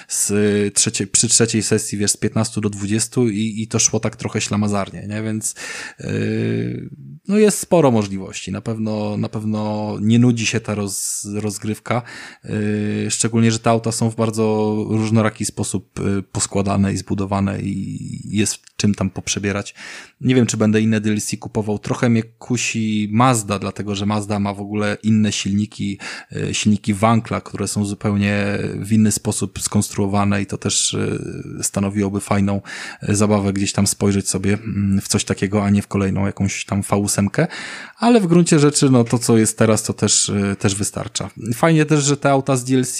z 0.07 0.33
trzeciej, 0.73 1.07
przy 1.07 1.27
trzeciej 1.27 1.63
sesji 1.63 1.97
wiesz 1.97 2.11
z 2.11 2.17
15 2.17 2.61
do 2.61 2.69
20 2.69 3.21
i, 3.21 3.61
i 3.61 3.67
to 3.67 3.79
szło 3.79 3.99
tak 3.99 4.15
trochę 4.15 4.41
ślamazarnie, 4.41 5.07
nie? 5.07 5.23
Więc 5.23 5.55
yy, 5.99 6.89
no 7.27 7.37
jest 7.37 7.59
sporo 7.59 7.91
możliwości. 7.91 8.51
Na 8.51 8.61
pewno, 8.61 9.17
na 9.17 9.29
pewno 9.29 9.95
nie 10.01 10.19
nudzi 10.19 10.45
się 10.45 10.59
ta 10.59 10.75
roz, 10.75 11.27
rozgrywka. 11.33 12.01
Yy, 12.49 13.11
szczególnie, 13.11 13.51
że 13.51 13.59
te 13.59 13.69
auta 13.69 13.91
są 13.91 14.09
w 14.09 14.15
bardzo 14.15 14.75
różnoraki 14.89 15.45
sposób 15.45 15.99
yy, 15.99 16.23
poskładane 16.23 16.93
i 16.93 16.97
zbudowane 16.97 17.61
i 17.61 18.37
jest 18.37 18.59
czym 18.77 18.95
tam 18.95 19.09
poprzebierać. 19.09 19.75
Nie 20.21 20.35
wiem, 20.35 20.45
czy 20.45 20.57
będę 20.57 20.81
inne 20.81 21.01
DLC 21.01 21.31
kupował. 21.39 21.79
Trochę 21.79 22.09
mnie 22.09 22.23
kusi 22.23 23.09
Mazda, 23.11 23.59
dlatego 23.59 23.95
że 23.95 24.05
Mazda 24.05 24.39
ma 24.39 24.53
w 24.53 24.61
ogóle 24.61 24.97
inne 25.03 25.31
silniki, 25.31 25.99
yy, 26.31 26.53
silniki 26.53 26.93
Wankla, 26.93 27.41
które 27.41 27.67
są 27.67 27.85
zupełnie 27.85 28.57
w 28.75 28.91
inny 28.91 29.11
sposób 29.11 29.61
skonstruowane 29.61 30.41
i 30.41 30.45
to 30.45 30.57
też 30.57 30.97
stanowiłoby 31.61 32.19
fajną 32.19 32.61
zabawę 33.01 33.53
gdzieś 33.53 33.73
tam 33.73 33.87
spojrzeć 33.87 34.29
sobie 34.29 34.53
mm, 34.53 35.01
w 35.01 35.07
coś 35.07 35.23
takiego, 35.23 35.63
a 35.63 35.69
nie 35.69 35.81
w 35.81 35.87
kolejną 35.87 36.25
jakąś 36.25 36.65
tam 36.65 36.81
V8, 36.81 37.47
ale 37.97 38.21
w 38.21 38.27
gruncie 38.27 38.59
rzeczy, 38.59 38.89
no 38.89 39.03
to 39.03 39.19
co 39.19 39.37
jest 39.37 39.57
teraz, 39.57 39.83
to 39.83 39.93
też, 39.93 40.31
też 40.59 40.75
wystarcza. 40.75 41.29
Fajnie 41.53 41.85
też, 41.85 42.03
że 42.03 42.17
te 42.17 42.28
auta 42.31 42.55
z 42.55 42.63
DLC 42.63 42.99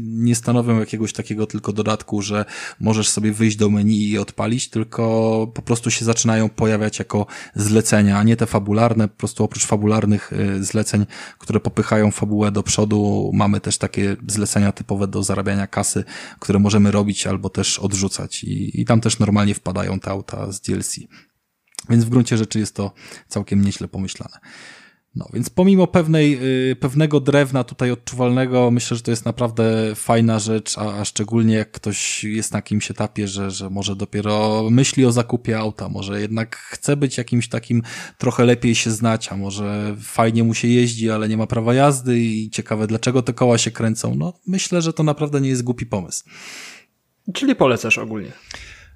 nie 0.00 0.34
stanowią 0.34 0.80
jakiegoś 0.80 1.12
takiego 1.12 1.46
tylko 1.46 1.72
dodatku, 1.72 2.22
że 2.22 2.44
możesz 2.80 3.08
sobie 3.08 3.32
wyjść 3.32 3.56
do 3.56 3.70
menu 3.70 4.10
i 4.10 4.18
odpalić, 4.18 4.70
tylko 4.70 5.46
po 5.54 5.62
prostu 5.62 5.90
się 5.90 6.04
zaczynają 6.04 6.48
pojawiać 6.48 6.98
jako 6.98 7.26
zlecenia, 7.54 8.18
a 8.18 8.22
nie 8.22 8.36
te 8.36 8.46
fabularne. 8.46 9.08
Po 9.08 9.16
prostu 9.16 9.44
oprócz 9.44 9.66
fabularnych 9.66 10.32
y, 10.32 10.64
zleceń, 10.64 11.06
które 11.38 11.60
popychają 11.60 12.10
fabułę 12.10 12.52
do 12.52 12.62
przodu, 12.62 13.30
mamy 13.34 13.60
też 13.60 13.78
takie 13.78 14.16
zlecenia 14.28 14.72
typowe 14.72 15.08
do 15.08 15.22
zarabiania 15.22 15.66
kasy, 15.66 16.04
które 16.38 16.58
możemy 16.58 16.90
robić 16.90 17.26
albo 17.26 17.48
też 17.48 17.78
odrzucać 17.78 18.44
i, 18.44 18.80
i 18.80 18.84
tam 18.84 19.00
też 19.00 19.18
normalnie 19.18 19.54
wpadają 19.54 20.00
te 20.00 20.10
auta 20.10 20.52
z 20.52 20.60
DLC. 20.60 20.96
Więc 21.90 22.04
w 22.04 22.08
gruncie 22.08 22.38
rzeczy 22.38 22.58
jest 22.58 22.74
to 22.74 22.92
całkiem 23.28 23.64
nieźle 23.64 23.88
pomyślane. 23.88 24.38
No, 25.14 25.28
więc 25.32 25.50
pomimo 25.50 25.86
pewnej, 25.86 26.38
y, 26.70 26.76
pewnego 26.76 27.20
drewna 27.20 27.64
tutaj 27.64 27.90
odczuwalnego, 27.90 28.70
myślę, 28.70 28.96
że 28.96 29.02
to 29.02 29.10
jest 29.10 29.24
naprawdę 29.24 29.94
fajna 29.94 30.38
rzecz, 30.38 30.78
a, 30.78 31.00
a 31.00 31.04
szczególnie 31.04 31.54
jak 31.54 31.70
ktoś 31.70 32.24
jest 32.24 32.52
na 32.52 32.58
jakimś 32.58 32.90
etapie, 32.90 33.28
że, 33.28 33.50
że 33.50 33.70
może 33.70 33.96
dopiero 33.96 34.66
myśli 34.70 35.04
o 35.04 35.12
zakupie 35.12 35.58
auta, 35.58 35.88
może 35.88 36.20
jednak 36.20 36.56
chce 36.56 36.96
być 36.96 37.18
jakimś 37.18 37.48
takim 37.48 37.82
trochę 38.18 38.44
lepiej 38.44 38.74
się 38.74 38.90
znać, 38.90 39.32
a 39.32 39.36
może 39.36 39.96
fajnie 40.00 40.44
mu 40.44 40.54
się 40.54 40.68
jeździ, 40.68 41.10
ale 41.10 41.28
nie 41.28 41.36
ma 41.36 41.46
prawa 41.46 41.74
jazdy 41.74 42.20
i 42.20 42.50
ciekawe 42.50 42.86
dlaczego 42.86 43.22
te 43.22 43.32
koła 43.32 43.58
się 43.58 43.70
kręcą. 43.70 44.14
No, 44.14 44.32
myślę, 44.46 44.82
że 44.82 44.92
to 44.92 45.02
naprawdę 45.02 45.40
nie 45.40 45.48
jest 45.48 45.62
głupi 45.62 45.86
pomysł. 45.86 46.24
Czyli 47.34 47.56
polecasz 47.56 47.98
ogólnie. 47.98 48.32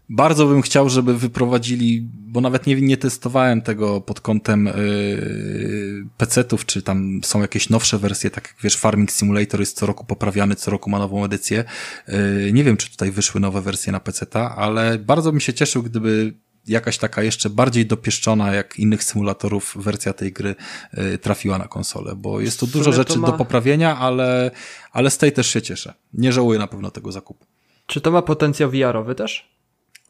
Bardzo 0.08 0.46
bym 0.46 0.62
chciał, 0.62 0.88
żeby 0.88 1.18
wyprowadzili, 1.18 2.08
bo 2.12 2.40
nawet 2.40 2.66
nie, 2.66 2.80
nie 2.80 2.96
testowałem 2.96 3.62
tego 3.62 4.00
pod 4.00 4.20
kątem 4.20 4.66
yy, 4.66 6.06
PC-ów, 6.16 6.66
czy 6.66 6.82
tam 6.82 7.20
są 7.24 7.40
jakieś 7.40 7.70
nowsze 7.70 7.98
wersje, 7.98 8.30
tak 8.30 8.48
jak 8.48 8.62
wiesz, 8.62 8.76
Farming 8.76 9.12
Simulator 9.12 9.60
jest 9.60 9.76
co 9.76 9.86
roku 9.86 10.04
poprawiany, 10.04 10.54
co 10.54 10.70
roku 10.70 10.90
ma 10.90 10.98
nową 10.98 11.24
edycję. 11.24 11.64
Yy, 12.08 12.52
nie 12.52 12.64
wiem, 12.64 12.76
czy 12.76 12.90
tutaj 12.90 13.10
wyszły 13.10 13.40
nowe 13.40 13.62
wersje 13.62 13.92
na 13.92 14.00
PC-ta, 14.00 14.56
ale 14.56 14.98
bardzo 14.98 15.32
bym 15.32 15.40
się 15.40 15.54
cieszył, 15.54 15.82
gdyby 15.82 16.34
jakaś 16.66 16.98
taka 16.98 17.22
jeszcze 17.22 17.50
bardziej 17.50 17.86
dopieszczona 17.86 18.54
jak 18.54 18.78
innych 18.78 19.04
symulatorów 19.04 19.76
wersja 19.76 20.12
tej 20.12 20.32
gry 20.32 20.54
yy, 20.92 21.18
trafiła 21.18 21.58
na 21.58 21.68
konsolę, 21.68 22.14
bo 22.16 22.40
jest 22.40 22.60
tu 22.60 22.66
dużo 22.66 22.92
rzeczy 22.92 23.18
ma... 23.18 23.26
do 23.26 23.32
poprawienia, 23.32 23.98
ale, 23.98 24.50
ale 24.92 25.10
z 25.10 25.18
tej 25.18 25.32
też 25.32 25.46
się 25.46 25.62
cieszę. 25.62 25.94
Nie 26.14 26.32
żałuję 26.32 26.58
na 26.58 26.66
pewno 26.66 26.90
tego 26.90 27.12
zakupu. 27.12 27.46
Czy 27.86 28.00
to 28.00 28.10
ma 28.10 28.22
potencjał 28.22 28.70
VR-owy 28.70 29.14
też? 29.14 29.53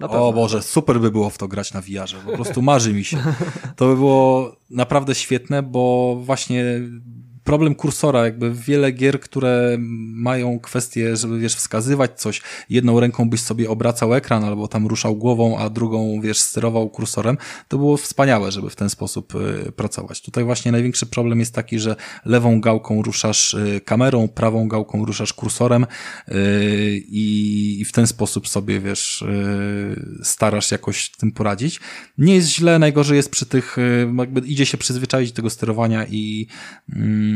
O 0.01 0.33
Boże, 0.33 0.63
super 0.63 1.01
by 1.01 1.11
było 1.11 1.31
w 1.31 1.39
to 1.39 1.49
grać 1.49 1.73
na 1.73 1.81
VR-ze. 1.81 2.17
Po 2.17 2.33
prostu 2.33 2.63
marzy 2.63 2.93
mi 2.93 3.05
się. 3.05 3.19
To 3.77 3.87
by 3.87 3.95
było 3.95 4.57
naprawdę 4.71 5.15
świetne, 5.15 5.63
bo 5.63 6.17
właśnie 6.21 6.65
problem 7.45 7.75
kursora, 7.75 8.25
jakby 8.25 8.55
wiele 8.55 8.93
gier, 8.93 9.21
które 9.21 9.77
mają 10.15 10.61
kwestię, 10.61 11.17
żeby 11.17 11.39
wiesz, 11.39 11.55
wskazywać 11.55 12.21
coś, 12.21 12.43
jedną 12.71 13.01
ręką 13.01 13.31
byś 13.31 13.41
sobie 13.41 13.71
obracał 13.71 14.15
ekran 14.15 14.45
albo 14.45 14.69
tam 14.69 14.87
ruszał 14.87 15.17
głową, 15.17 15.59
a 15.59 15.71
drugą, 15.71 16.21
wiesz, 16.21 16.39
sterował 16.39 16.91
kursorem, 16.91 17.39
to 17.69 17.79
było 17.79 17.97
wspaniałe, 17.97 18.53
żeby 18.53 18.71
w 18.71 18.77
ten 18.77 18.91
sposób 18.91 19.35
y, 19.35 19.73
pracować. 19.73 20.23
Tutaj 20.23 20.45
właśnie 20.45 20.73
największy 20.73 21.07
problem 21.07 21.41
jest 21.41 21.55
taki, 21.55 21.79
że 21.79 21.97
lewą 22.25 22.61
gałką 22.61 23.03
ruszasz 23.03 23.55
y, 23.55 23.81
kamerą, 23.85 24.29
prawą 24.29 24.69
gałką 24.69 25.05
ruszasz 25.05 25.33
kursorem 25.33 25.87
y, 26.29 26.35
i, 27.09 27.85
w 27.87 27.93
ten 27.93 28.07
sposób 28.07 28.49
sobie, 28.49 28.81
wiesz, 28.81 29.25
starasz 30.23 30.71
jakoś 30.71 31.11
tym 31.11 31.33
poradzić. 31.33 31.81
Nie 32.19 32.35
jest 32.35 32.49
źle, 32.49 32.79
najgorzej 32.79 33.17
jest 33.17 33.31
przy 33.31 33.47
tych, 33.47 33.77
jakby 34.19 34.41
idzie 34.41 34.67
się 34.67 34.79
przyzwyczaić 34.79 35.33
do 35.33 35.37
tego 35.37 35.51
sterowania 35.51 36.07
i 36.07 36.47
Mm, 36.93 37.34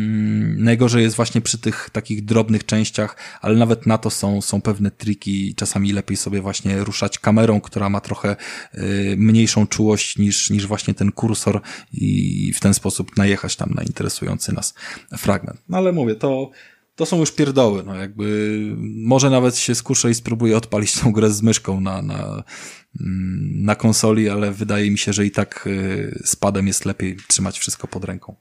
najgorzej 0.59 1.03
jest 1.03 1.17
właśnie 1.17 1.41
przy 1.41 1.59
tych 1.59 1.91
takich 1.93 2.25
drobnych 2.25 2.67
częściach, 2.67 3.17
ale 3.41 3.57
nawet 3.57 3.87
na 3.87 3.99
to 3.99 4.11
są, 4.11 4.43
są 4.43 4.61
pewne 4.61 4.91
triki. 4.91 5.55
Czasami 5.55 5.93
lepiej 5.93 6.17
sobie 6.17 6.41
właśnie 6.41 6.85
ruszać 6.85 7.19
kamerą, 7.19 7.61
która 7.61 7.89
ma 7.89 8.01
trochę 8.01 8.37
y, 8.75 9.15
mniejszą 9.19 9.67
czułość 9.67 10.19
niż, 10.19 10.51
niż 10.51 10.67
właśnie 10.67 10.95
ten 10.95 11.13
kursor 11.13 11.61
i 11.93 12.53
w 12.53 12.61
ten 12.61 12.75
sposób 12.75 13.17
najechać 13.17 13.57
tam 13.57 13.71
na 13.75 13.83
interesujący 13.83 14.55
nas 14.55 14.75
fragment. 15.19 15.61
No 15.69 15.79
ale 15.79 15.93
mówię, 15.93 16.15
to, 16.15 16.51
to 16.97 17.07
są 17.07 17.19
już 17.19 17.33
pierdoły, 17.33 17.83
no 17.87 17.95
jakby 17.95 18.59
może 18.79 19.31
nawet 19.31 19.57
się 19.57 19.75
skuszę 19.75 20.11
i 20.11 20.15
spróbuję 20.15 20.57
odpalić 20.57 20.93
tą 20.93 21.13
grę 21.13 21.31
z 21.31 21.43
myszką 21.43 21.81
na, 21.81 22.03
na, 22.03 22.45
mm, 23.01 23.65
na 23.65 23.75
konsoli, 23.75 24.29
ale 24.29 24.53
wydaje 24.53 24.91
mi 24.91 24.99
się, 24.99 25.13
że 25.13 25.27
i 25.27 25.31
tak 25.31 25.67
y, 25.67 26.23
z 26.25 26.37
padem 26.37 26.67
jest 26.67 26.85
lepiej 26.85 27.17
trzymać 27.29 27.59
wszystko 27.59 27.89
pod 27.89 28.05
ręką. 28.05 28.37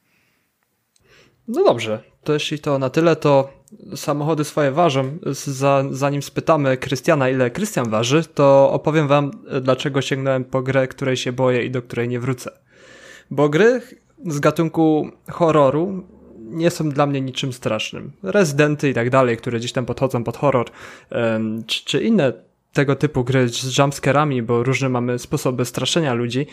No 1.48 1.64
dobrze, 1.64 2.04
to 2.24 2.34
jeśli 2.34 2.60
to 2.60 2.80
na 2.80 2.90
tyle, 2.90 3.16
to 3.16 3.50
samochody 3.96 4.44
swoje 4.44 4.72
ważą. 4.72 5.18
zanim 5.92 6.22
spytamy 6.22 6.78
Krystiana, 6.78 7.30
ile 7.30 7.52
Krystian 7.52 7.90
waży, 7.90 8.24
to 8.24 8.72
opowiem 8.72 9.08
wam, 9.08 9.32
dlaczego 9.62 10.02
sięgnąłem 10.02 10.44
po 10.46 10.62
grę, 10.62 10.88
której 10.88 11.18
się 11.18 11.32
boję 11.32 11.66
i 11.66 11.72
do 11.72 11.82
której 11.82 12.08
nie 12.08 12.20
wrócę. 12.20 12.52
Bo 13.32 13.50
gry 13.50 13.82
z 14.26 14.40
gatunku 14.40 15.12
horroru 15.30 16.04
nie 16.40 16.72
są 16.72 16.90
dla 16.90 17.06
mnie 17.06 17.22
niczym 17.22 17.54
strasznym. 17.54 18.12
Rezydenty 18.24 18.90
i 18.90 18.94
tak 18.94 19.10
dalej, 19.10 19.38
które 19.38 19.60
gdzieś 19.60 19.72
tam 19.72 19.86
podchodzą 19.86 20.24
pod 20.24 20.38
horror, 20.38 20.66
czy, 21.68 21.86
czy 21.86 22.04
inne 22.04 22.34
tego 22.74 22.96
typu 22.96 23.24
gry 23.24 23.50
z 23.50 23.78
jumpscarami, 23.78 24.42
bo 24.42 24.64
różne 24.64 24.90
mamy 24.90 25.20
sposoby 25.20 25.66
straszenia 25.66 26.14
ludzi. 26.14 26.48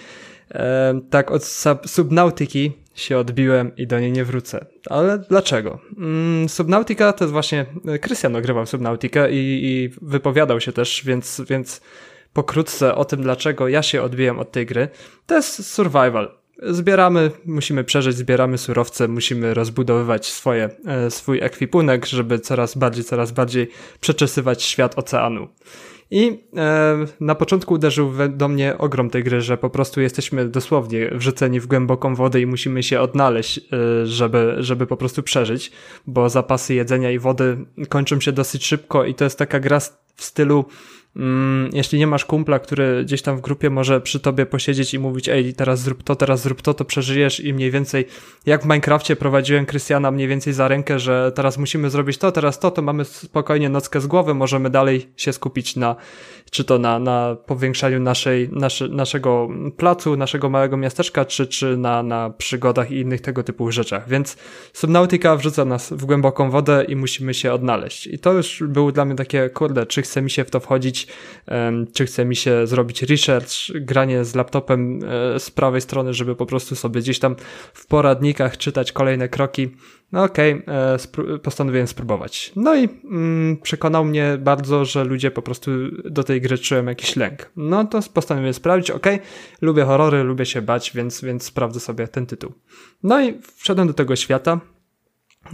Tak 1.10 1.30
od 1.30 1.44
Subnautiki 1.86 2.83
się 2.94 3.18
odbiłem 3.18 3.76
i 3.76 3.86
do 3.86 4.00
niej 4.00 4.12
nie 4.12 4.24
wrócę. 4.24 4.66
Ale 4.90 5.18
dlaczego? 5.18 5.78
Mm, 5.98 6.48
Subnautica 6.48 7.12
to 7.12 7.24
jest 7.24 7.32
właśnie, 7.32 7.66
Krystian 8.00 8.36
ogrywał 8.36 8.66
Subnautikę 8.66 9.32
i, 9.32 9.60
i 9.64 9.90
wypowiadał 10.02 10.60
się 10.60 10.72
też, 10.72 11.02
więc, 11.04 11.42
więc 11.48 11.80
pokrótce 12.32 12.94
o 12.94 13.04
tym, 13.04 13.22
dlaczego 13.22 13.68
ja 13.68 13.82
się 13.82 14.02
odbiłem 14.02 14.38
od 14.38 14.52
tej 14.52 14.66
gry. 14.66 14.88
To 15.26 15.36
jest 15.36 15.66
survival. 15.66 16.34
zbieramy, 16.62 17.30
musimy 17.44 17.84
przeżyć, 17.84 18.16
zbieramy 18.16 18.58
surowce, 18.58 19.08
musimy 19.08 19.54
rozbudowywać 19.54 20.26
swoje, 20.26 20.70
e, 20.86 21.10
swój 21.10 21.40
ekwipunek, 21.42 22.06
żeby 22.06 22.38
coraz 22.38 22.78
bardziej, 22.78 23.04
coraz 23.04 23.32
bardziej 23.32 23.70
przeczesywać 24.00 24.62
świat 24.62 24.98
oceanu. 24.98 25.48
I 26.14 26.38
e, 26.56 27.06
na 27.20 27.34
początku 27.34 27.74
uderzył 27.74 28.12
do 28.28 28.48
mnie 28.48 28.78
ogrom 28.78 29.10
tej 29.10 29.24
gry, 29.24 29.40
że 29.40 29.58
po 29.58 29.70
prostu 29.70 30.00
jesteśmy 30.00 30.48
dosłownie 30.48 31.10
wrzuceni 31.10 31.60
w 31.60 31.66
głęboką 31.66 32.14
wodę 32.14 32.40
i 32.40 32.46
musimy 32.46 32.82
się 32.82 33.00
odnaleźć, 33.00 33.58
e, 33.58 34.06
żeby, 34.06 34.54
żeby 34.58 34.86
po 34.86 34.96
prostu 34.96 35.22
przeżyć, 35.22 35.72
bo 36.06 36.28
zapasy 36.28 36.74
jedzenia 36.74 37.10
i 37.10 37.18
wody 37.18 37.56
kończą 37.88 38.20
się 38.20 38.32
dosyć 38.32 38.66
szybko 38.66 39.04
i 39.04 39.14
to 39.14 39.24
jest 39.24 39.38
taka 39.38 39.60
gra 39.60 39.80
w 40.16 40.24
stylu 40.24 40.64
jeśli 41.72 41.98
nie 41.98 42.06
masz 42.06 42.24
kumpla, 42.24 42.58
który 42.58 43.04
gdzieś 43.04 43.22
tam 43.22 43.36
w 43.36 43.40
grupie 43.40 43.70
może 43.70 44.00
przy 44.00 44.20
tobie 44.20 44.46
posiedzieć 44.46 44.94
i 44.94 44.98
mówić, 44.98 45.28
ej, 45.28 45.54
teraz 45.54 45.80
zrób 45.80 46.02
to, 46.02 46.16
teraz 46.16 46.42
zrób 46.42 46.62
to, 46.62 46.74
to 46.74 46.84
przeżyjesz 46.84 47.40
i 47.40 47.54
mniej 47.54 47.70
więcej, 47.70 48.06
jak 48.46 48.62
w 48.62 48.64
Minecrafcie 48.64 49.16
prowadziłem 49.16 49.66
Krystiana 49.66 50.10
mniej 50.10 50.28
więcej 50.28 50.52
za 50.52 50.68
rękę, 50.68 50.98
że 50.98 51.32
teraz 51.34 51.58
musimy 51.58 51.90
zrobić 51.90 52.18
to, 52.18 52.32
teraz 52.32 52.58
to, 52.58 52.70
to 52.70 52.82
mamy 52.82 53.04
spokojnie 53.04 53.68
nockę 53.68 54.00
z 54.00 54.06
głowy, 54.06 54.34
możemy 54.34 54.70
dalej 54.70 55.06
się 55.16 55.32
skupić 55.32 55.76
na, 55.76 55.96
czy 56.54 56.64
to 56.64 56.78
na, 56.78 56.98
na 56.98 57.36
powiększaniu 57.46 58.00
naszej, 58.00 58.48
naszy, 58.52 58.88
naszego 58.88 59.48
placu, 59.76 60.16
naszego 60.16 60.50
małego 60.50 60.76
miasteczka, 60.76 61.24
czy, 61.24 61.46
czy 61.46 61.76
na, 61.76 62.02
na 62.02 62.30
przygodach 62.30 62.90
i 62.90 63.00
innych 63.00 63.20
tego 63.20 63.42
typu 63.42 63.72
rzeczach. 63.72 64.08
Więc 64.08 64.36
Subnautica 64.72 65.36
wrzuca 65.36 65.64
nas 65.64 65.92
w 65.92 66.04
głęboką 66.04 66.50
wodę 66.50 66.84
i 66.88 66.96
musimy 66.96 67.34
się 67.34 67.52
odnaleźć. 67.52 68.06
I 68.06 68.18
to 68.18 68.32
już 68.32 68.62
było 68.68 68.92
dla 68.92 69.04
mnie 69.04 69.14
takie, 69.14 69.50
kurde, 69.50 69.86
czy 69.86 70.02
chce 70.02 70.22
mi 70.22 70.30
się 70.30 70.44
w 70.44 70.50
to 70.50 70.60
wchodzić, 70.60 71.06
czy 71.94 72.06
chce 72.06 72.24
mi 72.24 72.36
się 72.36 72.66
zrobić 72.66 73.02
research, 73.02 73.52
granie 73.74 74.24
z 74.24 74.34
laptopem 74.34 75.00
e, 75.34 75.40
z 75.40 75.50
prawej 75.50 75.80
strony, 75.80 76.14
żeby 76.14 76.36
po 76.36 76.46
prostu 76.46 76.76
sobie 76.76 77.00
gdzieś 77.00 77.18
tam 77.18 77.36
w 77.74 77.86
poradnikach 77.86 78.58
czytać 78.58 78.92
kolejne 78.92 79.28
kroki. 79.28 79.70
No 80.14 80.22
okej, 80.22 80.62
okay, 80.62 81.34
e, 81.34 81.38
postanowiłem 81.38 81.86
spróbować. 81.86 82.52
No 82.56 82.74
i 82.74 82.88
mm, 83.04 83.56
przekonał 83.56 84.04
mnie 84.04 84.38
bardzo, 84.40 84.84
że 84.84 85.04
ludzie 85.04 85.30
po 85.30 85.42
prostu 85.42 85.70
do 86.04 86.24
tej 86.24 86.40
gry 86.40 86.58
czują 86.58 86.84
jakiś 86.84 87.16
lęk. 87.16 87.50
No 87.56 87.84
to 87.84 88.00
postanowiłem 88.14 88.54
sprawdzić, 88.54 88.90
okej, 88.90 89.14
okay, 89.14 89.26
lubię 89.60 89.84
horrory, 89.84 90.22
lubię 90.22 90.46
się 90.46 90.62
bać, 90.62 90.92
więc, 90.94 91.22
więc 91.22 91.42
sprawdzę 91.42 91.80
sobie 91.80 92.08
ten 92.08 92.26
tytuł. 92.26 92.52
No 93.02 93.22
i 93.22 93.40
wszedłem 93.56 93.88
do 93.88 93.94
tego 93.94 94.16
świata, 94.16 94.60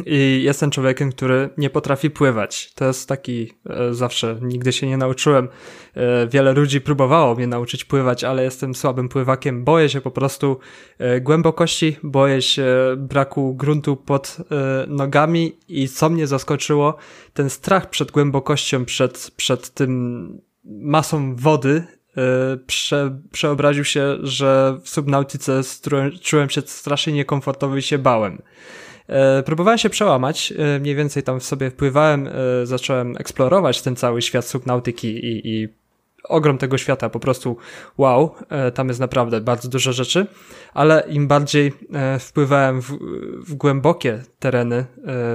i 0.06 0.40
jestem 0.44 0.70
człowiekiem, 0.70 1.12
który 1.12 1.50
nie 1.58 1.70
potrafi 1.70 2.10
pływać. 2.10 2.72
To 2.74 2.86
jest 2.86 3.08
taki 3.08 3.52
e, 3.70 3.94
zawsze, 3.94 4.38
nigdy 4.42 4.72
się 4.72 4.86
nie 4.86 4.96
nauczyłem. 4.96 5.48
E, 5.94 6.26
wiele 6.26 6.52
ludzi 6.52 6.80
próbowało 6.80 7.34
mnie 7.34 7.46
nauczyć 7.46 7.84
pływać, 7.84 8.24
ale 8.24 8.44
jestem 8.44 8.74
słabym 8.74 9.08
pływakiem. 9.08 9.64
Boję 9.64 9.88
się 9.88 10.00
po 10.00 10.10
prostu 10.10 10.58
e, 10.98 11.20
głębokości, 11.20 11.96
boję 12.02 12.42
się 12.42 12.66
braku 12.96 13.54
gruntu 13.54 13.96
pod 13.96 14.36
e, 14.50 14.86
nogami 14.86 15.58
i 15.68 15.88
co 15.88 16.10
mnie 16.10 16.26
zaskoczyło, 16.26 16.96
ten 17.34 17.50
strach 17.50 17.90
przed 17.90 18.10
głębokością, 18.10 18.84
przed, 18.84 19.30
przed 19.36 19.70
tym 19.70 20.40
masą 20.64 21.36
wody, 21.36 21.84
e, 22.16 22.56
prze, 22.66 23.20
przeobraził 23.32 23.84
się, 23.84 24.16
że 24.22 24.78
w 24.82 24.88
subnautice 24.88 25.60
czułem 26.22 26.50
się 26.50 26.60
strasznie 26.60 27.12
niekomfortowo 27.12 27.76
i 27.76 27.82
się 27.82 27.98
bałem. 27.98 28.42
E, 29.10 29.42
próbowałem 29.42 29.78
się 29.78 29.90
przełamać, 29.90 30.52
e, 30.58 30.78
mniej 30.78 30.94
więcej 30.94 31.22
tam 31.22 31.40
sobie 31.40 31.70
wpływałem, 31.70 32.28
e, 32.28 32.66
zacząłem 32.66 33.16
eksplorować 33.16 33.82
ten 33.82 33.96
cały 33.96 34.22
świat 34.22 34.44
subnautyki 34.44 35.08
i, 35.08 35.48
i 35.54 35.68
ogrom 36.24 36.58
tego 36.58 36.78
świata, 36.78 37.08
po 37.08 37.20
prostu 37.20 37.56
wow, 37.98 38.34
tam 38.74 38.88
jest 38.88 39.00
naprawdę 39.00 39.40
bardzo 39.40 39.68
dużo 39.68 39.92
rzeczy, 39.92 40.26
ale 40.74 41.04
im 41.08 41.28
bardziej 41.28 41.72
wpływałem 42.18 42.82
w, 42.82 42.98
w, 43.46 43.54
głębokie 43.54 44.22
tereny, 44.38 44.84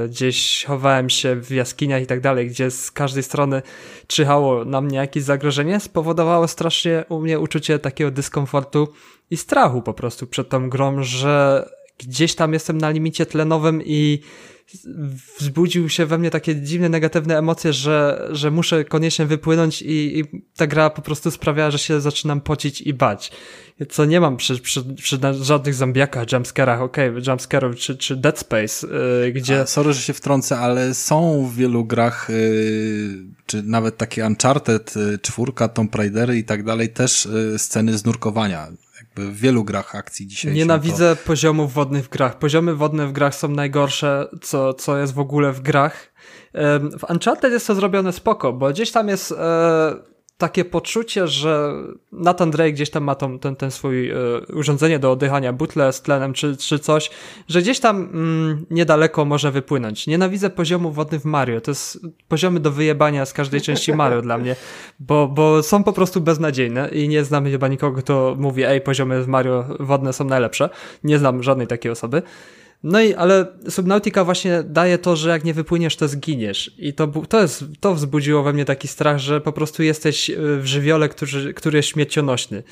gdzieś 0.09 0.65
chowałem 0.65 1.09
się 1.09 1.35
w 1.35 1.51
jaskiniach 1.51 2.01
i 2.01 2.05
tak 2.05 2.21
dalej, 2.21 2.47
gdzie 2.47 2.71
z 2.71 2.91
każdej 2.91 3.23
strony 3.23 3.61
czyhało 4.07 4.65
na 4.65 4.81
mnie 4.81 4.97
jakieś 4.97 5.23
zagrożenie, 5.23 5.79
spowodowało 5.79 6.47
strasznie 6.47 7.05
u 7.09 7.19
mnie 7.19 7.39
uczucie 7.39 7.79
takiego 7.79 8.11
dyskomfortu 8.11 8.87
i 9.31 9.37
strachu 9.37 9.81
po 9.81 9.93
prostu 9.93 10.27
przed 10.27 10.49
tą 10.49 10.69
grą, 10.69 11.03
że 11.03 11.65
gdzieś 11.97 12.35
tam 12.35 12.53
jestem 12.53 12.77
na 12.77 12.89
limicie 12.89 13.25
tlenowym 13.25 13.81
i 13.85 14.19
wzbudził 15.39 15.89
się 15.89 16.05
we 16.05 16.17
mnie 16.17 16.31
takie 16.31 16.55
dziwne, 16.55 16.89
negatywne 16.89 17.37
emocje, 17.37 17.73
że, 17.73 18.27
że 18.31 18.51
muszę 18.51 18.85
koniecznie 18.85 19.25
wypłynąć 19.25 19.81
i, 19.81 20.19
i 20.19 20.43
ta 20.55 20.67
gra 20.67 20.89
po 20.89 21.01
prostu 21.01 21.31
sprawia, 21.31 21.71
że 21.71 21.79
się 21.79 22.01
zaczynam 22.01 22.41
pocić 22.41 22.81
i 22.81 22.93
bać. 22.93 23.31
Co 23.89 24.05
nie 24.05 24.21
mam 24.21 24.37
przy, 24.37 24.59
przy, 24.59 24.83
przy 24.83 25.19
żadnych 25.41 25.73
zombiakach, 25.73 26.31
jumpscarach, 26.31 26.81
okej, 26.81 27.09
okay, 27.09 27.21
jumpscarów 27.27 27.75
czy, 27.75 27.97
czy 27.97 28.15
Dead 28.15 28.39
Space, 28.39 28.87
yy, 29.23 29.31
gdzie... 29.31 29.61
A, 29.61 29.65
sorry, 29.65 29.93
że 29.93 30.01
się 30.01 30.13
wtrącę, 30.13 30.57
ale 30.57 30.93
są 30.93 31.47
w 31.47 31.55
wielu 31.55 31.85
grach, 31.85 32.27
yy, 32.29 33.25
czy 33.45 33.63
nawet 33.63 33.97
takie 33.97 34.25
Uncharted, 34.25 34.95
yy, 34.95 35.19
czwórka, 35.19 35.67
Tomb 35.67 35.95
Raidery 35.95 36.37
i 36.37 36.43
tak 36.43 36.63
dalej, 36.63 36.89
też 36.89 37.25
y, 37.25 37.59
sceny 37.59 37.97
z 37.97 38.05
nurkowania 38.05 38.67
jakby 39.19 39.31
w 39.31 39.39
wielu 39.39 39.63
grach 39.63 39.95
akcji 39.95 40.27
dzisiaj. 40.27 40.53
Nienawidzę 40.53 41.15
to... 41.15 41.23
poziomów 41.25 41.73
wodnych 41.73 42.05
w 42.05 42.09
grach. 42.09 42.39
Poziomy 42.39 42.75
wodne 42.75 43.07
w 43.07 43.11
grach 43.11 43.35
są 43.35 43.47
najgorsze, 43.47 44.27
co, 44.41 44.73
co 44.73 44.97
jest 44.97 45.13
w 45.13 45.19
ogóle 45.19 45.51
w 45.51 45.61
grach. 45.61 46.13
W 46.99 47.09
Uncharted 47.09 47.51
jest 47.51 47.67
to 47.67 47.75
zrobione 47.75 48.13
spoko, 48.13 48.53
bo 48.53 48.69
gdzieś 48.69 48.91
tam 48.91 49.07
jest 49.07 49.31
e, 49.31 49.95
takie 50.37 50.65
poczucie, 50.65 51.27
że 51.27 51.73
Nathan 52.11 52.51
Drake 52.51 52.71
gdzieś 52.71 52.89
tam 52.89 53.03
ma 53.03 53.15
tą, 53.15 53.39
ten, 53.39 53.55
ten 53.55 53.71
swój 53.71 54.11
y, 54.11 54.15
urządzenie 54.53 54.99
do 54.99 55.11
oddychania, 55.11 55.53
butle 55.53 55.93
z 55.93 56.01
tlenem 56.01 56.33
czy, 56.33 56.57
czy 56.57 56.79
coś, 56.79 57.11
że 57.47 57.61
gdzieś 57.61 57.79
tam 57.79 57.97
mm, 57.97 58.65
niedaleko 58.69 59.25
może 59.25 59.51
wypłynąć. 59.51 60.07
Nienawidzę 60.07 60.49
poziomu 60.49 60.91
wodny 60.91 61.19
w 61.19 61.25
Mario. 61.25 61.61
To 61.61 61.71
jest 61.71 61.99
poziomy 62.27 62.59
do 62.59 62.71
wyjebania 62.71 63.25
z 63.25 63.33
każdej 63.33 63.61
części 63.61 63.93
Mario 63.93 64.21
dla 64.21 64.37
mnie, 64.37 64.55
bo, 64.99 65.27
bo 65.27 65.63
są 65.63 65.83
po 65.83 65.93
prostu 65.93 66.21
beznadziejne 66.21 66.89
i 66.89 67.07
nie 67.07 67.23
znam 67.23 67.45
chyba 67.45 67.67
nikogo, 67.67 68.01
kto 68.01 68.35
mówi, 68.39 68.63
ej, 68.63 68.81
poziomy 68.81 69.23
w 69.23 69.27
Mario 69.27 69.65
wodne 69.79 70.13
są 70.13 70.25
najlepsze. 70.25 70.69
Nie 71.03 71.19
znam 71.19 71.43
żadnej 71.43 71.67
takiej 71.67 71.91
osoby. 71.91 72.21
No 72.87 73.01
i, 73.01 73.13
ale 73.13 73.45
Subnautica 73.69 74.23
właśnie 74.23 74.63
daje 74.63 74.97
to, 74.97 75.15
że 75.15 75.29
jak 75.29 75.43
nie 75.43 75.53
wypłyniesz, 75.53 75.95
to 75.95 76.07
zginiesz. 76.07 76.71
I 76.77 76.93
to, 76.93 77.07
to, 77.07 77.41
jest, 77.41 77.63
to 77.79 77.95
wzbudziło 77.95 78.43
we 78.43 78.53
mnie 78.53 78.65
taki 78.65 78.87
strach, 78.87 79.17
że 79.17 79.41
po 79.41 79.51
prostu 79.51 79.83
jesteś 79.83 80.29
y, 80.29 80.35
w 80.57 80.65
żywiole, 80.65 81.09
który, 81.09 81.53
który 81.53 81.77
jest 81.77 81.89
śmiercionośny. 81.89 82.63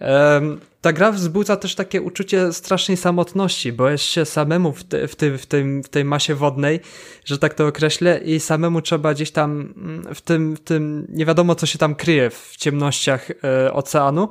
Um, 0.00 0.60
ta 0.80 0.92
gra 0.92 1.12
wzbudza 1.12 1.56
też 1.56 1.74
takie 1.74 2.02
uczucie 2.02 2.52
strasznej 2.52 2.96
samotności, 2.96 3.72
bo 3.72 3.90
jest 3.90 4.04
się 4.04 4.24
samemu 4.24 4.72
w, 4.72 4.84
te, 4.84 5.08
w, 5.08 5.16
w, 5.38 5.46
tym, 5.46 5.82
w 5.82 5.88
tej 5.88 6.04
masie 6.04 6.34
wodnej, 6.34 6.80
że 7.24 7.38
tak 7.38 7.54
to 7.54 7.66
określę, 7.66 8.18
i 8.18 8.40
samemu 8.40 8.82
trzeba 8.82 9.14
gdzieś 9.14 9.30
tam 9.30 9.74
mm, 9.76 10.14
w 10.14 10.20
tym, 10.20 10.56
w 10.56 10.60
tym 10.60 11.06
nie 11.08 11.26
wiadomo 11.26 11.54
co 11.54 11.66
się 11.66 11.78
tam 11.78 11.94
kryje 11.94 12.30
w 12.30 12.56
ciemnościach 12.56 13.30
e, 13.30 13.72
oceanu. 13.72 14.28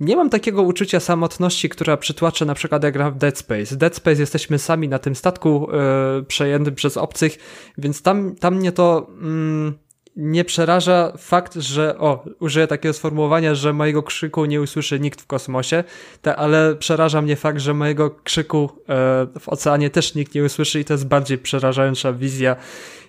Nie 0.00 0.16
mam 0.16 0.30
takiego 0.30 0.62
uczucia 0.62 1.00
samotności, 1.00 1.68
która 1.68 1.96
przytłacza 1.96 2.44
na 2.44 2.54
przykład 2.54 2.84
jak 2.84 2.94
gra 2.94 3.10
w 3.10 3.16
Dead 3.16 3.38
Space. 3.38 3.76
Dead 3.76 3.96
Space 3.96 4.20
jesteśmy 4.20 4.58
sami 4.58 4.88
na 4.88 4.98
tym 4.98 5.14
statku 5.14 5.68
e, 5.72 6.22
przejętym 6.22 6.74
przez 6.74 6.96
obcych, 6.96 7.38
więc 7.78 8.02
tam, 8.02 8.36
tam 8.36 8.56
mnie 8.56 8.72
to... 8.72 9.06
Mm, 9.20 9.74
nie 10.16 10.44
przeraża 10.44 11.12
fakt, 11.18 11.54
że, 11.54 11.98
o, 11.98 12.24
użyję 12.40 12.66
takiego 12.66 12.92
sformułowania, 12.92 13.54
że 13.54 13.72
mojego 13.72 14.02
krzyku 14.02 14.44
nie 14.44 14.60
usłyszy 14.60 15.00
nikt 15.00 15.20
w 15.20 15.26
kosmosie, 15.26 15.84
ta, 16.22 16.36
ale 16.36 16.76
przeraża 16.76 17.22
mnie 17.22 17.36
fakt, 17.36 17.60
że 17.60 17.74
mojego 17.74 18.10
krzyku 18.10 18.70
e, 18.88 19.26
w 19.40 19.48
oceanie 19.48 19.90
też 19.90 20.14
nikt 20.14 20.34
nie 20.34 20.44
usłyszy 20.44 20.80
i 20.80 20.84
to 20.84 20.94
jest 20.94 21.06
bardziej 21.06 21.38
przerażająca 21.38 22.12
wizja 22.12 22.56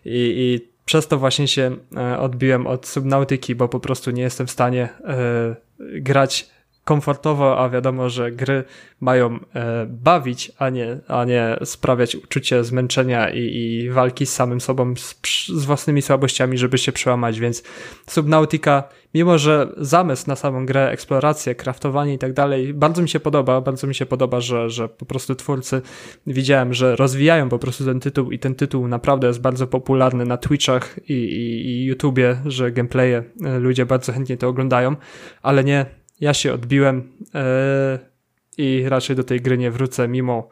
i, 0.06 0.34
i 0.38 0.72
przez 0.86 1.08
to 1.08 1.18
właśnie 1.18 1.48
się 1.48 1.76
e, 1.98 2.20
odbiłem 2.20 2.68
od 2.68 2.88
subnautyki, 2.88 3.56
bo 3.56 3.68
po 3.68 3.80
prostu 3.80 4.12
nie 4.12 4.24
jestem 4.24 4.48
w 4.48 4.52
stanie 4.52 4.90
e, 5.04 5.56
grać 5.80 6.50
komfortowo, 6.86 7.60
a 7.60 7.70
wiadomo, 7.70 8.10
że 8.10 8.32
gry 8.32 8.64
mają 9.02 9.40
e, 9.56 9.86
bawić, 9.90 10.52
a 10.58 10.70
nie, 10.70 10.98
a 11.08 11.26
nie 11.26 11.58
sprawiać 11.64 12.16
uczucie 12.16 12.64
zmęczenia 12.64 13.30
i, 13.30 13.40
i 13.40 13.90
walki 13.90 14.26
z 14.26 14.34
samym 14.34 14.62
sobą, 14.62 14.96
z, 14.96 15.16
z, 15.48 15.66
własnymi 15.66 16.02
słabościami, 16.02 16.58
żeby 16.58 16.78
się 16.78 16.92
przełamać, 16.92 17.40
więc 17.40 17.64
Subnautica, 18.08 18.84
mimo 19.14 19.38
że 19.38 19.74
zamysł 19.78 20.24
na 20.28 20.36
samą 20.36 20.66
grę, 20.66 20.90
eksplorację, 20.90 21.56
kraftowanie 21.56 22.14
i 22.14 22.18
tak 22.18 22.34
dalej, 22.34 22.74
bardzo 22.74 23.02
mi 23.02 23.10
się 23.10 23.20
podoba, 23.20 23.62
bardzo 23.62 23.88
mi 23.88 23.96
się 23.96 24.06
podoba, 24.06 24.42
że, 24.42 24.70
że 24.70 24.90
po 24.90 25.06
prostu 25.06 25.36
twórcy 25.36 25.82
widziałem, 26.28 26.74
że 26.74 26.96
rozwijają 26.96 27.50
po 27.50 27.60
prostu 27.60 27.86
ten 27.86 28.00
tytuł 28.00 28.32
i 28.32 28.40
ten 28.40 28.56
tytuł 28.56 28.88
naprawdę 28.88 29.28
jest 29.28 29.42
bardzo 29.42 29.68
popularny 29.68 30.26
na 30.26 30.38
Twitchach 30.38 31.00
i, 31.10 31.14
i, 31.14 31.68
i 31.68 31.86
YouTubie, 31.86 32.38
że 32.46 32.72
gameplaye 32.72 33.24
e, 33.46 33.60
ludzie 33.60 33.86
bardzo 33.86 34.14
chętnie 34.14 34.38
to 34.38 34.48
oglądają, 34.48 34.96
ale 35.42 35.64
nie 35.64 36.01
ja 36.22 36.34
się 36.34 36.54
odbiłem. 36.54 37.12
Yy, 37.34 38.12
i 38.58 38.84
raczej 38.88 39.16
do 39.16 39.24
tej 39.24 39.42
gry 39.42 39.58
nie 39.58 39.72
wrócę, 39.72 40.08
mimo 40.08 40.50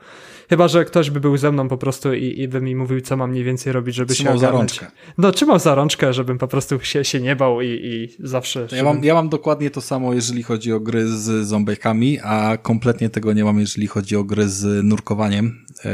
Chyba, 0.49 0.67
że 0.67 0.85
ktoś 0.85 1.09
by 1.09 1.19
był 1.19 1.37
ze 1.37 1.51
mną 1.51 1.67
po 1.67 1.77
prostu 1.77 2.13
i, 2.13 2.41
i 2.41 2.47
by 2.47 2.61
mi 2.61 2.75
mówił, 2.75 3.01
co 3.01 3.17
mam 3.17 3.31
mniej 3.31 3.43
więcej 3.43 3.73
robić, 3.73 3.95
żeby 3.95 4.13
trzymał 4.13 4.33
się 4.33 4.37
ogarnąć. 4.37 4.75
za 4.75 4.81
rączkę. 4.81 4.97
No, 5.17 5.31
trzymał 5.31 5.59
za 5.59 5.75
rączkę, 5.75 6.13
żebym 6.13 6.37
po 6.37 6.47
prostu 6.47 6.79
się, 6.79 7.05
się 7.05 7.19
nie 7.19 7.35
bał 7.35 7.61
i, 7.61 7.67
i 7.67 8.15
zawsze... 8.27 8.67
Ja, 8.71 8.83
mam, 8.83 9.03
ja 9.03 9.13
mam 9.13 9.29
dokładnie 9.29 9.69
to 9.69 9.81
samo, 9.81 10.13
jeżeli 10.13 10.43
chodzi 10.43 10.73
o 10.73 10.79
gry 10.79 11.07
z 11.07 11.47
zombiekami, 11.47 12.19
a 12.23 12.57
kompletnie 12.57 13.09
tego 13.09 13.33
nie 13.33 13.43
mam, 13.43 13.59
jeżeli 13.59 13.87
chodzi 13.87 14.15
o 14.15 14.23
gry 14.23 14.49
z 14.49 14.85
nurkowaniem. 14.85 15.65
E, 15.85 15.91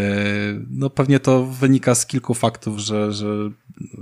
no 0.69 0.89
pewnie 0.89 1.19
to 1.19 1.45
wynika 1.45 1.95
z 1.95 2.05
kilku 2.05 2.33
faktów, 2.33 2.79
że, 2.79 3.11
że 3.13 3.27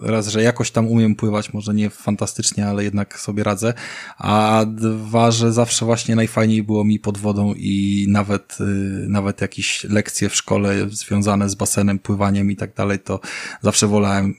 raz, 0.02 0.28
że 0.28 0.44
jakoś 0.44 0.72
tam 0.72 0.88
umiem 0.88 1.16
pływać, 1.16 1.54
może 1.54 1.74
nie 1.74 1.90
fantastycznie, 1.90 2.68
ale 2.68 2.84
jednak 2.84 3.20
sobie 3.20 3.44
radzę, 3.44 3.74
a 4.18 4.66
dwa, 4.68 5.32
że 5.32 5.54
zawsze 5.54 5.86
właśnie 5.86 6.16
najfajniej 6.16 6.64
było 6.64 6.84
mi 6.84 7.00
pod 7.00 7.18
wodą 7.18 7.54
i 7.58 8.06
nawet, 8.10 8.58
y, 8.62 8.64
nawet 9.10 9.42
jakieś 9.42 9.84
lekcje 9.84 10.30
w 10.30 10.36
szkole 10.36 10.90
związane 10.90 11.50
z 11.50 11.56
basenem, 11.56 12.00
pływaniem 12.00 12.52
i 12.52 12.56
tak 12.56 12.76
dalej, 12.76 13.00
to 13.00 13.20
zawsze 13.62 13.88
wolałem 13.88 14.36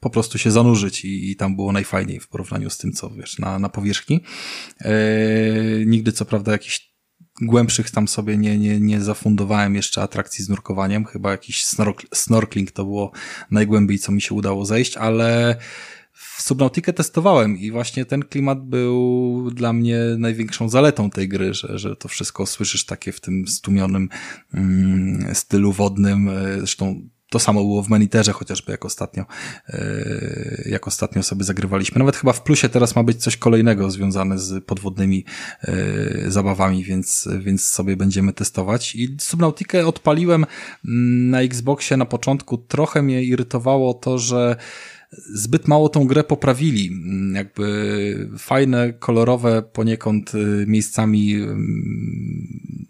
po 0.00 0.10
prostu 0.10 0.38
się 0.38 0.50
zanurzyć 0.50 1.04
i, 1.04 1.30
i 1.30 1.36
tam 1.36 1.56
było 1.56 1.72
najfajniej 1.72 2.20
w 2.20 2.28
porównaniu 2.28 2.70
z 2.70 2.78
tym, 2.78 2.92
co 2.92 3.10
wiesz, 3.10 3.38
na, 3.38 3.58
na 3.58 3.68
powierzchni. 3.68 4.20
Eee, 4.80 5.86
nigdy 5.86 6.12
co 6.12 6.24
prawda 6.24 6.52
jakiś 6.52 6.95
głębszych 7.40 7.90
tam 7.90 8.08
sobie 8.08 8.36
nie, 8.36 8.58
nie, 8.58 8.80
nie 8.80 9.00
zafundowałem 9.00 9.74
jeszcze 9.74 10.02
atrakcji 10.02 10.44
z 10.44 10.48
nurkowaniem. 10.48 11.04
Chyba 11.04 11.30
jakiś 11.30 11.64
snorkling 12.14 12.70
to 12.70 12.84
było 12.84 13.12
najgłębiej, 13.50 13.98
co 13.98 14.12
mi 14.12 14.20
się 14.20 14.34
udało 14.34 14.64
zejść, 14.64 14.96
ale 14.96 15.56
w 16.12 16.42
Subnautikę 16.42 16.92
testowałem 16.92 17.58
i 17.58 17.70
właśnie 17.70 18.04
ten 18.04 18.22
klimat 18.22 18.64
był 18.64 19.50
dla 19.50 19.72
mnie 19.72 19.98
największą 20.18 20.68
zaletą 20.68 21.10
tej 21.10 21.28
gry, 21.28 21.54
że, 21.54 21.78
że 21.78 21.96
to 21.96 22.08
wszystko 22.08 22.46
słyszysz 22.46 22.84
takie 22.84 23.12
w 23.12 23.20
tym 23.20 23.48
stłumionym 23.48 24.08
mm, 24.54 25.34
stylu 25.34 25.72
wodnym. 25.72 26.30
Zresztą 26.58 27.08
to 27.36 27.40
samo 27.40 27.60
było 27.60 27.82
w 27.82 27.88
Meniterze, 27.88 28.32
chociażby 28.32 28.72
jak 28.72 28.84
ostatnio, 28.84 29.24
e, 29.68 30.62
jak 30.66 30.88
ostatnio 30.88 31.22
sobie 31.22 31.44
zagrywaliśmy. 31.44 31.98
Nawet 31.98 32.16
chyba 32.16 32.32
w 32.32 32.42
plusie 32.42 32.68
teraz 32.68 32.96
ma 32.96 33.02
być 33.02 33.22
coś 33.22 33.36
kolejnego 33.36 33.90
związane 33.90 34.38
z 34.38 34.64
podwodnymi 34.64 35.24
e, 35.62 36.30
zabawami, 36.30 36.84
więc, 36.84 37.28
więc 37.38 37.64
sobie 37.64 37.96
będziemy 37.96 38.32
testować. 38.32 38.94
I 38.94 39.16
Subnautikę 39.20 39.86
odpaliłem 39.86 40.46
mm, 40.84 41.30
na 41.30 41.40
Xboxie 41.40 41.96
na 41.96 42.04
początku. 42.04 42.58
Trochę 42.58 43.02
mnie 43.02 43.24
irytowało 43.24 43.94
to, 43.94 44.18
że 44.18 44.56
zbyt 45.34 45.68
mało 45.68 45.88
tą 45.88 46.06
grę 46.06 46.24
poprawili. 46.24 46.88
Mm, 46.88 47.34
jakby 47.34 48.28
fajne, 48.38 48.92
kolorowe 48.92 49.62
poniekąd 49.62 50.34
y, 50.34 50.64
miejscami 50.68 51.34
mm, 51.34 52.85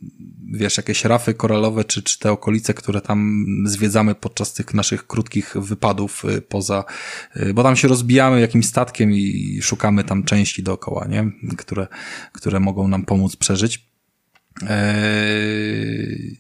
wiesz, 0.53 0.77
jakieś 0.77 1.05
rafy 1.05 1.35
koralowe, 1.35 1.85
czy, 1.85 2.03
czy 2.03 2.19
te 2.19 2.33
okolice, 2.33 2.75
które 2.75 3.01
tam 3.01 3.47
zwiedzamy 3.67 4.15
podczas 4.15 4.53
tych 4.53 4.75
naszych 4.75 5.07
krótkich 5.07 5.57
wypadów 5.57 6.25
y, 6.25 6.43
poza, 6.43 6.85
y, 7.37 7.55
bo 7.55 7.63
tam 7.63 7.77
się 7.77 7.89
rozbijamy 7.89 8.41
jakimś 8.41 8.67
statkiem 8.67 9.13
i 9.13 9.59
szukamy 9.63 10.05
tam 10.05 10.25
części 10.25 10.63
dookoła, 10.63 11.07
nie? 11.07 11.31
Które, 11.57 11.87
które 12.33 12.61
mogą 12.61 12.89
nam 12.89 13.05
pomóc 13.05 13.37
przeżyć. 13.37 13.89
Eee, 14.69 16.37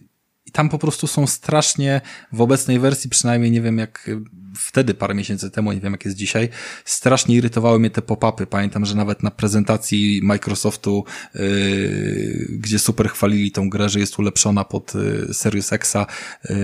I 0.46 0.50
tam 0.52 0.68
po 0.68 0.78
prostu 0.78 1.06
są 1.06 1.26
strasznie, 1.26 2.00
w 2.32 2.40
obecnej 2.40 2.78
wersji 2.78 3.10
przynajmniej 3.10 3.50
nie 3.50 3.60
wiem 3.60 3.78
jak 3.78 4.10
wtedy 4.56 4.94
parę 4.94 5.14
miesięcy 5.14 5.50
temu, 5.50 5.72
nie 5.72 5.80
wiem 5.80 5.92
jak 5.92 6.04
jest 6.04 6.16
dzisiaj, 6.16 6.48
strasznie 6.84 7.36
irytowały 7.36 7.78
mnie 7.78 7.90
te 7.90 8.02
pop-upy. 8.02 8.46
Pamiętam, 8.46 8.84
że 8.84 8.94
nawet 8.94 9.22
na 9.22 9.30
prezentacji 9.30 10.20
Microsoftu, 10.22 11.04
yy, 11.34 12.46
gdzie 12.50 12.78
super 12.78 13.08
chwalili 13.08 13.50
tą 13.52 13.70
grę, 13.70 13.88
że 13.88 14.00
jest 14.00 14.18
ulepszona 14.18 14.64
pod 14.64 14.94
yy, 14.94 15.34
Serious 15.34 15.72
Exa, 15.72 16.06
yy, 16.50 16.56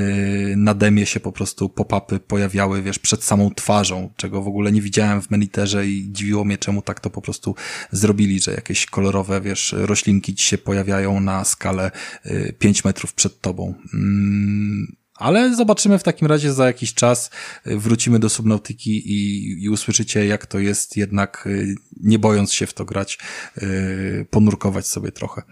na 0.56 0.74
demie 0.74 1.06
się 1.06 1.20
po 1.20 1.32
prostu 1.32 1.68
pop-upy 1.68 2.20
pojawiały, 2.20 2.82
wiesz, 2.82 2.98
przed 2.98 3.24
samą 3.24 3.50
twarzą, 3.50 4.10
czego 4.16 4.42
w 4.42 4.48
ogóle 4.48 4.72
nie 4.72 4.82
widziałem 4.82 5.22
w 5.22 5.30
Meniterze 5.30 5.86
i 5.86 6.08
dziwiło 6.12 6.44
mnie, 6.44 6.58
czemu 6.58 6.82
tak 6.82 7.00
to 7.00 7.10
po 7.10 7.22
prostu 7.22 7.54
zrobili, 7.90 8.40
że 8.40 8.52
jakieś 8.52 8.86
kolorowe, 8.86 9.40
wiesz, 9.40 9.74
roślinki 9.78 10.34
ci 10.34 10.44
się 10.44 10.58
pojawiają 10.58 11.20
na 11.20 11.44
skalę 11.44 11.90
yy, 12.24 12.54
5 12.58 12.84
metrów 12.84 13.14
przed 13.14 13.40
tobą. 13.40 13.74
Yy 13.92 15.01
ale 15.14 15.54
zobaczymy 15.54 15.98
w 15.98 16.02
takim 16.02 16.28
razie 16.28 16.52
za 16.52 16.66
jakiś 16.66 16.94
czas, 16.94 17.30
y, 17.66 17.78
wrócimy 17.78 18.18
do 18.18 18.28
Subnautyki 18.28 19.12
i, 19.12 19.62
i 19.64 19.68
usłyszycie, 19.68 20.26
jak 20.26 20.46
to 20.46 20.58
jest 20.58 20.96
jednak, 20.96 21.44
y, 21.46 21.74
nie 22.00 22.18
bojąc 22.18 22.52
się 22.52 22.66
w 22.66 22.74
to 22.74 22.84
grać, 22.84 23.18
y, 23.62 24.26
ponurkować 24.30 24.86
sobie 24.86 25.12
trochę. 25.12 25.42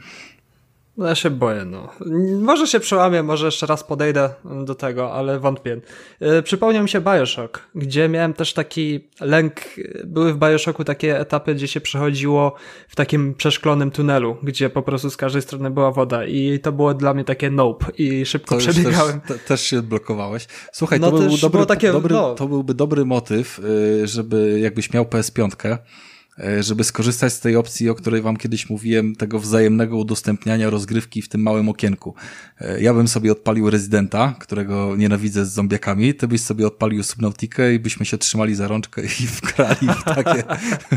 No 1.01 1.07
ja 1.07 1.15
się 1.15 1.31
boję, 1.31 1.65
no. 1.65 1.89
Może 2.41 2.67
się 2.67 2.81
przełamię, 2.81 3.23
może 3.23 3.47
jeszcze 3.47 3.67
raz 3.67 3.85
podejdę 3.85 4.31
do 4.65 4.75
tego, 4.75 5.13
ale 5.13 5.39
wątpię. 5.39 5.81
Yy, 6.21 6.43
przypomniał 6.43 6.83
mi 6.83 6.89
się 6.89 7.01
Bioshock, 7.01 7.61
gdzie 7.75 8.09
miałem 8.09 8.35
też 8.35 8.55
taki 8.55 9.09
lęk, 9.21 9.61
były 10.05 10.33
w 10.33 10.39
Bioshocku 10.39 10.85
takie 10.85 11.21
etapy, 11.21 11.55
gdzie 11.55 11.69
się 11.69 11.81
przechodziło 11.81 12.55
w 12.89 12.97
takim 12.97 13.35
przeszklonym 13.35 13.91
tunelu, 13.91 14.37
gdzie 14.43 14.71
po 14.71 14.83
prostu 14.83 15.11
z 15.11 15.17
każdej 15.17 15.43
strony 15.43 15.71
była 15.71 15.93
woda 15.93 16.25
i 16.25 16.59
to 16.59 16.73
było 16.73 16.95
dla 16.95 17.15
mnie 17.15 17.25
takie 17.25 17.51
nope 17.51 17.87
i 17.99 18.27
szybko 18.27 18.55
to 18.55 18.61
przebiegałem. 18.61 19.21
Też, 19.21 19.29
te, 19.29 19.39
też 19.39 19.61
się 19.61 19.83
blokowałeś. 19.83 20.47
Słuchaj, 20.73 21.01
no 21.01 21.11
to, 21.11 21.19
był 21.19 21.37
dobry, 21.37 21.67
takie, 21.67 21.93
dobry, 21.93 22.15
no. 22.15 22.35
to 22.35 22.49
byłby 22.49 22.75
dobry 22.75 23.05
motyw, 23.05 23.61
żeby 24.05 24.61
jakbyś 24.61 24.93
miał 24.93 25.05
PS5, 25.05 25.51
E, 25.65 25.79
żeby 26.61 26.85
skorzystać 26.85 27.33
z 27.33 27.41
tej 27.41 27.57
opcji, 27.57 27.91
o 27.91 27.95
której 27.95 28.23
wam 28.23 28.37
kiedyś 28.37 28.71
mówiłem, 28.71 29.17
tego 29.17 29.39
wzajemnego 29.39 29.97
udostępniania 29.97 30.71
rozgrywki 30.71 31.23
w 31.23 31.29
tym 31.29 31.43
małym 31.43 31.69
okienku. 31.69 32.15
E, 32.61 32.81
ja 32.81 32.95
bym 32.95 33.09
sobie 33.09 33.33
odpalił 33.33 33.71
Residenta, 33.71 34.35
którego 34.41 34.97
nienawidzę 34.97 35.47
z 35.47 35.53
zombiakami, 35.53 36.15
ty 36.15 36.29
byś 36.29 36.41
sobie 36.41 36.67
odpalił 36.67 37.03
Subnautikę 37.03 37.75
i 37.75 37.79
byśmy 37.79 38.07
się 38.07 38.19
trzymali 38.19 38.55
za 38.55 38.69
rączkę 38.69 39.03
i 39.03 39.27
wkrali 39.37 39.89
w 40.01 40.05
takie 40.05 40.45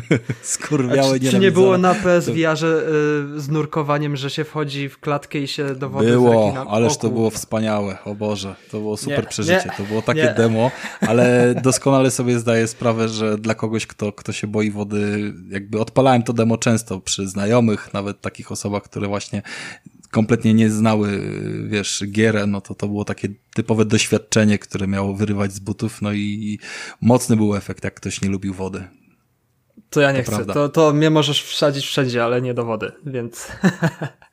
skurwiałe 0.53 1.19
Czy 1.19 1.39
nie 1.39 1.51
było 1.51 1.77
na 1.77 1.95
PS 1.95 2.30
VR-ze 2.30 2.68
y, 2.68 3.41
z 3.41 3.49
nurkowaniem, 3.49 4.15
że 4.15 4.30
się 4.30 4.43
wchodzi 4.43 4.89
w 4.89 4.99
klatkę 4.99 5.39
i 5.39 5.47
się 5.47 5.76
do 5.76 5.89
wody 5.89 6.11
Było, 6.11 6.65
ależ 6.69 6.97
to 6.97 7.10
było 7.10 7.30
wspaniałe, 7.30 7.97
o 8.05 8.15
Boże, 8.15 8.55
to 8.72 8.80
było 8.80 8.97
super 8.97 9.23
nie, 9.23 9.30
przeżycie, 9.30 9.69
nie, 9.69 9.77
to 9.77 9.84
było 9.84 10.01
takie 10.01 10.23
nie. 10.23 10.34
demo, 10.38 10.72
ale 11.01 11.55
doskonale 11.64 12.11
sobie 12.11 12.39
zdaję 12.39 12.68
sprawę, 12.68 13.10
że 13.10 13.38
dla 13.38 13.55
kogoś, 13.55 13.88
kto, 13.88 14.14
kto 14.14 14.31
się 14.31 14.47
boi 14.47 14.72
wody, 14.72 15.22
jakby 15.49 15.79
odpalałem 15.79 16.23
to 16.23 16.33
demo 16.33 16.57
często 16.57 16.99
przy 16.99 17.27
znajomych, 17.27 17.93
nawet 17.93 18.21
takich 18.21 18.51
osobach, 18.51 18.83
które 18.83 19.07
właśnie 19.07 19.41
kompletnie 20.11 20.53
nie 20.53 20.69
znały, 20.69 21.21
wiesz, 21.67 22.03
gierę, 22.11 22.47
no 22.47 22.61
to 22.61 22.75
to 22.75 22.87
było 22.87 23.05
takie 23.05 23.29
typowe 23.53 23.85
doświadczenie, 23.85 24.59
które 24.59 24.87
miało 24.87 25.13
wyrywać 25.13 25.53
z 25.53 25.59
butów, 25.59 26.01
no 26.01 26.13
i 26.13 26.59
mocny 27.01 27.35
był 27.35 27.55
efekt, 27.55 27.83
jak 27.83 27.93
ktoś 27.93 28.21
nie 28.21 28.29
lubił 28.29 28.53
wody. 28.53 28.83
To 29.89 30.01
ja 30.01 30.11
nie 30.11 30.23
to 30.23 30.31
chcę, 30.31 30.45
to, 30.45 30.69
to 30.69 30.93
mnie 30.93 31.09
możesz 31.09 31.43
wsadzić 31.43 31.85
wszędzie, 31.85 32.23
ale 32.23 32.41
nie 32.41 32.53
do 32.53 32.65
wody, 32.65 32.91
więc... 33.05 33.47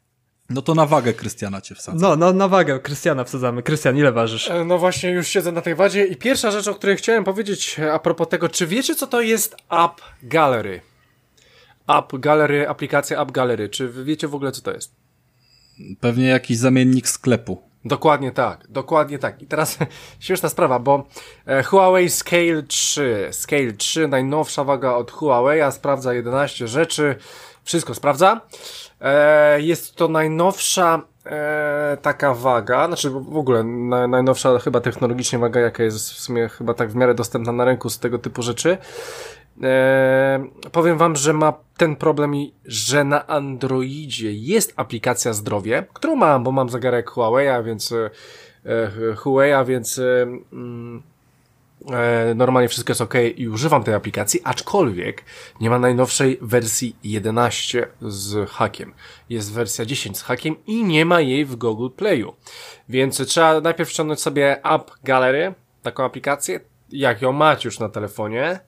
No 0.51 0.63
to 0.63 0.75
na 0.75 0.87
wagę 0.87 1.13
Krystiana 1.13 1.61
cię 1.61 1.75
wsadzę. 1.75 1.99
No, 2.01 2.17
no 2.17 2.33
na 2.33 2.49
wagę 2.49 2.81
Krystiana 2.81 3.25
wsadzamy. 3.25 3.63
Krystian, 3.63 3.97
ile 3.97 4.13
ważysz? 4.13 4.51
E, 4.51 4.65
no 4.65 4.79
właśnie, 4.79 5.11
już 5.11 5.29
siedzę 5.29 5.53
na 5.53 5.61
tej 5.61 5.75
wadzie 5.75 6.07
i 6.07 6.17
pierwsza 6.17 6.51
rzecz, 6.51 6.69
o 6.69 6.75
której 6.75 6.97
chciałem 6.97 7.25
powiedzieć 7.25 7.77
a 7.93 7.99
propos 7.99 8.29
tego, 8.29 8.49
czy 8.49 8.67
wiecie 8.67 8.95
co 8.95 9.07
to 9.07 9.21
jest 9.21 9.57
App 9.71 10.01
Gallery? 10.23 10.81
App 11.89 12.13
Gallery, 12.13 12.69
aplikacja 12.69 13.23
App 13.23 13.33
Gallery. 13.33 13.69
Czy 13.69 13.89
wy 13.89 14.05
wiecie 14.05 14.29
w 14.29 14.35
ogóle, 14.35 14.53
co 14.53 14.63
to 14.63 14.73
jest? 14.73 14.93
Pewnie 16.01 16.27
jakiś 16.27 16.59
zamiennik 16.59 17.09
sklepu. 17.09 17.63
Dokładnie 17.85 18.33
tak, 18.33 18.67
dokładnie 18.69 19.19
tak. 19.19 19.43
I 19.43 19.47
teraz 19.47 19.79
śmieszna 20.21 20.49
sprawa, 20.49 20.79
bo 20.79 21.07
e, 21.47 21.63
Huawei 21.63 22.11
Scale 22.11 22.63
3, 22.63 23.29
Scale 23.33 23.73
3, 23.73 24.09
najnowsza 24.09 24.65
waga 24.65 24.93
od 24.93 25.11
Huawei, 25.11 25.73
sprawdza 25.73 26.15
11 26.15 26.69
rzeczy, 26.69 27.17
wszystko 27.65 27.95
sprawdza. 27.95 28.41
E, 29.01 29.61
jest 29.61 29.97
to 29.97 30.09
najnowsza 30.09 31.03
e, 31.27 31.97
taka 32.03 32.35
waga, 32.35 32.87
znaczy 32.87 33.11
w 33.11 33.37
ogóle 33.37 33.65
na, 33.65 34.09
najnowsza 34.09 34.59
chyba 34.59 34.81
technologicznie 34.81 35.39
waga, 35.39 35.61
jaka 35.61 35.83
jest 35.83 36.11
w 36.13 36.19
sumie 36.21 36.49
chyba 36.49 36.75
tak 36.75 36.91
w 36.91 36.95
miarę 36.95 37.15
dostępna 37.15 37.53
na 37.53 37.65
rynku 37.65 37.91
z 37.91 37.99
tego 37.99 38.19
typu 38.19 38.43
rzeczy. 38.43 38.79
E, 39.63 40.45
powiem 40.73 40.99
wam, 40.99 41.17
że 41.17 41.33
ma 41.33 41.53
ten 41.77 41.97
problem, 41.97 42.33
że 42.65 43.05
na 43.05 43.27
Androidzie 43.27 44.33
jest 44.33 44.73
aplikacja 44.77 45.33
zdrowie, 45.33 45.87
którą 45.93 46.17
mam, 46.17 46.45
bo 46.45 46.53
mam 46.53 46.69
zegarek 46.69 47.11
Huawei, 47.11 47.65
więc 47.65 47.93
e, 47.93 49.17
Huawei, 49.17 49.67
więc 49.67 50.01
mm, 50.53 51.03
normalnie 52.35 52.69
wszystko 52.69 52.91
jest 52.91 53.01
ok 53.01 53.15
i 53.37 53.49
używam 53.49 53.85
tej 53.85 53.95
aplikacji, 53.95 54.41
aczkolwiek 54.45 55.25
nie 55.61 55.71
ma 55.71 55.79
najnowszej 55.79 56.39
wersji 56.43 56.97
11 57.05 57.89
z 58.03 58.51
hakiem. 58.51 58.93
Jest 59.29 59.53
wersja 59.53 59.85
10 59.85 60.19
z 60.19 60.23
hakiem 60.23 60.57
i 60.67 60.85
nie 60.85 61.05
ma 61.05 61.21
jej 61.21 61.45
w 61.45 61.57
Google 61.57 61.89
Playu. 61.97 62.35
Więc 62.89 63.27
trzeba 63.27 63.61
najpierw 63.61 63.91
ściągnąć 63.91 64.21
sobie 64.21 64.65
App 64.65 64.91
Gallery, 65.05 65.55
taką 65.83 66.05
aplikację, 66.05 66.61
jak 66.93 67.23
ją 67.23 67.33
macie 67.33 67.69
już 67.69 67.79
na 67.79 67.89
telefonie, 67.89 68.61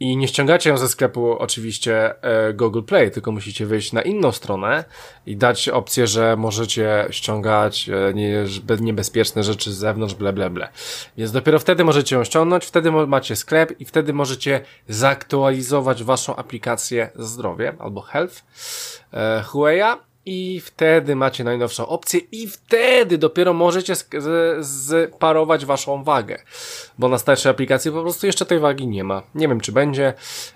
i 0.00 0.16
nie 0.16 0.28
ściągacie 0.28 0.70
ją 0.70 0.76
ze 0.76 0.88
sklepu 0.88 1.38
oczywiście 1.38 2.22
e, 2.22 2.52
Google 2.52 2.82
Play, 2.82 3.10
tylko 3.10 3.32
musicie 3.32 3.66
wejść 3.66 3.92
na 3.92 4.02
inną 4.02 4.32
stronę 4.32 4.84
i 5.26 5.36
dać 5.36 5.68
opcję, 5.68 6.06
że 6.06 6.36
możecie 6.36 7.06
ściągać 7.10 7.88
e, 7.88 8.14
nie, 8.14 8.44
niebezpieczne 8.80 9.42
rzeczy 9.42 9.72
z 9.72 9.76
zewnątrz, 9.76 10.14
ble, 10.14 10.32
ble, 10.32 10.50
ble. 10.50 10.68
Więc 11.16 11.32
dopiero 11.32 11.58
wtedy 11.58 11.84
możecie 11.84 12.16
ją 12.16 12.24
ściągnąć, 12.24 12.64
wtedy 12.64 12.92
macie 12.92 13.36
sklep 13.36 13.80
i 13.80 13.84
wtedy 13.84 14.12
możecie 14.12 14.60
zaktualizować 14.88 16.04
waszą 16.04 16.36
aplikację 16.36 17.10
zdrowie 17.14 17.74
albo 17.78 18.00
health 18.00 18.44
e, 19.12 19.42
Huawei'a 19.46 19.96
i 20.26 20.60
wtedy 20.60 21.16
macie 21.16 21.44
najnowszą 21.44 21.86
opcję 21.86 22.20
i 22.32 22.48
wtedy 22.48 23.18
dopiero 23.18 23.52
możecie 23.52 23.94
sparować 24.62 25.66
waszą 25.66 26.04
wagę. 26.04 26.42
Bo 26.98 27.08
na 27.08 27.18
starszej 27.18 27.50
aplikacji 27.50 27.90
po 27.90 28.02
prostu 28.02 28.26
jeszcze 28.26 28.46
tej 28.46 28.58
wagi 28.58 28.86
nie 28.86 29.04
ma. 29.04 29.22
Nie 29.34 29.48
wiem, 29.48 29.60
czy 29.60 29.72
będzie. 29.72 30.14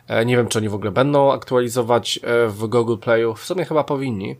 E, 0.08 0.24
nie 0.24 0.36
wiem, 0.36 0.48
czy 0.48 0.58
oni 0.58 0.68
w 0.68 0.74
ogóle 0.74 0.90
będą 0.90 1.32
aktualizować 1.32 2.20
e, 2.22 2.46
w 2.46 2.66
Google 2.66 2.96
Playu. 2.96 3.34
W 3.34 3.44
sumie 3.44 3.64
chyba 3.64 3.84
powinni. 3.84 4.36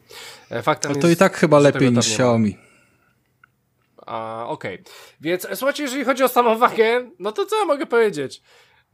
E, 0.51 0.63
faktem 0.63 0.93
Ale 0.93 1.01
to 1.01 1.09
jest, 1.09 1.19
i 1.19 1.21
tak 1.21 1.37
chyba 1.37 1.59
lepiej 1.59 1.93
niż 1.93 2.07
Xiaomi. 2.07 2.59
A, 4.07 4.45
okej. 4.49 4.75
Okay. 4.81 4.93
Więc 5.21 5.47
słuchajcie, 5.55 5.83
jeżeli 5.83 6.05
chodzi 6.05 6.23
o 6.23 6.29
samą 6.29 6.59
wagę, 6.59 7.11
no 7.19 7.33
to 7.33 7.47
co 7.47 7.59
ja 7.59 7.65
mogę 7.65 7.87
powiedzieć? 7.87 8.43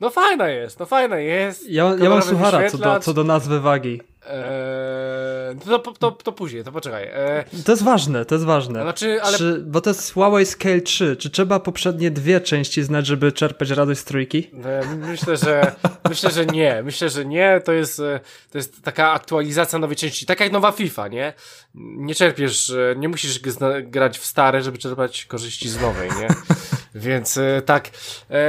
No 0.01 0.11
fajna 0.11 0.49
jest, 0.49 0.81
no 0.81 0.87
fajna 0.87 1.19
jest. 1.19 1.71
Ja, 1.71 1.95
ja 2.03 2.11
mam 2.11 2.23
suchara 2.23 2.71
co 2.71 2.79
do, 2.79 3.01
co 3.01 3.15
do 3.15 3.25
nazwy 3.25 3.61
wagi. 3.61 4.01
Eee, 4.31 5.57
to, 5.65 5.79
to, 5.79 6.13
to 6.13 6.33
później, 6.33 6.65
to 6.65 6.73
poczekaj. 6.73 7.09
Eee, 7.13 7.63
to 7.65 7.73
jest 7.73 7.83
ważne, 7.85 8.25
to 8.25 8.35
jest 8.35 8.45
ważne. 8.45 8.83
Znaczy, 8.83 9.23
ale... 9.23 9.39
Czy, 9.39 9.65
bo 9.67 9.81
to 9.81 9.91
jest 9.91 10.13
Huawei 10.13 10.47
Scale 10.47 10.81
3. 10.81 11.17
Czy 11.17 11.31
trzeba 11.31 11.61
poprzednie 11.61 12.11
dwie 12.11 12.41
części 12.41 12.83
znać, 12.83 13.07
żeby 13.07 13.33
czerpać 13.33 13.71
radość 13.71 14.01
z 14.01 14.05
trójki? 14.05 14.51
Eee, 14.65 14.97
myślę, 14.97 15.37
że 15.37 15.73
myślę, 16.09 16.31
że 16.31 16.47
nie. 16.47 16.83
Myślę, 16.83 17.09
że 17.11 17.25
nie. 17.25 17.61
To 17.65 17.73
jest, 17.73 18.01
e, 18.01 18.21
to 18.51 18.59
jest 18.59 18.83
taka 18.83 19.13
aktualizacja 19.13 19.79
nowej 19.79 19.97
części. 19.97 20.27
Tak 20.27 20.41
jak 20.41 20.53
nowa 20.53 20.73
FIFA, 20.73 21.09
nie? 21.09 21.33
Nie 21.75 22.15
czerpiesz, 22.15 22.71
e, 22.71 22.95
nie 22.97 23.09
musisz 23.09 23.41
grać 23.83 24.19
w 24.19 24.27
stare, 24.27 24.63
żeby 24.63 24.79
czerpać 24.79 25.25
korzyści 25.25 25.69
z 25.69 25.81
nowej, 25.81 26.11
nie? 26.21 26.29
Więc 26.97 27.37
e, 27.37 27.63
tak. 27.63 27.91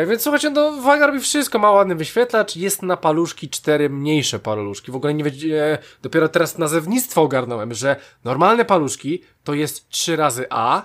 Więc 0.08 0.22
słuchajcie, 0.22 0.50
no 0.50 0.82
waga 0.82 1.08
robi 1.08 1.20
wszystko. 1.20 1.60
Ma 1.60 1.72
ładny 1.72 1.96
wyświetlacz. 1.96 2.56
Jest 2.56 2.84
na 2.84 2.98
paluszki 2.98 3.50
cztery 3.50 3.90
mniejsze 3.90 4.40
paluszki. 4.40 4.92
W 4.92 4.96
ogóle 4.96 5.14
nie 5.14 5.24
wiedzie 5.24 5.78
dopiero 6.02 6.30
teraz 6.30 6.58
nazewnictwo 6.58 7.22
ogarnąłem, 7.22 7.74
że 7.74 7.96
normalne 8.24 8.66
paluszki 8.66 9.24
to 9.44 9.54
jest 9.54 9.90
3 9.90 10.16
razy 10.16 10.46
A. 10.50 10.82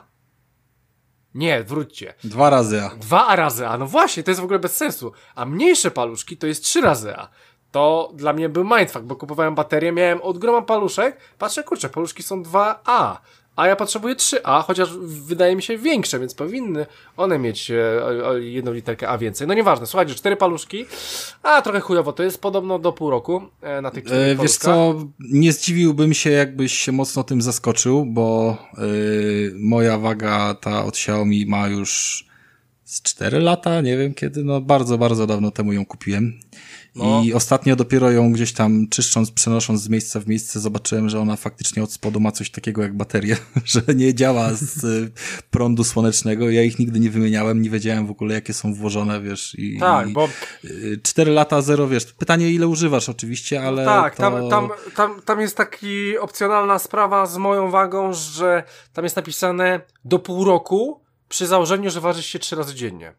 Nie, 1.34 1.64
wróćcie. 1.64 2.14
Dwa 2.24 2.50
razy 2.50 2.82
A. 2.82 2.96
Dwa 2.96 3.36
razy 3.36 3.66
A, 3.66 3.78
no 3.78 3.86
właśnie, 3.86 4.22
to 4.22 4.30
jest 4.30 4.40
w 4.40 4.44
ogóle 4.44 4.58
bez 4.58 4.76
sensu. 4.76 5.12
A 5.34 5.44
mniejsze 5.44 5.90
paluszki 5.90 6.36
to 6.36 6.46
jest 6.46 6.64
3 6.64 6.80
razy 6.80 7.16
A. 7.16 7.28
To 7.70 8.12
dla 8.14 8.32
mnie 8.32 8.48
był 8.48 8.64
mindfuck, 8.64 9.04
bo 9.04 9.16
kupowałem 9.16 9.54
baterię, 9.54 9.92
miałem 9.92 10.22
od 10.22 10.38
groma 10.38 10.62
paluszek, 10.62 11.16
patrzę, 11.38 11.64
kurczę, 11.64 11.88
paluszki 11.88 12.22
są 12.22 12.42
2A 12.42 13.16
a 13.56 13.66
ja 13.66 13.76
potrzebuję 13.76 14.14
3A, 14.14 14.64
chociaż 14.64 14.96
wydaje 15.02 15.56
mi 15.56 15.62
się 15.62 15.78
większe, 15.78 16.18
więc 16.18 16.34
powinny 16.34 16.86
one 17.16 17.38
mieć 17.38 17.70
e, 17.70 17.76
jedną 18.40 18.72
literkę 18.72 19.08
A 19.08 19.18
więcej. 19.18 19.46
No 19.46 19.54
nieważne, 19.54 19.86
słuchajcie, 19.86 20.14
cztery 20.14 20.36
paluszki, 20.36 20.86
a 21.42 21.62
trochę 21.62 21.80
chujowo, 21.80 22.12
to 22.12 22.22
jest 22.22 22.40
podobno 22.40 22.78
do 22.78 22.92
pół 22.92 23.10
roku 23.10 23.42
e, 23.62 23.80
na 23.80 23.90
tych 23.90 24.04
czterech 24.04 24.38
e, 24.38 24.42
Wiesz 24.42 24.56
co, 24.56 24.94
nie 25.20 25.52
zdziwiłbym 25.52 26.14
się, 26.14 26.30
jakbyś 26.30 26.72
się 26.72 26.92
mocno 26.92 27.24
tym 27.24 27.42
zaskoczył, 27.42 28.06
bo 28.06 28.56
e, 28.74 28.82
moja 29.54 29.98
waga 29.98 30.54
ta 30.54 30.84
od 30.84 30.94
Xiaomi 30.94 31.46
ma 31.46 31.68
już 31.68 32.24
z 32.84 33.02
4 33.02 33.38
lata, 33.38 33.80
nie 33.80 33.96
wiem 33.96 34.14
kiedy, 34.14 34.44
no 34.44 34.60
bardzo, 34.60 34.98
bardzo 34.98 35.26
dawno 35.26 35.50
temu 35.50 35.72
ją 35.72 35.86
kupiłem. 35.86 36.40
No. 36.94 37.22
I 37.24 37.34
ostatnio 37.34 37.76
dopiero 37.76 38.10
ją 38.10 38.32
gdzieś 38.32 38.52
tam 38.52 38.88
czyszcząc, 38.90 39.30
przenosząc 39.30 39.82
z 39.82 39.88
miejsca 39.88 40.20
w 40.20 40.26
miejsce, 40.26 40.60
zobaczyłem, 40.60 41.08
że 41.08 41.20
ona 41.20 41.36
faktycznie 41.36 41.82
od 41.82 41.92
spodu 41.92 42.20
ma 42.20 42.32
coś 42.32 42.50
takiego 42.50 42.82
jak 42.82 42.96
bateria, 42.96 43.36
że 43.64 43.82
nie 43.94 44.14
działa 44.14 44.50
z 44.54 45.12
prądu 45.50 45.84
słonecznego. 45.84 46.50
Ja 46.50 46.62
ich 46.62 46.78
nigdy 46.78 47.00
nie 47.00 47.10
wymieniałem, 47.10 47.62
nie 47.62 47.70
wiedziałem 47.70 48.06
w 48.06 48.10
ogóle, 48.10 48.34
jakie 48.34 48.52
są 48.52 48.74
włożone, 48.74 49.20
wiesz. 49.20 49.54
I, 49.58 49.78
tak, 49.78 50.08
i 50.08 50.12
bo. 50.12 50.28
cztery 51.02 51.32
lata, 51.32 51.62
zero, 51.62 51.88
wiesz. 51.88 52.04
Pytanie, 52.04 52.50
ile 52.50 52.66
używasz 52.66 53.08
oczywiście, 53.08 53.62
ale. 53.66 53.84
tak, 53.84 54.16
to... 54.16 54.22
tam, 54.22 54.48
tam, 54.50 54.68
tam, 54.96 55.22
tam 55.22 55.40
jest 55.40 55.56
taki 55.56 56.18
opcjonalna 56.18 56.78
sprawa 56.78 57.26
z 57.26 57.36
moją 57.36 57.70
wagą, 57.70 58.12
że 58.12 58.62
tam 58.92 59.04
jest 59.04 59.16
napisane 59.16 59.80
do 60.04 60.18
pół 60.18 60.44
roku 60.44 61.00
przy 61.28 61.46
założeniu, 61.46 61.90
że 61.90 62.00
ważysz 62.00 62.26
się 62.26 62.38
trzy 62.38 62.56
razy 62.56 62.74
dziennie. 62.74 63.14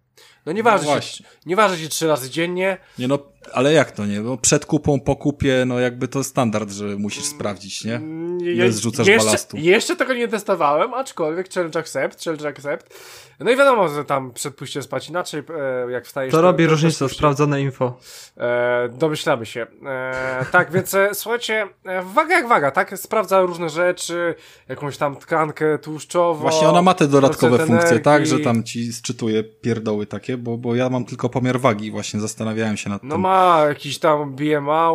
No 0.46 0.52
nie 0.52 0.64
waży, 0.64 0.86
no 0.86 1.02
się, 1.02 1.24
nie 1.46 1.56
waży 1.56 1.78
się 1.78 1.90
trzy 1.90 2.08
razy 2.08 2.30
dziennie. 2.30 2.78
Nie 3.00 3.08
no, 3.08 3.20
ale 3.54 3.74
jak 3.74 3.92
to 3.92 4.06
nie? 4.06 4.22
Bo 4.22 4.38
przed 4.38 4.66
kupą, 4.66 5.00
po 5.00 5.16
kupie, 5.16 5.64
no 5.68 5.80
jakby 5.80 6.08
to 6.08 6.24
standard, 6.24 6.72
że 6.72 6.86
musisz 6.86 7.26
sprawdzić, 7.26 7.84
nie? 7.86 8.02
Ile 8.42 8.72
zrzucasz 8.72 9.08
jeszcze, 9.08 9.26
balastu. 9.26 9.58
Jeszcze 9.58 9.96
tego 9.96 10.14
nie 10.14 10.28
testowałem, 10.28 10.94
aczkolwiek 10.94 11.54
challenge 11.54 11.80
accept, 11.80 12.24
challenge 12.24 12.48
accept. 12.48 13.00
No 13.40 13.52
i 13.52 13.56
wiadomo, 13.56 13.90
że 13.90 14.06
tam 14.06 14.32
przed 14.32 14.56
pójściem 14.56 14.84
spać 14.84 15.10
inaczej, 15.10 15.44
e, 15.88 15.92
jak 15.92 16.06
wstajesz. 16.06 16.32
To, 16.32 16.38
to 16.38 16.42
robi 16.42 16.68
różnicę, 16.68 17.10
sprawdzone 17.10 17.62
info. 17.62 17.98
E, 18.38 18.90
domyślamy 18.90 19.46
się. 19.46 19.68
E, 19.86 20.46
tak, 20.52 20.72
więc 20.72 20.94
e, 20.94 21.10
słuchajcie, 21.14 21.68
e, 21.86 22.02
waga 22.02 22.36
jak 22.36 22.48
waga, 22.48 22.72
tak? 22.72 22.98
Sprawdza 23.00 23.42
różne 23.42 23.70
rzeczy, 23.70 24.36
jakąś 24.70 24.98
tam 24.98 25.16
tkankę 25.16 25.78
tłuszczową. 25.78 26.42
Właśnie 26.42 26.68
ona 26.68 26.82
ma 26.82 26.94
te 26.94 27.08
dodatkowe 27.08 27.58
funkcje, 27.58 27.78
energii. 27.78 28.04
tak? 28.04 28.26
Że 28.26 28.40
tam 28.40 28.64
ci 28.64 28.94
sczytuje 28.94 29.44
pierdoły 29.44 30.06
takie, 30.06 30.38
bo, 30.38 30.58
bo 30.58 30.76
ja 30.76 30.90
mam 30.90 31.06
tylko 31.06 31.30
pomiar 31.30 31.60
wagi, 31.60 31.92
właśnie 31.92 32.20
zastanawiałem 32.20 32.78
się 32.78 32.90
nad 32.90 33.04
no 33.04 33.16
tym. 33.16 33.22
No 33.22 33.28
ma 33.34 33.66
jakiś 33.68 34.00
tam 34.00 34.36
BMA, 34.36 34.92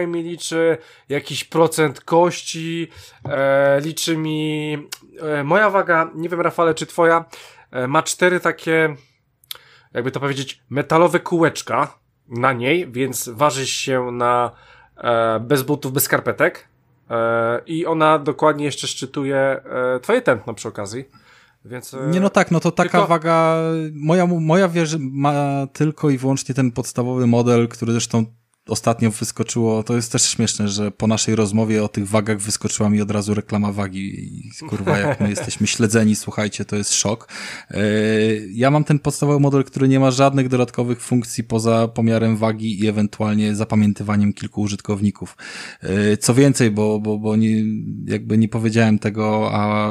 Y 0.00 0.06
mi 0.06 0.22
liczy, 0.22 0.78
jakiś 1.08 1.44
procent 1.44 2.00
kości, 2.00 2.88
e, 3.28 3.80
liczy 3.80 4.16
mi 4.16 4.78
e, 5.20 5.44
moja 5.44 5.70
waga, 5.70 6.10
nie 6.14 6.28
wiem 6.28 6.40
Rafale, 6.40 6.74
czy 6.74 6.86
twoja, 6.86 7.24
e, 7.70 7.86
ma 7.86 8.02
cztery 8.02 8.40
takie, 8.40 8.96
jakby 9.94 10.10
to 10.10 10.20
powiedzieć, 10.20 10.62
metalowe 10.70 11.20
kółeczka 11.20 11.98
na 12.28 12.52
niej, 12.52 12.92
więc 12.92 13.28
waży 13.28 13.66
się 13.66 14.10
na 14.12 14.50
e, 14.96 15.40
bez 15.40 15.62
butów, 15.62 15.92
bez 15.92 16.02
skarpetek. 16.02 16.68
E, 17.10 17.60
I 17.66 17.86
ona 17.86 18.18
dokładnie 18.18 18.64
jeszcze 18.64 18.86
szczytuje 18.86 19.36
e, 19.36 20.00
twoje 20.00 20.22
tętno 20.22 20.54
przy 20.54 20.68
okazji. 20.68 21.04
Więc, 21.64 21.96
nie 22.12 22.20
no 22.20 22.30
tak, 22.30 22.50
no 22.50 22.60
to 22.60 22.70
taka 22.70 22.90
tylko... 22.90 23.06
waga, 23.06 23.58
moja, 23.92 24.26
moja 24.26 24.68
wieży 24.68 24.98
ma 25.00 25.66
tylko 25.72 26.10
i 26.10 26.18
wyłącznie 26.18 26.54
ten 26.54 26.72
podstawowy 26.72 27.26
model, 27.26 27.68
który 27.68 27.92
zresztą 27.92 28.26
ostatnio 28.68 29.10
wyskoczyło, 29.10 29.82
to 29.82 29.96
jest 29.96 30.12
też 30.12 30.22
śmieszne, 30.22 30.68
że 30.68 30.90
po 30.90 31.06
naszej 31.06 31.36
rozmowie 31.36 31.84
o 31.84 31.88
tych 31.88 32.08
wagach 32.08 32.38
wyskoczyła 32.38 32.90
mi 32.90 33.02
od 33.02 33.10
razu 33.10 33.34
reklama 33.34 33.72
wagi 33.72 34.38
i 34.38 34.50
kurwa, 34.68 34.98
jak 34.98 35.20
my 35.20 35.30
jesteśmy 35.36 35.66
śledzeni, 35.66 36.16
słuchajcie, 36.16 36.64
to 36.64 36.76
jest 36.76 36.94
szok. 36.94 37.28
E, 37.70 37.80
ja 38.50 38.70
mam 38.70 38.84
ten 38.84 38.98
podstawowy 38.98 39.40
model, 39.40 39.64
który 39.64 39.88
nie 39.88 40.00
ma 40.00 40.10
żadnych 40.10 40.48
dodatkowych 40.48 41.00
funkcji 41.00 41.44
poza 41.44 41.88
pomiarem 41.88 42.36
wagi 42.36 42.80
i 42.80 42.88
ewentualnie 42.88 43.54
zapamiętywaniem 43.54 44.32
kilku 44.32 44.60
użytkowników. 44.60 45.36
E, 45.80 46.16
co 46.16 46.34
więcej, 46.34 46.70
bo, 46.70 47.00
bo, 47.00 47.18
bo 47.18 47.36
nie, 47.36 47.64
jakby 48.06 48.38
nie 48.38 48.48
powiedziałem 48.48 48.98
tego, 48.98 49.50
a 49.52 49.90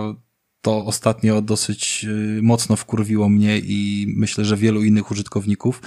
to 0.63 0.85
ostatnio 0.85 1.41
dosyć 1.41 2.05
y, 2.37 2.39
mocno 2.41 2.75
wkurwiło 2.75 3.29
mnie 3.29 3.59
i 3.59 4.05
myślę, 4.17 4.45
że 4.45 4.57
wielu 4.57 4.83
innych 4.83 5.11
użytkowników. 5.11 5.81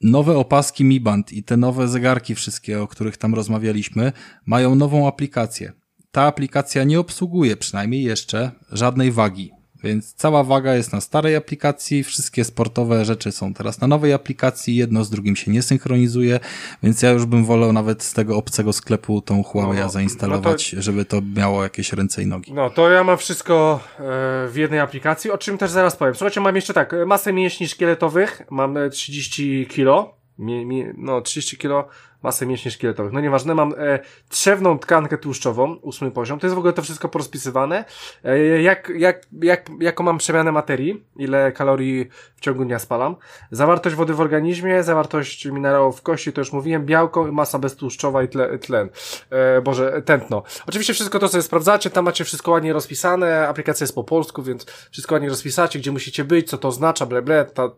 Nowe 0.00 0.38
opaski 0.38 0.84
Mi 0.84 1.00
Band 1.00 1.32
i 1.32 1.42
te 1.42 1.56
nowe 1.56 1.88
zegarki 1.88 2.34
wszystkie, 2.34 2.82
o 2.82 2.86
których 2.86 3.16
tam 3.16 3.34
rozmawialiśmy, 3.34 4.12
mają 4.46 4.74
nową 4.74 5.08
aplikację. 5.08 5.72
Ta 6.10 6.22
aplikacja 6.22 6.84
nie 6.84 7.00
obsługuje 7.00 7.56
przynajmniej 7.56 8.02
jeszcze 8.02 8.50
żadnej 8.72 9.12
wagi. 9.12 9.50
Więc 9.84 10.14
cała 10.14 10.44
waga 10.44 10.74
jest 10.74 10.92
na 10.92 11.00
starej 11.00 11.36
aplikacji, 11.36 12.04
wszystkie 12.04 12.44
sportowe 12.44 13.04
rzeczy 13.04 13.32
są 13.32 13.54
teraz 13.54 13.80
na 13.80 13.86
nowej 13.86 14.12
aplikacji, 14.12 14.76
jedno 14.76 15.04
z 15.04 15.10
drugim 15.10 15.36
się 15.36 15.50
nie 15.50 15.62
synchronizuje, 15.62 16.40
więc 16.82 17.02
ja 17.02 17.10
już 17.10 17.26
bym 17.26 17.44
wolał 17.44 17.72
nawet 17.72 18.02
z 18.02 18.12
tego 18.12 18.36
obcego 18.36 18.72
sklepu 18.72 19.22
tą 19.22 19.42
Huawei 19.42 19.80
no, 19.80 19.88
zainstalować, 19.88 20.72
no 20.72 20.76
to, 20.76 20.82
żeby 20.82 21.04
to 21.04 21.20
miało 21.36 21.62
jakieś 21.62 21.92
ręce 21.92 22.22
i 22.22 22.26
nogi. 22.26 22.52
No 22.52 22.70
to 22.70 22.90
ja 22.90 23.04
mam 23.04 23.18
wszystko 23.18 23.80
e, 23.98 24.02
w 24.48 24.56
jednej 24.56 24.80
aplikacji, 24.80 25.30
o 25.30 25.38
czym 25.38 25.58
też 25.58 25.70
zaraz 25.70 25.96
powiem. 25.96 26.14
Słuchajcie, 26.14 26.40
mam 26.40 26.56
jeszcze 26.56 26.74
tak, 26.74 26.94
masę 27.06 27.32
mięśni 27.32 27.68
szkieletowych, 27.68 28.42
mam 28.50 28.78
30 28.90 29.66
kilo, 29.66 30.14
mi, 30.38 30.66
mi, 30.66 30.84
no 30.96 31.20
30 31.20 31.56
kilo 31.56 31.88
masę 32.22 32.46
mięśni 32.46 32.70
szkieletowych. 32.70 33.12
No 33.12 33.20
nieważne, 33.20 33.54
mam 33.54 33.74
e, 33.78 33.98
trzewną 34.28 34.78
tkankę 34.78 35.18
tłuszczową, 35.18 35.74
ósmy 35.74 36.10
poziom. 36.10 36.38
To 36.38 36.46
jest 36.46 36.54
w 36.54 36.58
ogóle 36.58 36.72
to 36.72 36.82
wszystko 36.82 37.08
porozpisywane. 37.08 37.84
E, 38.24 38.38
jak, 38.62 38.92
jak, 38.96 39.26
jak, 39.42 39.70
jaką 39.80 40.04
mam 40.04 40.18
przemianę 40.18 40.52
materii, 40.52 41.04
ile 41.16 41.52
kalorii 41.52 42.08
w 42.36 42.40
ciągu 42.40 42.64
dnia 42.64 42.78
spalam. 42.78 43.16
Zawartość 43.50 43.96
wody 43.96 44.14
w 44.14 44.20
organizmie, 44.20 44.82
zawartość 44.82 45.46
minerałów 45.46 45.98
w 45.98 46.02
kości, 46.02 46.32
to 46.32 46.40
już 46.40 46.52
mówiłem, 46.52 46.86
białko, 46.86 47.32
masa 47.32 47.58
beztłuszczowa 47.58 48.22
i 48.22 48.28
tle, 48.28 48.58
tlen. 48.58 48.88
E, 49.30 49.60
Boże, 49.60 50.02
tętno. 50.02 50.42
Oczywiście 50.66 50.94
wszystko 50.94 51.18
to 51.18 51.28
sobie 51.28 51.42
sprawdzacie, 51.42 51.90
tam 51.90 52.04
macie 52.04 52.24
wszystko 52.24 52.50
ładnie 52.50 52.72
rozpisane, 52.72 53.48
aplikacja 53.48 53.84
jest 53.84 53.94
po 53.94 54.04
polsku, 54.04 54.42
więc 54.42 54.64
wszystko 54.90 55.14
ładnie 55.14 55.28
rozpisacie, 55.28 55.78
gdzie 55.78 55.92
musicie 55.92 56.24
być, 56.24 56.50
co 56.50 56.58
to 56.58 56.68
oznacza, 56.68 57.06
ble, 57.06 57.22
ble, 57.22 57.44
ta, 57.44 57.70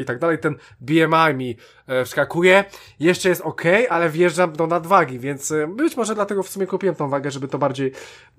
i 0.00 0.04
tak 0.04 0.18
dalej, 0.18 0.38
ten 0.38 0.54
BMI 0.80 1.34
mi 1.34 1.56
e, 1.86 2.04
wskakuje, 2.04 2.64
jeszcze 3.00 3.28
jest 3.28 3.40
ok, 3.40 3.62
ale 3.90 4.10
wjeżdżam 4.10 4.52
do 4.52 4.66
nadwagi, 4.66 5.18
więc 5.18 5.52
e, 5.52 5.66
być 5.66 5.96
może 5.96 6.14
dlatego 6.14 6.42
w 6.42 6.48
sumie 6.48 6.66
kupiłem 6.66 6.94
tą 6.94 7.08
wagę, 7.08 7.30
żeby 7.30 7.48
to 7.48 7.58
bardziej 7.58 7.92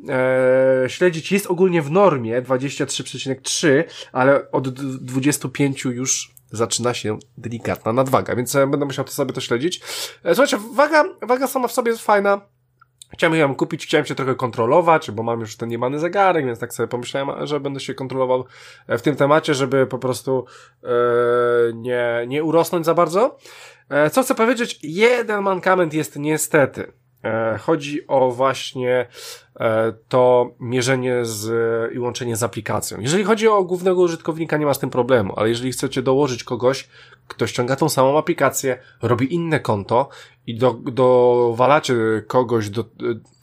e, 0.10 0.90
śledzić. 0.90 1.32
Jest 1.32 1.48
ogólnie 1.48 1.82
w 1.82 1.91
normie 1.91 2.41
23,3, 2.41 3.84
ale 4.11 4.52
od 4.52 4.69
d- 4.69 4.98
25 5.02 5.84
już 5.84 6.32
zaczyna 6.52 6.94
się 6.94 7.19
delikatna 7.38 7.94
nadwaga, 7.94 8.36
więc 8.36 8.56
e, 8.56 8.68
będę 8.68 8.86
musiał 8.86 9.06
to 9.06 9.11
sobie 9.11 9.34
to 9.34 9.41
śledzić. 9.41 9.82
E, 10.24 10.36
słuchajcie, 10.36 10.57
waga, 10.74 11.03
waga 11.22 11.48
sama 11.48 11.68
w 11.68 11.72
sobie 11.72 11.91
jest 11.91 12.03
fajna, 12.03 12.41
Chciałem 13.10 13.40
ją 13.40 13.56
kupić, 13.56 13.86
chciałem 13.86 14.06
się 14.06 14.16
trochę 14.16 14.36
kontrolować, 14.36 15.12
bo 15.12 15.24
mam 15.24 15.40
już 15.40 15.58
ten 15.58 15.70
niemany 15.70 16.00
zegarek, 16.00 16.46
więc 16.46 16.60
tak 16.60 16.74
sobie 16.74 16.88
pomyślałem, 16.88 17.48
że 17.48 17.60
będę 17.60 17.80
się 17.80 17.94
kontrolował 17.94 18.46
e, 18.88 18.98
w 18.98 19.02
tym 19.02 19.16
temacie, 19.16 19.54
żeby 19.54 19.88
po 19.88 20.00
prostu 20.00 20.46
e, 20.84 20.88
nie, 21.74 22.26
nie 22.28 22.44
urosnąć 22.44 22.86
za 22.86 22.94
bardzo. 22.94 23.38
E, 23.90 24.10
co 24.10 24.24
chcę 24.24 24.36
powiedzieć? 24.36 24.80
Jeden 24.84 25.42
mankament 25.42 25.94
jest 25.94 26.20
niestety. 26.20 26.94
E, 27.23 27.57
chodzi 27.57 28.07
o 28.07 28.31
właśnie 28.31 29.07
e, 29.60 29.94
to 30.10 30.52
mierzenie 30.60 31.26
z, 31.26 31.49
i 31.94 31.99
łączenie 31.99 32.35
z 32.35 32.44
aplikacją. 32.44 32.98
Jeżeli 33.02 33.23
chodzi 33.23 33.48
o 33.48 33.64
głównego 33.64 34.02
użytkownika, 34.02 34.57
nie 34.57 34.65
ma 34.65 34.73
z 34.73 34.80
tym 34.80 34.89
problemu, 34.89 35.34
ale 35.35 35.49
jeżeli 35.49 35.72
chcecie 35.72 36.02
dołożyć 36.02 36.44
kogoś, 36.44 36.88
kto 37.27 37.48
ściąga 37.48 37.76
tą 37.76 37.89
samą 37.89 38.18
aplikację, 38.18 38.77
robi 39.02 39.35
inne 39.35 39.60
konto 39.60 40.10
i 40.48 40.56
do, 40.56 40.73
dowalacie 40.73 41.95
kogoś, 42.27 42.69
do, 42.69 42.85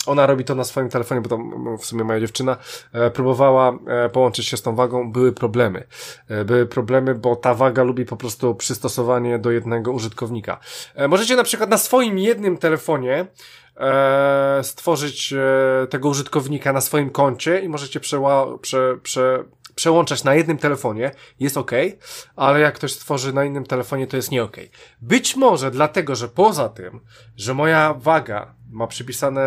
ona 0.07 0.27
robi 0.27 0.45
to 0.45 0.55
na 0.55 0.65
swoim 0.65 0.89
telefonie, 0.89 1.21
bo 1.21 1.29
tam 1.29 1.77
w 1.79 1.85
sumie 1.85 2.05
moja 2.05 2.21
dziewczyna 2.21 2.57
e, 2.93 3.11
próbowała 3.11 3.79
e, 3.87 4.09
połączyć 4.09 4.47
się 4.47 4.57
z 4.57 4.63
tą 4.63 4.75
wagą, 4.75 5.13
były 5.13 5.33
problemy. 5.33 5.85
E, 6.29 6.45
były 6.45 6.67
problemy, 6.67 7.15
bo 7.15 7.37
ta 7.37 7.55
waga 7.55 7.83
lubi 7.83 8.05
po 8.05 8.17
prostu 8.17 8.55
przystosowanie 8.55 9.39
do 9.39 9.51
jednego 9.51 9.93
użytkownika. 9.93 10.61
E, 10.95 11.09
możecie 11.09 11.37
na 11.37 11.45
przykład 11.45 11.71
na 11.71 11.79
swoim 11.79 12.19
jednym 12.19 12.57
telefonie 12.57 13.27
e, 13.77 14.61
stworzyć 14.63 15.33
e, 15.33 15.87
tego 15.87 16.09
użytkownika 16.09 16.73
na 16.73 16.81
swoim 16.81 17.11
koncie 17.11 17.61
i 17.61 17.69
możecie 17.69 18.01
przeła, 18.01 18.59
prze, 18.59 18.97
prze, 19.03 19.45
przełączać 19.75 20.25
na 20.25 20.35
jednym 20.35 20.59
telefonie, 20.59 21.11
jest 21.41 21.57
ok, 21.57 21.73
ale 22.37 22.61
jak 22.61 22.75
ktoś 22.75 22.93
stworzy 22.93 23.33
na 23.33 23.45
innym 23.45 23.65
telefonie, 23.65 24.07
to 24.07 24.17
jest 24.17 24.31
nie 24.31 24.43
ok. 24.43 24.57
Być 25.03 25.37
może 25.37 25.71
dlatego, 25.71 26.15
że 26.15 26.29
poza 26.29 26.69
tym, 26.69 27.01
że 27.37 27.55
moja 27.55 27.95
waga 27.95 28.55
ma 28.71 28.87
przypisane, 28.87 29.43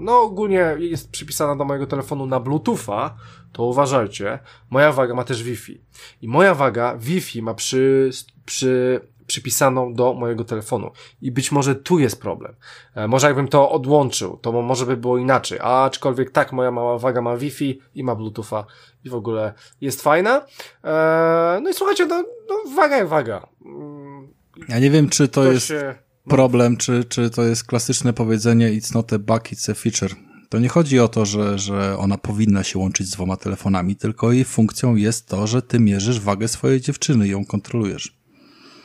no 0.00 0.20
ogólnie 0.20 0.76
jest 0.78 1.10
przypisana 1.10 1.56
do 1.56 1.64
mojego 1.64 1.86
telefonu 1.86 2.26
na 2.26 2.40
Bluetootha, 2.40 3.16
to 3.52 3.62
uważajcie, 3.62 4.38
moja 4.70 4.92
waga 4.92 5.14
ma 5.14 5.24
też 5.24 5.42
Wi-Fi. 5.42 5.80
I 6.22 6.28
moja 6.28 6.54
waga 6.54 6.96
Wi-Fi 6.96 7.42
ma 7.42 7.54
przy, 7.54 8.10
przy 8.44 9.00
przypisaną 9.26 9.94
do 9.94 10.14
mojego 10.14 10.44
telefonu. 10.44 10.90
I 11.22 11.32
być 11.32 11.52
może 11.52 11.74
tu 11.74 11.98
jest 11.98 12.20
problem. 12.20 12.54
E, 12.94 13.08
może 13.08 13.26
jakbym 13.26 13.48
to 13.48 13.70
odłączył, 13.70 14.36
to 14.36 14.52
mo- 14.52 14.62
może 14.62 14.86
by 14.86 14.96
było 14.96 15.18
inaczej. 15.18 15.58
Aczkolwiek 15.62 16.30
tak, 16.30 16.52
moja 16.52 16.70
mała 16.70 16.98
waga 16.98 17.20
ma 17.22 17.36
Wi-Fi 17.36 17.80
i 17.94 18.04
ma 18.04 18.14
Bluetootha 18.14 18.66
i 19.04 19.08
w 19.10 19.14
ogóle 19.14 19.52
jest 19.80 20.02
fajna. 20.02 20.46
E, 20.84 21.60
no 21.62 21.70
i 21.70 21.74
słuchajcie, 21.74 22.06
no, 22.06 22.24
no 22.48 22.54
waga 22.76 22.96
jak 22.96 23.08
waga. 23.08 23.46
Mm, 23.64 24.28
Ja 24.68 24.78
nie 24.78 24.90
wiem, 24.90 25.08
czy 25.08 25.28
to 25.28 25.52
jest 25.52 25.66
się- 25.66 25.94
problem, 26.28 26.76
czy, 26.76 27.04
czy 27.04 27.30
to 27.30 27.42
jest 27.42 27.64
klasyczne 27.64 28.12
powiedzenie 28.12 28.68
it's 28.68 28.94
not 28.94 29.12
a 29.12 29.18
bug, 29.18 29.42
it's 29.42 29.70
a 29.70 29.74
feature. 29.74 30.10
To 30.48 30.58
nie 30.58 30.68
chodzi 30.68 31.00
o 31.00 31.08
to, 31.08 31.26
że, 31.26 31.58
że 31.58 31.98
ona 31.98 32.18
powinna 32.18 32.64
się 32.64 32.78
łączyć 32.78 33.06
z 33.06 33.10
dwoma 33.10 33.36
telefonami, 33.36 33.96
tylko 33.96 34.32
jej 34.32 34.44
funkcją 34.44 34.94
jest 34.96 35.28
to, 35.28 35.46
że 35.46 35.62
ty 35.62 35.80
mierzysz 35.80 36.20
wagę 36.20 36.48
swojej 36.48 36.80
dziewczyny 36.80 37.26
i 37.26 37.30
ją 37.30 37.44
kontrolujesz. 37.44 38.16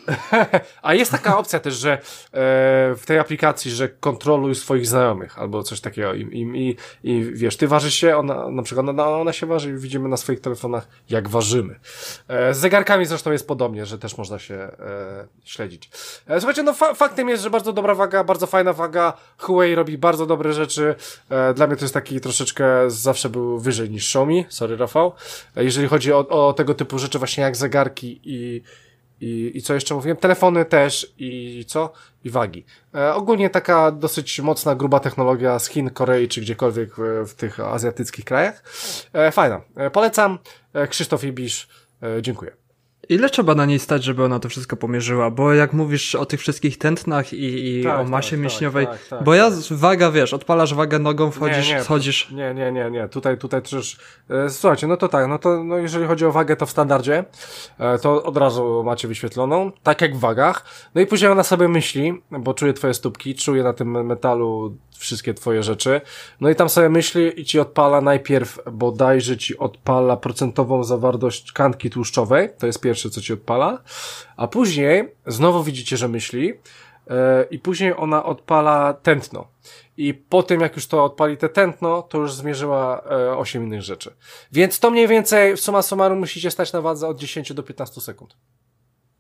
A 0.81 0.93
jest 0.93 1.11
taka 1.11 1.37
opcja 1.37 1.59
też, 1.59 1.73
że 1.73 1.93
e, 1.93 1.99
w 2.95 3.01
tej 3.05 3.19
aplikacji, 3.19 3.71
że 3.71 3.89
kontroluj 3.89 4.55
swoich 4.55 4.87
znajomych 4.87 5.39
albo 5.39 5.63
coś 5.63 5.81
takiego. 5.81 6.13
I, 6.13 6.21
i, 6.21 6.77
i, 7.11 7.23
wiesz, 7.33 7.57
ty 7.57 7.67
ważysz 7.67 7.93
się, 7.93 8.17
ona, 8.17 8.49
na 8.49 8.63
przykład 8.63 8.89
ona, 8.89 9.09
ona 9.09 9.33
się 9.33 9.45
waży 9.45 9.69
i 9.69 9.73
widzimy 9.73 10.09
na 10.09 10.17
swoich 10.17 10.41
telefonach, 10.41 10.87
jak 11.09 11.29
ważymy. 11.29 11.79
E, 12.27 12.53
z 12.53 12.57
zegarkami 12.57 13.05
zresztą 13.05 13.31
jest 13.31 13.47
podobnie, 13.47 13.85
że 13.85 13.99
też 13.99 14.17
można 14.17 14.39
się 14.39 14.55
e, 14.55 14.71
śledzić. 15.43 15.89
E, 16.27 16.39
słuchajcie, 16.39 16.63
no 16.63 16.73
fa 16.73 16.93
faktem 16.93 17.29
jest, 17.29 17.43
że 17.43 17.49
bardzo 17.49 17.73
dobra 17.73 17.95
waga, 17.95 18.23
bardzo 18.23 18.47
fajna 18.47 18.73
waga, 18.73 19.13
Huawei 19.37 19.75
robi 19.75 19.97
bardzo 19.97 20.25
dobre 20.25 20.53
rzeczy, 20.53 20.95
e, 21.29 21.53
dla 21.53 21.67
mnie 21.67 21.75
to 21.75 21.85
jest 21.85 21.93
taki 21.93 22.21
troszeczkę, 22.21 22.65
zawsze 22.87 23.29
był 23.29 23.59
wyżej 23.59 23.89
niż 23.89 24.05
Xiaomi, 24.05 24.45
sorry 24.49 24.77
Rafał, 24.77 25.13
e, 25.55 25.63
jeżeli 25.63 25.87
chodzi 25.87 26.13
o, 26.13 26.27
o 26.27 26.53
tego 26.53 26.73
typu 26.73 26.99
rzeczy 26.99 27.19
właśnie 27.19 27.43
jak 27.43 27.55
zegarki 27.55 28.19
i 28.23 28.61
i, 29.21 29.51
I 29.57 29.61
co 29.61 29.73
jeszcze 29.73 29.95
mówiłem? 29.95 30.17
Telefony 30.17 30.65
też 30.65 31.13
i 31.17 31.65
co? 31.67 31.93
I 32.23 32.29
wagi. 32.29 32.65
E, 32.95 33.13
ogólnie 33.13 33.49
taka 33.49 33.91
dosyć 33.91 34.39
mocna, 34.39 34.75
gruba 34.75 34.99
technologia 34.99 35.59
z 35.59 35.67
Chin, 35.67 35.89
Korei 35.89 36.27
czy 36.27 36.41
gdziekolwiek 36.41 36.95
w, 36.97 37.27
w 37.27 37.35
tych 37.35 37.59
azjatyckich 37.59 38.25
krajach. 38.25 38.63
E, 39.13 39.31
fajna. 39.31 39.61
E, 39.75 39.89
polecam. 39.89 40.39
E, 40.73 40.87
Krzysztof 40.87 41.23
Ibisz. 41.23 41.67
E, 42.03 42.21
dziękuję. 42.21 42.60
Ile 43.09 43.29
trzeba 43.29 43.55
na 43.55 43.65
niej 43.65 43.79
stać, 43.79 44.03
żeby 44.03 44.23
ona 44.23 44.39
to 44.39 44.49
wszystko 44.49 44.77
pomierzyła? 44.77 45.31
Bo 45.31 45.53
jak 45.53 45.73
mówisz 45.73 46.15
o 46.15 46.25
tych 46.25 46.39
wszystkich 46.39 46.77
tętnach 46.77 47.33
i, 47.33 47.79
i 47.79 47.83
Tak, 47.83 47.99
o 47.99 48.03
masie 48.03 48.31
tak, 48.31 48.39
mięśniowej, 48.39 48.87
tak, 48.87 49.07
tak, 49.09 49.23
bo 49.23 49.33
ja 49.33 49.51
tak. 49.51 49.59
waga, 49.71 50.11
wiesz, 50.11 50.33
odpalasz 50.33 50.73
wagę 50.73 50.99
nogą, 50.99 51.31
wchodzisz, 51.31 51.69
Nie, 51.69 51.75
nie. 51.75 51.83
schodzisz. 51.83 52.31
Nie, 52.31 52.53
nie, 52.53 52.71
nie, 52.71 52.91
nie. 52.91 53.07
Tutaj, 53.07 53.37
tutaj 53.37 53.61
też. 53.61 53.97
E, 54.29 54.49
słuchajcie, 54.49 54.87
no 54.87 54.97
to 54.97 55.07
tak, 55.07 55.27
no 55.27 55.39
to 55.39 55.63
no 55.63 55.77
jeżeli 55.77 56.05
chodzi 56.07 56.25
o 56.25 56.31
wagę, 56.31 56.55
to 56.55 56.65
w 56.65 56.71
standardzie, 56.71 57.25
e, 57.79 57.99
to 57.99 58.23
od 58.23 58.37
razu 58.37 58.83
macie 58.83 59.07
wyświetloną, 59.07 59.71
tak 59.83 60.01
jak 60.01 60.15
w 60.15 60.19
wagach. 60.19 60.65
No 60.95 61.01
i 61.01 61.05
później 61.07 61.31
ona 61.31 61.43
sobie 61.43 61.67
myśli, 61.67 62.21
bo 62.31 62.53
czuje 62.53 62.73
twoje 62.73 62.93
stópki, 62.93 63.35
czuje 63.35 63.63
na 63.63 63.73
tym 63.73 64.05
metalu 64.05 64.77
wszystkie 65.01 65.33
twoje 65.33 65.63
rzeczy. 65.63 66.01
No 66.41 66.49
i 66.49 66.55
tam 66.55 66.69
sobie 66.69 66.89
myśli 66.89 67.41
i 67.41 67.45
ci 67.45 67.59
odpala 67.59 68.01
najpierw, 68.01 68.59
bodajże 68.71 69.37
ci 69.37 69.57
odpala 69.57 70.17
procentową 70.17 70.83
zawartość 70.83 71.45
tkanki 71.45 71.89
tłuszczowej, 71.89 72.49
to 72.59 72.67
jest 72.67 72.81
pierwsze, 72.91 73.09
co 73.09 73.21
ci 73.21 73.33
odpala, 73.33 73.81
a 74.37 74.47
później 74.47 75.15
znowu 75.27 75.63
widzicie, 75.63 75.97
że 75.97 76.07
myśli, 76.07 76.53
e, 77.09 77.45
i 77.51 77.59
później 77.59 77.93
ona 77.97 78.23
odpala 78.25 78.93
tętno. 78.93 79.47
I 79.97 80.13
po 80.13 80.43
tym, 80.43 80.61
jak 80.61 80.75
już 80.75 80.87
to 80.87 81.03
odpali 81.03 81.37
te 81.37 81.49
tętno, 81.49 82.01
to 82.01 82.17
już 82.17 82.33
zmierzyła 82.33 83.01
e, 83.03 83.37
8 83.37 83.63
innych 83.63 83.81
rzeczy. 83.81 84.15
Więc 84.51 84.79
to 84.79 84.91
mniej 84.91 85.07
więcej, 85.07 85.57
summa 85.57 85.81
summarum, 85.81 86.19
musicie 86.19 86.51
stać 86.51 86.73
na 86.73 86.81
wadze 86.81 87.07
od 87.07 87.19
10 87.19 87.53
do 87.53 87.63
15 87.63 88.01
sekund. 88.01 88.35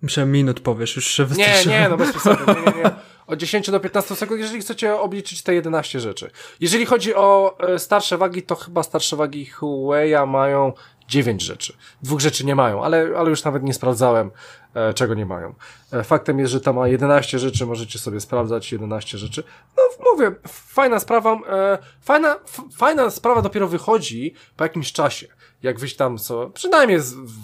Myślę, 0.01 0.25
minut 0.25 0.59
powiesz, 0.59 0.95
już 0.95 1.07
się 1.07 1.27
Nie, 1.37 1.65
nie, 1.67 1.89
no 1.89 1.97
bez 1.97 2.11
przesady. 2.11 2.43
Nie, 2.47 2.71
nie, 2.71 2.83
nie. 2.83 2.91
Od 3.27 3.39
10 3.39 3.71
do 3.71 3.79
15 3.79 4.15
sekund, 4.15 4.39
jeżeli 4.39 4.61
chcecie 4.61 4.95
obliczyć 4.95 5.41
te 5.41 5.53
11 5.53 5.99
rzeczy. 5.99 6.31
Jeżeli 6.59 6.85
chodzi 6.85 7.15
o 7.15 7.57
e, 7.59 7.79
starsze 7.79 8.17
wagi, 8.17 8.41
to 8.43 8.55
chyba 8.55 8.83
starsze 8.83 9.15
wagi 9.15 9.45
Huawei 9.45 10.27
mają 10.27 10.73
9 11.11 11.41
rzeczy. 11.41 11.73
Dwóch 12.01 12.19
rzeczy 12.19 12.45
nie 12.45 12.55
mają, 12.55 12.83
ale, 12.83 13.07
ale 13.17 13.29
już 13.29 13.43
nawet 13.43 13.63
nie 13.63 13.73
sprawdzałem, 13.73 14.31
e, 14.73 14.93
czego 14.93 15.13
nie 15.13 15.25
mają. 15.25 15.53
E, 15.93 16.03
faktem 16.03 16.39
jest, 16.39 16.51
że 16.51 16.61
tam 16.61 16.75
ma 16.75 16.87
11 16.87 17.39
rzeczy, 17.39 17.65
możecie 17.65 17.99
sobie 17.99 18.19
sprawdzać 18.19 18.71
11 18.71 19.17
rzeczy. 19.17 19.43
No, 19.77 19.83
mówię, 20.11 20.31
fajna 20.47 20.99
sprawa, 20.99 21.39
e, 21.49 21.77
fajna, 22.01 22.35
fajna 22.77 23.09
sprawa 23.09 23.41
dopiero 23.41 23.67
wychodzi 23.67 24.33
po 24.57 24.63
jakimś 24.63 24.91
czasie. 24.91 25.27
Jak 25.63 25.79
wyś 25.79 25.95
tam 25.95 26.17
co, 26.17 26.49
przynajmniej 26.49 26.99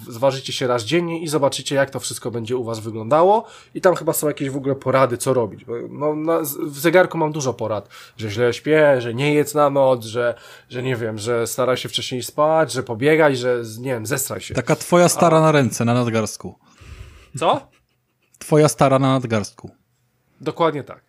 zważycie 0.10 0.53
się 0.53 0.68
raz 0.68 0.84
dziennie 0.84 1.22
i 1.22 1.27
zobaczycie, 1.27 1.76
jak 1.76 1.89
to 1.89 1.99
wszystko 1.99 2.31
będzie 2.31 2.57
u 2.57 2.64
was 2.64 2.80
wyglądało. 2.80 3.45
I 3.73 3.81
tam 3.81 3.95
chyba 3.95 4.14
są 4.14 4.27
jakieś 4.27 4.49
w 4.49 4.57
ogóle 4.57 4.76
porady, 4.76 5.18
co 5.18 5.34
robić. 5.34 5.65
Bo, 5.65 5.73
No, 5.89 6.15
na, 6.15 6.39
w 6.68 6.80
zegarku 6.80 7.18
mam 7.18 7.31
dużo 7.31 7.53
porad, 7.53 7.89
że 8.18 8.30
źle 8.30 8.53
śpię, 8.53 9.02
że 9.02 9.14
nie 9.14 9.34
jedz 9.34 9.53
na 9.53 9.69
noc, 9.69 10.06
że, 10.06 10.35
że 10.69 10.84
nie 10.84 10.95
wiem, 10.95 11.18
że 11.18 11.48
staraj 11.48 11.77
się 11.77 11.89
wcześniej 11.89 12.23
spać, 12.23 12.72
że 12.72 12.84
pobiegaj, 12.84 13.35
że, 13.35 13.61
nie 13.80 13.91
wiem, 13.91 14.06
zestraj 14.06 14.41
się. 14.41 14.53
Taka 14.53 14.76
twoja 14.76 15.10
stara 15.10 15.41
na 15.41 15.52
ręce, 15.52 15.85
na 15.85 15.94
nadgarstku. 15.94 16.56
Co? 17.39 17.68
Twoja 18.39 18.69
stara 18.69 18.99
na 18.99 19.14
nadgarstku. 19.14 19.72
Dokładnie 20.41 20.84
tak. 20.84 21.02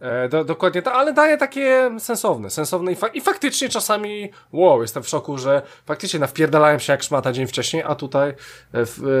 E, 0.00 0.28
do, 0.28 0.44
dokładnie 0.44 0.82
tak, 0.82 0.94
ale 0.94 1.12
daje 1.12 1.36
takie 1.36 1.90
sensowne, 1.98 2.50
sensowne 2.50 2.92
i, 2.92 2.96
fa 2.96 3.08
i 3.08 3.20
faktycznie 3.20 3.68
czasami, 3.68 4.30
wow, 4.52 4.82
jestem 4.82 5.02
w 5.02 5.08
szoku, 5.08 5.38
że 5.38 5.62
faktycznie 5.86 6.20
nawpierdalałem 6.20 6.80
się 6.80 6.92
jak 6.92 7.02
szmata 7.02 7.32
dzień 7.32 7.46
wcześniej, 7.46 7.82
a 7.86 7.94
tutaj 7.94 8.28
e, 8.30 8.34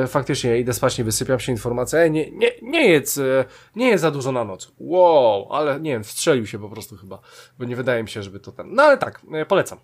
e, 0.02 0.06
faktycznie 0.06 0.58
idę 0.58 0.72
spać, 0.72 0.98
nie 0.98 1.04
wysypiam 1.04 1.40
się 1.40 1.52
informacja, 1.52 1.98
e, 1.98 2.10
nie, 2.10 2.30
nie, 2.30 2.50
nie 2.62 2.88
jedz, 2.88 3.18
e, 3.18 3.44
nie 3.76 3.88
jedz 3.88 4.00
za 4.00 4.10
dużo 4.10 4.32
na 4.32 4.44
noc. 4.44 4.72
Wow, 4.78 5.52
ale 5.52 5.80
nie 5.80 5.90
wiem, 5.90 6.04
wstrzelił 6.04 6.46
się 6.46 6.58
po 6.58 6.68
prostu 6.68 6.96
chyba, 6.96 7.18
bo 7.58 7.64
nie 7.64 7.76
wydaje 7.76 8.02
mi 8.02 8.08
się, 8.08 8.22
żeby 8.22 8.40
to 8.40 8.52
ten, 8.52 8.74
no 8.74 8.82
ale 8.82 8.98
tak, 8.98 9.20
e, 9.34 9.46
polecam. 9.46 9.78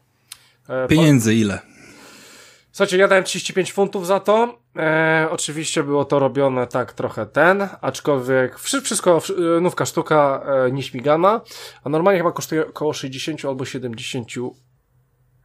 Po- 0.67 0.89
Pieniędzy 0.89 1.35
ile? 1.35 1.59
Słuchajcie, 2.73 2.97
ja 2.97 3.09
dałem 3.09 3.25
35 3.25 3.73
funtów 3.73 4.07
za 4.07 4.21
to. 4.21 4.59
E, 4.77 5.29
oczywiście 5.31 5.83
było 5.83 6.05
to 6.05 6.19
robione 6.19 6.67
tak 6.67 6.93
trochę 6.93 7.27
ten, 7.27 7.69
aczkolwiek 7.81 8.59
wszy- 8.59 8.81
wszystko, 8.81 9.21
wszy- 9.21 9.37
e, 9.57 9.61
nówka 9.61 9.87
sztuka 9.87 10.43
e, 10.67 10.73
nieśmigana, 10.73 11.41
a 11.85 11.89
normalnie 11.89 12.19
chyba 12.21 12.33
kosztuje 12.33 12.67
około 12.67 12.93
60 12.93 13.45
albo 13.45 13.65
70 13.65 14.29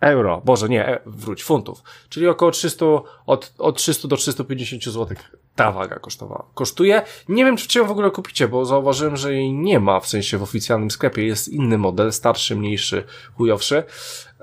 euro. 0.01 0.41
Boże, 0.45 0.69
nie, 0.69 0.87
e, 0.87 0.99
wróć, 1.05 1.43
funtów. 1.43 1.81
Czyli 2.09 2.27
około 2.27 2.51
300, 2.51 2.85
od, 3.25 3.53
od 3.57 3.77
300 3.77 4.07
do 4.07 4.17
350 4.17 4.83
zł 4.83 5.17
ta 5.55 5.71
waga 5.71 5.99
kosztowała. 5.99 6.45
Kosztuje. 6.53 7.01
Nie 7.29 7.45
wiem, 7.45 7.57
czy 7.57 7.79
ją 7.79 7.85
w 7.85 7.91
ogóle 7.91 8.11
kupicie, 8.11 8.47
bo 8.47 8.65
zauważyłem, 8.65 9.17
że 9.17 9.33
jej 9.33 9.53
nie 9.53 9.79
ma 9.79 9.99
w 9.99 10.07
sensie 10.07 10.37
w 10.37 10.43
oficjalnym 10.43 10.91
sklepie. 10.91 11.25
Jest 11.25 11.47
inny 11.47 11.77
model, 11.77 12.13
starszy, 12.13 12.55
mniejszy, 12.55 13.03
chujowszy. 13.37 13.83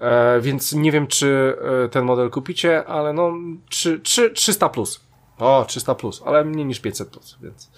E, 0.02 0.40
więc 0.40 0.72
nie 0.72 0.92
wiem, 0.92 1.06
czy 1.06 1.56
e, 1.84 1.88
ten 1.88 2.04
model 2.04 2.30
kupicie, 2.30 2.84
ale 2.84 3.12
no, 3.12 3.32
3, 3.68 4.00
3, 4.00 4.30
300 4.30 4.68
plus. 4.68 5.00
O, 5.38 5.64
300 5.68 5.94
plus, 5.94 6.22
ale 6.26 6.44
mniej 6.44 6.66
niż 6.66 6.80
500 6.80 7.08
plus, 7.08 7.38
więc. 7.42 7.70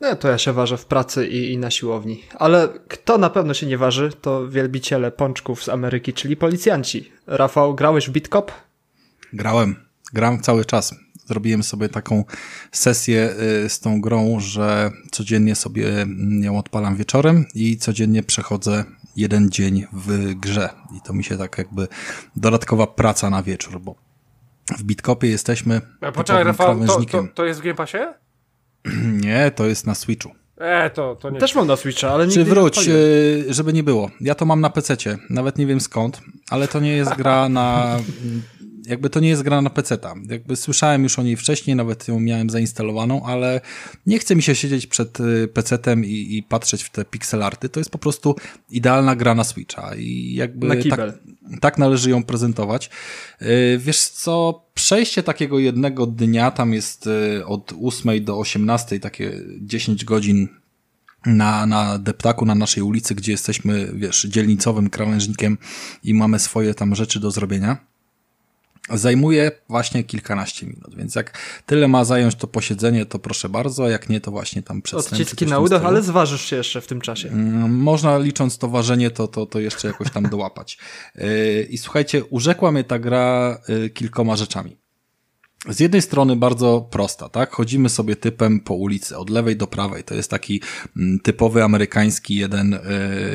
No 0.00 0.16
to 0.16 0.28
ja 0.28 0.38
się 0.38 0.52
ważę 0.52 0.76
w 0.76 0.86
pracy 0.86 1.28
i, 1.28 1.52
i 1.52 1.58
na 1.58 1.70
siłowni. 1.70 2.22
Ale 2.38 2.68
kto 2.88 3.18
na 3.18 3.30
pewno 3.30 3.54
się 3.54 3.66
nie 3.66 3.78
waży, 3.78 4.12
to 4.20 4.48
wielbiciele 4.48 5.10
pączków 5.10 5.64
z 5.64 5.68
Ameryki, 5.68 6.12
czyli 6.12 6.36
policjanci. 6.36 7.12
Rafał, 7.26 7.74
grałeś 7.74 8.08
w 8.08 8.12
Bitcop? 8.12 8.52
Grałem. 9.32 9.76
Gram 10.12 10.40
cały 10.40 10.64
czas. 10.64 10.94
Zrobiłem 11.26 11.62
sobie 11.62 11.88
taką 11.88 12.24
sesję 12.72 13.34
y, 13.64 13.68
z 13.68 13.80
tą 13.80 14.00
grą, 14.00 14.40
że 14.40 14.90
codziennie 15.10 15.54
sobie 15.54 16.06
ją 16.40 16.58
odpalam 16.58 16.96
wieczorem 16.96 17.44
i 17.54 17.76
codziennie 17.76 18.22
przechodzę 18.22 18.84
jeden 19.16 19.50
dzień 19.50 19.86
w 19.92 20.34
grze. 20.34 20.68
I 20.96 21.00
to 21.00 21.12
mi 21.12 21.24
się 21.24 21.38
tak 21.38 21.58
jakby 21.58 21.88
dodatkowa 22.36 22.86
praca 22.86 23.30
na 23.30 23.42
wieczór, 23.42 23.80
bo 23.80 23.94
w 24.78 24.82
Bitcopie 24.82 25.28
jesteśmy. 25.28 25.80
A 26.00 26.12
poczekaj, 26.12 26.44
Rafał, 26.44 26.86
to, 26.86 27.04
to, 27.04 27.24
to 27.34 27.44
jest 27.44 27.60
w 27.60 27.62
Game 27.62 27.74
Passie? 27.74 27.98
Nie, 29.24 29.50
to 29.50 29.66
jest 29.66 29.86
na 29.86 29.94
Switchu. 29.94 30.30
E, 30.58 30.90
to, 30.90 31.16
to 31.16 31.30
nie. 31.30 31.40
Też 31.40 31.54
mam 31.54 31.66
na 31.66 31.76
Switcha, 31.76 32.10
ale 32.10 32.26
nie. 32.26 32.32
Czy 32.32 32.44
wróć, 32.44 32.86
nie 32.86 32.94
żeby 33.54 33.72
nie 33.72 33.82
było. 33.82 34.10
Ja 34.20 34.34
to 34.34 34.44
mam 34.44 34.60
na 34.60 34.70
PC, 34.70 34.96
nawet 35.30 35.58
nie 35.58 35.66
wiem 35.66 35.80
skąd, 35.80 36.20
ale 36.50 36.68
to 36.68 36.80
nie 36.80 36.96
jest 36.96 37.14
gra 37.14 37.48
na 37.48 37.98
jakby 38.86 39.10
to 39.10 39.20
nie 39.20 39.28
jest 39.28 39.42
gra 39.42 39.62
na 39.62 39.70
PC-ta. 39.70 40.14
Jakby 40.30 40.56
słyszałem 40.56 41.02
już 41.02 41.18
o 41.18 41.22
niej 41.22 41.36
wcześniej, 41.36 41.76
nawet 41.76 42.08
ją 42.08 42.20
miałem 42.20 42.50
zainstalowaną, 42.50 43.22
ale 43.24 43.60
nie 44.06 44.18
chce 44.18 44.36
mi 44.36 44.42
się 44.42 44.54
siedzieć 44.54 44.86
przed 44.86 45.20
y, 45.20 45.48
PC-tem 45.48 46.04
i, 46.04 46.36
i 46.36 46.42
patrzeć 46.42 46.82
w 46.82 46.90
te 46.90 47.04
pixelarty. 47.04 47.68
To 47.68 47.80
jest 47.80 47.90
po 47.90 47.98
prostu 47.98 48.36
idealna 48.70 49.16
gra 49.16 49.34
na 49.34 49.44
Switcha 49.44 49.94
i 49.94 50.34
jakby 50.34 50.84
tak, 50.90 51.00
tak 51.60 51.78
należy 51.78 52.10
ją 52.10 52.22
prezentować. 52.22 52.90
Y, 53.42 53.78
wiesz 53.78 54.08
co, 54.08 54.64
przejście 54.74 55.22
takiego 55.22 55.58
jednego 55.58 56.06
dnia, 56.06 56.50
tam 56.50 56.74
jest 56.74 57.06
y, 57.06 57.46
od 57.46 57.72
8 57.82 58.24
do 58.24 58.38
18, 58.38 59.00
takie 59.00 59.32
10 59.60 60.04
godzin 60.04 60.48
na, 61.26 61.66
na 61.66 61.98
deptaku, 61.98 62.46
na 62.46 62.54
naszej 62.54 62.82
ulicy, 62.82 63.14
gdzie 63.14 63.32
jesteśmy, 63.32 63.90
wiesz, 63.94 64.22
dzielnicowym 64.22 64.90
krawężnikiem 64.90 65.58
i 66.04 66.14
mamy 66.14 66.38
swoje 66.38 66.74
tam 66.74 66.94
rzeczy 66.94 67.20
do 67.20 67.30
zrobienia 67.30 67.95
zajmuje 68.90 69.50
właśnie 69.68 70.04
kilkanaście 70.04 70.66
minut, 70.66 70.96
więc 70.96 71.14
jak 71.14 71.38
tyle 71.66 71.88
ma 71.88 72.04
zająć 72.04 72.34
to 72.34 72.46
posiedzenie, 72.46 73.06
to 73.06 73.18
proszę 73.18 73.48
bardzo, 73.48 73.84
a 73.84 73.88
jak 73.88 74.08
nie, 74.08 74.20
to 74.20 74.30
właśnie 74.30 74.62
tam 74.62 74.82
przedstawię. 74.82 75.22
Odciski 75.22 75.46
na 75.46 75.58
udach, 75.58 75.84
ale 75.84 76.02
zważysz 76.02 76.44
się 76.44 76.56
jeszcze 76.56 76.80
w 76.80 76.86
tym 76.86 77.00
czasie. 77.00 77.28
Mm, 77.28 77.74
można 77.74 78.18
licząc 78.18 78.58
to 78.58 78.68
ważenie, 78.68 79.10
to, 79.10 79.28
to, 79.28 79.46
to 79.46 79.60
jeszcze 79.60 79.88
jakoś 79.88 80.10
tam 80.10 80.28
dołapać. 80.28 80.78
Yy, 81.14 81.66
I 81.70 81.78
słuchajcie, 81.78 82.24
urzekła 82.24 82.72
mnie 82.72 82.84
ta 82.84 82.98
gra 82.98 83.58
yy, 83.68 83.90
kilkoma 83.90 84.36
rzeczami 84.36 84.76
z 85.68 85.80
jednej 85.80 86.02
strony 86.02 86.36
bardzo 86.36 86.88
prosta, 86.90 87.28
tak? 87.28 87.50
Chodzimy 87.50 87.88
sobie 87.88 88.16
typem 88.16 88.60
po 88.60 88.74
ulicy, 88.74 89.16
od 89.16 89.30
lewej 89.30 89.56
do 89.56 89.66
prawej. 89.66 90.04
To 90.04 90.14
jest 90.14 90.30
taki 90.30 90.62
mm, 90.96 91.20
typowy 91.20 91.64
amerykański 91.64 92.34
jeden, 92.34 92.74
e, 92.74 92.80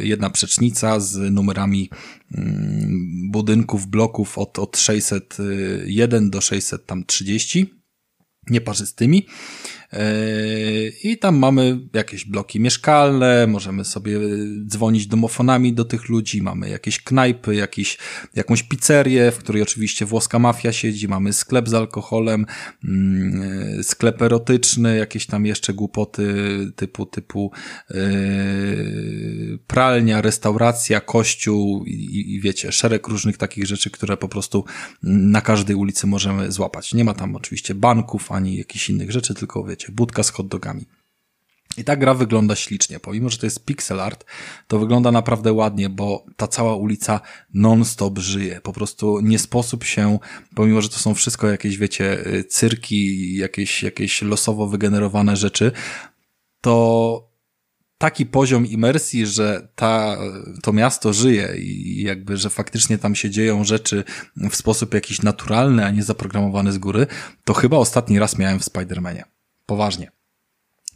jedna 0.02 0.30
przecznica 0.30 1.00
z 1.00 1.32
numerami 1.32 1.90
mm, 2.36 3.32
budynków, 3.32 3.88
bloków 3.88 4.38
od, 4.38 4.60
od 4.60 4.78
601 4.78 6.30
do 6.30 6.42
630, 6.42 7.74
nieparzystymi. 8.50 9.28
Yy, 9.94 10.94
I 11.04 11.18
tam 11.18 11.38
mamy 11.38 11.80
jakieś 11.94 12.26
bloki 12.26 12.60
mieszkalne, 12.60 13.48
możemy 13.48 13.86
sobie 13.86 14.20
dzwonić 14.68 15.08
domofonami 15.08 15.74
do 15.74 15.86
tych 15.86 16.10
ludzi, 16.10 16.42
mamy 16.42 16.70
jakieś 16.70 17.04
knajpy, 17.04 17.56
jakiś, 17.56 17.98
jakąś 18.36 18.64
pizzerię, 18.64 19.32
w 19.32 19.38
której 19.38 19.62
oczywiście 19.62 20.06
włoska 20.06 20.40
mafia 20.40 20.72
siedzi, 20.72 21.08
mamy 21.08 21.34
sklep 21.34 21.70
z 21.70 21.74
alkoholem, 21.74 22.46
mm, 22.84 23.84
sklep 23.84 24.22
erotyczny, 24.22 24.98
jakieś 24.98 25.26
tam 25.26 25.46
jeszcze 25.46 25.74
głupoty 25.74 26.34
typu, 26.76 27.06
typu 27.06 27.52
yy, 27.90 29.60
pralnia, 29.68 30.22
restauracja, 30.22 31.02
kościół 31.02 31.86
i, 31.86 32.34
i 32.36 32.42
wiecie, 32.42 32.72
szereg 32.72 33.08
różnych 33.08 33.38
takich 33.38 33.66
rzeczy, 33.66 33.92
które 33.92 34.18
po 34.18 34.28
prostu 34.28 34.66
na 35.04 35.42
każdej 35.42 35.76
ulicy 35.76 36.08
możemy 36.08 36.52
złapać. 36.52 36.94
Nie 36.94 37.04
ma 37.04 37.14
tam 37.14 37.36
oczywiście 37.36 37.76
banków 37.76 38.32
ani 38.32 38.58
jakichś 38.58 38.90
innych 38.90 39.12
rzeczy, 39.12 39.34
tylko 39.34 39.64
wiecie, 39.64 39.81
wiecie, 39.82 39.94
budka 39.94 40.24
z 40.24 40.30
hotdogami. 40.30 40.86
I 41.78 41.84
ta 41.84 41.96
gra 41.96 42.14
wygląda 42.14 42.56
ślicznie. 42.56 43.00
Pomimo, 43.00 43.30
że 43.30 43.38
to 43.38 43.46
jest 43.46 43.66
pixel 43.66 44.00
art, 44.00 44.26
to 44.68 44.80
wygląda 44.80 45.12
naprawdę 45.12 45.54
ładnie, 45.54 45.90
bo 45.90 46.26
ta 46.38 46.48
cała 46.48 46.76
ulica 46.76 47.20
non-stop 47.54 48.20
żyje. 48.20 48.62
Po 48.62 48.74
prostu 48.74 49.20
nie 49.22 49.40
sposób 49.40 49.84
się, 49.84 50.20
pomimo, 50.56 50.82
że 50.82 50.90
to 50.90 51.00
są 51.00 51.14
wszystko 51.14 51.48
jakieś, 51.48 51.78
wiecie, 51.78 52.24
cyrki, 52.50 53.36
jakieś, 53.36 53.84
jakieś 53.84 54.22
losowo 54.22 54.68
wygenerowane 54.68 55.36
rzeczy, 55.36 55.72
to 56.62 57.32
taki 57.98 58.26
poziom 58.26 58.66
imersji, 58.66 59.28
że 59.28 59.68
ta, 59.76 60.18
to 60.64 60.74
miasto 60.74 61.14
żyje 61.14 61.54
i 61.58 62.04
jakby, 62.04 62.38
że 62.38 62.50
faktycznie 62.50 62.98
tam 62.98 63.16
się 63.16 63.30
dzieją 63.30 63.64
rzeczy 63.64 64.04
w 64.52 64.56
sposób 64.56 64.94
jakiś 64.94 65.22
naturalny, 65.22 65.86
a 65.86 65.92
nie 65.92 66.04
zaprogramowany 66.04 66.72
z 66.72 66.78
góry, 66.78 67.08
to 67.44 67.54
chyba 67.54 67.78
ostatni 67.78 68.20
raz 68.20 68.38
miałem 68.38 68.60
w 68.60 68.66
Spider-Manie 68.66 69.24
poważnie. 69.72 70.12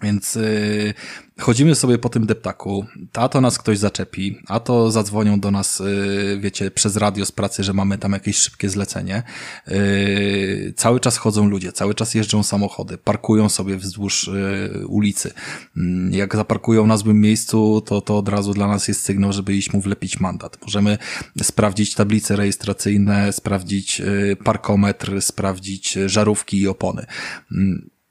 Więc 0.01 0.35
yy, 0.35 0.93
chodzimy 1.39 1.75
sobie 1.75 1.97
po 1.97 2.09
tym 2.09 2.25
deptaku, 2.25 2.85
a 3.13 3.29
to 3.29 3.41
nas 3.41 3.57
ktoś 3.57 3.77
zaczepi, 3.77 4.37
a 4.47 4.59
to 4.59 4.91
zadzwonią 4.91 5.39
do 5.39 5.51
nas, 5.51 5.79
yy, 5.79 6.39
wiecie, 6.39 6.71
przez 6.71 6.97
radio 6.97 7.25
z 7.25 7.31
pracy, 7.31 7.63
że 7.63 7.73
mamy 7.73 7.97
tam 7.97 8.11
jakieś 8.11 8.37
szybkie 8.37 8.69
zlecenie. 8.69 9.23
Yy, 9.67 10.73
cały 10.75 10.99
czas 10.99 11.17
chodzą 11.17 11.49
ludzie, 11.49 11.71
cały 11.71 11.95
czas 11.95 12.13
jeżdżą 12.13 12.43
samochody, 12.43 12.97
parkują 12.97 13.49
sobie 13.49 13.77
wzdłuż 13.77 14.29
yy, 14.73 14.87
ulicy. 14.87 15.31
Yy, 15.75 16.17
jak 16.17 16.35
zaparkują 16.35 16.87
na 16.87 16.97
złym 16.97 17.21
miejscu, 17.21 17.81
to, 17.81 18.01
to 18.01 18.17
od 18.17 18.29
razu 18.29 18.53
dla 18.53 18.67
nas 18.67 18.87
jest 18.87 19.03
sygnał, 19.03 19.33
żeby 19.33 19.55
iść 19.55 19.73
mu 19.73 19.81
wlepić 19.81 20.19
mandat. 20.19 20.57
Możemy 20.61 20.97
sprawdzić 21.43 21.95
tablice 21.95 22.35
rejestracyjne, 22.35 23.33
sprawdzić 23.33 23.99
yy, 23.99 24.35
parkometr, 24.43 25.21
sprawdzić 25.21 25.97
żarówki 26.05 26.59
i 26.61 26.67
opony. 26.67 27.05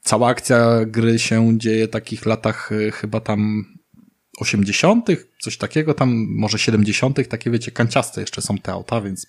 Cała 0.05 0.27
akcja 0.27 0.85
gry 0.85 1.19
się 1.19 1.57
dzieje 1.57 1.87
w 1.87 1.91
takich 1.91 2.25
latach 2.25 2.71
y, 2.71 2.91
chyba 2.91 3.19
tam 3.19 3.65
80., 4.37 5.07
coś 5.41 5.57
takiego, 5.57 5.93
tam 5.93 6.25
może 6.29 6.59
70., 6.59 7.29
takie 7.29 7.51
wiecie, 7.51 7.71
kanciaste 7.71 8.21
jeszcze 8.21 8.41
są 8.41 8.57
te 8.57 8.71
auta, 8.71 9.01
więc 9.01 9.27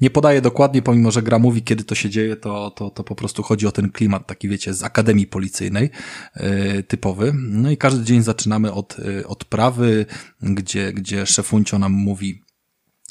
nie 0.00 0.10
podaję 0.10 0.40
dokładnie, 0.40 0.82
pomimo 0.82 1.10
że 1.10 1.22
gra 1.22 1.38
mówi, 1.38 1.62
kiedy 1.62 1.84
to 1.84 1.94
się 1.94 2.10
dzieje, 2.10 2.36
to, 2.36 2.70
to, 2.70 2.90
to 2.90 3.04
po 3.04 3.14
prostu 3.14 3.42
chodzi 3.42 3.66
o 3.66 3.72
ten 3.72 3.90
klimat 3.90 4.26
taki, 4.26 4.48
wiecie, 4.48 4.74
z 4.74 4.82
akademii 4.82 5.26
policyjnej, 5.26 5.90
yy, 6.36 6.82
typowy. 6.82 7.32
No 7.34 7.70
i 7.70 7.76
każdy 7.76 8.04
dzień 8.04 8.22
zaczynamy 8.22 8.72
od, 8.72 8.98
yy, 8.98 9.26
od 9.26 9.44
prawy, 9.44 10.06
gdzie, 10.42 10.92
gdzie 10.92 11.26
szefuncio 11.26 11.78
nam 11.78 11.92
mówi, 11.92 12.41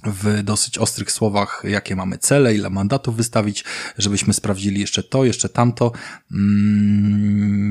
w 0.06 0.44
dosyć 0.44 0.78
ostrych 0.78 1.12
słowach, 1.12 1.64
jakie 1.68 1.96
mamy 1.96 2.18
cele, 2.18 2.56
ile 2.56 2.70
mandatów 2.70 3.16
wystawić, 3.16 3.64
żebyśmy 3.98 4.34
sprawdzili 4.34 4.82
jeszcze 4.82 5.04
to, 5.04 5.26
jeszcze 5.26 5.50
tamto. 5.50 5.92
Mm, 6.32 7.62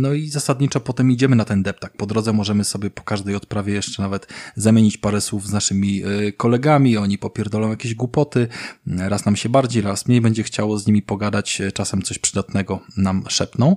no 0.00 0.12
i 0.12 0.28
zasadniczo 0.28 0.80
potem 0.80 1.10
idziemy 1.10 1.36
na 1.36 1.44
ten 1.44 1.62
deptak. 1.62 1.96
Po 1.96 2.06
drodze 2.06 2.32
możemy 2.32 2.64
sobie 2.64 2.90
po 2.90 3.02
każdej 3.02 3.34
odprawie 3.34 3.74
jeszcze 3.74 4.02
nawet 4.02 4.26
zamienić 4.56 4.98
parę 4.98 5.20
słów 5.20 5.46
z 5.46 5.52
naszymi 5.52 6.04
y, 6.06 6.32
kolegami, 6.32 6.96
oni 6.96 7.18
popierdolą 7.18 7.70
jakieś 7.70 7.94
głupoty, 7.94 8.48
raz 8.86 9.24
nam 9.24 9.36
się 9.36 9.48
bardziej, 9.48 9.82
raz 9.82 10.08
mniej 10.08 10.20
będzie 10.20 10.42
chciało 10.42 10.78
z 10.78 10.86
nimi 10.86 11.02
pogadać, 11.02 11.62
czasem 11.74 12.02
coś 12.02 12.18
przydatnego 12.18 12.80
nam 12.96 13.24
szepną. 13.28 13.76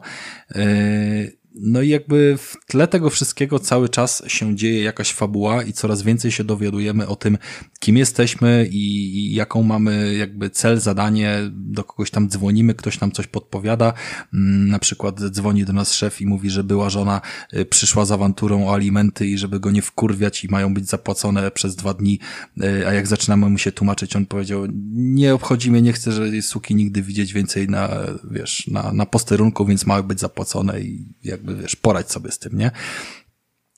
No 1.56 1.82
i 1.82 1.90
jakby 1.90 2.38
w 2.38 2.56
tle 2.68 2.88
tego 2.88 3.10
wszystkiego 3.10 3.60
cały 3.60 3.90
czas 3.90 4.24
się 4.28 4.56
dzieje 4.56 4.84
jakaś 4.84 5.14
fabuła 5.14 5.64
i 5.64 5.74
coraz 5.74 6.02
więcej 6.02 6.32
się 6.32 6.44
dowiadujemy 6.44 7.08
o 7.08 7.16
tym, 7.16 7.38
kim 7.80 7.98
jesteśmy 7.98 8.68
i, 8.72 9.18
i 9.18 9.34
jaką 9.34 9.64
mamy 9.64 10.16
jakby 10.16 10.50
cel, 10.50 10.80
zadanie, 10.80 11.40
do 11.52 11.84
kogoś 11.84 12.12
tam 12.12 12.30
dzwonimy, 12.30 12.74
ktoś 12.74 13.00
nam 13.00 13.12
coś 13.12 13.28
podpowiada. 13.28 13.94
Mm, 14.34 14.68
na 14.70 14.80
przykład 14.80 15.20
dzwoni 15.20 15.66
do 15.66 15.74
nas 15.74 15.94
szef 15.94 16.22
i 16.22 16.26
mówi, 16.26 16.50
że 16.50 16.64
była 16.64 16.90
żona 16.90 17.22
y, 17.54 17.66
przyszła 17.66 18.06
z 18.06 18.12
awanturą 18.12 18.68
o 18.68 18.74
alimenty 18.74 19.28
i 19.28 19.38
żeby 19.38 19.60
go 19.60 19.72
nie 19.72 19.82
wkurwiać 19.82 20.44
i 20.44 20.48
mają 20.48 20.74
być 20.74 20.90
zapłacone 20.90 21.52
przez 21.52 21.76
dwa 21.76 21.94
dni, 21.94 22.20
y, 22.64 22.88
a 22.88 22.94
jak 22.94 23.08
zaczynamy 23.08 23.50
mu 23.50 23.58
się 23.58 23.72
tłumaczyć, 23.72 24.16
on 24.16 24.26
powiedział, 24.26 24.68
nie 24.94 25.34
obchodzi 25.34 25.72
mnie, 25.72 25.82
nie 25.82 25.94
chcę, 25.94 26.12
że 26.12 26.42
suki 26.42 26.76
nigdy 26.76 27.02
widzieć 27.02 27.34
więcej 27.34 27.68
na, 27.68 27.90
wiesz, 28.32 28.68
na, 28.68 28.94
na 28.94 29.06
posterunku, 29.06 29.66
więc 29.66 29.86
mają 29.86 30.04
być 30.04 30.20
zapłacone 30.20 30.82
i 30.82 31.06
jak 31.24 31.43
jakby, 31.44 31.62
wiesz, 31.62 31.76
poradź 31.76 32.12
sobie 32.12 32.32
z 32.32 32.40
tym, 32.40 32.58
nie? 32.58 32.72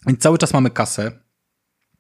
Więc 0.07 0.19
cały 0.19 0.37
czas 0.37 0.53
mamy 0.53 0.69
kasę, 0.69 1.11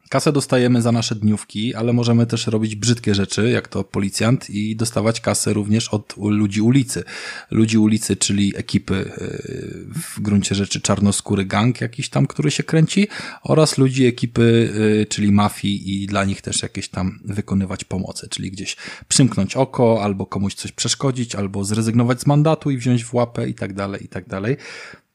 Kasę 0.09 0.31
dostajemy 0.31 0.81
za 0.81 0.91
nasze 0.91 1.15
dniówki, 1.15 1.75
ale 1.75 1.93
możemy 1.93 2.25
też 2.25 2.47
robić 2.47 2.75
brzydkie 2.75 3.15
rzeczy, 3.15 3.49
jak 3.49 3.67
to 3.67 3.83
policjant, 3.83 4.49
i 4.49 4.75
dostawać 4.75 5.21
kasę 5.21 5.53
również 5.53 5.89
od 5.89 6.13
ludzi 6.17 6.61
ulicy. 6.61 7.03
Ludzi 7.51 7.77
ulicy, 7.77 8.15
czyli 8.15 8.53
ekipy 8.57 8.95
y, 8.95 9.85
w 9.93 10.21
gruncie 10.21 10.55
rzeczy 10.55 10.81
czarnoskóry 10.81 11.45
gang 11.45 11.81
jakiś 11.81 12.09
tam, 12.09 12.27
który 12.27 12.51
się 12.51 12.63
kręci, 12.63 13.07
oraz 13.43 13.77
ludzi 13.77 14.05
ekipy, 14.05 14.73
y, 15.01 15.05
czyli 15.09 15.31
mafii 15.31 16.03
i 16.03 16.07
dla 16.07 16.25
nich 16.25 16.41
też 16.41 16.61
jakieś 16.61 16.89
tam 16.89 17.19
wykonywać 17.25 17.83
pomocy, 17.83 18.29
czyli 18.29 18.51
gdzieś 18.51 18.77
przymknąć 19.07 19.55
oko, 19.55 20.03
albo 20.03 20.25
komuś 20.25 20.53
coś 20.53 20.71
przeszkodzić, 20.71 21.35
albo 21.35 21.63
zrezygnować 21.63 22.21
z 22.21 22.25
mandatu 22.25 22.71
i 22.71 22.77
wziąć 22.77 23.03
w 23.03 23.13
łapę 23.13 23.49
i 23.49 23.53
tak 23.53 23.73
dalej, 23.73 24.05
i 24.05 24.07
tak 24.07 24.27
dalej. 24.27 24.57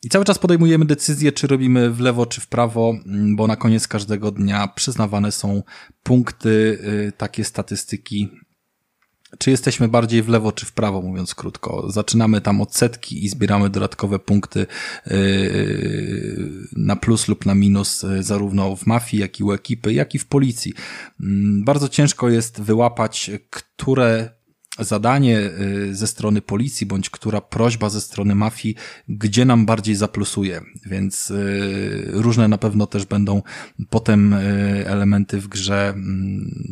I 0.02 0.08
cały 0.08 0.24
czas 0.24 0.38
podejmujemy 0.38 0.84
decyzję, 0.84 1.32
czy 1.32 1.46
robimy 1.46 1.90
w 1.90 2.00
lewo, 2.00 2.26
czy 2.26 2.40
w 2.40 2.46
prawo, 2.46 2.94
mm, 3.06 3.36
bo 3.36 3.46
na 3.46 3.56
koniec 3.56 3.88
każdego 3.88 4.30
dnia 4.30 4.68
przyznawane 4.68 5.32
są 5.32 5.62
punkty, 6.02 6.48
y, 7.08 7.12
takie 7.16 7.44
statystyki, 7.44 8.28
czy 9.38 9.50
jesteśmy 9.50 9.88
bardziej 9.88 10.22
w 10.22 10.28
lewo, 10.28 10.52
czy 10.52 10.66
w 10.66 10.72
prawo, 10.72 11.02
mówiąc 11.02 11.34
krótko. 11.34 11.90
Zaczynamy 11.90 12.40
tam 12.40 12.60
od 12.60 12.76
setki 12.76 13.24
i 13.24 13.28
zbieramy 13.28 13.70
dodatkowe 13.70 14.18
punkty 14.18 14.66
y, 15.06 16.68
na 16.76 16.96
plus 16.96 17.28
lub 17.28 17.46
na 17.46 17.54
minus, 17.54 18.04
y, 18.04 18.22
zarówno 18.22 18.76
w 18.76 18.86
mafii, 18.86 19.20
jak 19.20 19.40
i 19.40 19.44
u 19.44 19.52
ekipy, 19.52 19.92
jak 19.92 20.14
i 20.14 20.18
w 20.18 20.26
policji. 20.26 20.74
Mm, 21.20 21.64
bardzo 21.64 21.88
ciężko 21.88 22.28
jest 22.28 22.60
wyłapać, 22.60 23.30
które 23.50 24.39
zadanie 24.84 25.38
y, 25.40 25.94
ze 25.94 26.06
strony 26.06 26.42
policji, 26.42 26.86
bądź 26.86 27.10
która 27.10 27.40
prośba 27.40 27.90
ze 27.90 28.00
strony 28.00 28.34
mafii, 28.34 28.74
gdzie 29.08 29.44
nam 29.44 29.66
bardziej 29.66 29.94
zaplusuje. 29.94 30.60
Więc 30.86 31.30
y, 31.30 32.04
różne 32.06 32.48
na 32.48 32.58
pewno 32.58 32.86
też 32.86 33.04
będą 33.04 33.42
potem 33.90 34.32
y, 34.32 34.84
elementy 34.86 35.40
w 35.40 35.48
grze 35.48 35.88
mm, 35.88 36.70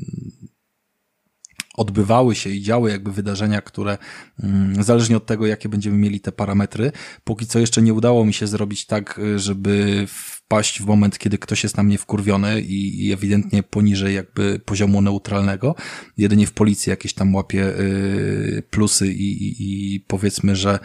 odbywały 1.78 2.34
się 2.34 2.50
i 2.50 2.62
działy 2.62 2.90
jakby 2.90 3.12
wydarzenia, 3.12 3.60
które 3.60 3.98
mm, 4.42 4.84
zależnie 4.84 5.16
od 5.16 5.26
tego, 5.26 5.46
jakie 5.46 5.68
będziemy 5.68 5.98
mieli 5.98 6.20
te 6.20 6.32
parametry, 6.32 6.92
póki 7.24 7.46
co 7.46 7.58
jeszcze 7.58 7.82
nie 7.82 7.94
udało 7.94 8.24
mi 8.24 8.32
się 8.32 8.46
zrobić 8.46 8.86
tak, 8.86 9.20
żeby 9.36 10.06
wpaść 10.48 10.82
w 10.82 10.86
moment, 10.86 11.18
kiedy 11.18 11.38
ktoś 11.38 11.62
jest 11.62 11.76
na 11.76 11.82
mnie 11.82 11.98
wkurwiony 11.98 12.60
i, 12.60 13.12
ewidentnie 13.12 13.62
poniżej 13.62 14.14
jakby 14.14 14.60
poziomu 14.64 15.02
neutralnego. 15.02 15.74
Jedynie 16.16 16.46
w 16.46 16.52
policji 16.52 16.90
jakieś 16.90 17.12
tam 17.12 17.34
łapie 17.34 17.64
y, 17.80 18.62
plusy 18.70 19.12
i, 19.12 19.48
i, 19.48 19.94
i 19.94 20.00
powiedzmy, 20.00 20.56
że 20.56 20.78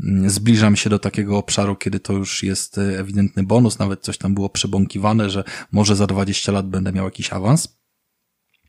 y, 0.00 0.30
zbliżam 0.30 0.76
się 0.76 0.90
do 0.90 0.98
takiego 0.98 1.38
obszaru, 1.38 1.76
kiedy 1.76 2.00
to 2.00 2.12
już 2.12 2.42
jest 2.42 2.78
ewidentny 2.78 3.42
bonus, 3.42 3.78
nawet 3.78 4.00
coś 4.00 4.18
tam 4.18 4.34
było 4.34 4.48
przebąkiwane, 4.48 5.30
że 5.30 5.44
może 5.72 5.96
za 5.96 6.06
20 6.06 6.52
lat 6.52 6.68
będę 6.68 6.92
miał 6.92 7.04
jakiś 7.04 7.32
awans. 7.32 7.79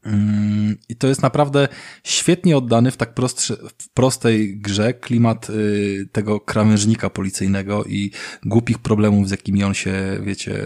Mm, 0.06 0.78
I 0.90 0.96
to 0.96 1.08
jest 1.08 1.22
naprawdę 1.22 1.68
świetnie 2.04 2.58
oddany 2.58 2.92
w 2.92 2.98
tak 2.98 3.14
prostszy, 3.14 3.58
w 3.78 3.90
prostej 3.90 4.58
grze 4.58 4.94
klimat 4.94 5.50
y, 5.50 6.10
tego 6.12 6.40
krawężnika 6.40 7.10
policyjnego 7.10 7.84
i 7.84 8.12
głupich 8.46 8.80
problemów, 8.80 9.28
z 9.28 9.32
jakimi 9.32 9.64
on 9.64 9.74
się, 9.74 9.94
wiecie, 10.24 10.66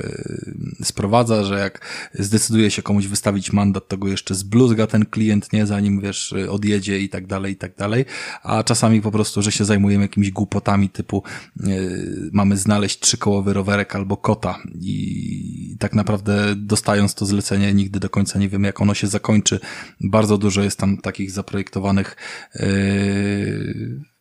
sprowadza, 0.84 1.44
że 1.44 1.60
jak 1.60 1.86
zdecyduje 2.14 2.72
się 2.72 2.82
komuś 2.82 3.08
wystawić 3.08 3.54
mandat, 3.54 3.88
to 3.88 3.98
go 3.98 4.08
jeszcze 4.08 4.36
zbluzga 4.36 4.88
ten 4.88 5.06
klient, 5.06 5.54
nie, 5.54 5.66
zanim, 5.66 6.02
wiesz, 6.02 6.36
odjedzie 6.50 7.00
i 7.00 7.10
tak 7.10 7.28
dalej, 7.28 7.54
i 7.54 7.56
tak 7.56 7.76
dalej, 7.76 8.06
a 8.44 8.64
czasami 8.64 9.02
po 9.02 9.12
prostu, 9.12 9.42
że 9.42 9.52
się 9.52 9.66
zajmujemy 9.66 10.04
jakimiś 10.04 10.32
głupotami 10.32 10.90
typu 10.90 11.24
y, 11.68 12.30
mamy 12.34 12.58
znaleźć 12.58 13.00
trzykołowy 13.00 13.54
rowerek 13.54 13.96
albo 13.96 14.18
kota. 14.18 14.60
I 14.82 15.76
tak 15.80 15.94
naprawdę 15.94 16.56
dostając 16.56 17.16
to 17.16 17.26
zlecenie 17.26 17.74
nigdy 17.74 18.00
do 18.00 18.10
końca 18.10 18.40
nie 18.40 18.50
wiemy, 18.50 18.68
jak 18.68 18.82
ono 18.82 18.94
się 18.94 19.08
zakończy 19.08 19.25
kończy. 19.26 19.60
Bardzo 20.02 20.38
dużo 20.38 20.64
jest 20.64 20.80
tam 20.80 20.98
takich 20.98 21.32
zaprojektowanych 21.32 22.16
yy, 22.56 24.16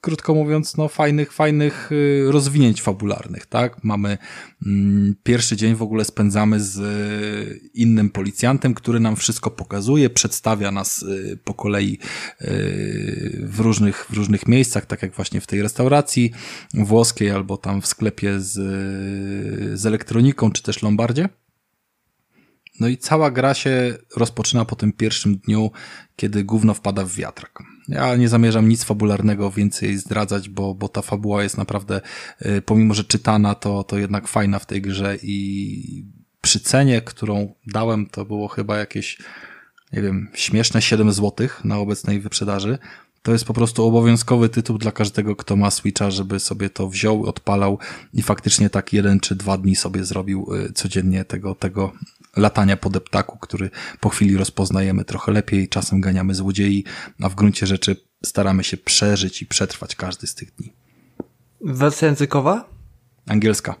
krótko 0.00 0.34
mówiąc, 0.34 0.76
no 0.76 0.88
fajnych, 0.88 1.32
fajnych 1.32 1.88
yy, 1.90 2.32
rozwinięć 2.32 2.82
fabularnych, 2.82 3.46
tak? 3.46 3.84
Mamy 3.84 4.18
mm, 4.66 5.14
pierwszy 5.22 5.56
dzień 5.56 5.74
w 5.74 5.82
ogóle 5.82 6.04
spędzamy 6.04 6.60
z 6.60 6.76
yy, 6.76 7.70
innym 7.74 8.10
policjantem, 8.10 8.74
który 8.74 9.00
nam 9.00 9.16
wszystko 9.16 9.50
pokazuje, 9.50 10.10
przedstawia 10.10 10.70
nas 10.70 11.04
yy, 11.08 11.38
po 11.44 11.54
kolei 11.54 11.98
w 13.40 13.60
różnych, 13.60 14.06
w 14.10 14.16
różnych 14.16 14.48
miejscach, 14.48 14.86
tak 14.86 15.02
jak 15.02 15.12
właśnie 15.14 15.40
w 15.40 15.46
tej 15.46 15.62
restauracji 15.62 16.32
włoskiej 16.74 17.30
albo 17.30 17.56
tam 17.56 17.82
w 17.82 17.86
sklepie 17.86 18.40
z, 18.40 18.52
z 19.80 19.86
elektroniką, 19.86 20.50
czy 20.50 20.62
też 20.62 20.82
Lombardzie. 20.82 21.28
No 22.82 22.88
i 22.88 22.96
cała 22.96 23.30
gra 23.30 23.54
się 23.54 23.98
rozpoczyna 24.16 24.64
po 24.64 24.76
tym 24.76 24.92
pierwszym 24.92 25.36
dniu, 25.36 25.70
kiedy 26.16 26.44
gówno 26.44 26.74
wpada 26.74 27.04
w 27.04 27.14
wiatrak. 27.14 27.58
Ja 27.88 28.16
nie 28.16 28.28
zamierzam 28.28 28.68
nic 28.68 28.84
fabularnego 28.84 29.50
więcej 29.50 29.98
zdradzać, 29.98 30.48
bo, 30.48 30.74
bo 30.74 30.88
ta 30.88 31.02
fabuła 31.02 31.42
jest 31.42 31.58
naprawdę, 31.58 32.00
y, 32.46 32.62
pomimo 32.62 32.94
że 32.94 33.04
czytana, 33.04 33.54
to, 33.54 33.84
to 33.84 33.98
jednak 33.98 34.28
fajna 34.28 34.58
w 34.58 34.66
tej 34.66 34.82
grze 34.82 35.16
i 35.22 36.04
przy 36.40 36.60
cenie, 36.60 37.02
którą 37.02 37.54
dałem, 37.66 38.06
to 38.06 38.24
było 38.24 38.48
chyba 38.48 38.78
jakieś, 38.78 39.18
nie 39.92 40.02
wiem, 40.02 40.28
śmieszne 40.34 40.82
7 40.82 41.12
zł 41.12 41.48
na 41.64 41.78
obecnej 41.78 42.20
wyprzedaży. 42.20 42.78
To 43.22 43.32
jest 43.32 43.44
po 43.44 43.54
prostu 43.54 43.84
obowiązkowy 43.84 44.48
tytuł 44.48 44.78
dla 44.78 44.92
każdego, 44.92 45.36
kto 45.36 45.56
ma 45.56 45.70
Switcha, 45.70 46.10
żeby 46.10 46.40
sobie 46.40 46.70
to 46.70 46.88
wziął, 46.88 47.26
odpalał 47.26 47.78
i 48.14 48.22
faktycznie 48.22 48.70
tak 48.70 48.92
jeden 48.92 49.20
czy 49.20 49.34
dwa 49.34 49.58
dni 49.58 49.76
sobie 49.76 50.04
zrobił 50.04 50.54
y, 50.54 50.72
codziennie 50.72 51.24
tego, 51.24 51.54
tego 51.54 51.92
latania 52.36 52.76
po 52.76 52.90
deptaku, 52.90 53.38
który 53.38 53.70
po 54.00 54.08
chwili 54.08 54.36
rozpoznajemy 54.36 55.04
trochę 55.04 55.32
lepiej, 55.32 55.68
czasem 55.68 56.00
ganiamy 56.00 56.34
złodziei, 56.34 56.84
a 57.22 57.28
w 57.28 57.34
gruncie 57.34 57.66
rzeczy 57.66 57.96
staramy 58.24 58.64
się 58.64 58.76
przeżyć 58.76 59.42
i 59.42 59.46
przetrwać 59.46 59.96
każdy 59.96 60.26
z 60.26 60.34
tych 60.34 60.54
dni. 60.54 60.72
Wersja 61.60 62.08
językowa? 62.08 62.68
Angielska. 63.28 63.74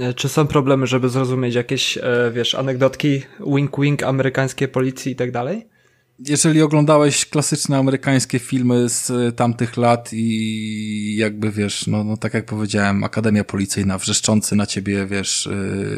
E, 0.00 0.14
czy 0.14 0.28
są 0.28 0.46
problemy, 0.46 0.86
żeby 0.86 1.08
zrozumieć 1.08 1.54
jakieś, 1.54 1.98
e, 1.98 2.02
wiesz, 2.34 2.54
anegdotki, 2.54 3.22
wink-wink 3.40 4.04
amerykańskiej 4.04 4.68
policji 4.68 5.12
i 5.12 5.16
tak 5.16 5.32
dalej? 5.32 5.66
Jeżeli 6.18 6.62
oglądałeś 6.62 7.26
klasyczne 7.26 7.76
amerykańskie 7.78 8.38
filmy 8.38 8.88
z 8.88 9.10
e, 9.10 9.32
tamtych 9.32 9.76
lat 9.76 10.10
i 10.12 11.16
jakby 11.16 11.52
wiesz, 11.52 11.86
no, 11.86 12.04
no 12.04 12.16
tak 12.16 12.34
jak 12.34 12.46
powiedziałem, 12.46 13.04
Akademia 13.04 13.44
Policyjna, 13.44 13.98
wrzeszczący 13.98 14.56
na 14.56 14.66
ciebie, 14.66 15.06
wiesz, 15.06 15.48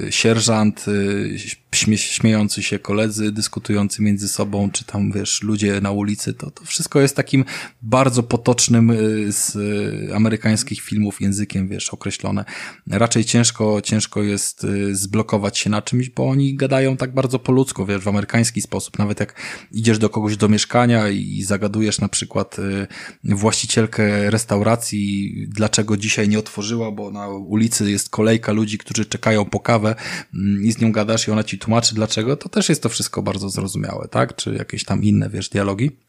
yy, 0.02 0.12
sierżant, 0.12 0.86
yy, 0.86 1.38
śmie 1.74 1.98
śmiejący 1.98 2.62
się 2.62 2.78
koledzy, 2.78 3.32
dyskutujący 3.32 4.02
między 4.02 4.28
sobą, 4.28 4.70
czy 4.70 4.84
tam, 4.84 5.12
wiesz, 5.12 5.42
ludzie 5.42 5.80
na 5.80 5.90
ulicy, 5.90 6.34
to, 6.34 6.50
to 6.50 6.64
wszystko 6.64 7.00
jest 7.00 7.16
takim 7.16 7.44
bardzo 7.82 8.22
potocznym 8.22 8.88
yy, 8.88 9.32
z 9.32 9.56
amerykańskich 10.12 10.80
filmów 10.80 11.20
językiem, 11.20 11.68
wiesz, 11.68 11.90
określone. 11.90 12.44
Raczej 12.90 13.24
ciężko, 13.24 13.80
ciężko 13.82 14.22
jest 14.22 14.66
zblokować 14.92 15.58
się 15.58 15.70
na 15.70 15.82
czymś, 15.82 16.10
bo 16.10 16.28
oni 16.28 16.54
gadają 16.54 16.96
tak 16.96 17.14
bardzo 17.14 17.38
po 17.38 17.52
ludzku, 17.52 17.86
wiesz, 17.86 18.02
w 18.02 18.08
amerykański 18.08 18.62
sposób. 18.62 18.98
Nawet 18.98 19.20
jak 19.20 19.34
idziesz 19.72 19.98
do 19.98 20.07
do 20.08 20.12
kogoś 20.12 20.36
do 20.36 20.48
mieszkania 20.48 21.08
i 21.08 21.42
zagadujesz 21.42 22.00
na 22.00 22.08
przykład 22.08 22.58
y, 22.58 22.86
właścicielkę 23.24 24.30
restauracji, 24.30 25.34
dlaczego 25.48 25.96
dzisiaj 25.96 26.28
nie 26.28 26.38
otworzyła, 26.38 26.90
bo 26.90 27.10
na 27.10 27.28
ulicy 27.28 27.90
jest 27.90 28.10
kolejka 28.10 28.52
ludzi, 28.52 28.78
którzy 28.78 29.04
czekają 29.04 29.44
po 29.44 29.60
kawę 29.60 29.94
mm, 30.34 30.64
i 30.64 30.72
z 30.72 30.80
nią 30.80 30.92
gadasz 30.92 31.28
i 31.28 31.30
ona 31.30 31.44
ci 31.44 31.58
tłumaczy 31.58 31.94
dlaczego, 31.94 32.36
to 32.36 32.48
też 32.48 32.68
jest 32.68 32.82
to 32.82 32.88
wszystko 32.88 33.22
bardzo 33.22 33.48
zrozumiałe, 33.48 34.08
tak? 34.08 34.36
Czy 34.36 34.54
jakieś 34.54 34.84
tam 34.84 35.02
inne, 35.02 35.30
wiesz, 35.30 35.48
dialogi. 35.48 36.07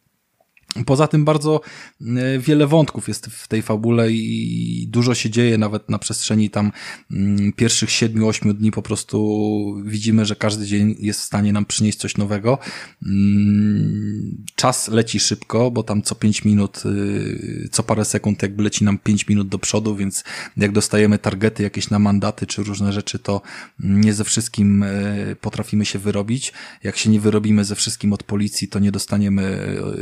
Poza 0.85 1.07
tym 1.07 1.25
bardzo 1.25 1.61
e, 2.01 2.39
wiele 2.39 2.67
wątków 2.67 3.07
jest 3.07 3.25
w 3.25 3.47
tej 3.47 3.61
fabule 3.61 4.11
i 4.11 4.87
dużo 4.89 5.15
się 5.15 5.29
dzieje 5.29 5.57
nawet 5.57 5.89
na 5.89 5.99
przestrzeni 5.99 6.49
tam 6.49 6.71
mm, 7.11 7.53
pierwszych 7.53 7.91
siedmiu, 7.91 8.27
ośmiu 8.27 8.53
dni 8.53 8.71
po 8.71 8.81
prostu 8.81 9.75
widzimy, 9.85 10.25
że 10.25 10.35
każdy 10.35 10.65
dzień 10.65 10.95
jest 10.99 11.19
w 11.19 11.23
stanie 11.23 11.53
nam 11.53 11.65
przynieść 11.65 11.97
coś 11.97 12.17
nowego. 12.17 12.57
Mm, 13.05 14.45
czas 14.55 14.87
leci 14.87 15.19
szybko, 15.19 15.71
bo 15.71 15.83
tam 15.83 16.01
co 16.01 16.15
pięć 16.15 16.45
minut, 16.45 16.83
y, 16.85 17.69
co 17.71 17.83
parę 17.83 18.05
sekund 18.05 18.41
jakby 18.41 18.63
leci 18.63 18.83
nam 18.83 18.97
pięć 18.97 19.27
minut 19.27 19.47
do 19.47 19.59
przodu, 19.59 19.95
więc 19.95 20.23
jak 20.57 20.71
dostajemy 20.71 21.19
targety 21.19 21.63
jakieś 21.63 21.89
na 21.89 21.99
mandaty 21.99 22.47
czy 22.47 22.63
różne 22.63 22.93
rzeczy, 22.93 23.19
to 23.19 23.41
nie 23.79 24.13
ze 24.13 24.23
wszystkim 24.23 24.83
e, 24.83 25.35
potrafimy 25.41 25.85
się 25.85 25.99
wyrobić. 25.99 26.53
Jak 26.83 26.97
się 26.97 27.09
nie 27.09 27.19
wyrobimy 27.19 27.65
ze 27.65 27.75
wszystkim 27.75 28.13
od 28.13 28.23
policji, 28.23 28.67
to 28.67 28.79
nie 28.79 28.91
dostaniemy 28.91 29.43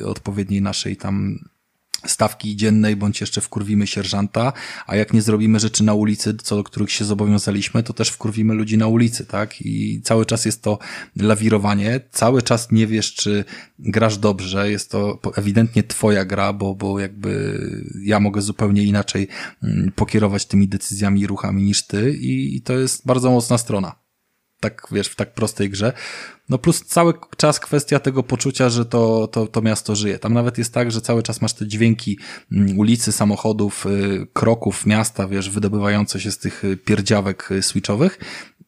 e, 0.02 0.06
odpowiedniej 0.58 0.62
naszej 0.62 0.98
tam 0.98 1.40
stawki 2.06 2.56
dziennej, 2.56 2.96
bądź 2.96 3.22
jeszcze 3.22 3.42
wkurwimy 3.42 3.88
sierżanta, 3.88 4.54
a 4.88 4.96
jak 4.96 5.14
nie 5.14 5.22
zrobimy 5.22 5.60
rzeczy 5.60 5.84
na 5.84 5.94
ulicy, 5.94 6.38
co 6.44 6.56
do 6.56 6.64
których 6.64 6.92
się 6.92 7.06
zobowiązaliśmy, 7.06 7.84
to 7.84 7.94
też 7.94 8.10
wkurwimy 8.10 8.54
ludzi 8.54 8.78
na 8.78 8.88
ulicy, 8.88 9.26
tak? 9.26 9.62
I 9.62 10.02
cały 10.04 10.26
czas 10.26 10.46
jest 10.46 10.62
to 10.62 10.80
lawirowanie, 11.16 12.00
cały 12.12 12.42
czas 12.42 12.72
nie 12.72 12.88
wiesz, 12.88 13.14
czy 13.14 13.46
grasz 13.80 14.18
dobrze, 14.18 14.72
jest 14.72 14.92
to 14.92 15.20
ewidentnie 15.36 15.84
twoja 15.84 16.26
gra, 16.26 16.54
bo, 16.54 16.76
bo 16.76 17.00
jakby 17.00 17.60
ja 18.04 18.20
mogę 18.20 18.42
zupełnie 18.42 18.84
inaczej 18.84 19.28
mm, 19.64 19.92
pokierować 19.96 20.46
tymi 20.46 20.68
decyzjami 20.68 21.22
i 21.22 21.28
ruchami 21.28 21.64
niż 21.64 21.88
ty 21.88 22.12
i 22.12 22.62
to 22.62 22.74
jest 22.74 23.06
bardzo 23.06 23.32
mocna 23.32 23.58
strona. 23.58 24.07
Tak 24.60 24.88
wiesz, 24.92 25.08
w 25.08 25.16
tak 25.16 25.34
prostej 25.34 25.70
grze. 25.70 25.94
No 26.50 26.58
plus 26.58 26.86
cały 26.86 27.14
czas 27.38 27.60
kwestia 27.60 28.00
tego 28.00 28.24
poczucia, 28.24 28.70
że 28.70 28.86
to, 28.86 29.28
to, 29.28 29.48
to 29.48 29.62
miasto 29.62 29.96
żyje. 29.96 30.20
Tam 30.20 30.34
nawet 30.34 30.58
jest 30.58 30.74
tak, 30.74 30.92
że 30.92 31.02
cały 31.02 31.24
czas 31.24 31.42
masz 31.42 31.54
te 31.54 31.68
dźwięki 31.68 32.20
mm, 32.52 32.80
ulicy, 32.80 33.12
samochodów, 33.12 33.86
y, 33.86 34.28
kroków 34.34 34.86
miasta, 34.86 35.28
wiesz, 35.28 35.50
wydobywające 35.50 36.20
się 36.20 36.32
z 36.32 36.38
tych 36.38 36.64
y, 36.64 36.78
pierdziawek 36.78 37.52
y, 37.52 37.62
switchowych 37.62 38.20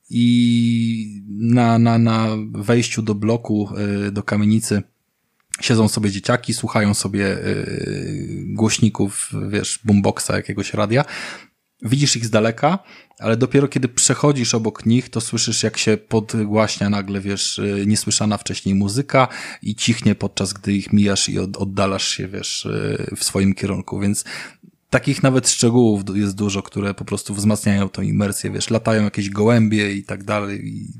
i 0.10 1.24
na, 1.30 1.80
na, 1.80 1.98
na 1.98 2.28
wejściu 2.52 3.02
do 3.02 3.16
bloku, 3.16 3.70
do 4.12 4.24
kamienicy 4.24 4.84
siedzą 5.62 5.88
sobie 5.88 6.12
dzieciaki, 6.12 6.54
słuchają 6.54 6.94
sobie 6.94 7.38
głośników, 8.46 9.32
wiesz, 9.50 9.80
boomboxa, 9.84 10.30
jakiegoś 10.30 10.74
radia 10.74 11.06
widzisz 11.82 12.16
ich 12.16 12.26
z 12.26 12.30
daleka, 12.30 12.80
ale 13.20 13.38
dopiero 13.38 13.68
kiedy 13.68 13.88
przechodzisz 13.88 14.56
obok 14.56 14.86
nich, 14.86 15.10
to 15.10 15.22
słyszysz, 15.22 15.64
jak 15.64 15.78
się 15.78 15.98
podgłaśnia 15.98 16.90
nagle, 16.90 17.22
wiesz, 17.22 17.60
y, 17.60 17.84
niesłyszana 17.88 18.38
wcześniej 18.38 18.76
muzyka 18.76 19.28
i 19.62 19.76
cichnie 19.76 20.16
podczas 20.16 20.54
gdy 20.54 20.74
ich 20.74 20.94
mijasz 20.94 21.30
i 21.30 21.40
oddalasz 21.40 22.08
się, 22.08 22.28
wiesz, 22.28 22.66
y, 22.66 23.16
w 23.18 23.24
swoim 23.24 23.54
kierunku, 23.54 24.00
więc 24.00 24.26
takich 24.90 25.24
nawet 25.24 25.50
szczegółów 25.50 26.02
jest 26.16 26.36
dużo, 26.36 26.64
które 26.64 26.94
po 26.94 27.06
prostu 27.06 27.34
wzmacniają 27.34 27.90
tą 27.90 28.02
imersję, 28.02 28.52
wiesz, 28.52 28.70
latają 28.70 29.04
jakieś 29.04 29.30
gołębie 29.30 29.94
i 29.94 30.04
tak 30.04 30.24
dalej 30.24 30.68
i 30.68 30.94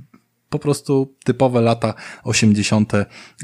po 0.50 0.60
prostu 0.60 1.16
typowe 1.24 1.62
lata 1.62 1.94
80. 2.24 2.94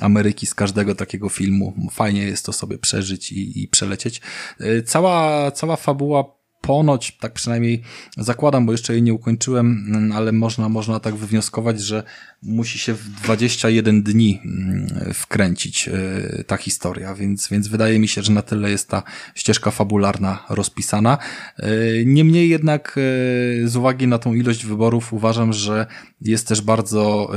Ameryki 0.01 0.45
z 0.45 0.53
każdego 0.53 0.95
takiego 0.95 1.29
filmu. 1.29 1.73
Fajnie 1.91 2.23
jest 2.23 2.45
to 2.45 2.53
sobie 2.53 2.77
przeżyć 2.77 3.31
i, 3.31 3.63
i 3.63 3.67
przelecieć. 3.67 4.21
Y, 4.61 4.83
cała, 4.83 5.51
cała 5.51 5.75
fabuła 5.75 6.35
ponoć, 6.65 7.17
tak 7.19 7.33
przynajmniej 7.33 7.81
zakładam, 8.17 8.65
bo 8.65 8.71
jeszcze 8.71 8.93
jej 8.93 9.01
nie 9.01 9.13
ukończyłem, 9.13 9.85
mm, 9.87 10.11
ale 10.11 10.31
można, 10.31 10.69
można 10.69 10.99
tak 10.99 11.15
wywnioskować, 11.15 11.81
że 11.81 12.03
musi 12.43 12.79
się 12.79 12.93
w 12.93 13.09
21 13.09 14.03
dni 14.03 14.41
mm, 14.45 15.13
wkręcić 15.13 15.87
e, 15.87 16.43
ta 16.43 16.57
historia, 16.57 17.15
więc, 17.15 17.47
więc 17.47 17.67
wydaje 17.67 17.99
mi 17.99 18.07
się, 18.07 18.21
że 18.21 18.31
na 18.31 18.41
tyle 18.41 18.69
jest 18.69 18.89
ta 18.89 19.03
ścieżka 19.35 19.71
fabularna 19.71 20.45
rozpisana. 20.49 21.17
E, 21.57 21.69
niemniej 22.05 22.49
jednak 22.49 22.95
e, 22.97 23.67
z 23.67 23.75
uwagi 23.75 24.07
na 24.07 24.19
tą 24.19 24.33
ilość 24.33 24.65
wyborów 24.65 25.13
uważam, 25.13 25.53
że 25.53 25.85
jest 26.21 26.47
też 26.47 26.61
bardzo 26.61 27.31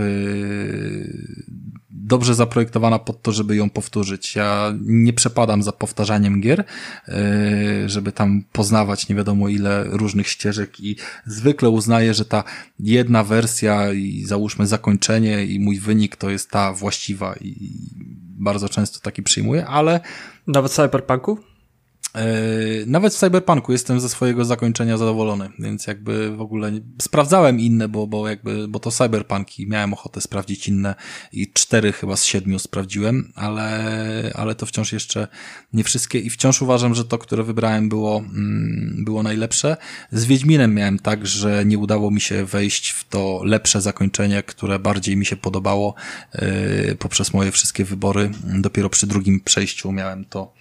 dobrze 2.09 2.35
zaprojektowana 2.35 2.99
pod 2.99 3.23
to, 3.23 3.33
żeby 3.33 3.57
ją 3.57 3.71
powtórzyć. 3.71 4.37
Ja 4.37 4.75
nie 4.81 5.13
przepadam 5.13 5.63
za 5.63 5.73
powtarzaniem 5.73 6.41
gier, 6.41 6.65
e, 7.09 7.89
żeby 7.89 8.13
tam 8.13 8.43
poznawać 8.53 9.09
nie 9.09 9.17
wiadomo 9.17 9.49
ile 9.49 9.85
różnych 9.85 10.29
ścieżek 10.29 10.81
i 10.81 10.97
zwykle 11.27 11.69
uznaję, 11.71 12.15
że 12.15 12.25
ta 12.25 12.45
jedna 12.81 13.25
wersja 13.25 13.93
i 13.93 14.25
załóżmy 14.25 14.67
zakończenie 14.67 15.45
i 15.45 15.61
mój 15.61 15.79
wynik 15.79 16.17
to 16.17 16.31
jest 16.31 16.51
ta 16.51 16.73
właściwa 16.73 17.35
i 17.41 17.71
bardzo 18.39 18.69
często 18.69 19.01
taki 19.01 19.23
przyjmuję, 19.23 19.67
ale... 19.67 20.01
Nawet 20.47 20.73
Cyberpunku? 20.73 21.39
E, 22.15 22.27
nawet 22.87 23.15
w 23.15 23.17
Cyberpunku 23.17 23.73
jestem 23.73 24.01
ze 24.01 24.09
swojego 24.09 24.45
zakończenia 24.45 24.97
zadowolony, 24.97 25.49
więc 25.59 25.87
jakby 25.87 26.37
w 26.37 26.41
ogóle 26.41 26.73
sprawdzałem 27.03 27.61
inne, 27.61 27.89
bo, 27.89 28.07
bo 28.07 28.29
jakby, 28.29 28.69
bo 28.69 28.79
to 28.79 28.91
Cyberpunki, 28.91 29.67
miałem 29.67 29.93
ochotę 29.93 30.21
sprawdzić 30.21 30.69
inne 30.69 30.95
i 31.33 31.53
cztery 31.53 31.93
chyba 31.93 32.17
z 32.17 32.25
siedmiu 32.25 32.59
sprawdziłem, 32.59 33.33
ale, 33.35 34.33
ale 34.35 34.55
to 34.55 34.67
wciąż 34.67 34.93
jeszcze 34.93 35.29
nie 35.73 35.85
wszystkie 35.85 36.19
i 36.19 36.31
wciąż 36.31 36.63
uważam, 36.63 36.95
że 36.95 37.05
to, 37.05 37.19
które 37.19 37.43
wybrałem 37.43 37.89
było, 37.89 38.19
mm, 38.19 39.05
było 39.05 39.23
najlepsze. 39.23 39.77
Z 40.13 40.25
Wiedźminem 40.25 40.75
miałem 40.75 40.99
tak, 40.99 41.27
że 41.27 41.65
nie 41.65 41.79
udało 41.79 42.11
mi 42.11 42.21
się 42.21 42.45
wejść 42.45 42.91
w 42.91 43.09
to 43.09 43.41
lepsze 43.45 43.81
zakończenie, 43.81 44.43
które 44.43 44.79
bardziej 44.79 45.17
mi 45.17 45.27
się 45.27 45.37
podobało 45.37 45.95
yy, 46.35 46.97
poprzez 46.99 47.35
moje 47.35 47.53
wszystkie 47.53 47.85
wybory. 47.85 48.31
Dopiero 48.45 48.91
przy 48.91 49.07
drugim 49.07 49.41
przejściu 49.41 49.93
miałem 49.93 50.25
to 50.25 50.53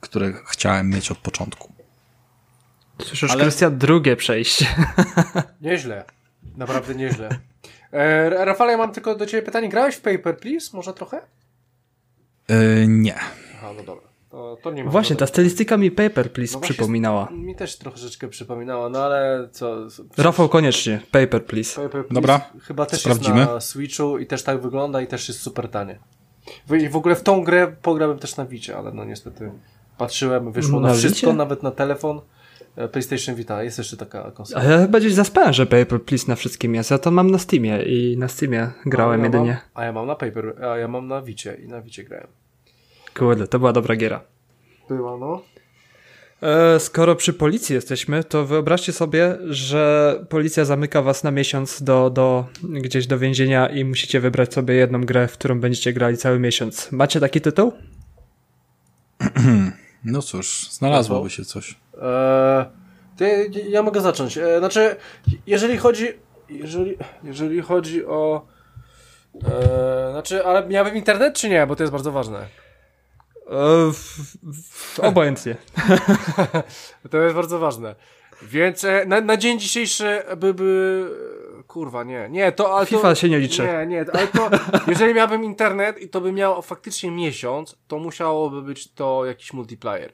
które 0.00 0.32
chciałem 0.46 0.90
mieć 0.90 1.10
od 1.10 1.18
początku. 1.18 1.72
Słyszysz, 3.02 3.30
Ale... 3.30 3.42
Krystian, 3.42 3.78
drugie 3.78 4.16
przejście. 4.16 4.66
Nieźle. 5.60 6.04
Naprawdę 6.56 6.94
nieźle. 6.94 7.28
E, 7.92 8.44
Rafale, 8.44 8.72
ja 8.72 8.78
mam 8.78 8.92
tylko 8.92 9.14
do 9.14 9.26
ciebie 9.26 9.42
pytanie. 9.42 9.68
Grałeś 9.68 9.94
w 9.94 10.00
Paper, 10.00 10.38
Please? 10.38 10.76
Może 10.76 10.94
trochę? 10.94 11.20
E, 12.48 12.86
nie. 12.86 13.14
Aha, 13.54 13.70
no 13.76 13.82
dobra. 13.82 14.06
To, 14.30 14.58
to 14.62 14.70
nie 14.70 14.84
ma 14.84 14.90
Właśnie, 14.90 15.16
ta 15.16 15.26
stylistyka 15.26 15.76
mi 15.76 15.90
Paper, 15.90 16.32
Please 16.32 16.54
no 16.54 16.60
przypominała. 16.60 17.28
Mi 17.32 17.54
też 17.54 17.78
troszeczkę 17.78 18.28
przypominała, 18.28 18.88
no 18.88 19.04
ale 19.04 19.48
co... 19.52 19.76
Rafał, 20.16 20.48
koniecznie. 20.48 21.00
Paper, 21.10 21.44
Please. 21.44 21.82
Paper, 21.82 21.90
please. 22.06 22.14
Dobra, 22.14 22.50
Chyba 22.62 22.86
też 22.86 23.00
Sprawdzimy. 23.00 23.38
jest 23.38 23.50
na 23.50 23.60
Switchu 23.60 24.18
i 24.18 24.26
też 24.26 24.42
tak 24.42 24.60
wygląda 24.60 25.00
i 25.00 25.06
też 25.06 25.28
jest 25.28 25.40
super 25.40 25.68
tanie. 25.68 25.98
W 26.90 26.96
ogóle 26.96 27.16
w 27.16 27.22
tą 27.22 27.44
grę 27.44 27.76
pograłem 27.82 28.18
też 28.18 28.36
na 28.36 28.46
Wicie, 28.46 28.76
ale 28.76 28.92
no 28.92 29.04
niestety 29.04 29.50
Patrzyłem, 29.98 30.52
wyszło 30.52 30.80
na, 30.80 30.88
na 30.88 30.94
wszystko, 30.94 31.32
nawet 31.32 31.62
na 31.62 31.70
telefon. 31.70 32.20
E, 32.76 32.88
PlayStation 32.88 33.34
Vita, 33.34 33.62
jest 33.62 33.78
jeszcze 33.78 33.96
taka 33.96 34.30
konsola. 34.30 34.64
A 34.64 34.64
ja 34.64 34.78
chyba 34.78 35.00
gdzieś 35.00 35.14
zaspałem, 35.14 35.52
że 35.52 35.66
Paper 35.66 36.02
Please 36.02 36.24
na 36.28 36.36
wszystkim 36.36 36.74
jest. 36.74 36.90
Ja 36.90 36.98
to 36.98 37.10
mam 37.10 37.30
na 37.30 37.38
Steamie 37.38 37.82
i 37.82 38.16
na 38.18 38.28
Steamie 38.28 38.70
grałem 38.86 39.20
a 39.20 39.22
ja 39.22 39.24
jedynie. 39.24 39.50
Mam, 39.50 39.60
a 39.74 39.84
ja 39.84 39.92
mam 39.92 40.06
na 40.06 40.14
Paper, 40.14 40.64
a 40.64 40.76
ja 40.76 40.88
mam 40.88 41.08
na 41.08 41.22
Vicie 41.22 41.56
i 41.64 41.68
na 41.68 41.80
Vicie 41.80 42.04
grałem. 42.04 42.26
Kurde, 43.18 43.48
to 43.48 43.58
była 43.58 43.72
dobra 43.72 43.96
giera. 43.96 44.20
Była, 44.88 45.16
no. 45.16 45.42
E, 46.42 46.80
skoro 46.80 47.16
przy 47.16 47.32
policji 47.32 47.74
jesteśmy, 47.74 48.24
to 48.24 48.46
wyobraźcie 48.46 48.92
sobie, 48.92 49.36
że 49.48 50.14
policja 50.28 50.64
zamyka 50.64 51.02
was 51.02 51.24
na 51.24 51.30
miesiąc 51.30 51.82
do, 51.82 52.10
do 52.10 52.46
gdzieś 52.62 53.06
do 53.06 53.18
więzienia 53.18 53.66
i 53.68 53.84
musicie 53.84 54.20
wybrać 54.20 54.54
sobie 54.54 54.74
jedną 54.74 55.00
grę, 55.00 55.28
w 55.28 55.32
którą 55.32 55.60
będziecie 55.60 55.92
grali 55.92 56.16
cały 56.16 56.38
miesiąc. 56.38 56.92
Macie 56.92 57.20
taki 57.20 57.40
tytuł? 57.40 57.72
No 60.06 60.22
cóż, 60.22 60.68
znalazłoby 60.70 61.30
się 61.30 61.44
coś. 61.44 61.74
Eee, 62.02 63.70
ja 63.70 63.82
mogę 63.82 64.00
zacząć. 64.00 64.38
E, 64.38 64.58
znaczy, 64.58 64.96
jeżeli 65.46 65.78
chodzi. 65.78 66.08
Jeżeli, 66.48 66.96
jeżeli 67.24 67.62
chodzi 67.62 68.06
o. 68.06 68.46
E, 69.44 70.10
znaczy, 70.10 70.46
ale 70.46 70.68
miałbym 70.68 70.96
internet 70.96 71.34
czy 71.34 71.48
nie? 71.48 71.66
Bo 71.66 71.76
to 71.76 71.82
jest 71.82 71.92
bardzo 71.92 72.12
ważne. 72.12 72.38
E, 73.50 75.06
obojętnie. 75.08 75.56
to 77.10 77.18
jest 77.18 77.34
bardzo 77.34 77.58
ważne. 77.58 77.94
Więc 78.42 78.86
na, 79.06 79.20
na 79.20 79.36
dzień 79.36 79.60
dzisiejszy 79.60 80.22
by, 80.36 80.54
by 80.54 81.10
kurwa, 81.76 82.04
nie, 82.04 82.28
nie, 82.30 82.52
to... 82.52 82.76
Ale 82.76 82.86
FIFA 82.86 83.08
to, 83.08 83.14
się 83.14 83.28
nie 83.28 83.38
liczy. 83.38 83.62
Nie, 83.62 83.86
nie, 83.86 84.04
ale 84.12 84.26
to, 84.26 84.50
jeżeli 84.90 85.14
miałbym 85.14 85.44
internet 85.44 86.02
i 86.02 86.08
to 86.08 86.20
by 86.20 86.32
miało 86.32 86.62
faktycznie 86.62 87.10
miesiąc, 87.10 87.76
to 87.88 87.98
musiałoby 87.98 88.62
być 88.62 88.92
to 88.92 89.24
jakiś 89.24 89.52
multiplayer. 89.52 90.12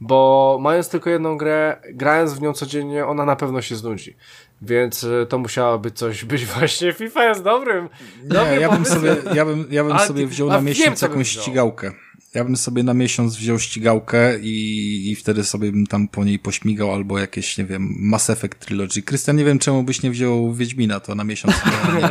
Bo 0.00 0.58
mając 0.60 0.88
tylko 0.88 1.10
jedną 1.10 1.36
grę, 1.36 1.76
grając 1.90 2.34
w 2.34 2.42
nią 2.42 2.52
codziennie, 2.52 3.06
ona 3.06 3.24
na 3.24 3.36
pewno 3.36 3.62
się 3.62 3.76
znudzi. 3.76 4.16
Więc 4.62 5.04
e, 5.04 5.26
to 5.26 5.38
musiało 5.38 5.78
być 5.78 5.98
coś, 5.98 6.24
być 6.24 6.46
właśnie 6.58 6.92
FIFA 6.92 7.24
jest 7.24 7.42
dobrym. 7.42 7.88
Nie, 8.24 8.60
ja 8.60 8.68
bym 8.68 8.84
sobie, 8.84 9.16
ja 9.34 9.44
bym, 9.44 9.66
ja 9.70 9.84
bym 9.84 9.98
sobie 9.98 10.26
wziął 10.26 10.48
na 10.48 10.60
miesiąc 10.60 11.00
wiem, 11.00 11.10
jakąś 11.10 11.28
ścigałkę. 11.28 11.92
Ja 12.34 12.44
bym 12.44 12.56
sobie 12.56 12.82
na 12.82 12.94
miesiąc 12.94 13.36
wziął 13.36 13.58
ścigałkę 13.58 14.38
i, 14.38 15.10
i 15.10 15.16
wtedy 15.16 15.44
sobie 15.44 15.72
bym 15.72 15.86
tam 15.86 16.08
po 16.08 16.24
niej 16.24 16.38
pośmigał 16.38 16.92
albo 16.92 17.18
jakieś, 17.18 17.58
nie 17.58 17.64
wiem, 17.64 17.94
Mass 17.98 18.30
Effect 18.30 18.58
Trilogy. 18.58 19.02
Krystian, 19.02 19.36
nie 19.36 19.44
wiem 19.44 19.58
czemu 19.58 19.82
byś 19.82 20.02
nie 20.02 20.10
wziął 20.10 20.54
Wiedźmina, 20.54 21.00
to 21.00 21.14
na 21.14 21.24
miesiąc 21.24 21.54
nie, 21.66 22.00
nie 22.00 22.08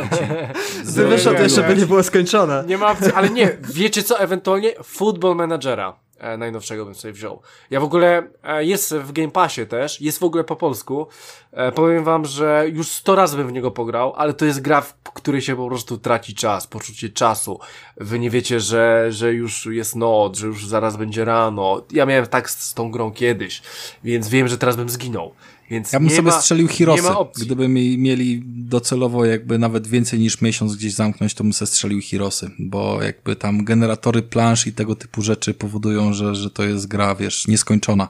Gdyby 0.92 1.08
wyszło, 1.08 1.32
to 1.34 1.42
jeszcze 1.42 1.62
by 1.62 1.76
nie 1.76 1.86
było 1.86 2.02
skończone. 2.02 2.64
Nie 2.66 2.78
ma 2.78 2.90
opcji, 2.90 3.12
ale 3.12 3.30
nie, 3.30 3.56
wiecie 3.74 4.02
co, 4.02 4.20
ewentualnie 4.20 4.72
Football 4.84 5.36
Managera 5.36 6.03
najnowszego 6.38 6.84
bym 6.84 6.94
sobie 6.94 7.12
wziął. 7.12 7.42
Ja 7.70 7.80
w 7.80 7.84
ogóle, 7.84 8.22
e, 8.42 8.64
jest 8.64 8.94
w 8.94 9.12
Game 9.12 9.30
Passie 9.30 9.66
też, 9.66 10.00
jest 10.00 10.18
w 10.18 10.22
ogóle 10.22 10.44
po 10.44 10.56
polsku. 10.56 11.06
E, 11.52 11.72
powiem 11.72 12.04
wam, 12.04 12.24
że 12.24 12.64
już 12.72 12.88
sto 12.88 13.14
razy 13.14 13.36
bym 13.36 13.48
w 13.48 13.52
niego 13.52 13.70
pograł, 13.70 14.14
ale 14.16 14.34
to 14.34 14.44
jest 14.44 14.60
gra, 14.60 14.80
w 14.80 14.94
której 15.02 15.42
się 15.42 15.56
po 15.56 15.68
prostu 15.68 15.98
traci 15.98 16.34
czas, 16.34 16.66
poczucie 16.66 17.08
czasu. 17.08 17.60
Wy 17.96 18.18
nie 18.18 18.30
wiecie, 18.30 18.60
że, 18.60 19.06
że 19.12 19.32
już 19.32 19.66
jest 19.66 19.96
noc, 19.96 20.38
że 20.38 20.46
już 20.46 20.66
zaraz 20.66 20.96
będzie 20.96 21.24
rano. 21.24 21.82
Ja 21.90 22.06
miałem 22.06 22.26
tak 22.26 22.50
z, 22.50 22.60
z 22.60 22.74
tą 22.74 22.90
grą 22.90 23.12
kiedyś, 23.12 23.62
więc 24.04 24.28
wiem, 24.28 24.48
że 24.48 24.58
teraz 24.58 24.76
bym 24.76 24.88
zginął. 24.88 25.34
Więc 25.70 25.92
ja 25.92 26.00
bym 26.00 26.10
sobie 26.10 26.22
ma, 26.22 26.40
strzelił 26.40 26.68
Hirosy. 26.68 27.08
Gdyby 27.36 27.68
mi 27.68 27.98
mieli 27.98 28.42
docelowo 28.46 29.24
jakby 29.24 29.58
nawet 29.58 29.86
więcej 29.86 30.18
niż 30.20 30.40
miesiąc 30.40 30.76
gdzieś 30.76 30.92
zamknąć, 30.92 31.34
to 31.34 31.44
bym 31.44 31.52
sobie 31.52 31.66
strzelił 31.66 32.00
Hirosy, 32.00 32.50
bo 32.58 33.02
jakby 33.02 33.36
tam 33.36 33.64
generatory 33.64 34.22
plansz 34.22 34.66
i 34.66 34.72
tego 34.72 34.96
typu 34.96 35.22
rzeczy 35.22 35.54
powodują, 35.54 36.12
że, 36.12 36.34
że 36.34 36.50
to 36.50 36.64
jest 36.64 36.88
gra, 36.88 37.14
wiesz, 37.14 37.48
nieskończona. 37.48 38.08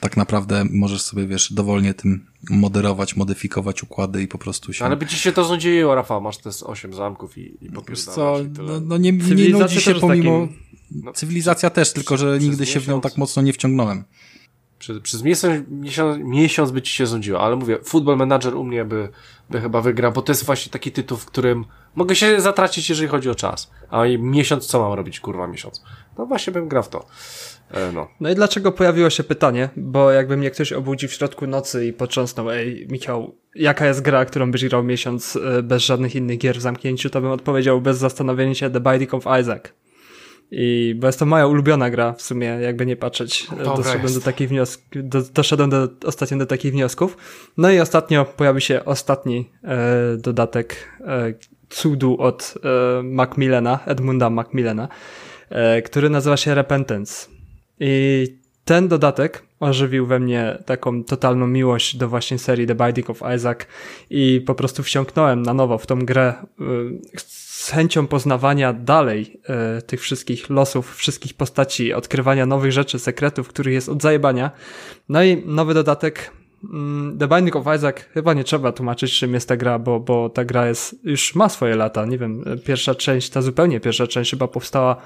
Tak 0.00 0.16
naprawdę 0.16 0.64
możesz 0.70 1.02
sobie, 1.02 1.26
wiesz, 1.26 1.52
dowolnie 1.52 1.94
tym 1.94 2.26
moderować, 2.50 3.16
modyfikować 3.16 3.82
układy 3.82 4.22
i 4.22 4.28
po 4.28 4.38
prostu 4.38 4.72
się... 4.72 4.84
Ale 4.84 4.96
by 4.96 5.06
ci 5.06 5.16
się 5.16 5.32
to 5.32 5.44
znudziło, 5.44 5.94
Rafał, 5.94 6.20
masz 6.20 6.38
te 6.38 6.50
8 6.64 6.94
zamków 6.94 7.38
i, 7.38 7.40
i 7.40 7.70
Wiesz 7.88 8.04
co, 8.04 8.36
no, 8.58 8.80
no 8.80 8.96
nie, 8.98 9.12
nie 9.12 9.48
nudzi 9.48 9.80
się 9.80 9.94
pomimo... 9.94 10.40
Takim... 10.40 10.62
No, 11.04 11.12
Cywilizacja 11.12 11.70
też, 11.70 11.92
tylko 11.92 12.16
że 12.16 12.38
nigdy 12.38 12.66
się 12.66 12.80
w 12.80 12.88
nią 12.88 13.00
tak 13.00 13.16
mocno 13.16 13.42
nie 13.42 13.52
wciągnąłem. 13.52 14.04
Przez, 14.82 15.00
przez 15.00 15.22
miesiąc, 15.22 15.68
miesiąc, 15.70 16.18
miesiąc 16.24 16.70
by 16.70 16.82
ci 16.82 16.92
się 16.92 17.06
znudziło, 17.06 17.40
ale 17.40 17.56
mówię, 17.56 17.78
Football 17.84 18.16
Manager 18.16 18.54
u 18.54 18.64
mnie 18.64 18.84
by, 18.84 19.08
by 19.50 19.60
chyba 19.60 19.80
wygrał, 19.80 20.12
bo 20.12 20.22
to 20.22 20.32
jest 20.32 20.46
właśnie 20.46 20.72
taki 20.72 20.92
tytuł, 20.92 21.18
w 21.18 21.26
którym 21.26 21.64
mogę 21.94 22.16
się 22.16 22.40
zatracić, 22.40 22.88
jeżeli 22.88 23.08
chodzi 23.08 23.30
o 23.30 23.34
czas. 23.34 23.70
A 23.90 24.02
miesiąc, 24.18 24.66
co 24.66 24.80
mam 24.80 24.92
robić, 24.92 25.20
kurwa, 25.20 25.46
miesiąc? 25.46 25.82
No 26.18 26.26
właśnie 26.26 26.52
bym 26.52 26.68
grał 26.68 26.82
w 26.82 26.88
to. 26.88 27.06
E, 27.70 27.92
no. 27.92 28.08
no 28.20 28.30
i 28.30 28.34
dlaczego 28.34 28.72
pojawiło 28.72 29.10
się 29.10 29.24
pytanie? 29.24 29.68
Bo 29.76 30.10
jakby 30.10 30.36
mnie 30.36 30.50
ktoś 30.50 30.72
obudził 30.72 31.08
w 31.08 31.12
środku 31.12 31.46
nocy 31.46 31.86
i 31.86 31.92
potrząsnął, 31.92 32.50
ej, 32.50 32.86
Michał, 32.90 33.34
jaka 33.54 33.86
jest 33.86 34.02
gra, 34.02 34.24
którą 34.24 34.50
byś 34.50 34.68
grał 34.68 34.82
miesiąc 34.84 35.36
e, 35.36 35.62
bez 35.62 35.82
żadnych 35.82 36.14
innych 36.14 36.38
gier 36.38 36.56
w 36.56 36.60
zamknięciu, 36.60 37.10
to 37.10 37.20
bym 37.20 37.30
odpowiedział 37.30 37.80
bez 37.80 37.98
zastanowienia 37.98 38.54
się 38.54 38.70
The 38.70 38.80
Binding 38.80 39.14
of 39.14 39.24
Isaac. 39.40 39.62
I 40.54 40.94
bo 40.98 41.06
jest 41.06 41.18
to 41.18 41.26
moja 41.26 41.46
ulubiona 41.46 41.90
gra 41.90 42.12
w 42.12 42.22
sumie, 42.22 42.46
jakby 42.46 42.86
nie 42.86 42.96
patrzeć. 42.96 43.46
Dobra 43.50 43.76
doszedłem 43.76 44.02
jest. 44.02 44.14
do 44.14 44.20
takich 44.20 44.48
wniosków, 44.48 44.84
do, 44.94 45.22
doszedłem 45.22 45.70
do, 45.70 45.88
ostatnio 46.04 46.38
do 46.38 46.46
takich 46.46 46.72
wniosków. 46.72 47.16
No 47.56 47.70
i 47.70 47.80
ostatnio 47.80 48.24
pojawił 48.24 48.60
się 48.60 48.84
ostatni 48.84 49.50
e, 49.64 50.16
dodatek 50.16 50.88
e, 51.00 51.34
cudu 51.68 52.16
od 52.18 52.54
e, 52.64 53.02
Macmillana, 53.02 53.78
Edmunda 53.86 54.30
Macmillana, 54.30 54.88
e, 55.50 55.82
który 55.82 56.10
nazywa 56.10 56.36
się 56.36 56.54
Repentance. 56.54 57.28
I 57.80 58.26
ten 58.64 58.88
dodatek 58.88 59.42
ożywił 59.62 60.06
we 60.06 60.20
mnie 60.20 60.58
taką 60.66 61.04
totalną 61.04 61.46
miłość 61.46 61.96
do 61.96 62.08
właśnie 62.08 62.38
serii 62.38 62.66
The 62.66 62.74
Binding 62.74 63.10
of 63.10 63.22
Isaac 63.36 63.58
i 64.10 64.42
po 64.46 64.54
prostu 64.54 64.82
wsiąknąłem 64.82 65.42
na 65.42 65.54
nowo 65.54 65.78
w 65.78 65.86
tą 65.86 65.98
grę 65.98 66.34
y, 66.60 67.20
z 67.62 67.70
chęcią 67.70 68.06
poznawania 68.06 68.72
dalej 68.72 69.40
y, 69.78 69.82
tych 69.82 70.00
wszystkich 70.00 70.50
losów, 70.50 70.96
wszystkich 70.96 71.34
postaci, 71.34 71.92
odkrywania 71.92 72.46
nowych 72.46 72.72
rzeczy, 72.72 72.98
sekretów, 72.98 73.48
których 73.48 73.74
jest 73.74 73.88
od 73.88 74.02
zajebania. 74.02 74.50
No 75.08 75.22
i 75.22 75.42
nowy 75.46 75.74
dodatek 75.74 76.30
mm, 76.64 77.18
The 77.18 77.28
Binding 77.28 77.56
of 77.56 77.66
Isaac 77.76 77.96
chyba 78.14 78.34
nie 78.34 78.44
trzeba 78.44 78.72
tłumaczyć, 78.72 79.18
czym 79.18 79.34
jest 79.34 79.48
ta 79.48 79.56
gra, 79.56 79.78
bo, 79.78 80.00
bo 80.00 80.28
ta 80.28 80.44
gra 80.44 80.68
jest, 80.68 80.96
już 81.04 81.34
ma 81.34 81.48
swoje 81.48 81.76
lata. 81.76 82.06
Nie 82.06 82.18
wiem, 82.18 82.44
pierwsza 82.64 82.94
część, 82.94 83.30
ta 83.30 83.42
zupełnie 83.42 83.80
pierwsza 83.80 84.06
część 84.06 84.30
chyba 84.30 84.48
powstała 84.48 84.96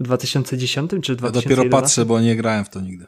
w 0.00 0.02
2010 0.02 0.90
czy 0.90 1.12
Ja 1.12 1.16
2011. 1.16 1.48
dopiero 1.48 1.80
patrzę, 1.80 2.04
bo 2.04 2.20
nie 2.20 2.36
grałem 2.36 2.64
w 2.64 2.70
to 2.70 2.80
nigdy. 2.80 3.06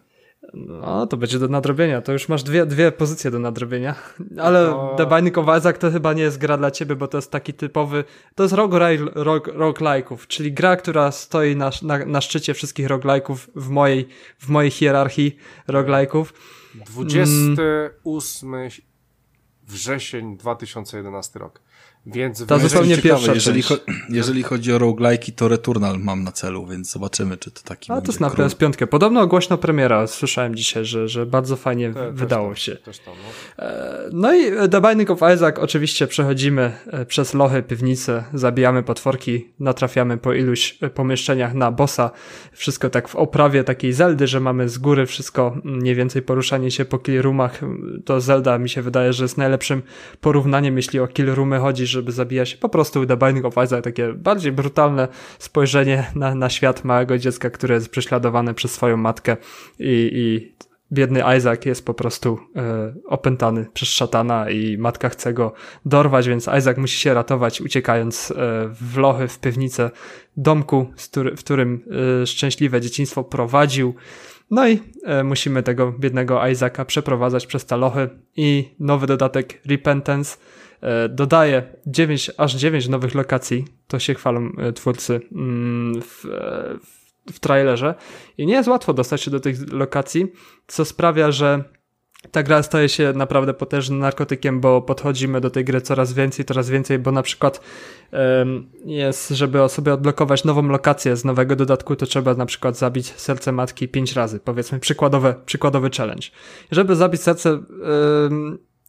No, 0.57 1.07
to 1.07 1.17
będzie 1.17 1.39
do 1.39 1.49
nadrobienia. 1.49 2.03
To 2.03 2.13
już 2.13 2.29
masz 2.29 2.43
dwie, 2.43 2.67
dwie 2.67 2.93
pozycje 2.93 3.31
do 3.31 3.39
nadrobienia. 3.39 3.95
Ale 4.47 4.71
No. 4.71 4.97
Of 5.37 5.59
Isaac 5.59 5.79
to 5.79 5.91
chyba 5.91 6.13
nie 6.13 6.23
jest 6.23 6.39
gra 6.39 6.57
dla 6.57 6.71
ciebie, 6.71 6.97
bo 6.97 7.09
to 7.09 7.19
jest 7.19 7.31
taki 7.31 7.55
typowy... 7.55 8.05
To 8.35 8.43
jest 8.43 8.55
roguelike, 8.55 9.05
rog, 9.15 9.49
roguelike'ów, 9.49 10.27
czyli 10.27 10.53
gra, 10.53 10.77
która 10.77 11.13
stoi 11.13 11.57
na, 11.57 11.71
na, 11.83 12.05
na 12.05 12.21
szczycie 12.21 12.55
wszystkich 12.55 12.89
roguelike'ów 12.89 13.37
w 13.57 13.69
mojej, 13.69 14.09
w 14.39 14.49
mojej 14.49 14.71
hierarchii 14.71 15.37
roguelike'ów. 15.69 16.27
28 16.75 18.55
wrzesień 19.67 20.37
2011 20.37 21.39
rok. 21.39 21.61
Więc 22.07 22.47
To 22.47 22.59
zupełnie 22.59 22.99
pierwsza 22.99 23.35
jeżeli, 23.35 23.63
cho 23.63 23.77
jeżeli 24.09 24.43
chodzi 24.43 24.73
o 24.73 24.79
roguelike'i, 24.79 25.33
to 25.33 25.49
Returnal 25.49 25.99
mam 25.99 26.25
na 26.25 26.33
celu, 26.33 26.67
więc 26.67 26.93
zobaczymy, 26.93 27.37
czy 27.37 27.51
to 27.51 27.61
taki 27.65 27.93
A 27.93 28.01
to 28.01 28.07
jest 28.07 28.21
na 28.21 28.31
król. 28.31 28.47
PS5. 28.47 28.87
Podobno 28.87 29.27
głośno 29.27 29.59
premiera. 29.59 30.07
Słyszałem 30.07 30.55
dzisiaj, 30.55 30.85
że, 30.85 31.09
że 31.09 31.27
bardzo 31.27 31.57
fajnie 31.57 31.93
Te- 31.93 31.95
też 31.95 32.15
wydało 32.15 32.49
tam, 32.49 32.57
się. 32.57 32.77
Też 32.77 32.99
tam, 32.99 33.15
no. 33.23 33.65
No 34.13 34.35
i 34.35 34.69
The 34.71 34.81
Binding 34.81 35.11
of 35.11 35.21
Isaac 35.35 35.59
oczywiście 35.59 36.07
przechodzimy 36.07 36.73
e, 36.87 37.07
przez 37.07 37.35
lochy, 37.35 37.63
piwnice, 37.63 38.25
zabijamy 38.35 38.83
potworki, 38.83 39.49
natrafiamy 39.61 40.19
po 40.19 40.33
iluś 40.33 40.79
e, 40.81 40.91
pomieszczeniach 40.91 41.55
na 41.55 41.73
bossa. 41.73 42.11
Wszystko 42.53 42.91
tak 42.91 43.09
w 43.09 43.17
oprawie 43.17 43.65
takiej 43.65 43.93
Zeldy, 43.93 44.27
że 44.27 44.41
mamy 44.41 44.69
z 44.69 44.79
góry 44.79 45.07
wszystko 45.07 45.57
mm, 45.65 45.77
mniej 45.77 45.95
więcej 45.95 46.23
poruszanie 46.23 46.71
się 46.71 46.85
po 46.85 46.99
kill 46.99 47.23
roomach. 47.23 47.61
To 48.05 48.21
Zelda 48.21 48.59
mi 48.59 48.69
się 48.69 48.83
wydaje, 48.83 49.13
że 49.13 49.25
jest 49.25 49.39
najlepszym 49.39 49.83
porównaniem, 50.21 50.77
jeśli 50.77 51.01
o 51.01 51.07
kill 51.07 51.27
roomy 51.27 51.59
chodzi, 51.59 51.87
żeby 51.95 52.13
zabija 52.13 52.47
się 52.47 52.57
po 52.57 52.69
prostu 52.69 53.07
The 53.07 53.17
Binding 53.17 53.47
of 53.47 53.55
Isaac, 53.65 53.85
takie 53.85 54.13
bardziej 54.13 54.53
brutalne 54.53 55.09
spojrzenie 55.39 56.11
na, 56.15 56.35
na 56.35 56.51
świat 56.51 56.85
małego 56.85 57.19
dziecka, 57.19 57.51
które 57.51 57.75
jest 57.75 57.89
prześladowane 57.89 58.55
przez 58.55 58.73
swoją 58.73 58.97
matkę 58.97 59.37
i, 59.79 60.11
i 60.13 60.55
biedny 60.93 61.23
Isaac 61.39 61.65
jest 61.65 61.87
po 61.87 61.95
prostu 61.95 62.39
e, 62.57 62.95
opętany 63.07 63.67
przez 63.75 63.89
szatana 63.89 64.51
i 64.51 64.79
matka 64.79 65.09
chce 65.09 65.33
go 65.33 65.53
dorwać, 65.85 66.29
więc 66.29 66.49
Isaac 66.59 66.77
musi 66.79 66.99
się 66.99 67.15
ratować, 67.15 67.61
uciekając 67.61 68.31
e, 68.31 68.35
w 68.69 68.97
lochy, 68.97 69.29
w 69.29 69.39
piwnicę 69.39 69.91
domku, 70.37 70.87
który, 71.09 71.37
w 71.37 71.39
którym 71.39 71.85
e, 72.23 72.27
szczęśliwe 72.27 72.81
dzieciństwo 72.81 73.25
prowadził. 73.25 73.95
No 74.51 74.69
i 74.69 74.81
musimy 75.25 75.63
tego 75.63 75.93
biednego 75.93 76.47
Isaaca 76.47 76.85
przeprowadzać 76.85 77.47
przez 77.47 77.67
te 77.67 77.77
lochy 77.77 78.09
i 78.37 78.75
nowy 78.79 79.07
dodatek 79.07 79.61
Repentance 79.67 80.37
dodaje 81.09 81.63
9, 81.87 82.31
aż 82.37 82.55
9 82.55 82.89
nowych 82.89 83.15
lokacji. 83.15 83.65
To 83.89 83.99
się 83.99 84.15
chwalą 84.15 84.51
e, 84.59 84.73
twórcy 84.73 85.21
mm, 85.33 86.03
w, 86.03 86.25
e, 86.25 86.79
w 86.85 87.05
w 87.33 87.41
trailerze 87.41 87.95
i 88.39 88.47
nie 88.47 88.55
jest 88.55 88.69
łatwo 88.69 88.95
dostać 88.95 89.23
się 89.23 89.31
do 89.31 89.41
tych 89.41 89.73
lokacji, 89.73 90.33
co 90.67 90.85
sprawia, 90.85 91.31
że 91.31 91.65
ta 92.31 92.43
gra 92.43 92.63
staje 92.63 92.89
się 92.89 93.13
naprawdę 93.13 93.55
potężnym 93.55 93.99
narkotykiem, 93.99 94.61
bo 94.61 94.83
podchodzimy 94.83 95.41
do 95.41 95.51
tej 95.51 95.65
gry 95.65 95.81
coraz 95.81 96.13
więcej, 96.13 96.45
coraz 96.45 96.71
więcej, 96.71 96.99
bo 96.99 97.13
na 97.13 97.23
przykład 97.23 97.61
jest, 98.85 99.29
żeby 99.29 99.69
sobie 99.69 99.95
odblokować 99.95 100.45
nową 100.45 100.69
lokację 100.69 101.17
z 101.17 101.25
nowego 101.25 101.57
dodatku, 101.57 101.97
to 101.97 102.07
trzeba 102.07 102.35
na 102.35 102.47
przykład 102.47 102.79
zabić 102.79 103.13
serce 103.17 103.53
matki 103.53 103.89
pięć 103.89 104.13
razy, 104.13 104.41
powiedzmy 104.41 104.81
przykładowe, 104.81 105.35
przykładowy 105.47 105.91
challenge. 105.91 106.29
Żeby 106.71 106.97
zabić 106.97 107.23
serce 107.23 107.63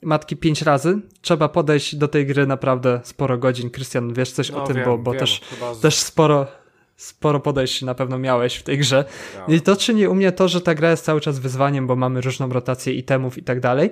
matki 0.06 0.38
pięć 0.38 0.62
razy, 0.62 1.00
trzeba 1.22 1.50
podejść 1.50 1.96
do 1.96 2.08
tej 2.08 2.26
gry 2.26 2.48
naprawdę 2.48 3.00
sporo 3.04 3.38
godzin. 3.38 3.70
Krystian, 3.70 4.14
wiesz 4.14 4.32
coś 4.32 4.50
No, 4.52 4.64
o 4.64 4.68
tym, 4.68 4.76
wiem, 4.76 4.86
bo, 4.86 4.98
bo 4.98 5.12
wiem, 5.12 5.20
też 5.20 5.42
z- 5.74 5.80
też 5.80 5.96
sporo, 5.96 6.48
sporo 6.96 7.40
podejść 7.40 7.82
na 7.82 7.96
pewno 7.96 8.18
miałeś 8.20 8.56
w 8.56 8.64
tej 8.64 8.78
grze. 8.78 9.06
I 9.48 9.62
to 9.62 9.76
czyni 9.76 10.08
u 10.08 10.16
mnie 10.16 10.32
to, 10.32 10.48
że 10.48 10.62
ta 10.62 10.76
gra 10.76 10.92
jest 10.92 11.06
cały 11.06 11.22
czas 11.22 11.40
wyzwaniem, 11.40 11.88
bo 11.88 11.96
mamy 11.96 12.22
różną 12.22 12.50
rotację 12.50 12.94
itemów 12.94 13.38
i 13.38 13.44
tak 13.44 13.60
dalej. 13.60 13.90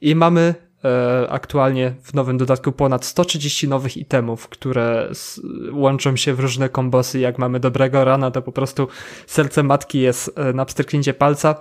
I 0.00 0.14
mamy 0.14 0.54
e, 0.84 1.26
aktualnie 1.30 1.94
w 2.02 2.14
nowym 2.14 2.38
dodatku 2.38 2.72
ponad 2.72 3.04
130 3.04 3.68
nowych 3.68 3.96
itemów, 3.96 4.48
które 4.48 5.08
s- 5.10 5.40
łączą 5.72 6.16
się 6.16 6.34
w 6.34 6.40
różne 6.40 6.68
kombosy. 6.68 7.18
Jak 7.18 7.38
mamy 7.38 7.60
dobrego 7.60 8.04
rana, 8.04 8.30
to 8.30 8.42
po 8.42 8.52
prostu 8.52 8.88
serce 9.26 9.62
matki 9.62 10.00
jest 10.00 10.30
e, 10.38 10.52
na 10.52 10.64
pstryknięcie 10.64 11.14
palca. 11.14 11.54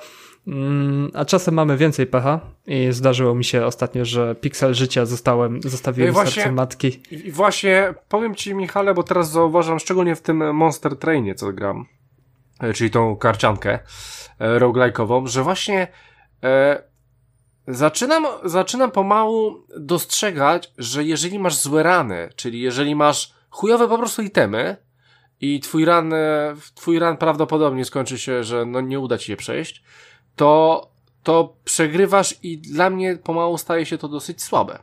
Mm, 0.47 1.11
A 1.13 1.25
czasem 1.25 1.53
mamy 1.53 1.77
więcej 1.77 2.07
pecha 2.07 2.39
i 2.67 2.87
zdarzyło 2.91 3.35
mi 3.35 3.43
się 3.45 3.65
ostatnio, 3.65 4.05
że 4.05 4.35
piksel 4.35 4.73
życia 4.73 5.05
zostałem, 5.05 5.59
zostawiłem 5.63 6.07
No 6.07 6.13
właśnie- 6.13 6.31
serce 6.31 6.51
matki. 6.51 6.87
I 7.11 7.27
i 7.27 7.31
właśnie 7.31 7.93
powiem 8.09 8.35
ci, 8.35 8.55
Michale, 8.55 8.93
bo 8.93 9.03
teraz 9.03 9.31
zauważam, 9.31 9.79
szczególnie 9.79 10.15
w 10.15 10.21
tym 10.21 10.55
Monster 10.55 10.95
Trainie, 10.99 11.35
co 11.35 11.53
gram, 11.53 11.85
e, 12.59 12.73
czyli 12.73 12.89
tą 12.91 13.15
karciankę 13.15 13.79
e, 14.39 14.59
roguelike'ową, 14.59 15.27
że 15.27 15.43
właśnie 15.43 15.87
e, 16.43 16.83
zaczynam, 17.67 18.25
zaczynam 18.43 18.91
pomału 18.91 19.55
dostrzegać, 19.79 20.71
że 20.77 21.03
jeżeli 21.03 21.39
masz 21.39 21.55
złe 21.55 21.83
rany, 21.83 22.29
czyli 22.35 22.61
jeżeli 22.61 22.95
masz 22.95 23.33
chujowe 23.49 23.87
po 23.87 23.97
prostu 23.97 24.21
itemy 24.21 24.77
i 25.41 25.59
twój 25.59 25.85
ran, 25.85 26.13
e, 26.13 26.55
twój 26.75 26.99
ran 26.99 27.17
prawdopodobnie 27.17 27.85
skończy 27.85 28.19
się, 28.19 28.43
że 28.43 28.65
no 28.65 28.81
nie 28.81 28.99
uda 28.99 29.17
ci 29.17 29.25
się 29.25 29.35
przejść, 29.37 29.83
to, 30.35 30.87
to 31.23 31.53
przegrywasz 31.65 32.35
i 32.43 32.57
dla 32.57 32.89
mnie 32.89 33.17
pomału 33.23 33.57
staje 33.57 33.85
się 33.85 33.97
to 33.97 34.07
dosyć 34.07 34.43
słabe. 34.43 34.79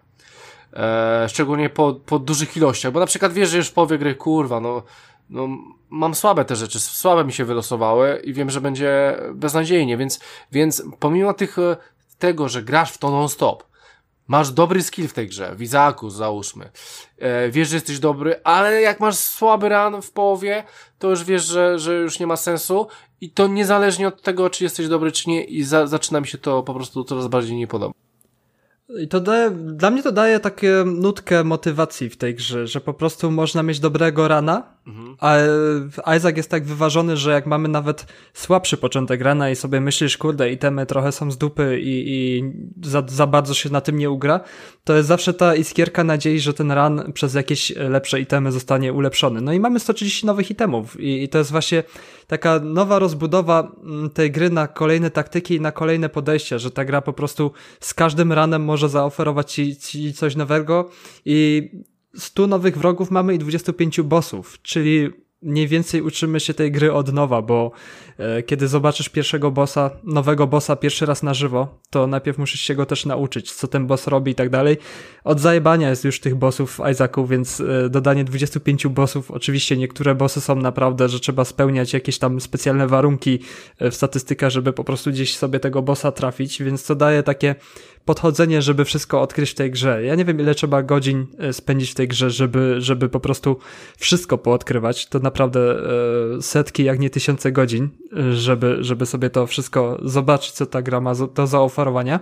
E, 0.72 1.26
szczególnie 1.28 1.70
po, 1.70 1.92
po 1.92 2.18
dużych 2.18 2.56
ilościach, 2.56 2.92
bo 2.92 3.00
na 3.00 3.06
przykład 3.06 3.32
wiesz, 3.32 3.50
że 3.50 3.56
już 3.56 3.68
w 3.68 3.72
połowie 3.72 3.98
gry, 3.98 4.14
kurwa, 4.14 4.60
no, 4.60 4.82
no 5.30 5.48
mam 5.90 6.14
słabe 6.14 6.44
te 6.44 6.56
rzeczy, 6.56 6.80
słabe 6.80 7.24
mi 7.24 7.32
się 7.32 7.44
wylosowały 7.44 8.22
i 8.24 8.32
wiem, 8.32 8.50
że 8.50 8.60
będzie 8.60 9.16
beznadziejnie, 9.34 9.96
więc, 9.96 10.20
więc 10.52 10.82
pomimo 10.98 11.34
tych, 11.34 11.58
e, 11.58 11.76
tego, 12.18 12.48
że 12.48 12.62
grasz 12.62 12.92
w 12.92 12.98
to 12.98 13.10
non-stop, 13.10 13.64
masz 14.28 14.50
dobry 14.50 14.82
skill 14.82 15.08
w 15.08 15.12
tej 15.12 15.28
grze, 15.28 15.54
w 15.56 15.62
Izaku 15.62 16.10
załóżmy, 16.10 16.70
e, 17.18 17.50
wiesz, 17.50 17.68
że 17.68 17.76
jesteś 17.76 17.98
dobry, 17.98 18.40
ale 18.44 18.80
jak 18.80 19.00
masz 19.00 19.16
słaby 19.16 19.68
ran 19.68 20.02
w 20.02 20.10
połowie, 20.10 20.64
to 20.98 21.10
już 21.10 21.24
wiesz, 21.24 21.44
że, 21.44 21.78
że 21.78 21.94
już 21.94 22.20
nie 22.20 22.26
ma 22.26 22.36
sensu 22.36 22.86
i 23.20 23.30
to 23.30 23.46
niezależnie 23.46 24.08
od 24.08 24.22
tego, 24.22 24.50
czy 24.50 24.64
jesteś 24.64 24.88
dobry, 24.88 25.12
czy 25.12 25.30
nie 25.30 25.44
i 25.44 25.62
za, 25.62 25.86
zaczyna 25.86 26.20
mi 26.20 26.26
się 26.26 26.38
to 26.38 26.62
po 26.62 26.74
prostu 26.74 27.04
coraz 27.04 27.26
bardziej 27.26 27.56
nie. 27.56 27.66
I 29.00 29.08
to 29.08 29.20
daje, 29.20 29.50
dla 29.50 29.90
mnie 29.90 30.02
to 30.02 30.12
daje 30.12 30.40
takie 30.40 30.84
nutkę 30.86 31.44
motywacji 31.44 32.10
w 32.10 32.16
tej 32.16 32.34
grze, 32.34 32.66
że 32.66 32.80
po 32.80 32.94
prostu 32.94 33.30
można 33.30 33.62
mieć 33.62 33.80
dobrego 33.80 34.28
rana, 34.28 34.62
mhm. 34.86 35.16
a 36.02 36.16
Isaac 36.16 36.36
jest 36.36 36.50
tak 36.50 36.64
wyważony, 36.64 37.16
że 37.16 37.32
jak 37.32 37.46
mamy 37.46 37.68
nawet 37.68 38.06
słabszy 38.34 38.76
początek 38.76 39.20
rana 39.20 39.50
i 39.50 39.56
sobie 39.56 39.80
myślisz, 39.80 40.18
kurde, 40.18 40.52
itemy 40.52 40.86
trochę 40.86 41.12
są 41.12 41.30
z 41.30 41.38
dupy 41.38 41.80
i, 41.80 42.04
i 42.06 42.44
za, 42.82 43.02
za 43.06 43.26
bardzo 43.26 43.54
się 43.54 43.70
na 43.70 43.80
tym 43.80 43.98
nie 43.98 44.10
ugra, 44.10 44.40
to 44.84 44.96
jest 44.96 45.08
zawsze 45.08 45.34
ta 45.34 45.54
iskierka 45.54 46.04
nadziei, 46.04 46.40
że 46.40 46.54
ten 46.54 46.72
ran 46.72 47.12
przez 47.12 47.34
jakieś 47.34 47.72
lepsze 47.76 48.20
itemy 48.20 48.52
zostanie 48.52 48.92
ulepszony. 48.92 49.40
No 49.40 49.52
i 49.52 49.60
mamy 49.60 49.80
130 49.80 50.26
nowych 50.26 50.50
itemów 50.50 51.00
i, 51.00 51.22
i 51.22 51.28
to 51.28 51.38
jest 51.38 51.50
właśnie 51.50 51.84
taka 52.26 52.58
nowa 52.58 52.98
rozbudowa 52.98 53.72
mm, 53.84 54.10
tej 54.10 54.30
gry 54.30 54.50
na 54.50 54.68
kolejne 54.68 55.10
taktyki 55.10 55.54
i 55.54 55.60
na 55.60 55.72
kolejne 55.72 56.08
podejścia, 56.08 56.58
że 56.58 56.70
ta 56.70 56.84
gra 56.84 57.00
po 57.00 57.12
prostu 57.12 57.52
z 57.80 57.94
każdym 57.94 58.32
ranem 58.32 58.64
może 58.64 58.81
zaoferować 58.88 59.52
ci, 59.52 59.76
ci 59.76 60.12
coś 60.12 60.36
nowego 60.36 60.90
i 61.24 61.70
100 62.16 62.46
nowych 62.46 62.78
wrogów 62.78 63.10
mamy 63.10 63.34
i 63.34 63.38
25 63.38 64.00
bossów, 64.00 64.62
czyli 64.62 65.10
mniej 65.42 65.68
więcej 65.68 66.02
uczymy 66.02 66.40
się 66.40 66.54
tej 66.54 66.72
gry 66.72 66.92
od 66.92 67.12
nowa, 67.12 67.42
bo 67.42 67.70
e, 68.18 68.42
kiedy 68.42 68.68
zobaczysz 68.68 69.08
pierwszego 69.08 69.50
bossa, 69.50 69.90
nowego 70.04 70.46
bossa 70.46 70.76
pierwszy 70.76 71.06
raz 71.06 71.22
na 71.22 71.34
żywo, 71.34 71.78
to 71.90 72.06
najpierw 72.06 72.38
musisz 72.38 72.60
się 72.60 72.74
go 72.74 72.86
też 72.86 73.06
nauczyć, 73.06 73.52
co 73.52 73.68
ten 73.68 73.86
boss 73.86 74.06
robi 74.06 74.32
i 74.32 74.34
tak 74.34 74.50
dalej. 74.50 74.76
Od 75.24 75.40
zajebania 75.40 75.90
jest 75.90 76.04
już 76.04 76.20
tych 76.20 76.34
bossów 76.34 76.76
w 76.76 76.90
Isaacu, 76.90 77.26
więc 77.26 77.60
e, 77.60 77.88
dodanie 77.90 78.24
25 78.24 78.86
bossów, 78.86 79.30
oczywiście 79.30 79.76
niektóre 79.76 80.14
bossy 80.14 80.40
są 80.40 80.56
naprawdę, 80.56 81.08
że 81.08 81.20
trzeba 81.20 81.44
spełniać 81.44 81.92
jakieś 81.92 82.18
tam 82.18 82.40
specjalne 82.40 82.86
warunki 82.86 83.38
e, 83.78 83.90
w 83.90 83.94
statystykach, 83.94 84.50
żeby 84.50 84.72
po 84.72 84.84
prostu 84.84 85.10
gdzieś 85.10 85.36
sobie 85.36 85.60
tego 85.60 85.82
bossa 85.82 86.12
trafić, 86.12 86.62
więc 86.62 86.86
to 86.86 86.94
daje 86.94 87.22
takie 87.22 87.54
podchodzenie, 88.04 88.62
żeby 88.62 88.84
wszystko 88.84 89.22
odkryć 89.22 89.50
w 89.50 89.54
tej 89.54 89.70
grze. 89.70 90.04
Ja 90.04 90.14
nie 90.14 90.24
wiem, 90.24 90.40
ile 90.40 90.54
trzeba 90.54 90.82
godzin 90.82 91.26
e, 91.38 91.52
spędzić 91.52 91.90
w 91.90 91.94
tej 91.94 92.08
grze, 92.08 92.30
żeby, 92.30 92.74
żeby 92.78 93.08
po 93.08 93.20
prostu 93.20 93.56
wszystko 93.96 94.38
poodkrywać. 94.38 95.06
To 95.06 95.18
naprawdę 95.18 95.60
e, 96.38 96.42
setki, 96.42 96.84
jak 96.84 96.98
nie 96.98 97.10
tysiące 97.10 97.52
godzin, 97.52 97.88
e, 98.16 98.32
żeby, 98.32 98.76
żeby 98.80 99.06
sobie 99.06 99.30
to 99.30 99.46
wszystko 99.46 99.98
zobaczyć, 100.02 100.52
co 100.52 100.66
ta 100.66 100.82
gra 100.82 101.00
ma 101.00 101.12
do 101.34 101.46
zaoferowania. 101.46 102.20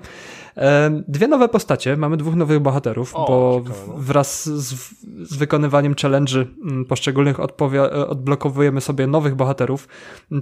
Dwie 1.09 1.29
nowe 1.29 1.49
postacie, 1.49 1.97
mamy 1.97 2.17
dwóch 2.17 2.35
nowych 2.35 2.61
bohaterów, 2.61 3.17
o, 3.17 3.27
bo 3.27 3.61
ciekawe, 3.65 3.87
no. 3.89 3.95
wraz 3.97 4.49
z, 4.49 4.93
z 5.31 5.37
wykonywaniem 5.37 5.95
challenge'y 5.95 6.47
mm, 6.63 6.85
poszczególnych 6.85 7.37
odblokowujemy 8.09 8.81
sobie 8.81 9.07
nowych 9.07 9.35
bohaterów. 9.35 9.89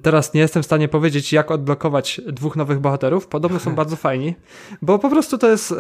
Teraz 0.03 0.35
nie 0.35 0.41
jestem 0.41 0.63
w 0.63 0.67
stanie 0.67 0.89
powiedzieć, 0.89 1.33
jak 1.33 1.51
odblokować 1.51 2.21
dwóch 2.27 2.57
nowych 2.57 2.81
bohaterów. 2.81 3.27
Podobno 3.27 3.59
są 3.59 3.75
bardzo 3.81 3.97
fajni, 3.97 4.35
bo 4.83 4.99
po 4.99 5.11
prostu 5.11 5.39
to 5.39 5.51
jest. 5.51 5.75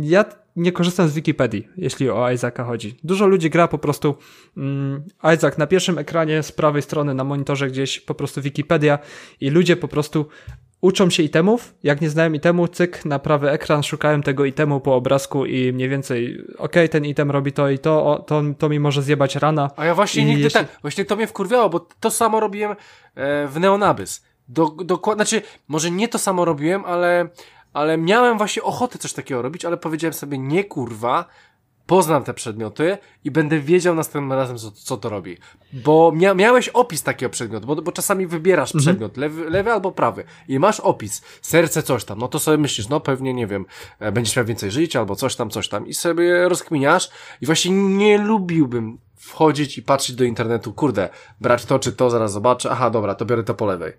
Ja 0.00 0.24
nie 0.56 0.72
korzystam 0.72 1.08
z 1.08 1.14
Wikipedii, 1.14 1.68
jeśli 1.76 2.10
o 2.10 2.30
Isaaca 2.30 2.64
chodzi. 2.64 2.96
Dużo 3.04 3.26
ludzi 3.26 3.50
gra 3.50 3.68
po 3.68 3.78
prostu 3.78 4.14
um, 4.56 5.02
Isaac 5.34 5.58
na 5.58 5.66
pierwszym 5.66 5.98
ekranie 5.98 6.42
z 6.42 6.52
prawej 6.52 6.82
strony 6.82 7.14
na 7.14 7.24
monitorze 7.24 7.68
gdzieś 7.68 8.00
po 8.00 8.14
prostu 8.14 8.42
Wikipedia 8.42 8.98
i 9.40 9.50
ludzie 9.50 9.76
po 9.76 9.88
prostu 9.88 10.26
uczą 10.82 11.10
się 11.10 11.22
itemów, 11.22 11.74
jak 11.82 12.00
nie 12.00 12.10
znają 12.10 12.32
itemu, 12.32 12.68
cyk, 12.68 13.04
na 13.04 13.18
prawy 13.18 13.50
ekran, 13.50 13.82
szukają 13.82 14.22
tego 14.22 14.44
itemu 14.44 14.80
po 14.80 14.94
obrazku 14.94 15.46
i 15.46 15.72
mniej 15.72 15.88
więcej, 15.88 16.44
okej, 16.48 16.58
okay, 16.58 16.88
ten 16.88 17.04
item 17.04 17.30
robi 17.30 17.52
to 17.52 17.70
i 17.70 17.78
to, 17.78 18.06
o, 18.06 18.18
to, 18.18 18.42
to 18.58 18.68
mi 18.68 18.80
może 18.80 19.02
zjebać 19.02 19.36
rana. 19.36 19.70
A 19.76 19.84
ja 19.84 19.94
właśnie 19.94 20.24
nigdy 20.24 20.42
jeśli... 20.42 20.60
tak, 20.60 20.80
właśnie 20.82 21.04
to 21.04 21.16
mnie 21.16 21.26
wkurwiało, 21.26 21.68
bo 21.68 21.86
to 22.00 22.10
samo 22.10 22.40
robiłem 22.40 22.72
e, 23.14 23.46
w 23.46 23.60
Neonabys. 23.60 24.24
Do, 24.48 24.68
dokładnie, 24.68 25.24
znaczy, 25.24 25.46
może 25.68 25.90
nie 25.90 26.08
to 26.08 26.18
samo 26.18 26.44
robiłem, 26.44 26.84
ale, 26.84 27.28
ale 27.72 27.98
miałem 27.98 28.38
właśnie 28.38 28.62
ochotę 28.62 28.98
coś 28.98 29.12
takiego 29.12 29.42
robić, 29.42 29.64
ale 29.64 29.76
powiedziałem 29.76 30.14
sobie, 30.14 30.38
nie 30.38 30.64
kurwa, 30.64 31.24
poznam 31.86 32.24
te 32.24 32.34
przedmioty 32.34 32.98
i 33.24 33.30
będę 33.30 33.60
wiedział 33.60 33.94
następnym 33.94 34.32
razem, 34.32 34.58
co, 34.58 34.70
co 34.70 34.96
to 34.96 35.08
robi. 35.08 35.36
Bo 35.72 36.12
mia 36.14 36.34
miałeś 36.34 36.68
opis 36.68 37.02
takiego 37.02 37.30
przedmiotu, 37.30 37.66
bo, 37.66 37.76
bo 37.76 37.92
czasami 37.92 38.26
wybierasz 38.26 38.74
mhm. 38.74 38.82
przedmiot, 38.82 39.16
lewy, 39.16 39.50
lewy 39.50 39.72
albo 39.72 39.92
prawy 39.92 40.24
i 40.48 40.58
masz 40.58 40.80
opis, 40.80 41.22
serce 41.42 41.82
coś 41.82 42.04
tam, 42.04 42.18
no 42.18 42.28
to 42.28 42.38
sobie 42.38 42.58
myślisz, 42.58 42.88
no 42.88 43.00
pewnie, 43.00 43.34
nie 43.34 43.46
wiem, 43.46 43.66
e, 43.98 44.12
będziesz 44.12 44.36
miał 44.36 44.44
więcej 44.44 44.70
życia 44.70 44.98
albo 45.00 45.16
coś 45.16 45.36
tam, 45.36 45.50
coś 45.50 45.68
tam 45.68 45.86
i 45.86 45.94
sobie 45.94 46.48
rozkminiasz 46.48 47.10
i 47.40 47.46
właśnie 47.46 47.70
nie 47.70 48.18
lubiłbym 48.18 48.98
wchodzić 49.16 49.78
i 49.78 49.82
patrzeć 49.82 50.16
do 50.16 50.24
internetu, 50.24 50.72
kurde, 50.72 51.08
brać 51.40 51.64
to 51.64 51.78
czy 51.78 51.92
to, 51.92 52.10
zaraz 52.10 52.32
zobaczę, 52.32 52.70
aha, 52.70 52.90
dobra, 52.90 53.14
to 53.14 53.24
biorę 53.24 53.44
to 53.44 53.54
po 53.54 53.66
lewej 53.66 53.92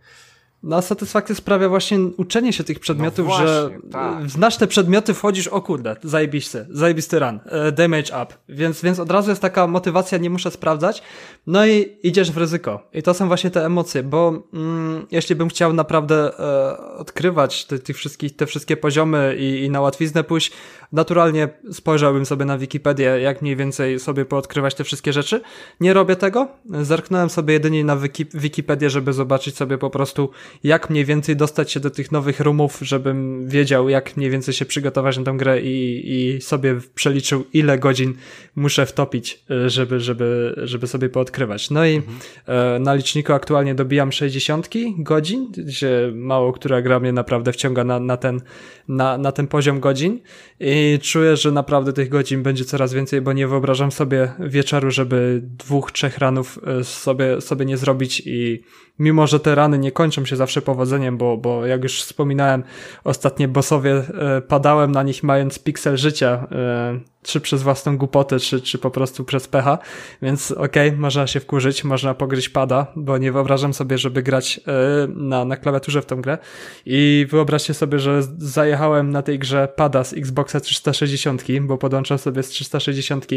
na 0.64 0.82
satysfakcję 0.82 1.36
sprawia 1.36 1.70
właśnie 1.70 2.00
uczenie 2.00 2.54
się 2.54 2.64
tych 2.64 2.80
przedmiotów, 2.80 3.18
no 3.18 3.24
właśnie, 3.26 3.48
że 3.48 3.70
tak. 3.92 4.30
znasz 4.30 4.58
te 4.58 4.68
przedmioty, 4.68 5.14
wchodzisz, 5.14 5.48
o 5.48 5.62
kurde, 5.62 5.96
zajebisty, 6.04 6.66
zajebisty 6.70 7.20
run, 7.20 7.40
e, 7.46 7.72
damage 7.72 8.24
up, 8.24 8.28
więc, 8.50 8.82
więc 8.82 9.00
od 9.00 9.12
razu 9.12 9.30
jest 9.30 9.42
taka 9.42 9.68
motywacja, 9.68 10.18
nie 10.18 10.30
muszę 10.30 10.52
sprawdzać, 10.52 11.02
no 11.48 11.68
i 11.68 11.98
idziesz 12.04 12.32
w 12.32 12.38
ryzyko. 12.38 12.90
I 12.94 13.04
to 13.04 13.14
są 13.14 13.28
właśnie 13.28 13.52
te 13.52 13.66
emocje, 13.66 14.04
bo 14.04 14.44
mm, 14.54 15.06
jeśli 15.12 15.36
bym 15.36 15.50
chciał 15.50 15.74
naprawdę 15.74 16.40
e, 16.40 16.78
odkrywać 16.98 17.66
te, 17.66 17.80
te, 17.80 17.94
wszystkich, 17.94 18.36
te 18.36 18.46
wszystkie 18.46 18.78
poziomy 18.78 19.36
i, 19.40 19.64
i 19.64 19.70
na 19.70 19.82
łatwiznę 19.82 20.24
pójść, 20.24 20.52
naturalnie 20.92 21.50
spojrzałbym 21.72 22.26
sobie 22.26 22.46
na 22.46 22.58
Wikipedię, 22.58 23.06
jak 23.06 23.42
mniej 23.42 23.56
więcej 23.56 24.00
sobie 24.00 24.26
poodkrywać 24.26 24.76
te 24.76 24.84
wszystkie 24.84 25.14
rzeczy. 25.14 25.42
Nie 25.80 25.94
robię 25.94 26.16
tego, 26.16 26.48
zerknąłem 26.82 27.30
sobie 27.30 27.54
jedynie 27.54 27.84
na 27.84 27.98
Wiki, 27.98 28.26
Wikipedię, 28.34 28.90
żeby 28.90 29.14
zobaczyć 29.14 29.58
sobie 29.58 29.78
po 29.78 29.90
prostu, 29.90 30.30
jak 30.64 30.90
mniej 30.90 31.06
więcej 31.06 31.36
dostać 31.36 31.72
się 31.72 31.80
do 31.80 31.90
tych 31.90 32.12
nowych 32.12 32.40
roomów, 32.40 32.80
żebym 32.82 33.48
wiedział, 33.48 33.90
jak 33.90 34.18
mniej 34.18 34.30
więcej 34.30 34.54
się 34.54 34.66
przygotować 34.66 35.18
na 35.18 35.24
tę 35.24 35.34
grę 35.38 35.62
i, 35.62 36.04
i 36.06 36.42
sobie 36.42 36.80
przeliczył, 36.96 37.44
ile 37.54 37.78
godzin 37.78 38.14
muszę 38.56 38.86
wtopić, 38.86 39.44
e, 39.52 39.70
żeby, 39.70 40.00
żeby, 40.00 40.54
żeby 40.64 40.88
sobie 40.88 41.10
poodkrywać. 41.10 41.70
No 41.70 41.86
i 41.86 41.96
mhm. 41.96 42.84
na 42.84 42.94
liczniku 42.94 43.34
aktualnie 43.34 43.76
dobijam 43.76 44.12
60 44.12 44.70
godzin, 44.98 45.52
gdzie 45.52 46.12
mało 46.16 46.54
która 46.54 46.82
gra 46.82 47.00
mnie 47.00 47.12
naprawdę 47.12 47.54
wciąga 47.54 47.84
na, 47.84 48.00
na, 48.00 48.18
ten, 48.18 48.42
na, 48.88 49.18
na 49.18 49.32
ten 49.32 49.48
poziom 49.48 49.80
godzin 49.80 50.20
i 50.60 51.00
czuję, 51.02 51.38
że 51.38 51.52
naprawdę 51.52 51.94
tych 51.94 52.10
godzin 52.10 52.44
będzie 52.44 52.66
coraz 52.66 52.94
więcej, 52.94 53.22
bo 53.22 53.34
nie 53.34 53.48
wyobrażam 53.48 53.92
sobie 53.92 54.34
wieczoru, 54.40 54.92
żeby 54.92 55.42
dwóch, 55.44 55.92
trzech 55.92 56.18
ranów 56.18 56.60
e, 56.66 56.84
sobie, 56.84 57.42
sobie 57.42 57.66
nie 57.66 57.78
zrobić 57.78 58.22
i 58.26 58.64
mimo 59.00 59.28
że 59.28 59.40
te 59.40 59.56
rany 59.56 59.80
nie 59.80 59.92
kończą 59.92 60.26
się 60.26 60.36
zawsze 60.36 60.62
powodzeniem, 60.62 61.18
bo, 61.18 61.38
bo 61.38 61.66
jak 61.66 61.84
już 61.84 62.04
wspominałem, 62.04 62.64
ostatnie 63.04 63.48
bossowie 63.48 63.92
e, 63.92 64.42
padałem 64.42 64.92
na 64.92 65.04
nich 65.04 65.24
mając 65.24 65.60
piksel 65.60 65.98
życia, 65.98 66.48
e, 66.52 67.00
czy 67.24 67.42
przez 67.42 67.64
własną 67.64 67.98
głupotę, 67.98 68.40
czy, 68.40 68.62
czy 68.62 68.78
po 68.78 68.92
prostu 68.92 69.24
przez 69.24 69.48
pecha, 69.48 69.78
więc 70.22 70.52
okej, 70.52 70.88
okay, 70.88 71.00
można 71.00 71.28
się 71.28 71.40
wkurzyć, 71.40 71.84
można 71.84 72.14
pogryźć 72.14 72.50
pada, 72.50 72.88
bo 72.96 73.18
nie 73.18 73.32
wyobrażam 73.32 73.74
sobie, 73.74 73.98
żeby 73.98 74.24
grać 74.24 74.60
e, 74.68 75.08
na, 75.08 75.46
na 75.46 75.58
klawiaturze 75.58 76.02
w 76.02 76.06
tą 76.06 76.22
grę. 76.22 76.38
I 76.86 77.28
wyobraźcie 77.30 77.74
sobie, 77.74 78.00
że 78.00 78.22
zajechałem 78.38 79.12
na 79.12 79.22
tej 79.22 79.40
grze 79.40 79.68
pada 79.76 80.04
z 80.04 80.14
Xboxa 80.14 80.60
360, 80.60 81.44
bo 81.62 81.78
podłączam 81.78 82.18
sobie 82.18 82.44
z 82.44 82.48
360 82.48 83.28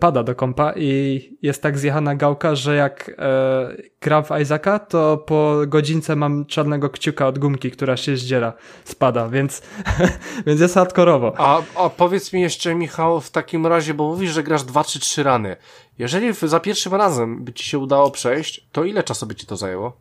pada 0.00 0.22
do 0.22 0.34
kompa 0.34 0.72
i 0.76 1.20
jest 1.42 1.62
tak 1.62 1.78
zjechana 1.78 2.14
gałka, 2.14 2.54
że 2.54 2.76
jak 2.76 3.10
e, 3.18 3.76
gram 4.00 4.24
w 4.24 4.30
Isaaca, 4.42 4.77
to 4.78 5.16
po 5.16 5.56
godzince 5.66 6.16
mam 6.16 6.46
czarnego 6.46 6.90
kciuka 6.90 7.26
od 7.26 7.38
gumki, 7.38 7.70
która 7.70 7.96
się 7.96 8.16
zdziera, 8.16 8.52
spada, 8.84 9.28
więc, 9.28 9.62
więc 10.46 10.60
jest 10.60 10.74
hardkorowo. 10.74 11.34
A, 11.36 11.62
a 11.74 11.90
powiedz 11.90 12.32
mi 12.32 12.40
jeszcze, 12.40 12.74
Michał, 12.74 13.20
w 13.20 13.30
takim 13.30 13.66
razie, 13.66 13.94
bo 13.94 14.08
mówisz, 14.08 14.30
że 14.30 14.42
grasz 14.42 14.62
dwa 14.62 14.84
czy 14.84 15.00
trzy 15.00 15.22
rany. 15.22 15.56
Jeżeli 15.98 16.32
za 16.42 16.60
pierwszym 16.60 16.94
razem 16.94 17.44
by 17.44 17.52
ci 17.52 17.64
się 17.64 17.78
udało 17.78 18.10
przejść, 18.10 18.66
to 18.72 18.84
ile 18.84 19.02
czasu 19.02 19.26
by 19.26 19.34
ci 19.34 19.46
to 19.46 19.56
zajęło? 19.56 19.96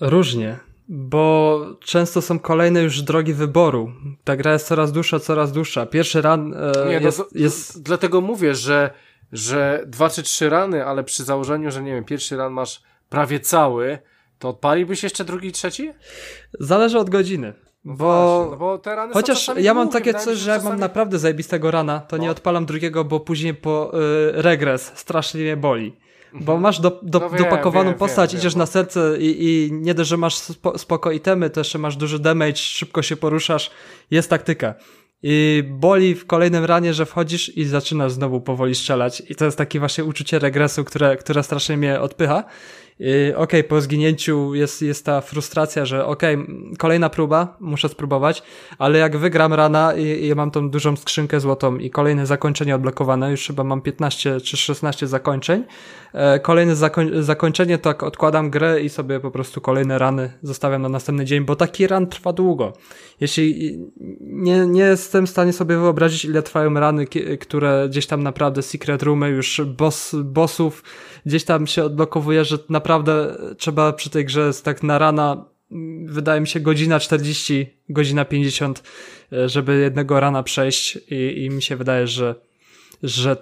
Różnie, 0.00 0.58
bo 0.88 1.60
często 1.80 2.22
są 2.22 2.38
kolejne 2.38 2.82
już 2.82 3.02
drogi 3.02 3.34
wyboru. 3.34 3.92
Ta 4.24 4.36
gra 4.36 4.52
jest 4.52 4.66
coraz 4.66 4.92
dłuższa, 4.92 5.20
coraz 5.20 5.52
dłuższa. 5.52 5.86
Pierwszy 5.86 6.22
ran 6.22 6.54
e, 6.54 6.88
Nie, 6.88 7.00
no 7.00 7.06
jest, 7.06 7.18
no, 7.18 7.24
jest... 7.34 7.82
Dlatego 7.82 8.20
mówię, 8.20 8.54
że 8.54 8.90
że 9.32 9.84
dwa 9.86 10.10
czy 10.10 10.22
trzy 10.22 10.50
rany, 10.50 10.84
ale 10.84 11.04
przy 11.04 11.24
założeniu, 11.24 11.70
że 11.70 11.82
nie 11.82 11.94
wiem, 11.94 12.04
pierwszy 12.04 12.36
ran 12.36 12.52
masz 12.52 12.82
prawie 13.08 13.40
cały, 13.40 13.98
to 14.38 14.48
odpaliłbyś 14.48 15.02
jeszcze 15.02 15.24
drugi, 15.24 15.52
trzeci? 15.52 15.92
Zależy 16.60 16.98
od 16.98 17.10
godziny. 17.10 17.52
No 17.84 17.94
bo, 17.94 18.36
właśnie, 18.36 18.50
no 18.50 18.56
bo 18.56 18.78
te 18.78 18.96
rany 18.96 19.12
chociaż 19.12 19.50
ja 19.56 19.74
mam 19.74 19.88
takie 19.88 20.14
coś, 20.14 20.38
że 20.38 20.54
czasami... 20.54 20.70
mam 20.70 20.80
naprawdę 20.80 21.18
zajebistego 21.18 21.70
rana, 21.70 22.00
to 22.00 22.16
no. 22.16 22.22
nie 22.22 22.30
odpalam 22.30 22.66
drugiego, 22.66 23.04
bo 23.04 23.20
później 23.20 23.54
po 23.54 23.92
y, 23.94 24.42
regres 24.42 24.92
strasznie 24.94 25.40
mnie 25.40 25.56
boli. 25.56 25.96
Bo 26.32 26.38
mhm. 26.38 26.60
masz 26.60 26.80
do, 26.80 27.00
do, 27.02 27.18
no 27.18 27.30
wiem, 27.30 27.38
dopakowaną 27.38 27.90
wiem, 27.90 27.98
postać, 27.98 28.32
wiem, 28.32 28.40
idziesz 28.40 28.54
na 28.54 28.66
serce 28.66 29.16
i, 29.18 29.44
i 29.46 29.72
nie 29.72 29.94
dość, 29.94 30.10
że 30.10 30.16
masz 30.16 30.34
spo, 30.34 30.78
spoko 30.78 31.10
itemy, 31.10 31.50
to 31.50 31.60
jeszcze 31.60 31.78
masz 31.78 31.96
duży 31.96 32.18
damage, 32.18 32.56
szybko 32.56 33.02
się 33.02 33.16
poruszasz, 33.16 33.70
jest 34.10 34.30
taktyka. 34.30 34.74
I 35.22 35.64
boli 35.66 36.14
w 36.14 36.26
kolejnym 36.26 36.64
ranie, 36.64 36.94
że 36.94 37.06
wchodzisz 37.06 37.56
i 37.56 37.64
zaczynasz 37.64 38.12
znowu 38.12 38.40
powoli 38.40 38.74
strzelać. 38.74 39.22
I 39.28 39.34
to 39.34 39.44
jest 39.44 39.58
takie 39.58 39.78
właśnie 39.78 40.04
uczucie 40.04 40.38
regresu, 40.38 40.84
które, 40.84 41.16
które 41.16 41.42
strasznie 41.42 41.76
mnie 41.76 42.00
odpycha. 42.00 42.44
okej, 42.98 43.36
okay, 43.36 43.64
po 43.64 43.80
zginięciu 43.80 44.54
jest, 44.54 44.82
jest 44.82 45.04
ta 45.04 45.20
frustracja, 45.20 45.86
że 45.86 46.06
okej, 46.06 46.34
okay, 46.34 46.46
kolejna 46.78 47.10
próba, 47.10 47.56
muszę 47.60 47.88
spróbować, 47.88 48.42
ale 48.78 48.98
jak 48.98 49.16
wygram 49.16 49.54
rana 49.54 49.94
i, 49.94 50.26
i 50.26 50.34
mam 50.34 50.50
tą 50.50 50.70
dużą 50.70 50.96
skrzynkę 50.96 51.40
złotą 51.40 51.78
i 51.78 51.90
kolejne 51.90 52.26
zakończenie 52.26 52.74
odblokowane, 52.74 53.30
już 53.30 53.46
chyba 53.46 53.64
mam 53.64 53.80
15 53.80 54.40
czy 54.40 54.56
16 54.56 55.06
zakończeń, 55.06 55.64
kolejne 56.42 56.76
zakoń, 56.76 57.10
zakończenie 57.20 57.78
tak 57.78 58.02
odkładam 58.02 58.50
grę 58.50 58.80
i 58.80 58.88
sobie 58.88 59.20
po 59.20 59.30
prostu 59.30 59.60
kolejne 59.60 59.98
rany 59.98 60.32
zostawiam 60.42 60.82
na 60.82 60.88
następny 60.88 61.24
dzień, 61.24 61.44
bo 61.44 61.56
taki 61.56 61.86
ran 61.86 62.06
trwa 62.06 62.32
długo. 62.32 62.72
Jeśli 63.20 63.78
nie, 64.20 64.66
nie 64.66 64.82
jestem 64.82 65.26
w 65.26 65.30
stanie 65.30 65.52
sobie 65.52 65.76
wyobrazić, 65.76 66.24
ile 66.24 66.42
trwają 66.42 66.74
rany, 66.74 67.06
które 67.40 67.86
gdzieś 67.88 68.06
tam 68.06 68.22
naprawdę 68.22 68.62
secret 68.62 69.02
roomy, 69.02 69.28
już 69.28 69.60
boss, 69.66 70.16
bossów 70.24 70.82
gdzieś 71.26 71.44
tam 71.44 71.66
się 71.66 71.84
odblokowuje, 71.84 72.44
że 72.44 72.58
naprawdę 72.68 73.36
trzeba 73.58 73.92
przy 73.92 74.10
tej 74.10 74.24
grze 74.24 74.50
tak 74.62 74.82
na 74.82 74.98
rana 74.98 75.44
wydaje 76.04 76.40
mi 76.40 76.48
się 76.48 76.60
godzina 76.60 77.00
40, 77.00 77.66
godzina 77.88 78.24
50, 78.24 78.82
e, 79.32 79.48
żeby 79.48 79.78
jednego 79.78 80.20
rana 80.20 80.42
przejść 80.42 80.98
i, 81.10 81.44
i 81.44 81.50
mi 81.50 81.62
się 81.62 81.76
wydaje, 81.76 82.06
że, 82.06 82.34
że 83.02 83.36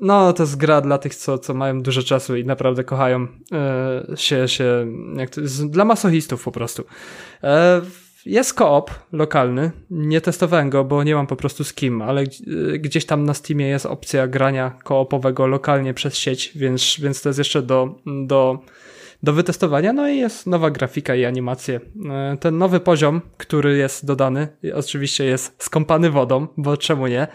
no, 0.00 0.32
to 0.32 0.42
jest 0.42 0.56
gra 0.56 0.80
dla 0.80 0.98
tych, 0.98 1.14
co, 1.14 1.38
co 1.38 1.54
mają 1.54 1.82
dużo 1.82 2.02
czasu 2.02 2.36
i 2.36 2.44
naprawdę 2.44 2.84
kochają 2.84 3.26
e, 3.52 4.16
się, 4.16 4.48
się 4.48 4.86
jak 5.16 5.30
to, 5.30 5.40
jest, 5.40 5.70
dla 5.70 5.84
masochistów 5.84 6.44
po 6.44 6.52
prostu. 6.52 6.84
E, 7.42 7.80
jest 8.26 8.54
koop 8.54 8.90
lokalny, 9.12 9.70
nie 9.90 10.20
testowałem 10.20 10.70
go, 10.70 10.84
bo 10.84 11.04
nie 11.04 11.14
mam 11.14 11.26
po 11.26 11.36
prostu 11.36 11.64
z 11.64 11.72
kim, 11.72 12.02
ale 12.02 12.24
gdzieś 12.78 13.06
tam 13.06 13.24
na 13.24 13.34
Steamie 13.34 13.68
jest 13.68 13.86
opcja 13.86 14.26
grania 14.26 14.70
koopowego 14.84 15.46
lokalnie 15.46 15.94
przez 15.94 16.16
sieć, 16.16 16.52
więc, 16.54 16.96
więc 17.00 17.22
to 17.22 17.28
jest 17.28 17.38
jeszcze 17.38 17.62
do, 17.62 17.94
do 18.26 18.58
do 19.22 19.32
wytestowania. 19.32 19.92
No 19.92 20.08
i 20.08 20.18
jest 20.18 20.46
nowa 20.46 20.70
grafika 20.70 21.14
i 21.14 21.24
animacje. 21.24 21.80
E, 22.10 22.36
ten 22.40 22.58
nowy 22.58 22.80
poziom, 22.80 23.20
który 23.36 23.76
jest 23.76 24.06
dodany, 24.06 24.48
oczywiście 24.74 25.24
jest 25.24 25.62
skąpany 25.62 26.10
wodą, 26.10 26.46
bo 26.56 26.76
czemu 26.76 27.06
nie? 27.06 27.26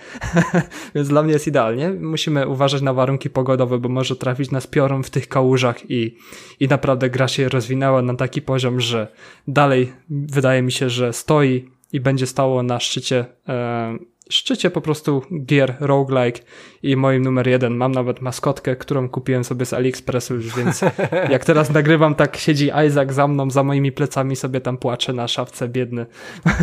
Więc 0.95 1.07
dla 1.07 1.24
mnie 1.24 1.34
jest 1.34 1.48
idealnie. 1.48 1.90
Musimy 1.90 2.48
uważać 2.48 2.82
na 2.82 2.94
warunki 2.94 3.30
pogodowe, 3.30 3.78
bo 3.78 3.90
może 3.90 4.16
trafić 4.16 4.52
nas 4.52 4.68
piorun 4.68 5.03
w 5.03 5.10
tych 5.10 5.28
kałużach 5.28 5.91
i, 5.91 6.18
i 6.60 6.68
naprawdę 6.68 7.10
gra 7.10 7.28
się 7.28 7.49
rozwinęła 7.49 8.02
na 8.02 8.16
taki 8.16 8.41
poziom, 8.41 8.80
że 8.80 9.07
dalej 9.48 9.94
wydaje 10.10 10.62
mi 10.62 10.72
się, 10.72 10.90
że 10.90 11.14
stoi 11.14 11.70
i 11.94 11.99
będzie 11.99 12.28
stało 12.28 12.64
na 12.64 12.80
szczycie 12.80 13.26
e, 13.48 13.98
szczycie 14.30 14.69
po 14.69 14.81
prostu 14.81 15.22
gier 15.45 15.76
roguelike 15.80 16.41
i 16.84 16.95
moim 16.95 17.23
numer 17.23 17.47
jeden. 17.47 17.76
Mam 17.76 17.91
nawet 17.91 18.22
maskotkę, 18.22 18.76
którą 18.76 19.10
kupiłem 19.10 19.43
sobie 19.43 19.65
z 19.65 19.73
AliExpressu 19.73 20.35
już, 20.35 20.56
więc 20.56 20.81
jak 21.30 21.45
teraz 21.45 21.69
nagrywam, 21.69 22.15
tak 22.15 22.38
siedzi 22.38 22.72
Isaac 22.88 23.14
za 23.14 23.27
mną, 23.27 23.52
za 23.52 23.64
moimi 23.64 23.91
plecami 23.91 24.35
sobie 24.35 24.61
tam 24.61 24.77
płacze 24.77 25.14
na 25.14 25.27
szafce, 25.27 25.68
biedny. 25.68 26.06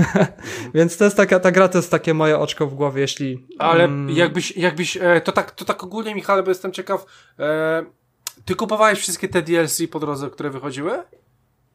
więc 0.74 0.96
to 0.96 1.04
jest 1.04 1.16
taka, 1.16 1.40
ta 1.40 1.50
gra 1.50 1.68
to 1.68 1.78
jest 1.78 1.90
takie 1.90 2.14
moje 2.14 2.38
oczko 2.38 2.66
w 2.66 2.74
głowie, 2.74 3.00
jeśli... 3.00 3.46
Ale 3.58 3.84
mm, 3.84 4.10
jakbyś, 4.10 4.56
jakbyś, 4.56 4.96
e, 4.96 5.20
to 5.20 5.32
tak, 5.32 5.50
to 5.50 5.64
tak 5.64 5.84
ogólnie 5.84 6.14
Michale, 6.14 6.42
bo 6.42 6.48
jestem 6.50 6.72
ciekaw, 6.72 7.06
e, 7.38 7.84
ty 8.44 8.54
kupowałeś 8.54 8.98
wszystkie 8.98 9.28
te 9.28 9.42
DLC 9.42 9.82
po 9.90 10.00
drodze, 10.00 10.30
które 10.30 10.50
wychodziły? 10.50 10.92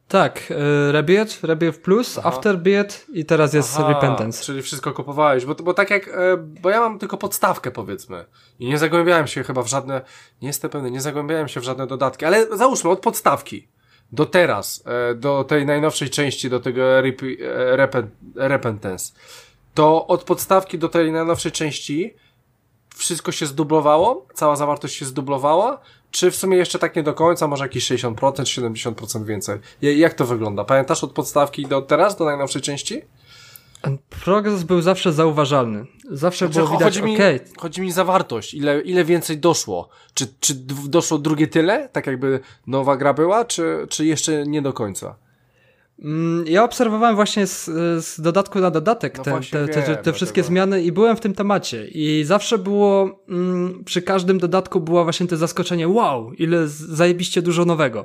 Tak, 0.08 0.50
y, 0.50 0.92
Rebirth, 0.92 1.44
Rebirth 1.44 1.80
Plus, 1.80 2.18
Aha. 2.18 2.28
Afterbirth 2.28 3.10
i 3.12 3.24
teraz 3.24 3.54
jest 3.54 3.76
Aha, 3.78 3.88
Repentance. 3.88 4.44
Czyli 4.44 4.62
wszystko 4.62 4.92
kupowałeś, 4.92 5.44
bo, 5.44 5.54
bo 5.54 5.74
tak 5.74 5.90
jak, 5.90 6.08
e, 6.08 6.36
bo 6.36 6.70
ja 6.70 6.80
mam 6.80 6.98
tylko 6.98 7.16
podstawkę 7.16 7.70
powiedzmy 7.70 8.24
i 8.58 8.66
nie 8.66 8.78
zagłębiałem 8.78 9.26
się 9.26 9.44
chyba 9.44 9.62
w 9.62 9.66
żadne, 9.66 10.00
nie 10.42 10.48
jestem 10.48 10.70
pewny, 10.70 10.90
nie 10.90 11.00
zagłębiałem 11.00 11.48
się 11.48 11.60
w 11.60 11.64
żadne 11.64 11.86
dodatki, 11.86 12.24
ale 12.24 12.56
załóżmy 12.56 12.90
od 12.90 13.00
podstawki 13.00 13.68
do 14.12 14.26
teraz, 14.26 14.84
e, 14.86 15.14
do 15.14 15.44
tej 15.44 15.66
najnowszej 15.66 16.10
części, 16.10 16.50
do 16.50 16.60
tego 16.60 17.00
rep, 17.00 17.22
e, 17.22 18.48
Repentance, 18.48 19.12
to 19.74 20.06
od 20.06 20.24
podstawki 20.24 20.78
do 20.78 20.88
tej 20.88 21.12
najnowszej 21.12 21.52
części 21.52 22.14
wszystko 22.96 23.32
się 23.32 23.46
zdublowało, 23.46 24.26
cała 24.34 24.56
zawartość 24.56 24.96
się 24.96 25.04
zdublowała, 25.04 25.80
czy 26.10 26.30
w 26.30 26.36
sumie 26.36 26.56
jeszcze 26.56 26.78
tak 26.78 26.96
nie 26.96 27.02
do 27.02 27.14
końca, 27.14 27.48
może 27.48 27.64
jakieś 27.64 27.90
60%, 27.90 28.14
70% 28.14 29.24
więcej? 29.24 29.58
Jak 29.82 30.14
to 30.14 30.24
wygląda? 30.24 30.64
Pamiętasz 30.64 31.04
od 31.04 31.12
podstawki 31.12 31.66
do 31.66 31.82
teraz, 31.82 32.16
do 32.16 32.24
najnowszej 32.24 32.62
części? 32.62 33.02
Progres 34.24 34.62
był 34.62 34.82
zawsze 34.82 35.12
zauważalny. 35.12 35.86
Zawsze 36.10 36.46
znaczy, 36.46 36.58
było 36.58 36.78
widać, 36.78 36.94
chodzi 36.94 37.02
mi, 37.02 37.14
okay. 37.14 37.40
chodzi 37.58 37.80
mi 37.80 37.92
zawartość, 37.92 38.54
ile, 38.54 38.80
ile 38.80 39.04
więcej 39.04 39.38
doszło. 39.38 39.88
Czy, 40.14 40.26
czy 40.40 40.54
doszło 40.88 41.18
drugie 41.18 41.46
tyle, 41.46 41.88
tak 41.88 42.06
jakby 42.06 42.40
nowa 42.66 42.96
gra 42.96 43.14
była, 43.14 43.44
czy, 43.44 43.86
czy 43.88 44.06
jeszcze 44.06 44.46
nie 44.46 44.62
do 44.62 44.72
końca? 44.72 45.16
Mm, 46.02 46.44
ja 46.46 46.64
obserwowałem 46.64 47.16
właśnie 47.16 47.46
z, 47.46 47.64
z 48.04 48.20
dodatku 48.20 48.60
na 48.60 48.70
dodatek 48.70 49.18
no 49.18 49.24
te, 49.24 49.68
te, 49.68 49.82
te, 49.82 49.96
te 49.96 50.12
wszystkie 50.12 50.42
zmiany 50.42 50.82
i 50.82 50.92
byłem 50.92 51.16
w 51.16 51.20
tym 51.20 51.34
temacie. 51.34 51.88
I 51.88 52.24
zawsze 52.24 52.58
było, 52.58 53.20
mm, 53.28 53.84
przy 53.84 54.02
każdym 54.02 54.38
dodatku 54.38 54.80
było 54.80 55.04
właśnie 55.04 55.26
to 55.26 55.36
zaskoczenie, 55.36 55.88
wow, 55.88 56.32
ile 56.32 56.68
zajebiście 56.68 57.42
dużo 57.42 57.64
nowego. 57.64 58.04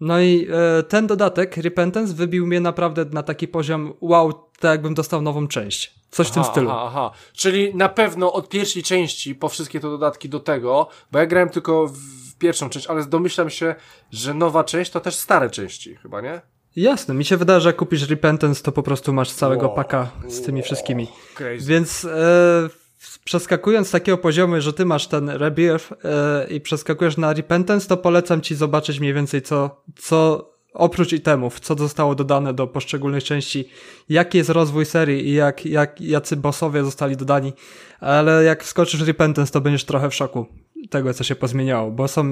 No 0.00 0.20
i 0.20 0.48
e, 0.78 0.82
ten 0.82 1.06
dodatek, 1.06 1.56
Repentance, 1.56 2.14
wybił 2.14 2.46
mnie 2.46 2.60
naprawdę 2.60 3.04
na 3.04 3.22
taki 3.22 3.48
poziom, 3.48 3.94
wow, 4.00 4.32
tak 4.32 4.70
jakbym 4.70 4.94
dostał 4.94 5.22
nową 5.22 5.48
część. 5.48 5.94
Coś 6.10 6.26
aha, 6.26 6.32
w 6.32 6.34
tym 6.34 6.52
stylu. 6.52 6.70
Aha, 6.70 6.82
aha. 6.86 7.10
Czyli 7.32 7.74
na 7.74 7.88
pewno 7.88 8.32
od 8.32 8.48
pierwszej 8.48 8.82
części, 8.82 9.34
po 9.34 9.48
wszystkie 9.48 9.80
te 9.80 9.90
dodatki 9.90 10.28
do 10.28 10.40
tego, 10.40 10.88
bo 11.12 11.18
ja 11.18 11.26
grałem 11.26 11.48
tylko 11.48 11.86
w 11.86 12.34
pierwszą 12.38 12.70
część, 12.70 12.86
ale 12.86 13.06
domyślam 13.06 13.50
się, 13.50 13.74
że 14.10 14.34
nowa 14.34 14.64
część 14.64 14.90
to 14.90 15.00
też 15.00 15.14
stare 15.14 15.50
części, 15.50 15.96
chyba 15.96 16.20
nie? 16.20 16.40
Jasne, 16.76 17.14
mi 17.14 17.24
się 17.24 17.36
wydaje, 17.36 17.60
że 17.60 17.68
jak 17.68 17.76
kupisz 17.76 18.08
Repentance, 18.08 18.62
to 18.62 18.72
po 18.72 18.82
prostu 18.82 19.12
masz 19.12 19.32
całego 19.32 19.66
wow, 19.66 19.76
paka 19.76 20.10
z 20.28 20.42
tymi 20.42 20.60
wow, 20.60 20.64
wszystkimi. 20.64 21.08
Crazy. 21.34 21.66
Więc 21.66 22.04
e, 22.04 22.68
przeskakując 23.24 23.88
z 23.88 23.90
takiego 23.90 24.18
poziomu, 24.18 24.60
że 24.60 24.72
ty 24.72 24.84
masz 24.84 25.06
ten 25.06 25.28
Rebirth 25.28 25.92
e, 25.92 26.46
i 26.50 26.60
przeskakujesz 26.60 27.16
na 27.16 27.32
Repentance, 27.32 27.88
to 27.88 27.96
polecam 27.96 28.40
ci 28.40 28.54
zobaczyć 28.54 29.00
mniej 29.00 29.14
więcej 29.14 29.42
co, 29.42 29.82
co 29.98 30.48
oprócz 30.74 31.12
itemów, 31.12 31.60
co 31.60 31.74
zostało 31.74 32.14
dodane 32.14 32.54
do 32.54 32.66
poszczególnych 32.66 33.24
części, 33.24 33.68
jaki 34.08 34.38
jest 34.38 34.50
rozwój 34.50 34.86
serii 34.86 35.28
i 35.28 35.34
jak, 35.34 35.66
jak, 35.66 36.00
jacy 36.00 36.36
bossowie 36.36 36.84
zostali 36.84 37.16
dodani, 37.16 37.52
ale 38.00 38.44
jak 38.44 38.64
wskoczysz 38.64 39.04
w 39.04 39.06
Repentance, 39.06 39.52
to 39.52 39.60
będziesz 39.60 39.84
trochę 39.84 40.10
w 40.10 40.14
szoku 40.14 40.46
tego, 40.90 41.14
co 41.14 41.24
się 41.24 41.34
pozmieniało, 41.34 41.90
bo 41.90 42.08
są 42.08 42.24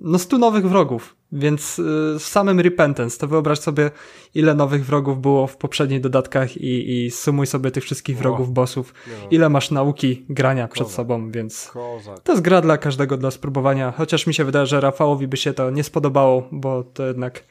no 0.00 0.18
stu 0.18 0.38
nowych 0.38 0.68
wrogów, 0.68 1.16
więc 1.32 1.78
y, 1.78 1.82
w 2.18 2.22
samym 2.22 2.60
Repentance 2.60 3.18
to 3.18 3.26
wyobraź 3.26 3.58
sobie, 3.58 3.90
ile 4.34 4.54
nowych 4.54 4.86
wrogów 4.86 5.20
było 5.20 5.46
w 5.46 5.56
poprzednich 5.56 6.00
dodatkach 6.00 6.56
i, 6.56 7.04
i 7.04 7.10
sumuj 7.10 7.46
sobie 7.46 7.70
tych 7.70 7.84
wszystkich 7.84 8.18
wrogów, 8.18 8.48
o, 8.48 8.52
bossów, 8.52 8.94
no. 9.06 9.28
ile 9.30 9.48
masz 9.48 9.70
nauki 9.70 10.24
grania 10.28 10.68
Kozak. 10.68 10.74
przed 10.74 10.96
sobą, 10.96 11.30
więc 11.30 11.70
Kozak. 11.72 12.20
to 12.20 12.32
jest 12.32 12.42
gra 12.42 12.60
dla 12.60 12.78
każdego 12.78 13.16
dla 13.16 13.30
spróbowania, 13.30 13.92
chociaż 13.96 14.26
mi 14.26 14.34
się 14.34 14.44
wydaje, 14.44 14.66
że 14.66 14.80
Rafałowi 14.80 15.28
by 15.28 15.36
się 15.36 15.52
to 15.52 15.70
nie 15.70 15.84
spodobało, 15.84 16.48
bo 16.52 16.84
to 16.84 17.06
jednak 17.06 17.44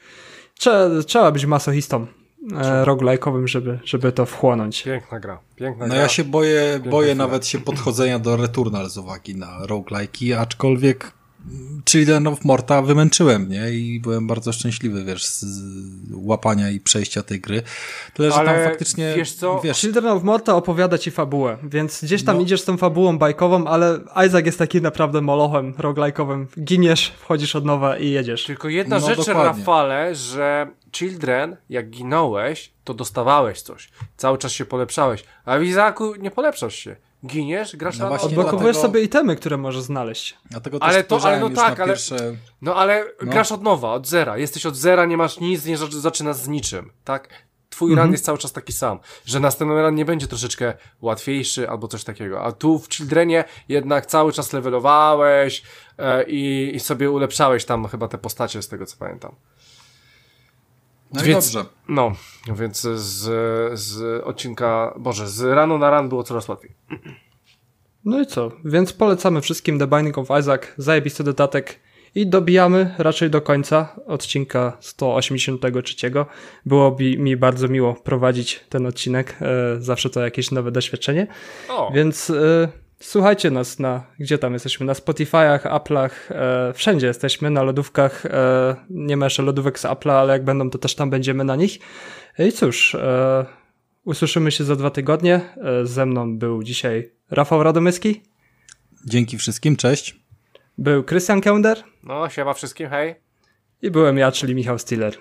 trzeba, 0.58 1.02
trzeba 1.06 1.32
być 1.32 1.46
masochistą 1.46 2.06
e, 2.52 2.84
roguelike'owym, 2.84 3.46
żeby, 3.46 3.78
żeby 3.84 4.12
to 4.12 4.26
wchłonąć. 4.26 4.82
Piękna 4.82 5.20
gra, 5.20 5.38
piękna 5.56 5.86
no 5.86 5.94
gra. 5.94 6.02
ja 6.02 6.08
się 6.08 6.24
boję, 6.24 6.80
boję 6.90 7.14
nawet 7.14 7.46
się 7.46 7.58
podchodzenia 7.58 8.18
do 8.18 8.36
Returnal 8.36 8.90
z 8.90 8.98
uwagi 8.98 9.36
na 9.36 9.66
roguelike'i, 9.66 10.32
aczkolwiek 10.32 11.12
Children 11.90 12.26
of 12.26 12.44
Morta 12.44 12.82
wymęczyłem, 12.82 13.48
nie? 13.48 13.70
I 13.70 14.00
byłem 14.00 14.26
bardzo 14.26 14.52
szczęśliwy, 14.52 15.04
wiesz, 15.04 15.26
z 15.26 15.54
łapania 16.12 16.70
i 16.70 16.80
przejścia 16.80 17.22
tej 17.22 17.40
gry. 17.40 17.62
Tyle, 18.14 18.30
że 18.30 18.36
Ale 18.36 18.54
tam 18.54 18.64
faktycznie, 18.64 19.12
wiesz 19.16 19.32
co? 19.32 19.60
Wiesz... 19.64 19.78
Children 19.78 20.06
of 20.06 20.22
Morta 20.22 20.56
opowiada 20.56 20.98
ci 20.98 21.10
fabułę, 21.10 21.58
więc 21.62 22.04
gdzieś 22.04 22.24
tam 22.24 22.36
no. 22.36 22.42
idziesz 22.42 22.60
z 22.60 22.64
tą 22.64 22.76
fabułą 22.76 23.18
bajkową, 23.18 23.66
ale 23.66 23.98
Isaac 24.26 24.46
jest 24.46 24.58
takim 24.58 24.82
naprawdę 24.82 25.20
molochem 25.20 25.72
roguelike'owym. 25.72 26.46
Giniesz, 26.64 27.12
wchodzisz 27.18 27.56
od 27.56 27.64
nowa 27.64 27.98
i 27.98 28.10
jedziesz. 28.10 28.44
Tylko 28.44 28.68
jedna 28.68 28.98
no, 28.98 29.06
rzecz, 29.06 29.26
dokładnie. 29.26 29.44
Rafale, 29.44 30.14
że 30.14 30.66
Children, 30.92 31.56
jak 31.68 31.90
ginąłeś, 31.90 32.72
to 32.84 32.94
dostawałeś 32.94 33.62
coś. 33.62 33.90
Cały 34.16 34.38
czas 34.38 34.52
się 34.52 34.64
polepszałeś. 34.64 35.24
A 35.44 35.58
w 35.58 35.62
Izaku 35.62 36.14
nie 36.14 36.30
polepszasz 36.30 36.74
się 36.74 36.96
giniesz, 37.26 37.76
grasz 37.76 37.98
no 37.98 38.10
na 38.10 38.20
Odblokowujesz 38.20 38.76
dlatego... 38.76 38.92
sobie 38.92 39.02
itemy, 39.02 39.36
które 39.36 39.56
możesz 39.56 39.82
znaleźć. 39.82 40.38
Dlatego 40.50 40.82
ale 40.82 41.04
to, 41.04 41.20
ale 41.22 41.40
no 41.40 41.50
tak, 41.50 41.80
ale, 41.80 41.88
pierwsze... 41.88 42.16
no 42.62 42.74
ale 42.74 43.04
no. 43.22 43.32
grasz 43.32 43.52
od 43.52 43.62
nowa, 43.62 43.92
od 43.92 44.06
zera. 44.06 44.38
Jesteś 44.38 44.66
od 44.66 44.76
zera, 44.76 45.06
nie 45.06 45.16
masz 45.16 45.40
nic, 45.40 45.64
nie 45.64 45.76
zaczynasz 45.76 46.36
z 46.36 46.48
niczym, 46.48 46.92
tak? 47.04 47.28
Twój 47.70 47.90
mhm. 47.90 48.06
run 48.06 48.12
jest 48.12 48.24
cały 48.24 48.38
czas 48.38 48.52
taki 48.52 48.72
sam, 48.72 48.98
że 49.24 49.40
następny 49.40 49.82
run 49.82 49.94
nie 49.94 50.04
będzie 50.04 50.26
troszeczkę 50.26 50.74
łatwiejszy 51.00 51.70
albo 51.70 51.88
coś 51.88 52.04
takiego. 52.04 52.42
A 52.42 52.52
tu 52.52 52.78
w 52.78 52.88
Childrenie 52.88 53.44
jednak 53.68 54.06
cały 54.06 54.32
czas 54.32 54.52
levelowałeś 54.52 55.62
e, 55.98 56.24
i, 56.24 56.72
i 56.74 56.80
sobie 56.80 57.10
ulepszałeś 57.10 57.64
tam 57.64 57.88
chyba 57.88 58.08
te 58.08 58.18
postacie 58.18 58.62
z 58.62 58.68
tego 58.68 58.86
co 58.86 58.96
pamiętam. 58.96 59.34
No 61.12 61.22
więc, 61.22 61.50
i 61.50 61.54
dobrze. 61.54 61.70
No, 61.88 62.12
więc 62.54 62.80
z, 62.80 63.30
z 63.80 64.22
odcinka, 64.24 64.94
Boże, 64.98 65.28
z 65.28 65.42
rano 65.42 65.78
na 65.78 65.90
ran 65.90 66.08
było 66.08 66.22
coraz 66.22 66.48
łatwiej. 66.48 66.70
No 68.04 68.20
i 68.20 68.26
co? 68.26 68.52
Więc 68.64 68.92
polecamy 68.92 69.40
wszystkim 69.40 69.78
The 69.78 69.86
Binding 69.86 70.18
of 70.18 70.28
Isaac, 70.40 70.62
zajebisty 70.76 71.24
dodatek. 71.24 71.80
I 72.14 72.26
dobijamy 72.26 72.94
raczej 72.98 73.30
do 73.30 73.40
końca 73.40 73.96
odcinka 74.06 74.76
183. 74.80 75.94
Byłoby 76.66 77.18
mi 77.18 77.36
bardzo 77.36 77.68
miło 77.68 77.94
prowadzić 77.94 78.60
ten 78.68 78.86
odcinek. 78.86 79.36
E, 79.40 79.76
zawsze 79.78 80.10
to 80.10 80.20
jakieś 80.20 80.50
nowe 80.50 80.70
doświadczenie. 80.70 81.26
O. 81.68 81.90
Więc 81.94 82.30
e, 82.30 82.68
słuchajcie 83.00 83.50
nas 83.50 83.78
na, 83.78 84.06
gdzie 84.18 84.38
tam 84.38 84.52
jesteśmy? 84.52 84.86
Na 84.86 84.92
Spotify'ach, 84.92 85.60
Apple'ach, 85.60 86.10
e, 86.30 86.72
wszędzie 86.72 87.06
jesteśmy, 87.06 87.50
na 87.50 87.62
lodówkach. 87.62 88.26
E, 88.26 88.76
nie 88.90 89.16
ma 89.16 89.26
jeszcze 89.26 89.42
lodówek 89.42 89.78
z 89.78 89.84
Apple'a, 89.84 90.12
ale 90.12 90.32
jak 90.32 90.44
będą, 90.44 90.70
to 90.70 90.78
też 90.78 90.94
tam 90.94 91.10
będziemy 91.10 91.44
na 91.44 91.56
nich. 91.56 91.78
I 92.38 92.52
cóż, 92.52 92.94
e, 92.94 93.46
usłyszymy 94.04 94.52
się 94.52 94.64
za 94.64 94.76
dwa 94.76 94.90
tygodnie. 94.90 95.40
E, 95.56 95.86
ze 95.86 96.06
mną 96.06 96.38
był 96.38 96.62
dzisiaj 96.62 97.10
Rafał 97.30 97.62
Radomyski, 97.62 98.22
Dzięki 99.06 99.38
wszystkim, 99.38 99.76
cześć. 99.76 100.20
był 100.78 101.04
Krystian 101.04 101.40
Kender 101.40 101.82
No, 102.02 102.28
siema 102.28 102.54
wszystkim, 102.54 102.88
hej. 102.88 103.14
i 103.82 103.90
byłem 103.90 104.18
ja, 104.18 104.32
czyli 104.32 104.54
Michał 104.54 104.78
Stiller. 104.78 105.14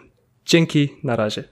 Dzięki, 0.45 0.89
na 1.03 1.15
razie. 1.15 1.43